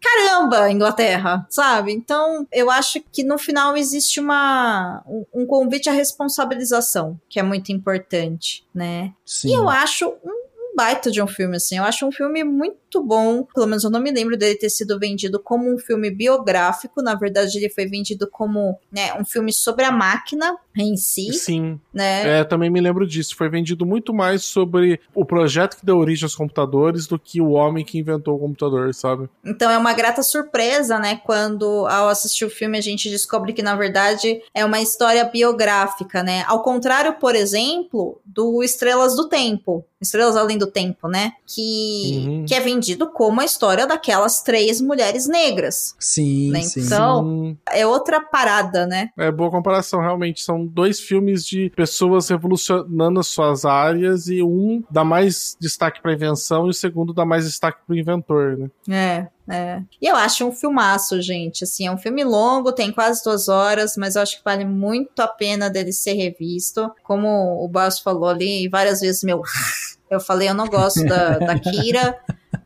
Caramba, 0.00 0.70
Inglaterra, 0.70 1.46
sabe? 1.50 1.92
Então, 1.92 2.46
eu 2.52 2.70
acho 2.70 3.00
que 3.12 3.24
no 3.24 3.38
final 3.38 3.76
existe 3.76 4.20
uma 4.20 5.02
um, 5.34 5.46
convite 5.46 5.88
à 5.88 5.92
responsabilização, 5.92 7.18
que 7.28 7.40
é 7.40 7.42
muito 7.42 7.72
importante, 7.72 8.64
né? 8.74 9.12
Sim. 9.24 9.48
E 9.48 9.52
eu 9.54 9.68
acho 9.68 10.08
um 10.24 10.48
baita 10.78 11.10
de 11.10 11.20
um 11.20 11.26
filme, 11.26 11.56
assim. 11.56 11.76
Eu 11.76 11.84
acho 11.84 12.06
um 12.06 12.12
filme 12.12 12.44
muito 12.44 12.87
bom. 13.02 13.44
Pelo 13.54 13.66
menos 13.66 13.84
eu 13.84 13.90
não 13.90 14.00
me 14.00 14.10
lembro 14.10 14.36
dele 14.36 14.56
ter 14.56 14.70
sido 14.70 14.98
vendido 14.98 15.40
como 15.40 15.72
um 15.72 15.78
filme 15.78 16.10
biográfico. 16.10 17.02
Na 17.02 17.14
verdade, 17.14 17.58
ele 17.58 17.68
foi 17.68 17.86
vendido 17.86 18.28
como 18.30 18.78
né, 18.90 19.12
um 19.14 19.24
filme 19.24 19.52
sobre 19.52 19.84
a 19.84 19.92
máquina 19.92 20.56
em 20.76 20.96
si. 20.96 21.32
Sim. 21.32 21.78
Né? 21.92 22.40
É, 22.40 22.44
também 22.44 22.70
me 22.70 22.80
lembro 22.80 23.06
disso. 23.06 23.36
Foi 23.36 23.48
vendido 23.48 23.84
muito 23.84 24.14
mais 24.14 24.44
sobre 24.44 25.00
o 25.14 25.24
projeto 25.24 25.76
que 25.76 25.84
deu 25.84 25.98
origem 25.98 26.24
aos 26.24 26.34
computadores 26.34 27.06
do 27.06 27.18
que 27.18 27.40
o 27.40 27.50
homem 27.50 27.84
que 27.84 27.98
inventou 27.98 28.36
o 28.36 28.38
computador, 28.38 28.94
sabe? 28.94 29.28
Então 29.44 29.70
é 29.70 29.76
uma 29.76 29.92
grata 29.92 30.22
surpresa, 30.22 30.98
né? 30.98 31.20
Quando 31.24 31.86
ao 31.86 32.08
assistir 32.08 32.44
o 32.44 32.50
filme 32.50 32.78
a 32.78 32.80
gente 32.80 33.10
descobre 33.10 33.52
que, 33.52 33.62
na 33.62 33.76
verdade, 33.76 34.40
é 34.54 34.64
uma 34.64 34.80
história 34.80 35.24
biográfica, 35.24 36.22
né? 36.22 36.44
Ao 36.46 36.62
contrário, 36.62 37.14
por 37.14 37.34
exemplo, 37.34 38.20
do 38.24 38.62
Estrelas 38.62 39.14
do 39.14 39.28
Tempo. 39.28 39.84
Estrelas 40.00 40.36
Além 40.36 40.56
do 40.56 40.68
Tempo, 40.68 41.08
né? 41.08 41.32
Que, 41.44 42.24
uhum. 42.26 42.44
que 42.46 42.54
é 42.54 42.60
vendido 42.60 42.77
como 43.14 43.40
a 43.40 43.44
história 43.44 43.86
daquelas 43.86 44.42
três 44.42 44.80
mulheres 44.80 45.26
negras. 45.26 45.94
Sim, 45.98 46.50
né? 46.50 46.62
sim. 46.62 46.80
Então, 46.80 47.56
é 47.70 47.86
outra 47.86 48.20
parada, 48.20 48.86
né? 48.86 49.10
É 49.16 49.30
boa 49.30 49.50
comparação, 49.50 50.00
realmente. 50.00 50.42
São 50.42 50.66
dois 50.66 51.00
filmes 51.00 51.44
de 51.44 51.70
pessoas 51.74 52.28
revolucionando 52.28 53.20
as 53.20 53.28
suas 53.28 53.64
áreas 53.64 54.28
e 54.28 54.42
um 54.42 54.82
dá 54.90 55.04
mais 55.04 55.56
destaque 55.60 56.00
para 56.00 56.12
invenção 56.12 56.66
e 56.66 56.70
o 56.70 56.74
segundo 56.74 57.12
dá 57.12 57.24
mais 57.24 57.44
destaque 57.44 57.80
para 57.86 57.94
o 57.94 57.98
inventor, 57.98 58.58
né? 58.58 58.70
É. 58.88 59.38
É. 59.50 59.82
E 60.00 60.06
eu 60.06 60.14
acho 60.14 60.46
um 60.46 60.52
filmaço, 60.52 61.20
gente. 61.22 61.64
Assim, 61.64 61.86
é 61.86 61.90
um 61.90 61.96
filme 61.96 62.22
longo, 62.22 62.70
tem 62.70 62.92
quase 62.92 63.24
duas 63.24 63.48
horas, 63.48 63.96
mas 63.96 64.14
eu 64.14 64.22
acho 64.22 64.36
que 64.36 64.44
vale 64.44 64.64
muito 64.64 65.20
a 65.20 65.26
pena 65.26 65.70
dele 65.70 65.90
ser 65.90 66.12
revisto. 66.12 66.90
Como 67.02 67.64
o 67.64 67.66
Basso 67.66 68.02
falou 68.02 68.28
ali 68.28 68.68
várias 68.68 69.00
vezes, 69.00 69.22
meu. 69.22 69.40
Eu 70.10 70.20
falei, 70.20 70.48
eu 70.48 70.54
não 70.54 70.66
gosto 70.66 71.04
da, 71.04 71.38
da 71.38 71.58
Kira 71.58 72.18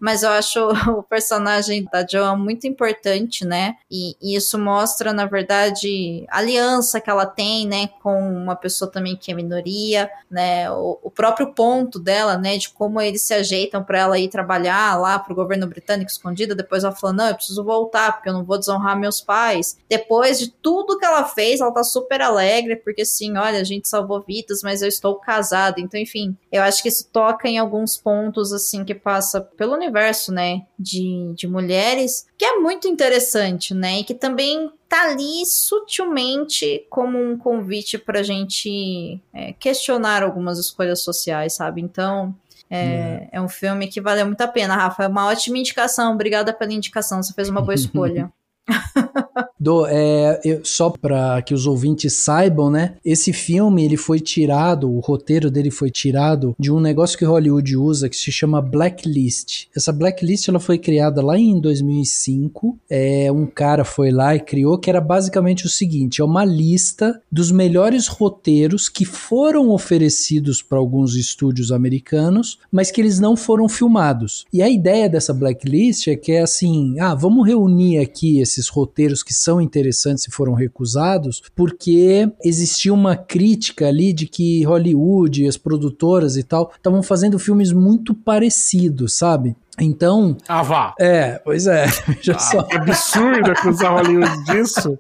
mas 0.03 0.24
eu 0.24 0.30
acho 0.30 0.61
o 0.99 1.03
personagem 1.03 1.84
da 1.84 2.05
Joan 2.05 2.36
muito 2.36 2.66
importante, 2.66 3.45
né? 3.45 3.76
E, 3.88 4.16
e, 4.20 4.34
isso 4.34 4.59
mostra, 4.59 5.12
na 5.12 5.26
verdade, 5.26 6.26
a 6.28 6.38
aliança 6.38 7.01
que 7.01 7.09
ela 7.09 7.24
tem, 7.24 7.68
né, 7.68 7.88
com 8.03 8.18
uma 8.20 8.57
pessoa 8.57 8.90
também 8.90 9.16
que 9.16 9.30
é 9.30 9.34
minoria, 9.34 10.11
né? 10.28 10.68
O, 10.72 10.99
o 11.05 11.11
próprio 11.11 11.55
ponto 11.55 12.01
dela, 12.01 12.36
né, 12.36 12.59
de 12.59 12.70
como 12.70 13.01
eles 13.01 13.22
se 13.22 13.32
ajeitam 13.32 13.84
para 13.84 14.01
ela 14.01 14.18
ir 14.18 14.28
trabalhar 14.28 14.99
lá 14.99 15.20
pro 15.20 15.36
governo 15.36 15.68
britânico 15.68 16.11
escondida, 16.11 16.53
depois 16.53 16.82
ela 16.82 16.95
falou: 16.95 17.14
"Não, 17.14 17.28
eu 17.28 17.36
preciso 17.36 17.62
voltar, 17.62 18.12
porque 18.12 18.28
eu 18.28 18.32
não 18.32 18.45
vou 18.45 18.59
desonrar 18.59 18.99
meus 18.99 19.20
pais". 19.20 19.78
Depois 19.88 20.36
de 20.36 20.51
tudo 20.51 20.99
que 20.99 21.05
ela 21.05 21.24
fez, 21.24 21.61
ela 21.61 21.72
tá 21.72 21.84
super 21.84 22.20
alegre, 22.20 22.74
porque 22.74 23.03
assim, 23.03 23.36
olha, 23.36 23.61
a 23.61 23.64
gente 23.64 23.88
salvou 23.88 24.20
vidas, 24.20 24.62
mas 24.64 24.82
eu 24.82 24.88
estou 24.88 25.14
casada. 25.16 25.80
Então, 25.80 26.01
enfim, 26.01 26.36
eu 26.51 26.61
acho 26.62 26.82
que 26.82 26.88
isso 26.88 27.07
toca 27.32 27.48
em 27.48 27.58
alguns 27.58 27.96
pontos 27.96 28.52
assim 28.52 28.84
que 28.84 28.94
passa 28.94 29.40
pelo 29.40 29.74
universo, 29.74 30.32
né, 30.32 30.62
de, 30.78 31.32
de 31.34 31.48
mulheres, 31.48 32.26
que 32.36 32.44
é 32.44 32.58
muito 32.58 32.86
interessante, 32.86 33.74
né, 33.74 34.00
e 34.00 34.04
que 34.04 34.14
também 34.14 34.70
tá 34.88 35.10
ali 35.10 35.44
sutilmente 35.46 36.86
como 36.90 37.18
um 37.18 37.38
convite 37.38 37.96
pra 37.96 38.22
gente 38.22 39.20
é, 39.32 39.54
questionar 39.54 40.22
algumas 40.22 40.58
escolhas 40.58 41.02
sociais, 41.02 41.54
sabe? 41.54 41.80
Então, 41.80 42.34
é, 42.68 43.28
é, 43.32 43.40
um 43.40 43.48
filme 43.48 43.86
que 43.88 44.00
valeu 44.00 44.26
muito 44.26 44.40
a 44.40 44.48
pena, 44.48 44.74
Rafa. 44.74 45.04
É 45.04 45.08
uma 45.08 45.26
ótima 45.26 45.58
indicação. 45.58 46.14
Obrigada 46.14 46.54
pela 46.54 46.72
indicação. 46.72 47.22
Você 47.22 47.32
fez 47.32 47.48
uma 47.50 47.60
boa 47.60 47.74
escolha. 47.76 48.32
Do, 49.62 49.86
é, 49.86 50.40
eu, 50.44 50.60
só 50.64 50.90
para 50.90 51.40
que 51.42 51.54
os 51.54 51.66
ouvintes 51.68 52.14
saibam, 52.14 52.68
né? 52.68 52.96
Esse 53.04 53.32
filme 53.32 53.84
ele 53.84 53.96
foi 53.96 54.18
tirado, 54.18 54.90
o 54.90 54.98
roteiro 54.98 55.52
dele 55.52 55.70
foi 55.70 55.88
tirado 55.88 56.56
de 56.58 56.72
um 56.72 56.80
negócio 56.80 57.16
que 57.16 57.24
Hollywood 57.24 57.76
usa 57.76 58.08
que 58.08 58.16
se 58.16 58.32
chama 58.32 58.60
blacklist. 58.60 59.66
Essa 59.76 59.92
blacklist 59.92 60.48
ela 60.48 60.58
foi 60.58 60.78
criada 60.78 61.22
lá 61.22 61.38
em 61.38 61.60
2005. 61.60 62.76
É, 62.90 63.30
um 63.30 63.46
cara 63.46 63.84
foi 63.84 64.10
lá 64.10 64.34
e 64.34 64.40
criou 64.40 64.76
que 64.78 64.90
era 64.90 65.00
basicamente 65.00 65.64
o 65.64 65.68
seguinte: 65.70 66.20
é 66.20 66.24
uma 66.24 66.44
lista 66.44 67.22
dos 67.30 67.52
melhores 67.52 68.08
roteiros 68.08 68.88
que 68.88 69.04
foram 69.04 69.70
oferecidos 69.70 70.60
para 70.60 70.78
alguns 70.78 71.14
estúdios 71.14 71.70
americanos, 71.70 72.58
mas 72.72 72.90
que 72.90 73.00
eles 73.00 73.20
não 73.20 73.36
foram 73.36 73.68
filmados. 73.68 74.44
E 74.52 74.60
a 74.60 74.68
ideia 74.68 75.08
dessa 75.08 75.32
blacklist 75.32 76.08
é 76.08 76.16
que 76.16 76.32
é 76.32 76.42
assim: 76.42 76.98
ah, 76.98 77.14
vamos 77.14 77.46
reunir 77.46 77.98
aqui 77.98 78.40
esses 78.40 78.66
roteiros 78.66 79.22
que 79.22 79.32
são 79.32 79.51
interessantes 79.61 80.26
e 80.26 80.30
foram 80.30 80.55
recusados, 80.55 81.42
porque 81.55 82.30
existia 82.44 82.92
uma 82.92 83.16
crítica 83.16 83.88
ali 83.88 84.12
de 84.12 84.26
que 84.26 84.62
Hollywood, 84.64 85.46
as 85.46 85.57
produtoras 85.57 86.36
e 86.36 86.42
tal, 86.42 86.72
estavam 86.74 87.03
fazendo 87.03 87.38
filmes 87.38 87.72
muito 87.72 88.14
parecidos, 88.14 89.14
sabe? 89.16 89.57
Então. 89.78 90.36
Ah, 90.46 90.62
vá. 90.62 90.94
É, 91.00 91.38
pois 91.38 91.66
é. 91.66 91.86
Ah, 92.34 92.38
só. 92.38 92.61
Absurdo 92.72 93.50
acusar 93.50 93.92
Hollywood 93.92 94.44
disso. 94.44 94.98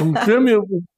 Um 0.00 0.14
filme 0.24 0.52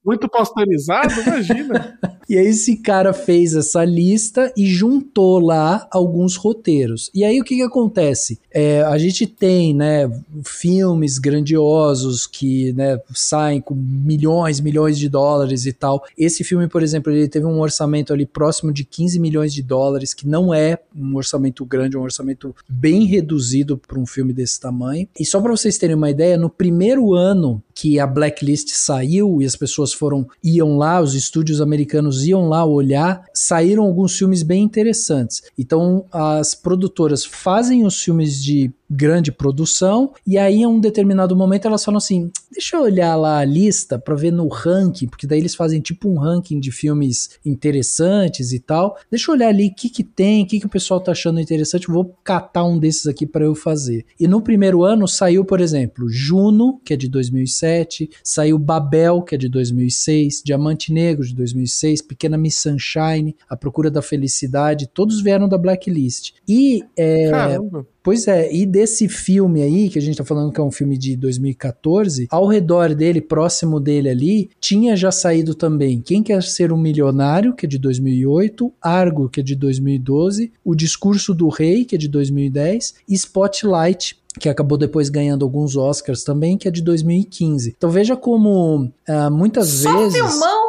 muito 0.05 0.29
posterizado, 0.29 1.13
imagina. 1.21 1.99
E 2.29 2.37
aí 2.37 2.47
esse 2.47 2.77
cara 2.77 3.13
fez 3.13 3.55
essa 3.55 3.85
lista 3.85 4.53
e 4.57 4.67
juntou 4.67 5.39
lá 5.39 5.87
alguns 5.91 6.37
roteiros. 6.37 7.11
E 7.15 7.25
aí 7.25 7.41
o 7.41 7.45
que 7.45 7.57
que 7.57 7.63
acontece? 7.63 8.39
É, 8.51 8.83
a 8.83 8.99
gente 8.99 9.27
tem, 9.27 9.75
né, 9.75 10.11
filmes 10.45 11.19
grandiosos 11.19 12.27
que, 12.27 12.73
né, 12.73 13.01
saem 13.15 13.61
com 13.61 13.75
milhões, 13.75 14.61
milhões 14.61 14.99
de 14.99 15.09
dólares 15.09 15.67
e 15.67 15.73
tal. 15.73 16.03
Esse 16.17 16.43
filme, 16.43 16.69
por 16.69 16.83
exemplo, 16.83 17.13
ele 17.13 17.29
teve 17.29 17.47
um 17.47 17.61
orçamento 17.61 18.13
ali 18.13 18.27
próximo 18.27 18.73
de 18.73 18.85
15 18.85 19.19
milhões 19.19 19.53
de 19.53 19.63
dólares, 19.63 20.15
que 20.15 20.27
não 20.27 20.53
é 20.53 20.79
um 20.97 21.17
orçamento 21.17 21.65
grande, 21.65 21.97
é 21.97 21.99
um 21.99 22.03
orçamento 22.03 22.55
bem 22.69 23.05
reduzido 23.05 23.77
para 23.79 23.99
um 23.99 24.07
filme 24.07 24.33
desse 24.33 24.59
tamanho. 24.61 25.09
E 25.19 25.25
só 25.25 25.41
para 25.41 25.51
vocês 25.51 25.79
terem 25.79 25.97
uma 25.97 26.11
ideia, 26.11 26.37
no 26.37 26.51
primeiro 26.51 27.15
ano 27.15 27.63
que 27.77 28.01
a 28.01 28.07
blacklist 28.07 28.71
saiu 28.71 29.43
e 29.43 29.45
as 29.45 29.55
pessoas 29.55 29.93
foram 29.93 30.27
iam 30.43 30.79
lá, 30.79 30.99
os 30.99 31.15
estúdios 31.15 31.61
americanos 31.61 32.27
iam 32.27 32.49
lá 32.49 32.65
olhar, 32.65 33.23
saíram 33.35 33.85
alguns 33.85 34.17
filmes 34.17 34.43
bem 34.43 34.65
interessantes. 34.65 35.43
Então 35.59 36.07
as 36.11 36.55
produtoras 36.55 37.23
fazem 37.23 37.85
os 37.85 38.03
filmes 38.03 38.43
de 38.43 38.73
grande 38.91 39.33
produção, 39.33 40.13
e 40.27 40.39
aí 40.39 40.63
em 40.63 40.67
um 40.67 40.81
determinado 40.81 41.37
momento 41.37 41.67
elas 41.67 41.85
falam 41.85 41.99
assim: 41.99 42.31
deixa 42.51 42.77
eu 42.77 42.83
olhar 42.83 43.17
lá 43.17 43.39
a 43.39 43.45
lista 43.45 43.99
para 43.99 44.15
ver 44.15 44.33
no 44.33 44.49
ranking, 44.49 45.07
porque 45.07 45.27
daí 45.27 45.39
eles 45.39 45.55
fazem 45.55 45.81
tipo 45.81 46.09
um 46.09 46.19
ranking 46.19 46.61
de 46.61 46.71
filmes 46.71 47.31
interessantes 47.45 48.53
e 48.53 48.61
tal. 48.61 48.97
Deixa 49.11 49.31
eu 49.31 49.35
olhar 49.35 49.49
ali 49.49 49.69
o 49.69 49.75
que, 49.75 49.89
que 49.89 50.05
tem, 50.05 50.45
o 50.45 50.47
que, 50.47 50.61
que 50.61 50.67
o 50.67 50.71
pessoal 50.71 51.01
tá 51.01 51.13
achando 51.13 51.41
interessante, 51.41 51.89
vou 51.89 52.17
catar 52.23 52.65
um 52.65 52.79
desses 52.79 53.07
aqui 53.07 53.27
para 53.27 53.45
eu 53.45 53.55
fazer. 53.55 54.05
E 54.19 54.27
no 54.27 54.41
primeiro 54.41 54.83
ano 54.83 55.07
saiu, 55.07 55.45
por 55.45 55.61
exemplo, 55.61 56.09
Juno, 56.09 56.81
que 56.85 56.95
é 56.95 56.97
de 56.97 57.09
2007, 57.09 58.11
saiu 58.23 58.59
Babel, 58.59 59.23
que 59.23 59.35
é 59.35 59.39
de 59.39 59.49
2006, 59.49 60.43
Diamante 60.45 60.93
Negro 60.93 61.27
de 61.27 61.35
2006, 61.35 62.03
Pequena 62.03 62.39
Miss 62.39 62.57
Sunshine, 62.57 63.37
A 63.49 63.57
Procura 63.57 63.91
da 63.91 64.03
Felicidade, 64.03 64.89
todos 64.93 65.21
vieram 65.21 65.49
da 65.49 65.59
Blacklist. 65.59 66.35
E 66.49 66.83
é, 66.97 67.31
Caramba. 67.31 67.87
Pois 68.07 68.29
é, 68.29 68.55
e 68.55 68.65
desse 68.65 69.09
filme 69.09 69.63
aí, 69.63 69.89
que 69.89 69.99
a 69.99 70.01
gente 70.01 70.17
tá 70.17 70.25
falando 70.25 70.53
que 70.53 70.61
é 70.61 70.63
um 70.63 70.71
filme 70.71 70.97
de 70.97 71.17
2014, 71.17 72.29
ao 72.31 72.47
redor 72.47 72.95
dele, 72.95 73.21
próximo 73.21 73.81
dele 73.81 74.09
ali, 74.09 74.49
tinha 74.61 74.95
já 74.95 75.11
saído 75.11 75.57
também 75.57 76.01
Quem 76.01 76.23
Quer 76.23 76.45
Ser 76.45 76.73
um 76.73 76.77
Milionário, 76.77 77.53
que 77.53 77.67
é 77.67 77.69
de 77.69 77.79
2008, 77.79 78.73
Argo, 78.81 79.29
que 79.29 79.41
é 79.41 79.43
de 79.43 79.57
2012, 79.57 80.53
O 80.65 80.77
Discurso 80.77 81.35
do 81.35 81.49
Rei, 81.49 81.85
que 81.85 81.97
é 81.97 81.99
de 81.99 82.07
2010, 82.07 82.95
e 83.09 83.15
Spotlight, 83.15 84.17
que 84.39 84.49
acabou 84.49 84.79
depois 84.79 85.09
ganhando 85.09 85.45
alguns 85.45 85.77
Oscars 85.77 86.23
também, 86.23 86.57
que 86.57 86.69
é 86.69 86.71
de 86.71 86.83
2015. 86.83 87.75
Então 87.77 87.91
veja 87.91 88.17
como 88.17 88.85
uh, 88.85 89.31
muitas 89.33 89.69
só 89.69 89.99
vezes. 89.99 90.21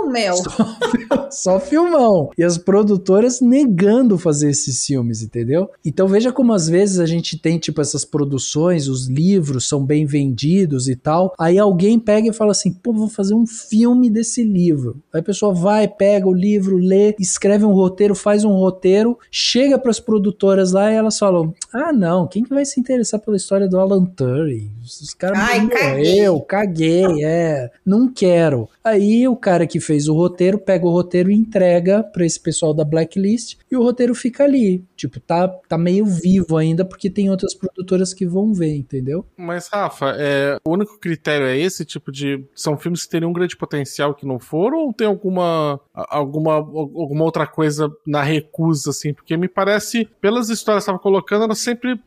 Meu! 0.07 0.35
Só, 0.37 1.29
só, 1.29 1.59
filmão! 1.59 2.31
E 2.37 2.43
as 2.43 2.57
produtoras 2.57 3.39
negando 3.41 4.17
fazer 4.17 4.49
esses 4.49 4.85
filmes, 4.85 5.21
entendeu? 5.21 5.69
Então 5.85 6.07
veja 6.07 6.31
como 6.31 6.53
às 6.53 6.67
vezes 6.67 6.99
a 6.99 7.05
gente 7.05 7.37
tem, 7.37 7.59
tipo, 7.59 7.79
essas 7.79 8.03
produções, 8.03 8.87
os 8.87 9.07
livros 9.07 9.67
são 9.67 9.85
bem 9.85 10.05
vendidos 10.05 10.87
e 10.87 10.95
tal. 10.95 11.33
Aí 11.37 11.59
alguém 11.59 11.99
pega 11.99 12.29
e 12.29 12.33
fala 12.33 12.51
assim: 12.51 12.71
pô, 12.71 12.91
vou 12.93 13.07
fazer 13.07 13.35
um 13.35 13.45
filme 13.45 14.09
desse 14.09 14.43
livro. 14.43 15.01
Aí 15.13 15.19
a 15.19 15.23
pessoa 15.23 15.53
vai, 15.53 15.87
pega 15.87 16.27
o 16.27 16.33
livro, 16.33 16.77
lê, 16.77 17.15
escreve 17.19 17.63
um 17.63 17.73
roteiro, 17.73 18.15
faz 18.15 18.43
um 18.43 18.53
roteiro, 18.53 19.17
chega 19.29 19.77
para 19.77 19.91
as 19.91 19.99
produtoras 19.99 20.71
lá 20.71 20.91
e 20.91 20.95
elas 20.95 21.19
falam: 21.19 21.53
ah, 21.71 21.93
não, 21.93 22.27
quem 22.27 22.43
que 22.43 22.53
vai 22.53 22.65
se 22.65 22.79
interessar 22.79 23.19
pela 23.19 23.37
história? 23.37 23.67
do 23.67 23.79
Alan 23.79 24.05
Turing. 24.05 24.71
Os 24.83 25.13
caras 25.13 25.37
morreu, 25.61 26.39
caguei. 26.41 27.01
caguei, 27.03 27.25
é, 27.25 27.69
não 27.85 28.11
quero. 28.11 28.69
Aí 28.83 29.27
o 29.27 29.35
cara 29.35 29.67
que 29.67 29.79
fez 29.79 29.96
o 30.05 30.13
roteiro 30.13 30.59
pega 30.59 30.85
o 30.85 30.91
roteiro 30.91 31.31
e 31.31 31.33
entrega 31.33 32.03
para 32.03 32.25
esse 32.25 32.39
pessoal 32.39 32.73
da 32.73 32.85
blacklist 32.85 33.57
e 33.69 33.75
o 33.75 33.83
roteiro 33.83 34.15
fica 34.15 34.43
ali. 34.43 34.83
Tipo, 34.95 35.19
tá, 35.19 35.47
tá 35.67 35.77
meio 35.77 36.05
vivo 36.05 36.57
ainda 36.57 36.85
porque 36.85 37.09
tem 37.09 37.29
outras 37.29 37.53
produtoras 37.53 38.13
que 38.13 38.25
vão 38.25 38.53
ver, 38.53 38.75
entendeu? 38.75 39.25
Mas, 39.35 39.67
Rafa, 39.67 40.15
é, 40.17 40.57
o 40.65 40.71
único 40.71 40.99
critério 40.99 41.45
é 41.45 41.57
esse 41.57 41.85
tipo 41.85 42.11
de. 42.11 42.43
São 42.55 42.77
filmes 42.77 43.03
que 43.03 43.09
teriam 43.09 43.29
um 43.29 43.33
grande 43.33 43.57
potencial 43.57 44.13
que 44.13 44.25
não 44.25 44.39
foram 44.39 44.79
ou 44.79 44.93
tem 44.93 45.07
alguma, 45.07 45.79
alguma, 45.93 46.53
alguma 46.53 47.23
outra 47.23 47.45
coisa 47.45 47.91
na 48.05 48.23
recusa, 48.23 48.91
assim? 48.91 49.13
Porque 49.13 49.35
me 49.37 49.47
parece, 49.47 50.07
pelas 50.21 50.49
histórias 50.49 50.83
que 50.83 50.89
estava 50.89 50.99
colocando, 50.99 51.43
elas 51.43 51.59
sempre. 51.59 51.99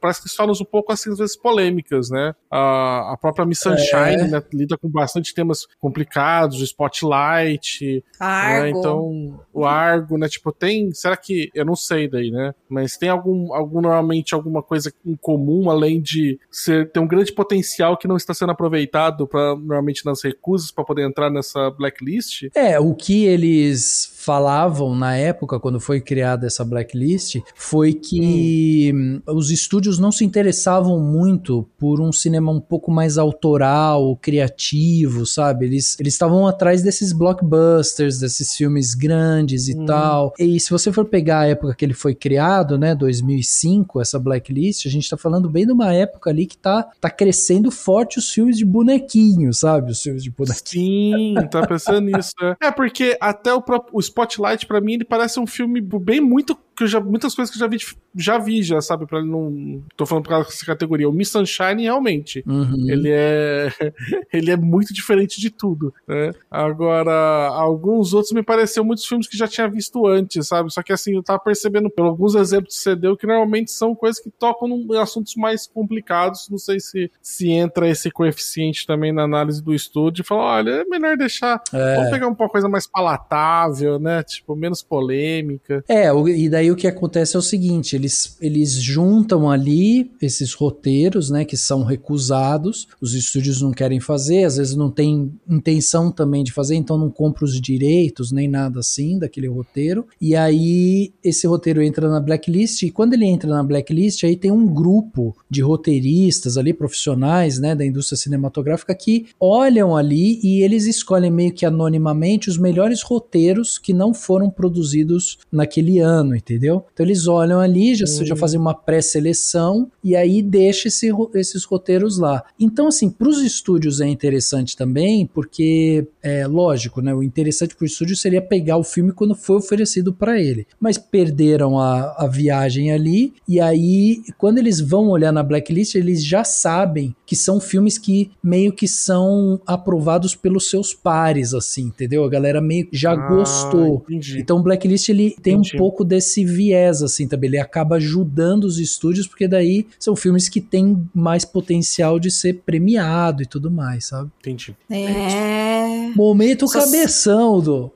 Parece 0.00 0.22
que 0.22 0.28
histórias 0.28 0.60
um 0.60 0.64
pouco 0.64 0.92
assim, 0.92 1.10
às 1.10 1.18
vezes 1.18 1.36
polêmicas, 1.36 2.10
né? 2.10 2.34
A, 2.50 3.12
a 3.12 3.16
própria 3.16 3.46
Miss 3.46 3.60
Sunshine 3.60 4.22
é. 4.22 4.28
né, 4.28 4.42
lida 4.52 4.76
com 4.76 4.88
bastante 4.88 5.34
temas 5.34 5.66
complicados, 5.80 6.60
o 6.60 6.64
Spotlight. 6.64 8.04
Argo. 8.20 8.62
Né, 8.62 8.70
então, 8.70 9.40
o 9.52 9.64
Argo, 9.64 10.18
né? 10.18 10.28
Tipo, 10.28 10.52
tem. 10.52 10.83
Será 10.92 11.16
que. 11.16 11.50
Eu 11.54 11.64
não 11.64 11.76
sei 11.76 12.08
daí, 12.08 12.30
né? 12.30 12.54
Mas 12.68 12.96
tem 12.96 13.08
algum, 13.08 13.52
algum 13.54 13.80
normalmente 13.80 14.34
alguma 14.34 14.62
coisa 14.62 14.92
em 15.04 15.16
comum, 15.16 15.70
além 15.70 16.00
de 16.00 16.38
ser, 16.50 16.90
ter 16.90 17.00
um 17.00 17.06
grande 17.06 17.32
potencial 17.32 17.96
que 17.96 18.08
não 18.08 18.16
está 18.16 18.34
sendo 18.34 18.52
aproveitado 18.52 19.26
para 19.26 19.54
normalmente 19.56 20.04
nas 20.04 20.22
recusas 20.22 20.70
para 20.70 20.84
poder 20.84 21.06
entrar 21.06 21.30
nessa 21.30 21.70
blacklist? 21.70 22.48
É, 22.54 22.78
o 22.78 22.94
que 22.94 23.24
eles 23.24 24.13
falavam 24.24 24.94
na 24.94 25.16
época, 25.16 25.60
quando 25.60 25.78
foi 25.78 26.00
criada 26.00 26.46
essa 26.46 26.64
blacklist, 26.64 27.36
foi 27.54 27.92
que 27.92 28.92
hum. 28.94 29.20
os 29.26 29.50
estúdios 29.50 29.98
não 29.98 30.10
se 30.10 30.24
interessavam 30.24 30.98
muito 30.98 31.68
por 31.78 32.00
um 32.00 32.12
cinema 32.12 32.50
um 32.50 32.60
pouco 32.60 32.90
mais 32.90 33.18
autoral, 33.18 34.16
criativo, 34.16 35.26
sabe? 35.26 35.66
Eles 35.66 35.96
estavam 36.00 36.46
atrás 36.46 36.82
desses 36.82 37.12
blockbusters, 37.12 38.18
desses 38.18 38.54
filmes 38.54 38.94
grandes 38.94 39.68
e 39.68 39.76
hum. 39.76 39.84
tal. 39.84 40.32
E 40.38 40.58
se 40.58 40.70
você 40.70 40.90
for 40.92 41.04
pegar 41.04 41.40
a 41.40 41.46
época 41.46 41.74
que 41.74 41.84
ele 41.84 41.94
foi 41.94 42.14
criado, 42.14 42.78
né, 42.78 42.94
2005, 42.94 44.00
essa 44.00 44.18
blacklist, 44.18 44.86
a 44.86 44.90
gente 44.90 45.08
tá 45.08 45.16
falando 45.16 45.50
bem 45.50 45.66
de 45.66 45.72
uma 45.72 45.92
época 45.92 46.30
ali 46.30 46.46
que 46.46 46.56
tá, 46.56 46.88
tá 47.00 47.10
crescendo 47.10 47.70
forte 47.70 48.18
os 48.18 48.30
filmes 48.30 48.56
de 48.56 48.64
bonequinho, 48.64 49.52
sabe? 49.52 49.92
Os 49.92 50.02
filmes 50.02 50.22
de 50.22 50.30
bonequinho. 50.30 51.40
Sim, 51.40 51.48
tá 51.50 51.66
pensando 51.66 52.00
nisso. 52.00 52.32
É, 52.40 52.68
é 52.68 52.70
porque 52.70 53.16
até 53.20 53.52
o 53.52 53.60
próprio 53.60 53.94
Spotlight, 54.14 54.66
para 54.66 54.80
mim, 54.80 54.94
ele 54.94 55.04
parece 55.04 55.40
um 55.40 55.46
filme 55.46 55.80
bem 55.80 56.20
muito 56.20 56.56
que 56.74 56.84
eu 56.84 56.88
já, 56.88 57.00
muitas 57.00 57.34
coisas 57.34 57.52
que 57.54 57.58
eu 57.58 57.60
já 57.60 57.68
vi, 57.68 57.78
já 58.16 58.38
vi, 58.38 58.62
já, 58.62 58.80
sabe? 58.80 59.06
Pra 59.06 59.22
não. 59.24 59.82
Tô 59.96 60.06
falando 60.06 60.24
pra 60.24 60.38
essa 60.40 60.64
categoria. 60.64 61.08
O 61.08 61.12
Miss 61.12 61.30
Sunshine, 61.30 61.82
realmente. 61.82 62.42
Uhum. 62.46 62.86
Ele 62.88 63.10
é. 63.10 63.68
ele 64.32 64.50
é 64.50 64.56
muito 64.56 64.92
diferente 64.92 65.40
de 65.40 65.50
tudo, 65.50 65.92
né? 66.06 66.32
Agora, 66.50 67.48
alguns 67.48 68.12
outros 68.12 68.32
me 68.32 68.42
pareceram 68.42 68.86
muitos 68.86 69.06
filmes 69.06 69.28
que 69.28 69.36
já 69.36 69.46
tinha 69.46 69.68
visto 69.68 70.06
antes, 70.06 70.48
sabe? 70.48 70.72
Só 70.72 70.82
que 70.82 70.92
assim, 70.92 71.14
eu 71.14 71.22
tava 71.22 71.38
percebendo 71.38 71.90
pelo 71.90 72.08
alguns 72.08 72.34
exemplos 72.34 72.76
que 72.76 72.82
você 72.82 72.96
deu 72.96 73.16
que 73.16 73.26
normalmente 73.26 73.70
são 73.70 73.94
coisas 73.94 74.22
que 74.22 74.30
tocam 74.30 74.68
em 74.68 74.98
assuntos 74.98 75.34
mais 75.36 75.66
complicados. 75.66 76.48
Não 76.50 76.58
sei 76.58 76.80
se, 76.80 77.10
se 77.22 77.50
entra 77.50 77.88
esse 77.88 78.10
coeficiente 78.10 78.86
também 78.86 79.12
na 79.12 79.22
análise 79.22 79.62
do 79.62 79.74
estúdio 79.74 80.22
e 80.22 80.26
fala: 80.26 80.42
olha, 80.42 80.70
é 80.70 80.84
melhor 80.84 81.16
deixar. 81.16 81.62
É. 81.72 81.96
Vamos 81.96 82.10
pegar 82.10 82.28
uma 82.28 82.48
coisa 82.48 82.68
mais 82.68 82.86
palatável, 82.86 83.98
né? 83.98 84.22
Tipo, 84.22 84.54
menos 84.54 84.82
polêmica. 84.82 85.84
É, 85.88 86.08
e 86.28 86.48
daí 86.48 86.63
aí 86.64 86.70
o 86.70 86.76
que 86.76 86.86
acontece 86.86 87.36
é 87.36 87.38
o 87.38 87.42
seguinte, 87.42 87.94
eles, 87.94 88.36
eles 88.40 88.72
juntam 88.72 89.50
ali 89.50 90.10
esses 90.20 90.52
roteiros, 90.52 91.30
né, 91.30 91.44
que 91.44 91.56
são 91.56 91.84
recusados, 91.84 92.88
os 93.00 93.14
estúdios 93.14 93.60
não 93.62 93.72
querem 93.72 94.00
fazer, 94.00 94.44
às 94.44 94.56
vezes 94.56 94.74
não 94.74 94.90
tem 94.90 95.32
intenção 95.48 96.10
também 96.10 96.42
de 96.42 96.52
fazer, 96.52 96.74
então 96.74 96.98
não 96.98 97.10
compra 97.10 97.44
os 97.44 97.60
direitos, 97.60 98.32
nem 98.32 98.48
nada 98.48 98.80
assim 98.80 99.18
daquele 99.18 99.48
roteiro, 99.48 100.06
e 100.20 100.34
aí 100.34 101.12
esse 101.22 101.46
roteiro 101.46 101.82
entra 101.82 102.08
na 102.08 102.20
blacklist, 102.20 102.82
e 102.82 102.90
quando 102.90 103.14
ele 103.14 103.26
entra 103.26 103.48
na 103.50 103.62
blacklist, 103.62 104.24
aí 104.24 104.36
tem 104.36 104.50
um 104.50 104.66
grupo 104.66 105.36
de 105.50 105.60
roteiristas 105.60 106.56
ali, 106.56 106.72
profissionais, 106.72 107.58
né, 107.58 107.74
da 107.74 107.84
indústria 107.84 108.16
cinematográfica, 108.16 108.94
que 108.94 109.26
olham 109.38 109.96
ali 109.96 110.40
e 110.42 110.62
eles 110.62 110.86
escolhem 110.86 111.30
meio 111.30 111.52
que 111.52 111.66
anonimamente 111.66 112.48
os 112.48 112.58
melhores 112.58 113.02
roteiros 113.02 113.78
que 113.78 113.92
não 113.92 114.14
foram 114.14 114.50
produzidos 114.50 115.38
naquele 115.50 115.98
ano, 115.98 116.34
entendeu? 116.34 116.53
Então 116.92 117.04
eles 117.04 117.26
olham 117.26 117.60
ali, 117.60 117.94
já, 117.94 118.06
já 118.06 118.36
fazem 118.36 118.58
uma 118.60 118.74
pré-seleção 118.74 119.90
e 120.02 120.14
aí 120.16 120.42
deixa 120.42 120.88
esse, 120.88 121.10
esses 121.34 121.64
roteiros 121.64 122.18
lá. 122.18 122.42
Então, 122.58 122.88
assim, 122.88 123.10
para 123.10 123.28
os 123.28 123.40
estúdios 123.42 124.00
é 124.00 124.06
interessante 124.06 124.76
também, 124.76 125.26
porque 125.26 126.06
é 126.22 126.46
lógico, 126.46 127.00
né? 127.00 127.14
O 127.14 127.22
interessante 127.22 127.74
para 127.74 127.84
o 127.84 127.86
estúdio 127.86 128.16
seria 128.16 128.42
pegar 128.42 128.76
o 128.76 128.84
filme 128.84 129.12
quando 129.12 129.34
foi 129.34 129.56
oferecido 129.56 130.12
para 130.12 130.40
ele. 130.40 130.66
Mas 130.80 130.98
perderam 130.98 131.78
a, 131.78 132.14
a 132.18 132.26
viagem 132.26 132.92
ali, 132.92 133.32
e 133.48 133.60
aí, 133.60 134.22
quando 134.38 134.58
eles 134.58 134.80
vão 134.80 135.08
olhar 135.08 135.32
na 135.32 135.42
blacklist, 135.42 135.94
eles 135.94 136.24
já 136.24 136.44
sabem 136.44 137.14
que 137.26 137.36
são 137.36 137.60
filmes 137.60 137.98
que 137.98 138.30
meio 138.42 138.72
que 138.72 138.86
são 138.88 139.60
aprovados 139.66 140.34
pelos 140.34 140.68
seus 140.70 140.92
pares, 140.94 141.54
assim, 141.54 141.82
entendeu? 141.84 142.24
A 142.24 142.28
galera 142.28 142.60
meio 142.60 142.86
que 142.86 142.96
já 142.96 143.12
Ah, 143.12 143.16
gostou. 143.16 144.04
entendi. 144.08 144.40
Então 144.40 144.58
o 144.58 144.62
Blacklist 144.62 145.08
ele 145.08 145.30
tem 145.42 145.54
Entendi. 145.54 145.74
um 145.74 145.78
pouco 145.78 146.04
desse 146.04 146.43
viés 146.44 147.02
assim 147.02 147.26
também, 147.28 147.48
ele 147.48 147.58
acaba 147.58 147.96
ajudando 147.96 148.64
os 148.64 148.78
estúdios 148.78 149.26
porque 149.26 149.48
daí 149.48 149.86
são 149.98 150.14
filmes 150.16 150.48
que 150.48 150.60
têm 150.60 151.08
mais 151.14 151.44
potencial 151.44 152.18
de 152.18 152.30
ser 152.30 152.62
premiado 152.64 153.42
e 153.42 153.46
tudo 153.46 153.70
mais, 153.70 154.06
sabe? 154.08 154.30
Entendi. 154.40 154.76
É. 154.90 156.10
Momento 156.14 156.66
Só- 156.68 156.80
cabeção 156.80 157.60
do 157.60 157.90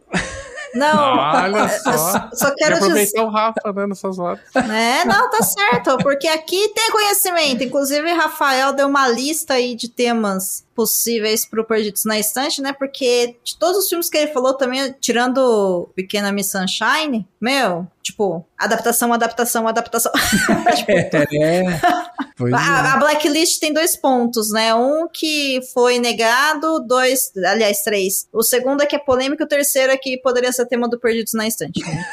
Não, 0.75 1.17
Olha 1.17 1.59
eu 1.61 1.69
só. 1.69 2.29
só, 2.33 2.55
Quero 2.55 2.57
quero 2.57 2.75
dizer. 2.75 2.85
aproveitar 2.85 3.25
o 3.25 3.31
Rafa, 3.31 3.73
né, 3.75 3.87
nessas 3.87 4.19
horas. 4.19 4.39
É, 4.55 5.05
não, 5.07 5.31
tá 5.31 5.43
certo, 5.43 5.97
porque 5.99 6.29
aqui 6.29 6.69
tem 6.75 6.91
conhecimento. 6.91 7.65
Inclusive, 7.65 8.13
Rafael 8.13 8.75
deu 8.75 8.87
uma 8.87 9.09
lista 9.09 9.55
aí 9.55 9.75
de 9.75 9.89
temas 9.89 10.65
possíveis 10.79 11.45
pro 11.45 11.64
Perdidos 11.64 12.05
na 12.05 12.20
Estante, 12.20 12.62
né? 12.62 12.72
Porque 12.72 13.35
de 13.43 13.59
todos 13.59 13.79
os 13.79 13.89
filmes 13.89 14.09
que 14.09 14.16
ele 14.16 14.33
falou 14.33 14.55
também, 14.55 14.95
tirando 15.01 15.91
Pequena 15.93 16.31
Miss 16.31 16.53
Sunshine, 16.53 17.26
meu, 17.41 17.85
tipo, 18.01 18.47
adaptação, 18.57 19.12
adaptação, 19.12 19.66
adaptação. 19.66 20.12
Tipo, 20.76 20.93
É. 21.35 21.62
É. 21.62 22.55
a, 22.55 22.93
a 22.93 22.97
Blacklist 22.99 23.59
tem 23.59 23.72
dois 23.72 23.97
pontos, 23.97 24.53
né? 24.53 24.72
Um 24.72 25.09
que 25.12 25.61
foi 25.74 25.99
negado, 25.99 26.79
dois, 26.87 27.33
aliás, 27.45 27.83
três. 27.83 28.29
O 28.33 28.45
segundo 28.45 28.81
é 28.81 28.87
que 28.87 28.95
é 28.95 29.01
polêmico, 29.01 29.43
o 29.43 29.49
terceiro 29.49 29.91
é 29.93 29.97
que 29.97 30.16
poderia 30.18 30.53
ser 30.53 30.66
tema 30.66 30.89
do 30.89 31.01
Perdidos 31.01 31.33
na 31.35 31.49
Estante. 31.49 31.81
né? 31.81 32.05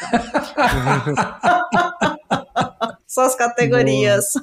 Então. 1.07 2.15
Só 3.07 3.21
as 3.21 3.35
categorias. 3.35 4.33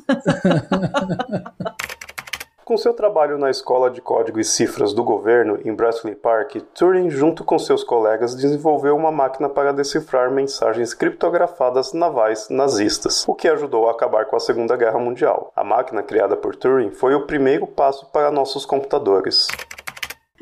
Com 2.64 2.76
seu 2.76 2.94
trabalho 2.94 3.36
na 3.38 3.50
Escola 3.50 3.90
de 3.90 4.00
Código 4.00 4.38
e 4.38 4.44
Cifras 4.44 4.94
do 4.94 5.02
Governo 5.02 5.58
em 5.64 5.74
Bletchley 5.74 6.14
Park, 6.14 6.54
Turing, 6.72 7.10
junto 7.10 7.42
com 7.42 7.58
seus 7.58 7.82
colegas, 7.82 8.36
desenvolveu 8.36 8.96
uma 8.96 9.10
máquina 9.10 9.48
para 9.48 9.72
decifrar 9.72 10.30
mensagens 10.30 10.94
criptografadas 10.94 11.92
navais 11.92 12.48
nazistas, 12.48 13.24
o 13.26 13.34
que 13.34 13.48
ajudou 13.48 13.88
a 13.88 13.90
acabar 13.90 14.26
com 14.26 14.36
a 14.36 14.40
Segunda 14.40 14.76
Guerra 14.76 15.00
Mundial. 15.00 15.50
A 15.56 15.64
máquina 15.64 16.04
criada 16.04 16.36
por 16.36 16.54
Turing 16.54 16.92
foi 16.92 17.16
o 17.16 17.26
primeiro 17.26 17.66
passo 17.66 18.06
para 18.12 18.30
nossos 18.30 18.64
computadores. 18.64 19.48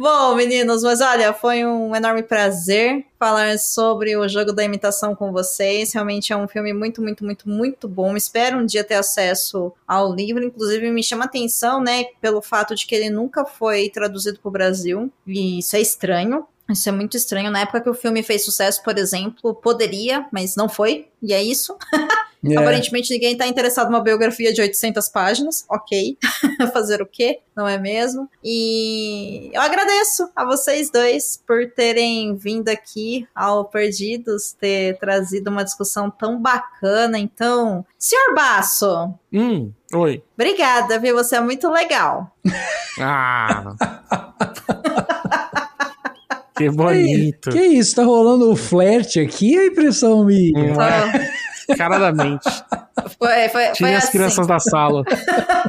Bom, 0.02 0.34
meninos, 0.34 0.82
mas 0.82 1.02
olha, 1.02 1.30
foi 1.34 1.62
um 1.62 1.94
enorme 1.94 2.22
prazer 2.22 3.04
falar 3.18 3.58
sobre 3.58 4.16
o 4.16 4.26
jogo 4.26 4.50
da 4.50 4.64
imitação 4.64 5.14
com 5.14 5.30
vocês. 5.30 5.92
Realmente 5.92 6.32
é 6.32 6.36
um 6.38 6.48
filme 6.48 6.72
muito, 6.72 7.02
muito, 7.02 7.22
muito, 7.22 7.46
muito 7.46 7.86
bom. 7.86 8.16
Espero 8.16 8.56
um 8.56 8.64
dia 8.64 8.82
ter 8.82 8.94
acesso 8.94 9.70
ao 9.86 10.10
livro. 10.10 10.42
Inclusive, 10.42 10.90
me 10.90 11.02
chama 11.02 11.26
atenção, 11.26 11.82
né, 11.82 12.04
pelo 12.18 12.40
fato 12.40 12.74
de 12.74 12.86
que 12.86 12.94
ele 12.94 13.10
nunca 13.10 13.44
foi 13.44 13.90
traduzido 13.90 14.40
para 14.40 14.48
o 14.48 14.52
Brasil. 14.52 15.12
E 15.26 15.58
isso 15.58 15.76
é 15.76 15.82
estranho. 15.82 16.46
Isso 16.70 16.88
é 16.88 16.92
muito 16.92 17.16
estranho. 17.16 17.50
Na 17.50 17.60
época 17.60 17.80
que 17.80 17.90
o 17.90 17.94
filme 17.94 18.22
fez 18.22 18.44
sucesso, 18.44 18.82
por 18.82 18.96
exemplo, 18.98 19.54
poderia, 19.54 20.26
mas 20.32 20.56
não 20.56 20.68
foi. 20.68 21.08
E 21.22 21.32
é 21.32 21.42
isso. 21.42 21.76
É. 22.42 22.56
Aparentemente 22.56 23.12
ninguém 23.12 23.36
tá 23.36 23.46
interessado 23.46 23.90
numa 23.90 24.00
biografia 24.02 24.50
de 24.50 24.62
800 24.62 25.10
páginas, 25.10 25.62
ok. 25.68 26.16
Fazer 26.72 27.02
o 27.02 27.06
quê? 27.06 27.40
Não 27.54 27.68
é 27.68 27.76
mesmo? 27.76 28.30
E 28.42 29.50
eu 29.52 29.60
agradeço 29.60 30.26
a 30.34 30.46
vocês 30.46 30.90
dois 30.90 31.38
por 31.46 31.70
terem 31.70 32.34
vindo 32.34 32.70
aqui 32.70 33.28
ao 33.34 33.66
Perdidos, 33.66 34.52
ter 34.58 34.98
trazido 34.98 35.50
uma 35.50 35.62
discussão 35.64 36.10
tão 36.10 36.40
bacana. 36.40 37.18
Então, 37.18 37.84
senhor 37.98 38.34
Basso, 38.34 39.12
Hum, 39.30 39.70
oi. 39.92 40.22
obrigada, 40.32 40.98
viu? 40.98 41.14
Você 41.16 41.36
é 41.36 41.40
muito 41.42 41.68
legal. 41.70 42.34
Ah. 42.98 43.74
que 46.64 46.70
bonito. 46.70 47.50
Que 47.50 47.62
isso, 47.62 47.96
tá 47.96 48.04
rolando 48.04 48.50
o 48.50 48.56
flerte 48.56 49.20
aqui, 49.20 49.58
a 49.58 49.66
impressão 49.66 50.24
minha. 50.24 50.74
É, 51.68 51.76
Caradamente. 51.76 52.48
Foi, 53.18 53.48
foi, 53.48 53.48
foi, 53.48 53.72
Tire 53.72 53.94
as 53.94 54.04
assim, 54.04 54.12
crianças 54.12 54.46
da 54.46 54.58
sala. 54.58 55.04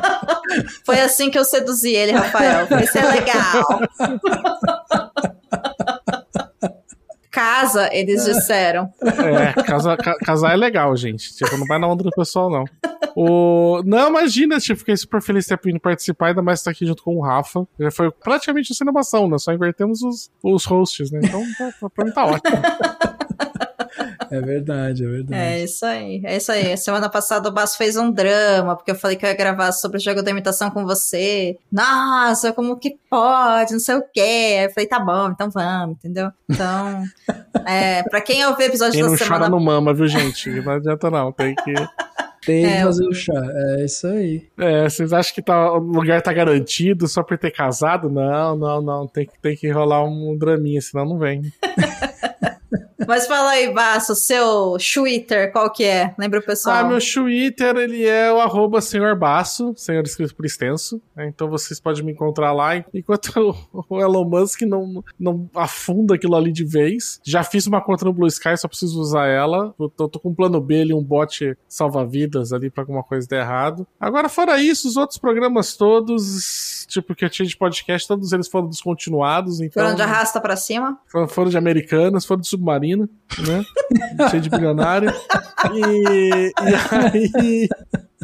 foi 0.85 0.99
assim 0.99 1.29
que 1.29 1.37
eu 1.37 1.45
seduzi 1.45 1.91
ele, 1.91 2.11
Rafael. 2.11 2.67
Foi 2.67 2.83
isso 2.83 2.97
é 2.97 3.05
legal. 3.05 3.81
Casa, 7.31 7.89
eles 7.93 8.25
disseram. 8.25 8.91
É, 9.01 9.63
casa- 9.63 9.95
ca- 9.95 10.17
casar 10.17 10.51
é 10.53 10.55
legal, 10.57 10.95
gente. 10.97 11.33
Tipo, 11.35 11.57
não 11.57 11.65
vai 11.65 11.79
na 11.79 11.87
onda 11.87 12.03
do 12.03 12.11
pessoal, 12.11 12.49
não. 12.49 12.65
O... 13.15 13.81
Não, 13.85 14.09
imagina, 14.09 14.59
tipo, 14.59 14.79
fiquei 14.79 14.95
super 14.97 15.21
feliz 15.21 15.45
de 15.45 15.49
ter 15.55 15.59
vindo 15.63 15.79
participar, 15.79 16.27
ainda 16.27 16.41
mais 16.41 16.59
estar 16.59 16.71
aqui 16.71 16.85
junto 16.85 17.01
com 17.03 17.15
o 17.15 17.21
Rafa. 17.21 17.65
Já 17.79 17.89
foi 17.91 18.11
praticamente 18.11 18.71
uma 18.71 18.75
cinemação, 18.75 19.29
né? 19.29 19.37
Só 19.37 19.53
invertemos 19.53 20.01
os, 20.01 20.29
os 20.43 20.65
hosts, 20.65 21.09
né? 21.11 21.21
Então, 21.23 21.41
tá- 21.57 21.89
pra 21.95 22.05
mim 22.05 22.11
tá 22.11 22.25
ótimo. 22.25 22.61
É 24.29 24.39
verdade, 24.41 25.03
é 25.03 25.07
verdade. 25.07 25.41
É 25.41 25.63
isso 25.63 25.85
aí, 25.85 26.21
é 26.25 26.37
isso 26.37 26.51
aí. 26.51 26.77
Semana 26.77 27.09
passada 27.09 27.49
o 27.49 27.51
Basso 27.51 27.77
fez 27.77 27.95
um 27.97 28.11
drama, 28.11 28.75
porque 28.75 28.91
eu 28.91 28.95
falei 28.95 29.17
que 29.17 29.25
eu 29.25 29.29
ia 29.29 29.35
gravar 29.35 29.71
sobre 29.71 29.97
o 29.97 30.01
jogo 30.01 30.21
da 30.21 30.31
imitação 30.31 30.69
com 30.71 30.85
você. 30.85 31.57
Nossa, 31.71 32.51
como 32.53 32.77
que 32.77 32.97
pode? 33.09 33.73
Não 33.73 33.79
sei 33.79 33.95
o 33.95 34.03
quê. 34.13 34.19
Aí 34.59 34.65
eu 34.65 34.69
falei, 34.71 34.87
tá 34.87 34.99
bom, 34.99 35.29
então 35.29 35.49
vamos, 35.49 35.95
entendeu? 35.97 36.31
Então, 36.49 37.03
é, 37.65 38.03
pra 38.03 38.21
quem 38.21 38.45
ouviu 38.45 38.65
o 38.65 38.69
episódio 38.69 38.93
Quem 38.93 39.03
da 39.03 39.09
não 39.09 39.17
semana 39.17 39.37
chora 39.39 39.49
não 39.49 39.59
mama, 39.59 39.93
viu, 39.93 40.07
gente? 40.07 40.49
Não 40.49 40.73
adianta 40.73 41.09
não, 41.09 41.31
tem 41.31 41.55
que... 41.55 41.73
Tem 42.43 42.63
que 42.63 42.69
É, 42.73 42.81
fazer 42.81 43.05
o 43.05 43.13
chá. 43.13 43.33
É 43.77 43.85
isso 43.85 44.07
aí. 44.07 44.47
É, 44.57 44.89
vocês 44.89 45.13
acham 45.13 45.31
que 45.35 45.43
tá, 45.43 45.73
o 45.73 45.77
lugar 45.77 46.23
tá 46.23 46.33
garantido 46.33 47.07
só 47.07 47.21
por 47.21 47.37
ter 47.37 47.51
casado? 47.51 48.09
Não, 48.09 48.57
não, 48.57 48.81
não. 48.81 49.07
Tem, 49.07 49.27
que- 49.27 49.37
tem 49.39 49.55
que 49.55 49.69
rolar 49.69 50.03
um 50.03 50.35
draminha, 50.35 50.81
senão 50.81 51.05
não 51.05 51.19
vem. 51.19 51.43
Mas 53.07 53.27
fala 53.27 53.51
aí, 53.51 53.73
Basso, 53.73 54.15
seu 54.15 54.77
Twitter, 54.93 55.51
qual 55.51 55.71
que 55.71 55.83
é? 55.83 56.13
Lembra 56.17 56.39
o 56.39 56.43
pessoal? 56.43 56.77
Ah, 56.77 56.83
meu 56.83 56.99
Twitter, 56.99 57.75
ele 57.77 58.05
é 58.05 58.31
o 58.31 58.39
arroba 58.39 58.81
senhor 58.81 59.15
Baço, 59.15 59.73
senhor 59.75 60.03
escrito 60.03 60.35
por 60.35 60.45
extenso. 60.45 61.01
né? 61.15 61.27
Então 61.27 61.49
vocês 61.49 61.79
podem 61.79 62.03
me 62.03 62.11
encontrar 62.11 62.51
lá. 62.53 62.71
Enquanto 62.93 63.55
o- 63.89 63.99
Elon 64.01 64.25
Musk 64.25 64.61
não, 64.61 65.03
não 65.19 65.49
afunda 65.55 66.15
aquilo 66.15 66.35
ali 66.35 66.51
de 66.51 66.63
vez. 66.63 67.19
Já 67.23 67.43
fiz 67.43 67.67
uma 67.67 67.81
conta 67.81 68.05
no 68.05 68.13
Blue 68.13 68.27
Sky, 68.27 68.55
só 68.57 68.67
preciso 68.67 68.99
usar 68.99 69.27
ela. 69.27 69.73
Eu 69.79 69.89
tô, 69.89 70.07
tô 70.07 70.19
com 70.19 70.29
um 70.29 70.35
plano 70.35 70.59
B 70.61 70.81
ali, 70.81 70.93
um 70.93 71.03
bot 71.03 71.55
salva-vidas 71.67 72.53
ali 72.53 72.69
pra 72.69 72.83
alguma 72.83 73.03
coisa 73.03 73.27
der 73.27 73.41
errado. 73.41 73.85
Agora, 73.99 74.29
fora 74.29 74.61
isso, 74.61 74.87
os 74.87 74.97
outros 74.97 75.17
programas 75.19 75.75
todos, 75.75 76.85
tipo, 76.87 77.15
que 77.15 77.25
eu 77.25 77.29
tinha 77.29 77.47
de 77.47 77.57
podcast, 77.57 78.07
todos 78.07 78.31
eles 78.31 78.47
foram 78.47 78.67
descontinuados. 78.67 79.59
Então, 79.59 79.83
Foram 79.83 79.95
de 79.95 80.01
arrasta 80.01 80.39
pra 80.39 80.55
cima? 80.55 80.97
foram, 81.07 81.27
foram 81.27 81.49
de 81.49 81.57
Americanas, 81.57 82.25
foram 82.25 82.41
de 82.41 82.47
Submarino, 82.47 82.90
né? 82.97 83.65
Cheio 84.29 84.41
de 84.41 84.49
bilionário. 84.49 85.13
E, 85.73 86.51
e 86.51 86.75
aí. 86.91 87.69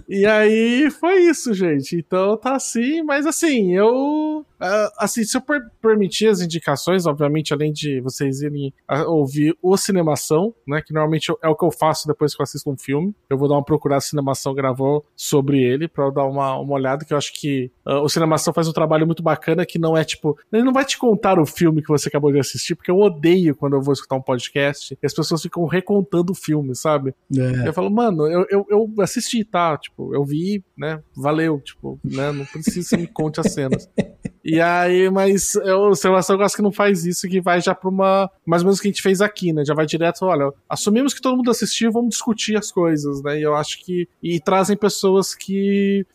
E 0.08 0.26
aí 0.26 0.90
foi 0.90 1.22
isso, 1.22 1.54
gente. 1.54 1.96
Então 1.96 2.38
tá 2.38 2.56
assim, 2.56 3.04
mas 3.04 3.26
assim, 3.26 3.76
eu 3.76 4.46
Uh, 4.58 4.90
assim, 4.98 5.24
se 5.24 5.38
eu 5.38 5.42
per 5.42 5.62
permitir 5.82 6.28
as 6.28 6.42
indicações, 6.42 7.06
obviamente, 7.06 7.54
além 7.54 7.72
de 7.72 8.02
vocês 8.02 8.42
irem 8.42 8.74
ouvir 9.08 9.56
o 9.62 9.78
Cinemação, 9.78 10.54
né? 10.68 10.82
Que 10.82 10.92
normalmente 10.92 11.32
é 11.42 11.48
o 11.48 11.56
que 11.56 11.64
eu 11.64 11.72
faço 11.72 12.08
depois 12.08 12.36
que 12.36 12.42
eu 12.42 12.44
assisto 12.44 12.70
um 12.70 12.78
filme. 12.78 13.16
Eu 13.30 13.38
vou 13.38 13.48
dar 13.48 13.56
uma 13.56 13.64
procurada, 13.64 14.00
a 14.00 14.02
Cinemação 14.02 14.54
gravou 14.54 15.06
sobre 15.16 15.62
ele, 15.62 15.88
pra 15.88 16.06
eu 16.06 16.12
dar 16.12 16.26
uma, 16.26 16.58
uma 16.58 16.74
olhada, 16.74 17.06
que 17.06 17.14
eu 17.14 17.18
acho 17.18 17.34
que 17.34 17.72
uh, 17.86 18.02
o 18.02 18.10
Cinemação 18.10 18.54
faz 18.54 18.68
um 18.68 18.74
trabalho 18.74 19.06
muito 19.06 19.22
bacana, 19.22 19.66
que 19.66 19.78
não 19.78 19.96
é 19.96 20.04
tipo. 20.04 20.38
Ele 20.52 20.64
não 20.64 20.74
vai 20.74 20.86
te 20.86 20.98
contar 20.98 21.40
o 21.40 21.46
filme 21.46 21.82
que 21.82 21.90
você 21.90 22.10
acabou 22.10 22.32
de 22.32 22.40
assistir, 22.40 22.76
porque 22.76 22.92
eu 22.92 22.98
odeio 22.98 23.56
quando 23.56 23.76
eu 23.76 23.82
vou 23.82 23.94
escutar 23.94 24.16
um 24.16 24.22
podcast 24.22 24.98
e 25.02 25.06
as 25.06 25.14
pessoas 25.14 25.42
ficam 25.42 25.66
recontando 25.66 26.32
o 26.32 26.36
filme, 26.36 26.76
sabe? 26.76 27.14
É. 27.36 27.68
Eu 27.68 27.74
falo, 27.74 27.92
mano, 27.92 28.26
eu, 28.28 28.46
eu, 28.50 28.66
eu 28.70 28.94
assisti, 29.00 29.44
tá? 29.44 29.78
Tipo, 29.78 29.97
eu 29.98 30.24
vi, 30.26 30.64
né? 30.78 31.02
Valeu, 31.16 31.60
tipo, 31.60 32.00
né? 32.04 32.32
Não 32.32 32.46
precisa 32.46 32.80
que 32.80 32.84
você 32.84 32.98
me 32.98 33.08
conte 33.08 33.40
as 33.40 33.54
cenas. 33.54 33.90
E 34.48 34.62
aí, 34.62 35.10
mas 35.10 35.56
eu, 35.56 35.90
o 35.90 35.96
Sebastião 35.96 36.38
gosta 36.38 36.56
que 36.56 36.64
não 36.64 36.72
faz 36.72 37.06
isso, 37.06 37.28
que 37.28 37.42
vai 37.42 37.60
já 37.60 37.76
pra 37.76 37.90
uma. 37.90 38.32
Mais 38.46 38.62
ou 38.62 38.68
menos 38.68 38.80
o 38.80 38.82
que 38.82 38.88
a 38.88 38.92
gente 38.92 39.02
fez 39.02 39.20
aqui, 39.20 39.52
né? 39.52 39.66
Já 39.66 39.74
vai 39.74 39.86
direto, 39.86 40.24
olha, 40.24 40.50
assumimos 40.70 41.14
que 41.14 41.22
todo 41.22 41.36
mundo 41.36 41.52
assistiu, 41.52 41.92
vamos 41.92 42.12
discutir 42.12 42.56
as 42.58 42.72
coisas, 42.72 43.22
né? 43.22 43.38
E 43.38 43.44
eu 43.44 43.54
acho 43.54 43.84
que. 43.84 44.08
E 44.24 44.40
trazem 44.40 44.78
pessoas 44.78 45.36
que 45.36 46.06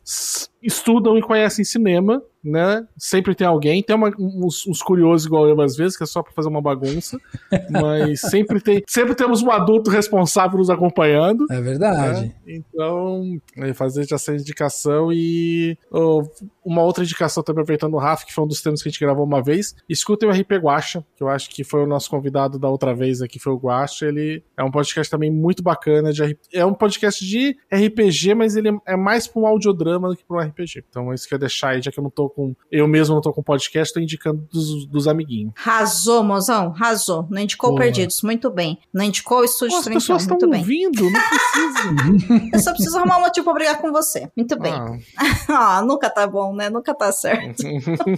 estudam 0.62 1.18
e 1.18 1.22
conhecem 1.22 1.64
cinema, 1.64 2.22
né? 2.42 2.86
Sempre 2.96 3.34
tem 3.34 3.46
alguém, 3.46 3.82
tem 3.82 3.94
uma, 3.94 4.12
uns, 4.18 4.66
uns, 4.66 4.80
curiosos 4.80 5.26
igual 5.26 5.48
eu 5.48 5.60
às 5.60 5.76
vezes, 5.76 5.96
que 5.96 6.04
é 6.04 6.06
só 6.06 6.22
pra 6.22 6.32
fazer 6.32 6.48
uma 6.48 6.62
bagunça, 6.62 7.18
mas 7.70 8.20
sempre 8.20 8.60
tem, 8.60 8.82
sempre 8.86 9.14
temos 9.14 9.42
um 9.42 9.50
adulto 9.50 9.90
responsável 9.90 10.58
nos 10.58 10.70
acompanhando. 10.70 11.46
É 11.50 11.60
verdade. 11.60 12.26
Né? 12.26 12.34
Então, 12.46 13.40
fazer 13.74 14.06
essa 14.10 14.34
indicação 14.34 15.12
e 15.12 15.76
oh, 15.90 16.24
uma 16.64 16.82
outra 16.82 17.04
indicação 17.04 17.42
também 17.42 17.62
aproveitando 17.62 17.94
o 17.94 17.98
Rafa, 17.98 18.21
que 18.26 18.32
foi 18.32 18.44
um 18.44 18.46
dos 18.46 18.60
temas 18.60 18.82
que 18.82 18.88
a 18.88 18.92
gente 18.92 19.00
gravou 19.00 19.24
uma 19.24 19.42
vez, 19.42 19.74
escutem 19.88 20.28
o 20.28 20.32
RP 20.32 20.52
Guacha, 20.52 21.04
que 21.16 21.22
eu 21.22 21.28
acho 21.28 21.50
que 21.50 21.64
foi 21.64 21.82
o 21.82 21.86
nosso 21.86 22.10
convidado 22.10 22.58
da 22.58 22.68
outra 22.68 22.94
vez 22.94 23.22
aqui, 23.22 23.38
foi 23.38 23.52
o 23.52 23.56
Guacha, 23.56 24.06
ele 24.06 24.42
é 24.56 24.62
um 24.62 24.70
podcast 24.70 25.10
também 25.10 25.30
muito 25.30 25.62
bacana, 25.62 26.12
de, 26.12 26.38
é 26.52 26.64
um 26.64 26.74
podcast 26.74 27.24
de 27.24 27.56
RPG, 27.72 28.34
mas 28.34 28.56
ele 28.56 28.70
é 28.86 28.96
mais 28.96 29.26
pra 29.26 29.42
um 29.42 29.46
audiodrama 29.46 30.08
do 30.08 30.16
que 30.16 30.24
pra 30.24 30.36
um 30.36 30.40
RPG. 30.40 30.84
Então, 30.88 31.12
isso 31.12 31.26
que 31.26 31.34
eu 31.34 31.36
ia 31.36 31.40
deixar 31.40 31.70
aí, 31.70 31.82
já 31.82 31.90
que 31.90 31.98
eu 31.98 32.02
não 32.02 32.10
tô 32.10 32.28
com. 32.28 32.54
Eu 32.70 32.86
mesmo 32.88 33.14
não 33.14 33.22
tô 33.22 33.32
com 33.32 33.42
podcast, 33.42 33.92
tô 33.92 34.00
indicando 34.00 34.46
dos, 34.52 34.86
dos 34.86 35.08
amiguinhos. 35.08 35.52
Razou, 35.56 36.22
mozão, 36.22 36.70
razou. 36.70 37.26
Não 37.30 37.40
indicou 37.40 37.70
Boa. 37.70 37.82
Perdidos, 37.82 38.22
muito 38.22 38.50
bem. 38.50 38.78
Não 38.92 39.04
indicou 39.04 39.40
o 39.40 39.44
Estúdio 39.44 39.78
As 39.78 39.84
pessoas 39.88 40.22
estão 40.22 40.38
ouvindo, 40.42 41.10
não 41.10 41.20
precisa. 41.20 42.50
eu 42.52 42.58
só 42.58 42.72
preciso 42.72 42.98
arrumar 42.98 43.18
um 43.18 43.22
motivo 43.22 43.44
pra 43.44 43.54
brigar 43.54 43.78
com 43.78 43.90
você. 43.92 44.30
Muito 44.36 44.58
bem. 44.58 44.72
Ah, 44.72 45.78
ah 45.78 45.82
nunca 45.82 46.08
tá 46.08 46.26
bom, 46.26 46.54
né? 46.54 46.70
Nunca 46.70 46.94
tá 46.94 47.10
certo. 47.12 47.62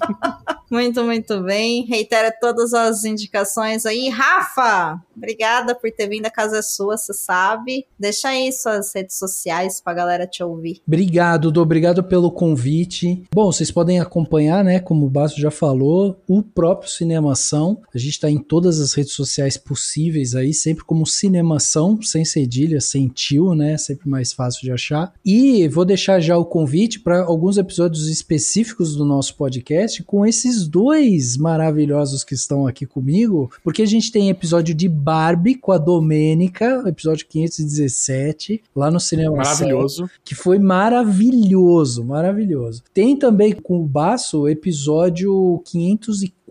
muito, 0.70 1.05
muito 1.05 1.40
bem. 1.42 1.84
Reitera 1.84 2.32
todas 2.32 2.72
as 2.72 3.05
indicações 3.05 3.86
aí. 3.86 4.09
Rafa, 4.09 5.01
obrigada 5.16 5.74
por 5.74 5.90
ter 5.90 6.09
vindo. 6.09 6.26
A 6.26 6.30
casa 6.30 6.59
é 6.59 6.62
sua, 6.62 6.97
você 6.97 7.12
sabe. 7.12 7.86
Deixa 7.99 8.28
aí 8.28 8.51
suas 8.53 8.95
redes 8.95 9.16
sociais 9.18 9.80
pra 9.80 9.95
galera 9.95 10.26
te 10.26 10.42
ouvir. 10.42 10.80
Obrigado, 10.86 11.42
Dudu. 11.42 11.62
Obrigado 11.62 12.03
pelo 12.03 12.30
convite. 12.30 13.22
Bom, 13.32 13.53
vocês 13.53 13.70
podem 13.70 14.01
acompanhar, 14.01 14.64
né, 14.64 14.80
como 14.80 15.07
o 15.07 15.11
Basso 15.11 15.40
já 15.40 15.51
falou, 15.51 16.20
o 16.28 16.42
próprio 16.42 16.90
Cinemação. 16.90 17.80
A 17.95 17.99
gente 17.99 18.12
está 18.12 18.30
em 18.30 18.38
todas 18.38 18.80
as 18.80 18.95
redes 18.95 19.12
sociais 19.12 19.57
possíveis 19.57 20.34
aí, 20.34 20.55
sempre 20.55 20.84
como 20.84 21.07
Cinemação, 21.07 22.01
sem 22.03 22.24
cedilha, 22.24 22.80
sem 22.80 23.09
tio, 23.09 23.55
né, 23.55 23.76
sempre 23.76 24.09
mais 24.09 24.32
fácil 24.32 24.62
de 24.62 24.72
achar. 24.72 25.12
E 25.24 25.68
vou 25.68 25.84
deixar 25.84 26.20
já 26.20 26.36
o 26.36 26.45
convite 26.45 27.01
para 27.01 27.22
alguns 27.22 27.59
episódios 27.59 28.09
específicos 28.09 28.97
do 28.97 29.05
nosso 29.05 29.36
podcast 29.36 29.74
com 30.03 30.27
esses 30.27 30.68
dois 30.68 31.37
maravilhosos 31.37 32.25
que 32.25 32.35
estão 32.35 32.66
aqui 32.66 32.87
comigo, 32.87 33.51
porque 33.62 33.83
a 33.83 33.87
gente 33.87 34.11
tem 34.12 34.31
episódio 34.31 34.75
de 34.75 34.89
Barbie 34.89 35.55
com 35.55 35.72
a 35.72 35.79
Domênica, 35.79 36.83
episódio 36.87 37.27
517, 37.29 38.63
lá 38.75 38.91
no 38.91 39.01
Cinemação. 39.01 39.68
Maravilhoso. 39.68 40.11
Que 40.25 40.34
foi 40.34 40.59
maravilhoso, 40.59 42.05
maravilhoso. 42.05 42.83
Tem 42.92 43.17
também 43.17 43.53
com 43.53 43.80
o 43.80 43.87
Baço 43.87 44.49
episódio 44.49 45.63
504, 45.67 46.43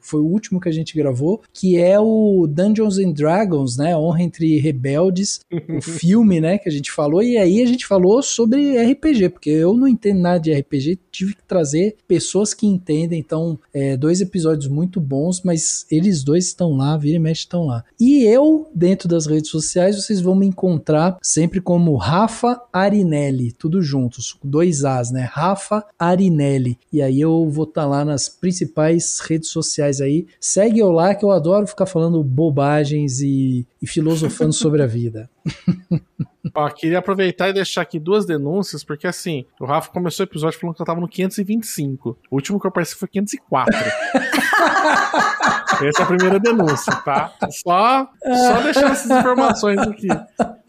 foi 0.00 0.20
o 0.20 0.26
último 0.26 0.60
que 0.60 0.68
a 0.68 0.72
gente 0.72 0.96
gravou, 0.96 1.42
que 1.52 1.78
é 1.78 1.98
o 1.98 2.46
Dungeons 2.46 2.98
and 2.98 3.12
Dragons, 3.12 3.76
né? 3.76 3.96
Honra 3.96 4.22
entre 4.22 4.58
Rebeldes, 4.58 5.40
o 5.68 5.80
filme, 5.82 6.40
né? 6.40 6.58
Que 6.58 6.68
a 6.68 6.72
gente 6.72 6.90
falou. 6.90 7.22
E 7.22 7.36
aí 7.36 7.62
a 7.62 7.66
gente 7.66 7.86
falou 7.86 8.22
sobre 8.22 8.76
RPG, 8.92 9.30
porque 9.30 9.50
eu 9.50 9.74
não 9.74 9.88
entendo 9.88 10.20
nada 10.20 10.38
de 10.38 10.52
RPG, 10.52 10.98
tive 11.10 11.34
que 11.34 11.42
trazer 11.44 11.96
pessoas 12.06 12.54
que 12.54 12.66
entendem. 12.66 13.18
Então, 13.18 13.58
é, 13.72 13.96
dois 13.96 14.20
episódios 14.20 14.68
muito 14.68 15.00
bons, 15.00 15.42
mas 15.42 15.86
eles 15.90 16.22
dois 16.22 16.46
estão 16.46 16.76
lá, 16.76 16.96
vira 16.96 17.16
e 17.16 17.20
mexe 17.20 17.42
estão 17.42 17.66
lá. 17.66 17.84
E 17.98 18.24
eu, 18.24 18.68
dentro 18.74 19.08
das 19.08 19.26
redes 19.26 19.50
sociais, 19.50 19.96
vocês 19.96 20.20
vão 20.20 20.34
me 20.34 20.46
encontrar 20.46 21.18
sempre 21.22 21.60
como 21.60 21.96
Rafa 21.96 22.60
Arinelli, 22.72 23.52
tudo 23.52 23.82
juntos, 23.82 24.36
dois 24.42 24.84
As, 24.84 25.10
né? 25.10 25.28
Rafa 25.30 25.84
Arinelli. 25.98 26.78
E 26.92 27.02
aí 27.02 27.20
eu 27.20 27.48
vou 27.48 27.64
estar 27.64 27.82
tá 27.82 27.86
lá 27.86 28.04
nas 28.04 28.28
principais 28.28 29.20
redes 29.22 29.48
sociais 29.50 30.00
aí. 30.00 30.26
Segue 30.40 30.80
eu 30.80 30.90
lá 30.90 31.14
que 31.14 31.24
eu 31.24 31.30
adoro 31.30 31.66
ficar 31.66 31.86
falando 31.86 32.22
bobagens 32.22 33.20
e, 33.20 33.66
e 33.80 33.86
filosofando 33.86 34.52
sobre 34.52 34.82
a 34.82 34.86
vida. 34.86 35.30
Ó, 36.54 36.68
queria 36.68 36.98
aproveitar 36.98 37.48
e 37.48 37.52
deixar 37.52 37.82
aqui 37.82 37.98
duas 37.98 38.26
denúncias, 38.26 38.84
porque 38.84 39.06
assim, 39.06 39.46
o 39.60 39.64
Rafa 39.64 39.90
começou 39.90 40.24
o 40.24 40.28
episódio 40.28 40.58
falando 40.58 40.76
que 40.76 40.82
eu 40.82 40.86
tava 40.86 41.00
no 41.00 41.08
525. 41.08 42.18
O 42.30 42.34
último 42.34 42.60
que 42.60 42.66
eu 42.66 42.68
apareci 42.68 42.94
foi 42.94 43.08
504. 43.08 43.72
Essa 45.82 46.02
é 46.02 46.04
a 46.04 46.06
primeira 46.06 46.38
denúncia, 46.38 46.94
tá? 46.96 47.32
Só, 47.50 48.08
só 48.22 48.60
deixar 48.62 48.92
essas 48.92 49.10
informações 49.10 49.78
aqui. 49.78 50.08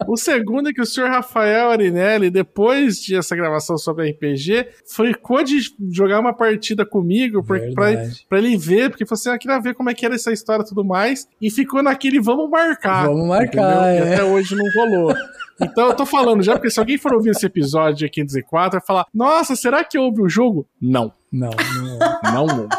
O 0.08 0.18
segundo 0.18 0.70
é 0.70 0.74
que 0.74 0.82
o 0.82 0.86
senhor 0.86 1.10
Rafael 1.10 1.72
Arinelli, 1.72 2.30
depois 2.30 2.98
de 2.98 3.16
essa 3.16 3.36
gravação 3.36 3.78
sobre 3.78 4.12
RPG, 4.12 4.68
foi 4.86 5.14
de 5.44 5.60
jogar 5.92 6.20
uma 6.20 6.34
partida 6.34 6.86
comigo 6.86 7.44
pra, 7.44 7.60
pra, 7.74 7.92
pra, 8.30 8.38
ele 8.38 8.58
ver, 8.58 8.90
porque 8.90 9.06
falou 9.06 9.20
assim: 9.20 9.30
ah, 9.30 9.38
queria 9.38 9.60
ver 9.60 9.74
como 9.74 9.90
é 9.90 9.94
que 9.94 10.06
era 10.06 10.16
essa 10.16 10.32
história 10.32 10.64
e 10.64 10.68
tudo 10.68 10.84
mais, 10.84 11.28
e 11.42 11.50
ficou 11.50 11.82
naquele 11.82 12.20
vamos 12.20 12.50
marcar. 12.50 13.08
Vamos 13.08 13.28
marcar. 13.28 13.88
É. 13.88 13.98
E 13.98 14.14
até 14.14 14.24
hoje 14.24 14.56
não 14.56 14.66
rolou. 14.76 15.16
Então 15.62 15.90
eu 15.90 15.96
tô 15.96 16.06
falando 16.06 16.42
já, 16.42 16.54
porque 16.54 16.70
se 16.70 16.80
alguém 16.80 16.98
for 16.98 17.14
ouvir 17.14 17.30
esse 17.30 17.46
episódio 17.46 18.08
aqui 18.08 18.22
em 18.22 18.26
4 18.26 18.80
vai 18.80 18.86
falar: 18.86 19.06
Nossa, 19.14 19.56
será 19.56 19.84
que 19.84 19.98
houve 19.98 20.22
o 20.22 20.30
jogo? 20.30 20.68
Não. 20.82 21.14
Não, 21.32 21.50
não, 21.52 22.32
não 22.32 22.44
houve. 22.44 22.76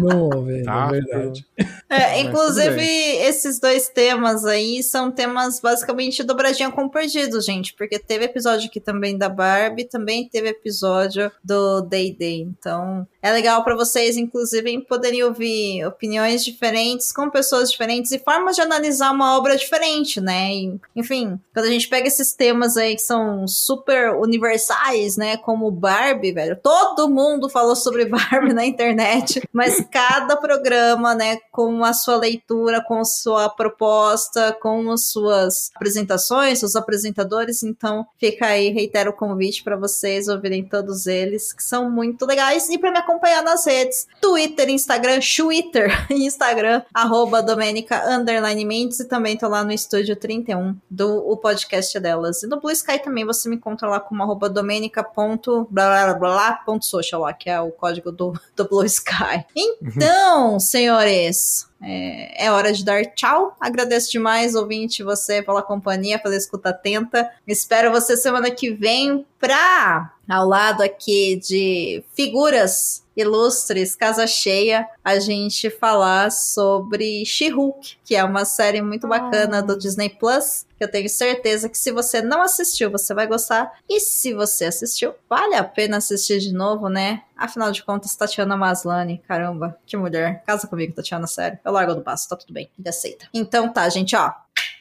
Não, 0.00 0.30
velho, 0.44 0.64
tá, 0.64 0.88
é 0.88 0.90
verdade. 0.90 1.46
É, 1.88 2.20
inclusive, 2.20 2.82
esses 2.82 3.58
dois 3.58 3.88
temas 3.88 4.44
aí 4.44 4.82
são 4.82 5.10
temas 5.10 5.60
basicamente 5.60 6.22
dobradinha 6.22 6.70
com 6.70 6.88
perdido, 6.88 7.40
gente. 7.40 7.74
Porque 7.74 7.98
teve 7.98 8.24
episódio 8.24 8.68
aqui 8.68 8.80
também 8.80 9.16
da 9.16 9.28
Barbie, 9.28 9.84
também 9.84 10.28
teve 10.28 10.48
episódio 10.48 11.30
do 11.42 11.80
Day 11.82 12.14
Day. 12.14 12.42
Então, 12.42 13.06
é 13.22 13.32
legal 13.32 13.64
para 13.64 13.74
vocês, 13.74 14.16
inclusive, 14.16 14.80
poderem 14.82 15.22
ouvir 15.22 15.84
opiniões 15.86 16.44
diferentes 16.44 17.12
com 17.12 17.30
pessoas 17.30 17.70
diferentes 17.70 18.12
e 18.12 18.18
formas 18.18 18.56
de 18.56 18.62
analisar 18.62 19.10
uma 19.12 19.36
obra 19.36 19.56
diferente, 19.56 20.20
né? 20.20 20.52
E, 20.52 20.80
enfim, 20.94 21.38
quando 21.52 21.66
a 21.66 21.70
gente 21.70 21.88
pega 21.88 22.06
esses 22.06 22.32
temas 22.32 22.76
aí 22.76 22.94
que 22.94 23.02
são 23.02 23.46
super 23.46 24.12
universais, 24.12 25.16
né? 25.16 25.36
Como 25.36 25.70
Barbie, 25.70 26.32
velho. 26.32 26.56
Todo 26.62 27.08
mundo 27.08 27.48
falou 27.48 27.74
sobre 27.74 28.04
Barbie 28.04 28.52
na 28.54 28.64
internet, 28.64 29.42
mas 29.52 29.80
cada 29.90 30.36
programa, 30.36 31.14
né, 31.14 31.38
com 31.50 31.84
a 31.84 31.92
sua 31.92 32.16
leitura, 32.16 32.82
com 32.82 33.00
a 33.00 33.04
sua 33.04 33.48
proposta, 33.48 34.56
com 34.60 34.90
as 34.90 35.08
suas 35.08 35.70
apresentações, 35.74 36.62
os 36.62 36.76
apresentadores. 36.76 37.62
Então, 37.62 38.06
fica 38.18 38.46
aí, 38.46 38.70
reitero 38.70 39.10
o 39.10 39.14
convite 39.14 39.62
para 39.62 39.76
vocês 39.76 40.28
ouvirem 40.28 40.64
todos 40.64 41.06
eles, 41.06 41.52
que 41.52 41.62
são 41.62 41.90
muito 41.90 42.26
legais. 42.26 42.68
E 42.68 42.78
para 42.78 42.90
me 42.90 42.98
acompanhar 42.98 43.42
nas 43.42 43.66
redes: 43.66 44.06
Twitter, 44.20 44.68
Instagram, 44.68 45.20
Twitter, 45.20 45.90
Instagram, 46.10 46.82
arroba 46.92 47.42
Domenica 47.42 48.04
Underline 48.08 48.64
Mendes, 48.64 49.00
e 49.00 49.06
também 49.06 49.36
tô 49.36 49.48
lá 49.48 49.64
no 49.64 49.72
estúdio 49.72 50.16
31 50.16 50.76
do 50.90 51.18
o 51.28 51.36
podcast 51.36 51.98
delas. 51.98 52.42
E 52.42 52.46
no 52.46 52.60
Blue 52.60 52.70
Sky 52.70 52.98
também 52.98 53.24
você 53.24 53.48
me 53.48 53.56
encontra 53.56 53.88
lá 53.88 53.98
como 54.00 54.22
arroba 54.22 54.48
domenica.blá.social, 54.48 57.34
que 57.38 57.50
é 57.50 57.60
o 57.60 57.70
código 57.70 58.12
do, 58.12 58.32
do 58.56 58.68
Blue 58.68 58.84
Sky. 58.84 59.44
Então, 59.82 60.58
senhores, 60.58 61.67
é, 61.80 62.46
é, 62.46 62.50
hora 62.50 62.72
de 62.72 62.84
dar 62.84 63.04
tchau. 63.06 63.56
Agradeço 63.60 64.10
demais, 64.10 64.54
ouvinte, 64.54 65.02
você 65.02 65.42
pela 65.42 65.62
companhia, 65.62 66.18
pela 66.18 66.36
escuta 66.36 66.70
atenta. 66.70 67.30
Espero 67.46 67.92
você 67.92 68.16
semana 68.16 68.50
que 68.50 68.70
vem 68.70 69.24
pra, 69.38 70.12
ao 70.28 70.46
lado 70.46 70.82
aqui 70.82 71.36
de 71.36 72.02
figuras 72.14 73.04
ilustres, 73.16 73.96
casa 73.96 74.28
cheia, 74.28 74.86
a 75.04 75.18
gente 75.18 75.68
falar 75.70 76.30
sobre 76.30 77.24
She-Hulk, 77.26 77.96
que 78.04 78.14
é 78.14 78.22
uma 78.22 78.44
série 78.44 78.80
muito 78.80 79.08
bacana 79.08 79.60
do 79.60 79.76
Disney 79.76 80.08
Plus, 80.08 80.64
que 80.76 80.84
eu 80.84 80.90
tenho 80.90 81.08
certeza 81.08 81.68
que 81.68 81.76
se 81.76 81.90
você 81.90 82.22
não 82.22 82.40
assistiu, 82.40 82.92
você 82.92 83.12
vai 83.12 83.26
gostar. 83.26 83.72
E 83.88 83.98
se 83.98 84.32
você 84.32 84.66
assistiu, 84.66 85.14
vale 85.28 85.56
a 85.56 85.64
pena 85.64 85.96
assistir 85.96 86.38
de 86.38 86.52
novo, 86.52 86.88
né? 86.88 87.22
Afinal 87.36 87.72
de 87.72 87.82
contas, 87.82 88.14
Tatiana 88.14 88.56
Maslany, 88.56 89.20
caramba, 89.26 89.76
que 89.84 89.96
mulher. 89.96 90.44
Casa 90.46 90.68
comigo, 90.68 90.94
Tatiana, 90.94 91.26
sério. 91.26 91.58
Eu 91.68 91.72
largo 91.74 91.94
do 91.94 92.00
passo, 92.00 92.26
tá 92.26 92.34
tudo 92.34 92.50
bem, 92.50 92.70
ele 92.78 92.88
aceita. 92.88 93.28
Então 93.34 93.70
tá, 93.70 93.86
gente, 93.90 94.16
ó. 94.16 94.32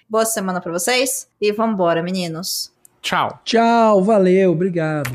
Boa 0.09 0.25
semana 0.25 0.61
para 0.61 0.71
vocês 0.71 1.27
e 1.41 1.51
vambora, 1.51 2.01
meninos. 2.01 2.71
Tchau. 3.01 3.41
Tchau, 3.43 4.01
valeu, 4.01 4.53
obrigado. 4.53 5.11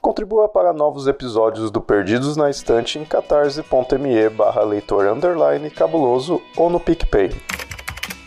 Contribua 0.00 0.48
para 0.48 0.72
novos 0.72 1.06
episódios 1.06 1.70
do 1.70 1.80
Perdidos 1.80 2.36
na 2.36 2.50
Estante 2.50 2.98
em 2.98 3.04
catarse.me 3.04 4.28
barra 4.30 4.64
leitor 4.64 5.06
underline 5.06 5.70
cabuloso 5.70 6.42
ou 6.56 6.68
no 6.68 6.80
PicPay. 6.80 7.30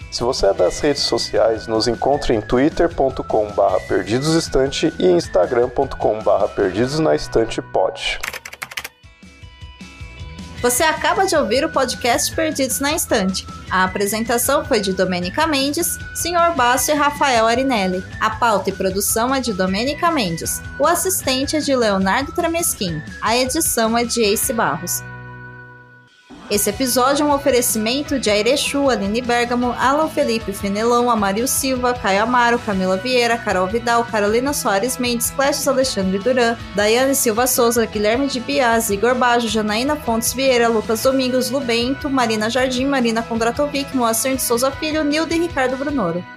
Se 0.10 0.24
você 0.24 0.46
é 0.48 0.54
das 0.54 0.80
redes 0.80 1.04
sociais, 1.04 1.68
nos 1.68 1.90
encontre 1.90 2.34
em 2.34 2.40
twitter.com 2.40 3.52
barra 3.52 3.82
perdidosestante 3.90 4.94
e 4.98 5.06
instagram.com 5.06 6.24
barra 6.24 6.48
perdidosnaestantepod. 6.48 8.37
Você 10.62 10.84
acaba 10.84 11.26
de 11.26 11.36
ouvir 11.36 11.64
o 11.64 11.70
podcast 11.70 12.34
Perdidos 12.34 12.80
na 12.80 12.94
Estante. 12.94 13.46
A 13.70 13.84
apresentação 13.84 14.66
foi 14.66 14.80
de 14.80 14.92
Domênica 14.92 15.46
Mendes, 15.46 16.00
Sr. 16.16 16.56
Basso 16.56 16.90
e 16.90 16.96
Rafael 16.96 17.46
Arinelli. 17.46 18.04
A 18.20 18.32
pauta 18.32 18.70
e 18.72 18.74
produção 18.74 19.34
é 19.34 19.40
de 19.40 19.54
Domênica 19.54 20.10
Mendes. 20.10 20.62
O 20.80 20.88
assistente 20.88 21.56
é 21.56 21.60
de 21.60 21.76
Leonardo 21.76 22.32
Tramesquim. 22.32 23.02
A 23.22 23.38
edição 23.38 23.96
é 23.96 24.04
de 24.04 24.22
Ace 24.24 24.52
Barros. 24.52 25.04
Esse 26.50 26.70
episódio 26.70 27.24
é 27.24 27.26
um 27.26 27.34
oferecimento 27.34 28.18
de 28.18 28.30
Airechu, 28.30 28.90
Aline 28.90 29.22
Bergamo, 29.22 29.74
Alan 29.78 30.08
Felipe 30.08 30.54
Fenelão, 30.54 31.12
Amario 31.12 31.46
Silva, 31.46 31.94
Caio 31.94 32.24
Amaro, 32.24 32.58
Camila 32.58 32.96
Vieira, 32.96 33.38
Carol 33.38 33.68
Vidal, 33.68 34.06
Carolina 34.06 34.54
Soares 34.54 34.98
Mendes, 34.98 35.30
Clécio 35.30 35.74
Alexandre 35.74 36.18
Duran, 36.20 36.56
Daiane 36.74 37.16
Silva 37.16 37.48
Souza, 37.48 37.86
Guilherme 37.86 38.28
de 38.28 38.40
Bias, 38.40 38.90
Igor 38.90 39.14
Bajo, 39.14 39.50
Janaína 39.50 39.98
Fontes 39.98 40.32
Vieira, 40.32 40.70
Lucas 40.70 41.04
Domingos, 41.04 41.52
Lubento, 41.52 42.10
Marina 42.10 42.50
Jardim, 42.50 42.86
Marina 42.86 43.22
Kondratovic, 43.22 43.94
Moacir 43.94 44.36
de 44.36 44.42
Souza 44.42 44.72
Filho, 44.72 45.04
Nildo 45.04 45.34
e 45.34 45.40
Ricardo 45.40 45.76
Brunoro. 45.76 46.37